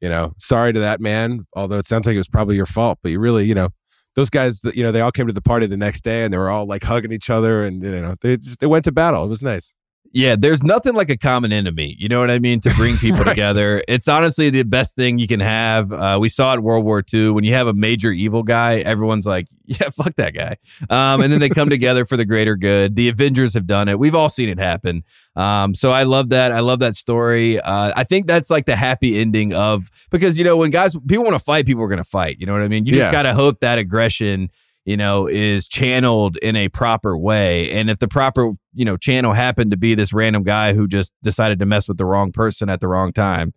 you 0.00 0.08
know, 0.08 0.34
sorry 0.38 0.72
to 0.72 0.80
that 0.80 1.00
man. 1.00 1.46
Although 1.54 1.78
it 1.78 1.86
sounds 1.86 2.06
like 2.06 2.14
it 2.14 2.18
was 2.18 2.28
probably 2.28 2.56
your 2.56 2.66
fault, 2.66 2.98
but 3.02 3.12
you 3.12 3.20
really, 3.20 3.44
you 3.44 3.54
know, 3.54 3.68
those 4.14 4.30
guys, 4.30 4.62
you 4.74 4.82
know, 4.82 4.92
they 4.92 5.00
all 5.00 5.12
came 5.12 5.26
to 5.26 5.32
the 5.32 5.42
party 5.42 5.66
the 5.66 5.76
next 5.76 6.02
day 6.02 6.24
and 6.24 6.32
they 6.32 6.38
were 6.38 6.50
all 6.50 6.66
like 6.66 6.82
hugging 6.84 7.12
each 7.12 7.30
other, 7.30 7.64
and 7.64 7.82
you 7.82 8.00
know, 8.00 8.14
they 8.20 8.36
just 8.36 8.60
they 8.60 8.66
went 8.66 8.84
to 8.84 8.92
battle. 8.92 9.24
It 9.24 9.28
was 9.28 9.42
nice. 9.42 9.74
Yeah, 10.14 10.36
there's 10.38 10.62
nothing 10.62 10.94
like 10.94 11.10
a 11.10 11.16
common 11.16 11.52
enemy. 11.52 11.96
You 11.98 12.08
know 12.08 12.20
what 12.20 12.30
I 12.30 12.38
mean? 12.38 12.60
To 12.60 12.70
bring 12.76 12.96
people 12.98 13.18
Right. 13.24 13.30
together. 13.30 13.82
It's 13.88 14.06
honestly 14.06 14.48
the 14.48 14.62
best 14.62 14.94
thing 14.94 15.18
you 15.18 15.26
can 15.26 15.40
have. 15.40 15.90
Uh, 15.90 16.18
we 16.20 16.28
saw 16.28 16.54
it 16.54 16.60
World 16.62 16.84
War 16.84 17.02
II. 17.12 17.30
When 17.30 17.42
you 17.42 17.52
have 17.54 17.66
a 17.66 17.72
major 17.74 18.12
evil 18.12 18.44
guy, 18.44 18.76
everyone's 18.76 19.26
like, 19.26 19.48
yeah, 19.66 19.88
fuck 19.90 20.14
that 20.14 20.32
guy. 20.32 20.56
Um, 20.88 21.20
and 21.20 21.32
then 21.32 21.40
they 21.40 21.48
come 21.48 21.68
together 21.78 22.04
for 22.04 22.16
the 22.16 22.24
greater 22.24 22.54
good. 22.54 22.94
The 22.94 23.08
Avengers 23.08 23.54
have 23.54 23.66
done 23.66 23.88
it. 23.88 23.98
We've 23.98 24.14
all 24.14 24.28
seen 24.28 24.48
it 24.48 24.58
happen. 24.60 25.02
Um, 25.34 25.74
so 25.74 25.90
I 25.90 26.04
love 26.04 26.28
that. 26.28 26.52
I 26.52 26.60
love 26.60 26.78
that 26.78 26.94
story. 26.94 27.58
Uh, 27.60 27.92
I 27.96 28.04
think 28.04 28.28
that's 28.28 28.50
like 28.50 28.66
the 28.66 28.76
happy 28.76 29.18
ending 29.18 29.52
of, 29.52 29.90
because, 30.12 30.38
you 30.38 30.44
know, 30.44 30.56
when 30.56 30.70
guys, 30.70 30.96
people 31.08 31.24
want 31.24 31.34
to 31.34 31.44
fight, 31.44 31.66
people 31.66 31.82
are 31.82 31.88
going 31.88 31.98
to 31.98 32.04
fight. 32.04 32.36
You 32.38 32.46
know 32.46 32.52
what 32.52 32.62
I 32.62 32.68
mean? 32.68 32.86
You 32.86 32.92
just 32.92 33.06
Yeah. 33.06 33.12
got 33.12 33.22
to 33.24 33.34
hope 33.34 33.58
that 33.60 33.78
aggression 33.78 34.48
you 34.84 34.96
know, 34.96 35.26
is 35.26 35.66
channeled 35.68 36.36
in 36.38 36.56
a 36.56 36.68
proper 36.68 37.16
way. 37.16 37.70
And 37.72 37.88
if 37.88 37.98
the 37.98 38.08
proper, 38.08 38.52
you 38.74 38.84
know, 38.84 38.96
channel 38.96 39.32
happened 39.32 39.70
to 39.70 39.76
be 39.76 39.94
this 39.94 40.12
random 40.12 40.42
guy 40.42 40.74
who 40.74 40.86
just 40.86 41.14
decided 41.22 41.58
to 41.60 41.66
mess 41.66 41.88
with 41.88 41.96
the 41.98 42.04
wrong 42.04 42.32
person 42.32 42.68
at 42.68 42.80
the 42.80 42.88
wrong 42.88 43.12
time, 43.12 43.54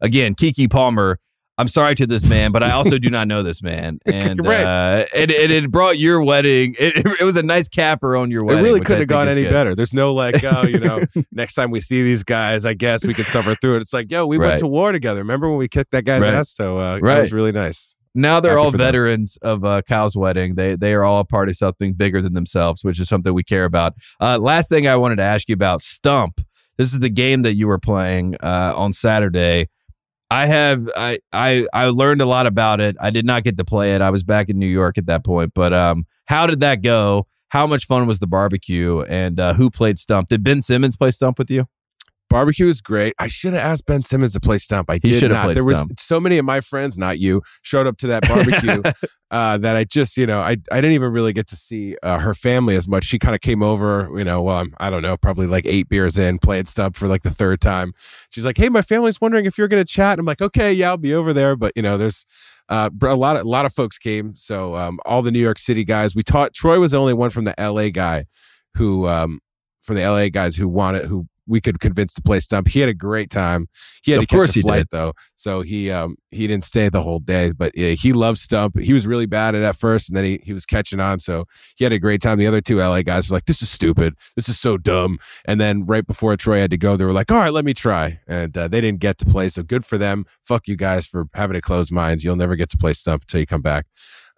again, 0.00 0.34
Keke 0.34 0.70
Palmer. 0.70 1.18
I'm 1.60 1.66
sorry 1.66 1.96
to 1.96 2.06
this 2.06 2.24
man, 2.24 2.52
but 2.52 2.62
I 2.62 2.70
also 2.70 2.98
do 2.98 3.10
not 3.10 3.26
know 3.26 3.42
this 3.42 3.64
man, 3.64 3.98
and 4.06 4.38
Right. 4.46 4.62
uh, 4.64 5.06
and 5.16 5.28
it 5.32 5.68
brought 5.72 5.98
your 5.98 6.22
wedding. 6.22 6.76
It, 6.78 7.04
it 7.20 7.24
was 7.24 7.34
a 7.34 7.42
nice 7.42 7.66
capper 7.66 8.14
on 8.16 8.30
your 8.30 8.44
wedding. 8.44 8.60
It 8.60 8.68
really 8.68 8.78
couldn't 8.80 9.00
have 9.00 9.08
gone 9.08 9.26
any 9.26 9.42
good. 9.42 9.50
better. 9.50 9.74
There's 9.74 9.92
no 9.92 10.14
like, 10.14 10.44
oh, 10.44 10.68
you 10.68 10.78
know, 10.78 11.00
next 11.32 11.54
time 11.54 11.72
we 11.72 11.80
see 11.80 12.04
these 12.04 12.22
guys, 12.22 12.64
I 12.64 12.74
guess 12.74 13.04
we 13.04 13.12
can 13.12 13.24
suffer 13.24 13.56
through 13.56 13.74
it. 13.78 13.82
It's 13.82 13.92
like, 13.92 14.08
yo, 14.08 14.24
we 14.24 14.38
Right. 14.38 14.50
went 14.50 14.58
to 14.60 14.68
war 14.68 14.92
together. 14.92 15.18
Remember 15.18 15.48
when 15.48 15.58
we 15.58 15.66
kicked 15.66 15.90
that 15.90 16.04
guy's 16.04 16.20
Right. 16.22 16.32
ass? 16.32 16.50
So 16.50 16.78
uh, 16.78 17.00
Right. 17.00 17.14
that 17.14 17.20
was 17.22 17.32
really 17.32 17.50
nice. 17.50 17.96
Now 18.18 18.40
they're 18.40 18.52
Happy 18.52 18.64
all 18.64 18.70
for 18.72 18.78
them. 18.78 18.86
veterans 18.86 19.38
of 19.42 19.64
uh, 19.64 19.82
Kyle's 19.82 20.16
wedding. 20.16 20.56
They 20.56 20.74
they 20.74 20.92
are 20.92 21.04
all 21.04 21.20
a 21.20 21.24
part 21.24 21.48
of 21.48 21.54
something 21.54 21.92
bigger 21.94 22.20
than 22.20 22.34
themselves, 22.34 22.82
which 22.82 23.00
is 23.00 23.08
something 23.08 23.32
we 23.32 23.44
care 23.44 23.64
about. 23.64 23.94
Uh, 24.20 24.38
last 24.38 24.68
thing 24.68 24.88
I 24.88 24.96
wanted 24.96 25.16
to 25.16 25.22
ask 25.22 25.48
you 25.48 25.54
about 25.54 25.80
Stump. 25.80 26.40
This 26.76 26.92
is 26.92 26.98
the 26.98 27.10
game 27.10 27.42
that 27.42 27.54
you 27.54 27.68
were 27.68 27.78
playing 27.78 28.34
uh, 28.42 28.72
on 28.76 28.92
Saturday. 28.92 29.68
I 30.30 30.46
have 30.46 30.90
I 30.96 31.18
I 31.32 31.66
I 31.72 31.86
learned 31.86 32.20
a 32.20 32.26
lot 32.26 32.46
about 32.46 32.80
it. 32.80 32.96
I 33.00 33.10
did 33.10 33.24
not 33.24 33.44
get 33.44 33.56
to 33.56 33.64
play 33.64 33.94
it. 33.94 34.00
I 34.00 34.10
was 34.10 34.24
back 34.24 34.48
in 34.48 34.58
New 34.58 34.66
York 34.66 34.98
at 34.98 35.06
that 35.06 35.24
point. 35.24 35.52
But 35.54 35.72
um, 35.72 36.04
how 36.26 36.46
did 36.46 36.60
that 36.60 36.82
go? 36.82 37.26
How 37.50 37.66
much 37.66 37.86
fun 37.86 38.06
was 38.06 38.18
the 38.18 38.26
barbecue? 38.26 39.00
And 39.02 39.40
uh, 39.40 39.54
who 39.54 39.70
played 39.70 39.96
stump? 39.96 40.28
Did 40.28 40.42
Ben 40.42 40.60
Simmons 40.60 40.96
play 40.96 41.12
stump 41.12 41.38
with 41.38 41.50
you? 41.50 41.66
Barbecue 42.30 42.68
is 42.68 42.80
great. 42.80 43.14
I 43.18 43.26
should 43.26 43.54
have 43.54 43.62
asked 43.62 43.86
Ben 43.86 44.02
Simmons 44.02 44.34
to 44.34 44.40
play 44.40 44.58
stump. 44.58 44.90
I 44.90 44.98
He 45.02 45.18
did 45.18 45.30
not. 45.30 45.54
there 45.54 45.62
stump. 45.62 45.90
was 45.90 46.00
so 46.00 46.20
many 46.20 46.36
of 46.38 46.44
my 46.44 46.60
friends, 46.60 46.98
not 46.98 47.18
you, 47.18 47.42
showed 47.62 47.86
up 47.86 47.96
to 47.98 48.06
that 48.08 48.22
barbecue 48.28 48.82
uh, 49.30 49.56
that 49.58 49.76
I 49.76 49.84
just, 49.84 50.16
you 50.16 50.26
know, 50.26 50.40
I 50.40 50.56
I 50.70 50.80
didn't 50.80 50.92
even 50.92 51.12
really 51.12 51.32
get 51.32 51.46
to 51.48 51.56
see 51.56 51.96
uh, 52.02 52.18
her 52.18 52.34
family 52.34 52.76
as 52.76 52.86
much. 52.86 53.04
She 53.04 53.18
kind 53.18 53.34
of 53.34 53.40
came 53.40 53.62
over, 53.62 54.10
you 54.16 54.24
know, 54.24 54.42
well, 54.42 54.58
I'm, 54.58 54.74
I 54.78 54.90
don't 54.90 55.02
know, 55.02 55.16
probably 55.16 55.46
like 55.46 55.64
eight 55.66 55.88
beers 55.88 56.18
in, 56.18 56.38
played 56.38 56.68
stump 56.68 56.96
for 56.96 57.08
like 57.08 57.22
the 57.22 57.30
third 57.30 57.60
time. 57.60 57.92
She's 58.30 58.44
like, 58.44 58.58
"Hey, 58.58 58.68
my 58.68 58.82
family's 58.82 59.20
wondering 59.20 59.46
if 59.46 59.56
you're 59.56 59.68
going 59.68 59.82
to 59.82 59.90
chat." 59.90 60.18
I'm 60.18 60.26
like, 60.26 60.42
"Okay, 60.42 60.72
yeah, 60.72 60.88
I'll 60.88 60.96
be 60.98 61.14
over 61.14 61.32
there." 61.32 61.56
But 61.56 61.72
you 61.76 61.82
know, 61.82 61.96
there's 61.96 62.26
uh, 62.68 62.90
a 63.02 63.14
lot 63.16 63.36
of 63.36 63.46
a 63.46 63.48
lot 63.48 63.64
of 63.64 63.72
folks 63.72 63.96
came, 63.96 64.34
so 64.36 64.76
um, 64.76 64.98
all 65.06 65.22
the 65.22 65.30
New 65.30 65.40
York 65.40 65.58
City 65.58 65.84
guys. 65.84 66.14
We 66.14 66.22
taught 66.22 66.52
Troy 66.52 66.78
was 66.78 66.90
the 66.92 66.98
only 66.98 67.14
one 67.14 67.30
from 67.30 67.44
the 67.44 67.58
L.A. 67.58 67.90
guy 67.90 68.26
who 68.74 69.08
um, 69.08 69.40
from 69.80 69.96
the 69.96 70.02
LA 70.02 70.28
guys 70.28 70.56
who 70.56 70.68
wanted 70.68 71.06
who 71.06 71.26
we 71.48 71.60
could 71.60 71.80
convince 71.80 72.14
to 72.14 72.22
play 72.22 72.40
stump. 72.40 72.68
He 72.68 72.80
had 72.80 72.88
a 72.88 72.94
great 72.94 73.30
time. 73.30 73.68
He 74.02 74.12
had 74.12 74.20
Of 74.20 74.28
to 74.28 74.34
course 74.36 74.54
he 74.54 74.62
flight 74.62 74.80
did. 74.82 74.88
though, 74.90 75.14
so 75.36 75.62
he 75.62 75.90
um 75.90 76.16
he 76.30 76.46
didn't 76.46 76.64
stay 76.64 76.88
the 76.88 77.02
whole 77.02 77.18
day. 77.20 77.52
But 77.52 77.72
yeah, 77.76 77.90
he 77.90 78.12
loved 78.12 78.38
stump. 78.38 78.78
He 78.78 78.92
was 78.92 79.06
really 79.06 79.26
bad 79.26 79.54
at 79.54 79.62
it 79.62 79.64
at 79.64 79.76
first, 79.76 80.08
and 80.08 80.16
then 80.16 80.24
he 80.24 80.40
he 80.44 80.52
was 80.52 80.66
catching 80.66 81.00
on. 81.00 81.18
So 81.18 81.46
he 81.76 81.84
had 81.84 81.92
a 81.92 81.98
great 81.98 82.20
time. 82.22 82.38
The 82.38 82.46
other 82.46 82.60
two 82.60 82.78
LA 82.78 83.02
guys 83.02 83.28
were 83.30 83.36
like, 83.36 83.46
"This 83.46 83.62
is 83.62 83.70
stupid. 83.70 84.14
This 84.36 84.48
is 84.48 84.58
so 84.60 84.76
dumb." 84.76 85.18
And 85.46 85.60
then 85.60 85.86
right 85.86 86.06
before 86.06 86.36
Troy 86.36 86.58
had 86.60 86.70
to 86.70 86.78
go, 86.78 86.96
they 86.96 87.04
were 87.04 87.12
like, 87.12 87.32
"All 87.32 87.38
right, 87.38 87.52
let 87.52 87.64
me 87.64 87.74
try." 87.74 88.20
And 88.28 88.56
uh, 88.56 88.68
they 88.68 88.80
didn't 88.80 89.00
get 89.00 89.18
to 89.18 89.24
play, 89.26 89.48
so 89.48 89.62
good 89.62 89.84
for 89.84 89.98
them. 89.98 90.26
Fuck 90.44 90.68
you 90.68 90.76
guys 90.76 91.06
for 91.06 91.26
having 91.34 91.56
a 91.56 91.60
closed 91.60 91.90
mind. 91.92 92.22
You'll 92.22 92.36
never 92.36 92.56
get 92.56 92.68
to 92.70 92.76
play 92.78 92.92
stump 92.92 93.22
until 93.22 93.40
you 93.40 93.46
come 93.46 93.62
back. 93.62 93.86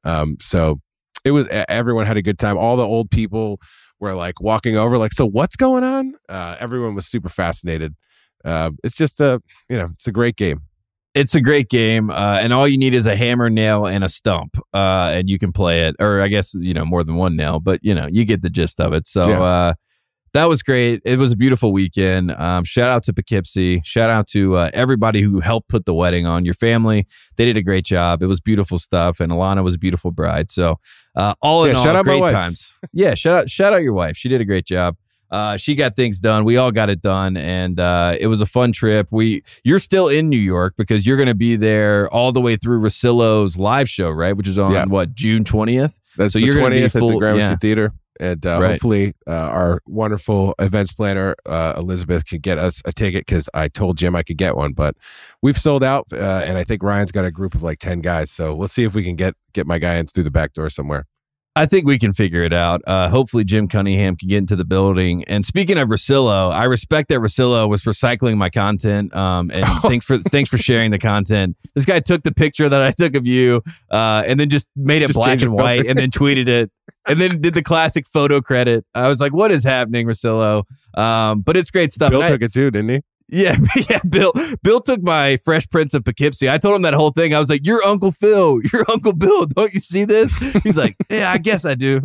Um, 0.05 0.37
so 0.41 0.81
it 1.25 1.33
was 1.33 1.49
everyone 1.51 2.07
had 2.07 2.17
a 2.17 2.23
good 2.23 2.39
time. 2.39 2.57
All 2.57 2.77
the 2.77 2.87
old 2.87 3.11
people 3.11 3.61
were 4.01 4.15
like 4.15 4.41
walking 4.41 4.77
over, 4.77 4.99
like, 4.99 5.13
so 5.13 5.27
what's 5.27 5.57
going 5.57 5.85
on? 5.85 6.15
Uh, 6.29 6.57
everyone 6.59 6.95
was 6.95 7.07
super 7.07 7.29
fascinated. 7.29 7.95
Uh, 8.45 8.71
it's 8.83 8.97
just 8.97 9.21
a 9.21 9.41
you 9.69 9.77
know, 9.77 9.89
it's 9.93 10.07
a 10.07 10.13
great 10.13 10.37
game. 10.37 10.63
It's 11.15 11.35
a 11.35 11.41
great 11.41 11.69
game, 11.69 12.09
uh, 12.11 12.39
and 12.41 12.53
all 12.53 12.69
you 12.69 12.79
need 12.79 12.95
is 12.95 13.07
a 13.07 13.17
hammer, 13.17 13.51
nail, 13.51 13.85
and 13.85 14.05
a 14.05 14.09
stump, 14.09 14.57
uh, 14.73 15.11
and 15.13 15.29
you 15.29 15.39
can 15.39 15.53
play 15.53 15.83
it. 15.89 15.97
Or 15.99 16.21
I 16.21 16.29
guess 16.29 16.55
you 16.55 16.73
know 16.73 16.85
more 16.85 17.03
than 17.05 17.17
one 17.17 17.37
nail, 17.37 17.59
but 17.61 17.81
you 17.83 17.95
know 17.95 18.07
you 18.11 18.25
get 18.25 18.43
the 18.43 18.51
gist 18.51 18.81
of 18.81 18.93
it. 18.93 19.07
So 19.07 19.29
Yeah. 19.29 19.43
uh, 19.43 19.75
that 20.33 20.49
was 20.49 20.63
great. 20.63 21.03
It 21.05 21.19
was 21.19 21.33
a 21.33 21.37
beautiful 21.37 21.73
weekend. 21.73 22.31
Um, 22.33 22.65
shout 22.65 22.91
out 22.91 23.03
to 23.05 23.13
Poughkeepsie. 23.13 23.81
Shout 23.85 24.11
out 24.11 24.27
to 24.29 24.57
uh, 24.57 24.71
everybody 24.73 25.23
who 25.23 25.41
helped 25.41 25.69
put 25.69 25.85
the 25.87 25.95
wedding 25.95 26.27
on. 26.27 26.45
Your 26.45 26.55
family, 26.55 27.07
they 27.37 27.45
did 27.45 27.57
a 27.57 27.63
great 27.63 27.85
job. 27.85 28.23
It 28.23 28.27
was 28.27 28.41
beautiful 28.41 28.79
stuff, 28.79 29.21
and 29.21 29.33
Alana 29.33 29.65
was 29.65 29.75
a 29.75 29.79
beautiful 29.79 30.11
bride. 30.11 30.51
So 30.51 30.79
uh, 31.17 31.35
all 31.43 31.65
in 31.65 31.73
Yeah, 31.73 31.79
all, 31.79 31.85
shout 31.85 31.97
out 31.97 32.05
great 32.05 32.31
times. 32.31 32.75
yeah, 32.93 33.15
shout 33.15 33.37
out 33.37 33.51
shout 33.51 33.73
out 33.73 33.83
your 33.83 33.93
wife. 33.95 34.17
She 34.17 34.29
did 34.29 34.41
a 34.41 34.45
great 34.45 34.67
job. 34.67 34.97
Uh, 35.33 35.57
she 35.57 35.77
got 35.77 35.95
things 35.95 36.19
done. 36.19 36.45
We 36.45 36.57
all 36.57 36.73
got 36.73 36.91
it 36.91 37.01
done, 37.01 37.37
and 37.37 37.79
uh, 37.79 38.17
it 38.19 38.27
was 38.27 38.41
a 38.41 38.47
fun 38.47 38.73
trip. 38.73 39.09
We 39.13 39.43
you're 39.65 39.79
still 39.79 40.09
in 40.09 40.29
New 40.29 40.37
York 40.39 40.75
because 40.77 41.07
you're 41.07 41.17
going 41.17 41.29
to 41.29 41.35
be 41.37 41.55
there 41.55 42.09
all 42.13 42.33
the 42.33 42.41
way 42.41 42.57
through 42.57 42.81
Russillo's 42.81 43.57
live 43.57 43.89
show, 43.89 44.11
right? 44.11 44.37
Which 44.37 44.49
is 44.49 44.59
on 44.59 44.73
Yeah. 44.73 44.87
what 44.87 45.15
June 45.15 45.45
twentieth. 45.45 45.97
That's 46.17 46.33
So 46.33 46.41
the 46.41 46.47
you're 46.47 46.59
twentieth 46.59 46.97
at 46.97 47.01
the 47.01 47.17
Gramercy 47.17 47.43
yeah. 47.45 47.57
Theater, 47.57 47.93
and 48.21 48.47
uh, 48.47 48.61
Right. 48.61 48.71
hopefully 48.73 49.15
uh, 49.27 49.33
our 49.33 49.81
wonderful 49.87 50.55
events 50.61 50.93
planner 50.93 51.35
uh, 51.47 51.75
Elizabeth 51.77 52.27
can 52.27 52.39
get 52.39 52.59
us 52.59 52.83
a 52.85 52.93
ticket 52.93 53.27
because 53.27 53.49
I 53.55 53.67
told 53.69 53.97
Jim 53.99 54.15
I 54.15 54.23
could 54.23 54.37
get 54.37 54.55
one, 54.57 54.73
but 54.75 54.95
we've 55.43 55.59
sold 55.59 55.83
out, 55.83 56.07
uh, 56.13 56.43
and 56.45 56.57
I 56.59 56.65
think 56.65 56.83
Ryan's 56.83 57.11
got 57.11 57.25
a 57.25 57.33
group 57.33 57.55
of 57.57 57.63
like 57.63 57.79
ten 57.81 58.01
guys, 58.01 58.31
so 58.31 58.55
we'll 58.55 58.69
see 58.69 58.85
if 58.85 58.95
we 58.95 59.03
can 59.03 59.17
get 59.17 59.35
get 59.53 59.67
my 59.67 59.79
guy 59.79 59.97
in 59.97 60.07
through 60.07 60.25
the 60.25 60.31
back 60.31 60.53
door 60.53 60.69
somewhere. 60.69 61.07
I 61.61 61.67
think 61.67 61.87
we 61.87 61.99
can 61.99 62.15
figure 62.15 62.43
it 62.43 62.55
out. 62.55 62.81
Uh, 62.87 63.11
hopefully, 63.11 63.45
Jim 63.45 63.69
Cunningham 63.69 64.17
can 64.17 64.29
get 64.31 64.39
into 64.39 64.57
the 64.57 64.65
building. 64.65 65.25
And 65.25 65.45
speaking 65.45 65.77
of 65.77 65.89
Russillo, 65.89 66.51
I 66.51 66.65
respect 66.65 67.11
that 67.11 67.21
Russillo 67.21 67.69
was 67.69 67.83
recycling 67.83 68.39
my 68.39 68.49
content. 68.49 69.15
Um, 69.15 69.51
and 69.53 69.67
thanks 69.83 70.07
for 70.07 70.17
thanks 70.19 70.49
for 70.49 70.57
sharing 70.57 70.91
the 70.91 70.99
content. 70.99 71.59
This 71.75 71.85
guy 71.85 72.01
took 72.01 72.23
the 72.23 72.33
picture 72.33 72.71
that 72.71 72.81
I 72.81 72.93
took 72.93 73.15
of 73.15 73.27
you, 73.27 73.61
uh, 73.91 74.23
and 74.27 74.41
then 74.41 74.49
just 74.49 74.69
made 74.75 75.03
it 75.03 75.09
Just 75.09 75.17
black 75.19 75.43
and 75.43 75.53
white, 75.53 75.85
and 75.85 75.99
then 75.99 76.11
tweeted 76.11 76.49
it, 76.49 76.71
and 77.07 77.21
then 77.21 77.43
did 77.43 77.53
the 77.53 77.63
classic 77.63 78.07
photo 78.07 78.41
credit. 78.41 78.87
I 78.95 79.09
was 79.09 79.21
like, 79.21 79.35
"What 79.35 79.53
is 79.53 79.63
happening, 79.63 80.07
Russillo?" 80.07 80.65
Um, 80.97 81.43
but 81.43 81.59
it's 81.59 81.71
great 81.71 81.91
stuff. 81.93 82.11
Bill 82.11 82.23
And 82.23 82.29
I- 82.29 82.33
took 82.33 82.43
it 82.43 82.55
too, 82.55 82.71
didn't 82.71 82.89
he? 82.89 83.01
Yeah, 83.31 83.57
yeah. 83.91 84.01
Bill, 84.09 84.33
Bill 84.63 84.81
took 84.81 85.03
my 85.03 85.37
Fresh 85.39 85.69
Prince 85.71 85.95
of 85.95 86.05
Poughkeepsie. 86.05 86.51
I 86.51 86.59
told 86.59 86.77
him 86.77 86.83
that 86.83 86.95
whole 86.95 87.11
thing. 87.11 87.35
I 87.35 87.39
was 87.39 87.49
like, 87.49 87.67
"You're 87.67 87.83
Uncle 87.85 88.13
Phil. 88.13 88.61
You're 88.73 88.85
Uncle 88.91 89.13
Bill. 89.13 89.47
Don't 89.47 89.73
you 89.73 89.81
see 89.81 90.05
this?" 90.05 90.35
He's 90.63 90.77
like, 90.77 90.97
"Yeah, 91.11 91.33
I 91.33 91.39
guess 91.39 91.65
I 91.65 91.75
do." 91.75 92.01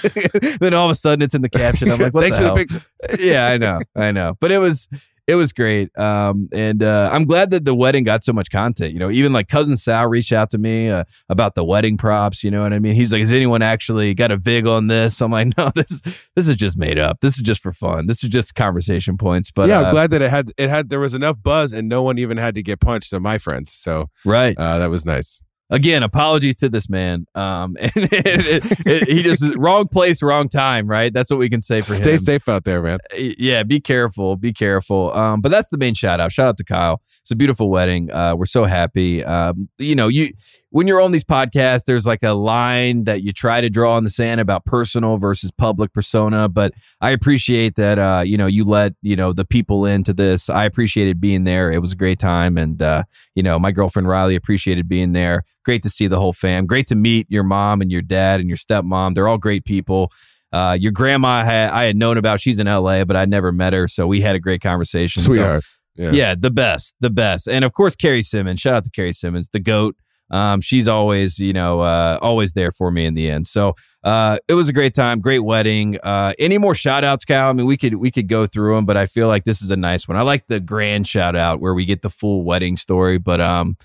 then 0.60 0.74
all 0.74 0.86
of 0.86 0.90
a 0.90 0.94
sudden, 0.94 1.22
it's 1.22 1.34
in 1.34 1.42
the 1.42 1.48
caption. 1.48 1.90
I'm 1.90 1.98
like, 1.98 2.14
"What 2.14 2.22
Thanks 2.22 2.36
the 2.36 2.42
for 2.42 2.46
hell?" 2.46 2.54
the 2.54 2.66
picture. 2.66 2.82
yeah, 3.18 3.48
I 3.48 3.56
know, 3.58 3.80
I 3.96 4.10
know. 4.12 4.36
But 4.40 4.52
it 4.52 4.58
was 4.58 4.88
it 5.26 5.34
was 5.34 5.52
great. 5.52 5.96
Um, 5.98 6.48
and 6.52 6.82
uh, 6.82 7.10
I'm 7.12 7.24
glad 7.24 7.50
that 7.50 7.64
the 7.64 7.74
wedding 7.74 8.04
got 8.04 8.24
so 8.24 8.32
much 8.32 8.50
content. 8.50 8.92
You 8.92 8.98
know, 8.98 9.10
even 9.10 9.32
like 9.32 9.48
cousin 9.48 9.76
Sal 9.76 10.06
reached 10.08 10.32
out 10.32 10.50
to 10.50 10.58
me 10.58 10.88
uh, 10.90 11.04
about 11.28 11.54
the 11.54 11.64
wedding 11.64 11.96
props. 11.96 12.44
You 12.44 12.50
know 12.50 12.62
what 12.62 12.72
I 12.72 12.78
mean? 12.78 12.94
He's 12.94 13.12
like, 13.12 13.20
"Has 13.20 13.32
anyone 13.32 13.62
actually 13.62 14.14
got 14.14 14.30
a 14.30 14.36
vig 14.36 14.66
on 14.66 14.86
this?" 14.86 15.20
I'm 15.20 15.30
like, 15.30 15.52
"No, 15.58 15.70
this 15.74 16.00
this 16.34 16.48
is 16.48 16.56
just 16.56 16.76
made 16.76 16.98
up. 16.98 17.20
This 17.20 17.34
is 17.34 17.42
just 17.42 17.60
for 17.60 17.72
fun. 17.72 18.06
This 18.06 18.22
is 18.22 18.28
just 18.28 18.54
conversation 18.54 19.16
points." 19.16 19.50
But 19.50 19.68
yeah, 19.68 19.80
uh, 19.80 19.84
I'm 19.84 19.92
glad 19.92 20.10
that 20.10 20.22
it 20.22 20.30
had 20.30 20.52
it 20.56 20.68
had 20.68 20.88
there 20.88 21.00
was 21.00 21.14
enough 21.14 21.42
buzz 21.42 21.72
and 21.72 21.88
no 21.88 22.02
one 22.02 22.18
even 22.18 22.36
had 22.36 22.54
to 22.54 22.62
get 22.62 22.80
punched 22.80 23.10
to 23.10 23.20
my 23.20 23.38
friends. 23.38 23.72
So 23.72 24.10
right. 24.24 24.56
uh, 24.58 24.78
that 24.78 24.90
was 24.90 25.06
nice. 25.06 25.40
Again 25.70 26.02
apologies 26.02 26.58
to 26.58 26.68
this 26.68 26.88
man. 26.90 27.26
Um 27.34 27.76
and 27.80 27.90
it, 27.96 28.12
it- 28.12 28.86
it- 28.86 29.08
he 29.08 29.22
just 29.22 29.42
wrong 29.56 29.88
place 29.88 30.22
wrong 30.22 30.48
time 30.48 30.86
right? 30.86 31.12
That's 31.12 31.30
what 31.30 31.38
we 31.38 31.48
can 31.48 31.62
say 31.62 31.80
for 31.80 31.94
Stay 31.94 32.12
him. 32.12 32.18
Stay 32.18 32.32
safe 32.34 32.48
out 32.48 32.64
there, 32.64 32.82
man. 32.82 32.98
yeah 33.16 33.62
be 33.62 33.80
careful 33.80 34.36
be 34.36 34.52
careful. 34.52 35.12
Um 35.14 35.40
but 35.40 35.50
that's 35.50 35.68
the 35.70 35.78
main 35.78 35.94
shout 35.94 36.20
out 36.20 36.32
shout 36.32 36.48
out 36.48 36.56
to 36.58 36.64
kyle. 36.64 37.00
It's 37.22 37.30
a 37.30 37.36
beautiful 37.36 37.70
wedding. 37.70 38.10
Uh 38.10 38.34
we're 38.36 38.46
so 38.46 38.64
happy. 38.64 39.24
Um 39.24 39.68
you 39.78 39.94
know 39.94 40.08
you 40.08 40.30
when 40.70 40.86
you're 40.86 41.00
on 41.00 41.10
these 41.10 41.24
podcasts 41.24 41.84
there's 41.84 42.06
like 42.06 42.22
a 42.22 42.32
line 42.32 43.04
that 43.04 43.22
you 43.22 43.32
try 43.32 43.60
to 43.60 43.68
draw 43.68 43.96
in 43.98 44.04
the 44.04 44.10
sand 44.10 44.40
about 44.40 44.64
personal 44.64 45.16
versus 45.16 45.50
public 45.50 45.92
persona 45.92 46.48
but 46.48 46.72
i 47.00 47.10
appreciate 47.10 47.74
that 47.74 47.98
uh 47.98 48.22
you 48.24 48.36
know 48.36 48.46
you 48.46 48.64
let 48.64 48.94
you 49.02 49.16
know 49.16 49.32
the 49.32 49.44
people 49.44 49.84
into 49.84 50.12
this 50.12 50.48
i 50.48 50.64
appreciated 50.64 51.20
being 51.20 51.44
there 51.44 51.70
it 51.70 51.78
was 51.78 51.92
a 51.92 51.96
great 51.96 52.18
time 52.18 52.56
and 52.56 52.80
uh 52.82 53.02
you 53.34 53.42
know 53.42 53.58
my 53.58 53.70
girlfriend 53.70 54.08
riley 54.08 54.34
appreciated 54.34 54.88
being 54.88 55.12
there 55.12 55.44
great 55.64 55.82
to 55.82 55.90
see 55.90 56.06
the 56.06 56.18
whole 56.18 56.32
fam 56.32 56.66
great 56.66 56.86
to 56.86 56.94
meet 56.94 57.26
your 57.30 57.44
mom 57.44 57.80
and 57.80 57.92
your 57.92 58.02
dad 58.02 58.40
and 58.40 58.48
your 58.48 58.56
stepmom 58.56 59.14
they're 59.14 59.28
all 59.28 59.38
great 59.38 59.64
people 59.64 60.10
uh, 60.52 60.76
your 60.78 60.92
grandma 60.92 61.44
had 61.44 61.70
I 61.70 61.84
had 61.84 61.96
known 61.96 62.16
about. 62.16 62.40
She's 62.40 62.58
in 62.58 62.66
L.A., 62.66 63.04
but 63.04 63.16
I'd 63.16 63.30
never 63.30 63.52
met 63.52 63.72
her, 63.72 63.86
so 63.86 64.06
we 64.06 64.20
had 64.20 64.34
a 64.34 64.40
great 64.40 64.60
conversation. 64.60 65.22
So, 65.22 65.28
Sweetheart. 65.28 65.64
Yeah. 65.96 66.12
yeah, 66.12 66.34
the 66.38 66.50
best, 66.50 66.96
the 67.00 67.10
best, 67.10 67.46
and 67.46 67.64
of 67.64 67.72
course 67.72 67.94
Carrie 67.94 68.22
Simmons. 68.22 68.60
Shout 68.60 68.74
out 68.74 68.84
to 68.84 68.90
Carrie 68.90 69.12
Simmons, 69.12 69.48
the 69.50 69.60
goat. 69.60 69.96
Um, 70.30 70.60
she's 70.60 70.86
always, 70.86 71.38
you 71.38 71.52
know, 71.52 71.80
uh, 71.80 72.18
always 72.22 72.52
there 72.52 72.72
for 72.72 72.90
me 72.90 73.04
in 73.06 73.14
the 73.14 73.30
end. 73.30 73.46
So 73.46 73.74
uh, 74.04 74.38
it 74.48 74.54
was 74.54 74.68
a 74.68 74.72
great 74.72 74.94
time, 74.94 75.20
great 75.20 75.40
wedding. 75.40 75.98
Uh, 76.02 76.32
any 76.38 76.58
more 76.58 76.74
shout 76.74 77.04
outs, 77.04 77.24
Cal? 77.24 77.50
I 77.50 77.52
mean, 77.52 77.66
we 77.66 77.76
could 77.76 77.96
we 77.96 78.10
could 78.10 78.28
go 78.28 78.46
through 78.46 78.76
them, 78.76 78.86
but 78.86 78.96
I 78.96 79.06
feel 79.06 79.28
like 79.28 79.44
this 79.44 79.60
is 79.60 79.70
a 79.70 79.76
nice 79.76 80.06
one. 80.08 80.16
I 80.16 80.22
like 80.22 80.46
the 80.46 80.60
grand 80.60 81.06
shout 81.06 81.36
out 81.36 81.60
where 81.60 81.74
we 81.74 81.84
get 81.84 82.02
the 82.02 82.10
full 82.10 82.44
wedding 82.44 82.76
story, 82.76 83.18
but 83.18 83.40
um. 83.40 83.76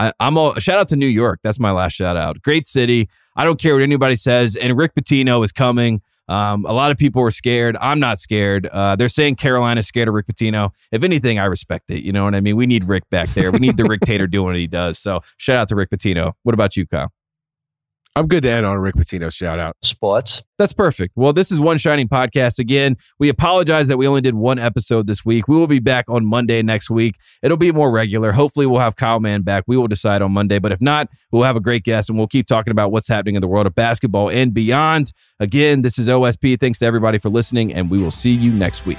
I, 0.00 0.12
I'm 0.20 0.36
a 0.36 0.60
shout 0.60 0.78
out 0.78 0.86
to 0.88 0.96
New 0.96 1.08
York. 1.08 1.40
That's 1.42 1.58
my 1.58 1.72
last 1.72 1.94
shout 1.94 2.16
out. 2.16 2.40
Great 2.40 2.68
city. 2.68 3.08
I 3.34 3.42
don't 3.42 3.60
care 3.60 3.74
what 3.74 3.82
anybody 3.82 4.14
says. 4.14 4.54
And 4.54 4.76
Rick 4.76 4.94
Pitino 4.94 5.42
is 5.42 5.50
coming. 5.50 6.02
Um, 6.28 6.64
a 6.66 6.72
lot 6.72 6.90
of 6.90 6.96
people 6.96 7.22
were 7.22 7.30
scared. 7.30 7.76
I'm 7.80 8.00
not 8.00 8.18
scared. 8.18 8.66
Uh, 8.66 8.96
they're 8.96 9.08
saying 9.08 9.36
Carolina's 9.36 9.86
scared 9.86 10.08
of 10.08 10.14
Rick 10.14 10.26
Pitino. 10.26 10.72
If 10.92 11.02
anything, 11.02 11.38
I 11.38 11.44
respect 11.44 11.90
it. 11.90 12.02
You 12.02 12.12
know 12.12 12.24
what 12.24 12.34
I 12.34 12.40
mean? 12.40 12.56
We 12.56 12.66
need 12.66 12.84
Rick 12.84 13.08
back 13.10 13.32
there. 13.34 13.50
We 13.50 13.58
need 13.58 13.76
the 13.76 13.84
Rick 13.88 14.00
Tater 14.02 14.26
doing 14.26 14.46
what 14.46 14.56
he 14.56 14.66
does. 14.66 14.98
So 14.98 15.20
shout 15.36 15.56
out 15.56 15.68
to 15.68 15.76
Rick 15.76 15.90
Pitino. 15.90 16.32
What 16.42 16.54
about 16.54 16.76
you, 16.76 16.86
Kyle? 16.86 17.12
I'm 18.18 18.26
good 18.26 18.42
to 18.42 18.50
end 18.50 18.66
on 18.66 18.76
a 18.76 18.80
Rick 18.80 18.96
Pitino 18.96 19.32
shout 19.32 19.60
out. 19.60 19.76
Sports. 19.82 20.42
That's 20.58 20.72
perfect. 20.72 21.12
Well, 21.14 21.32
this 21.32 21.52
is 21.52 21.60
One 21.60 21.78
Shining 21.78 22.08
Podcast 22.08 22.58
again. 22.58 22.96
We 23.20 23.28
apologize 23.28 23.86
that 23.86 23.96
we 23.96 24.08
only 24.08 24.22
did 24.22 24.34
one 24.34 24.58
episode 24.58 25.06
this 25.06 25.24
week. 25.24 25.46
We 25.46 25.54
will 25.54 25.68
be 25.68 25.78
back 25.78 26.04
on 26.08 26.26
Monday 26.26 26.60
next 26.62 26.90
week. 26.90 27.14
It'll 27.44 27.56
be 27.56 27.70
more 27.70 27.92
regular. 27.92 28.32
Hopefully, 28.32 28.66
we'll 28.66 28.80
have 28.80 28.96
Kyle 28.96 29.20
Mann 29.20 29.42
back. 29.42 29.62
We 29.68 29.76
will 29.76 29.86
decide 29.86 30.20
on 30.20 30.32
Monday. 30.32 30.58
But 30.58 30.72
if 30.72 30.80
not, 30.80 31.08
we'll 31.30 31.44
have 31.44 31.54
a 31.54 31.60
great 31.60 31.84
guest 31.84 32.08
and 32.08 32.18
we'll 32.18 32.26
keep 32.26 32.48
talking 32.48 32.72
about 32.72 32.90
what's 32.90 33.06
happening 33.06 33.36
in 33.36 33.40
the 33.40 33.46
world 33.46 33.68
of 33.68 33.76
basketball 33.76 34.30
and 34.30 34.52
beyond. 34.52 35.12
Again, 35.38 35.82
this 35.82 35.96
is 35.96 36.08
OSP. 36.08 36.58
Thanks 36.58 36.80
to 36.80 36.86
everybody 36.86 37.18
for 37.18 37.28
listening, 37.28 37.72
and 37.72 37.88
we 37.88 38.02
will 38.02 38.10
see 38.10 38.32
you 38.32 38.50
next 38.50 38.84
week. 38.84 38.98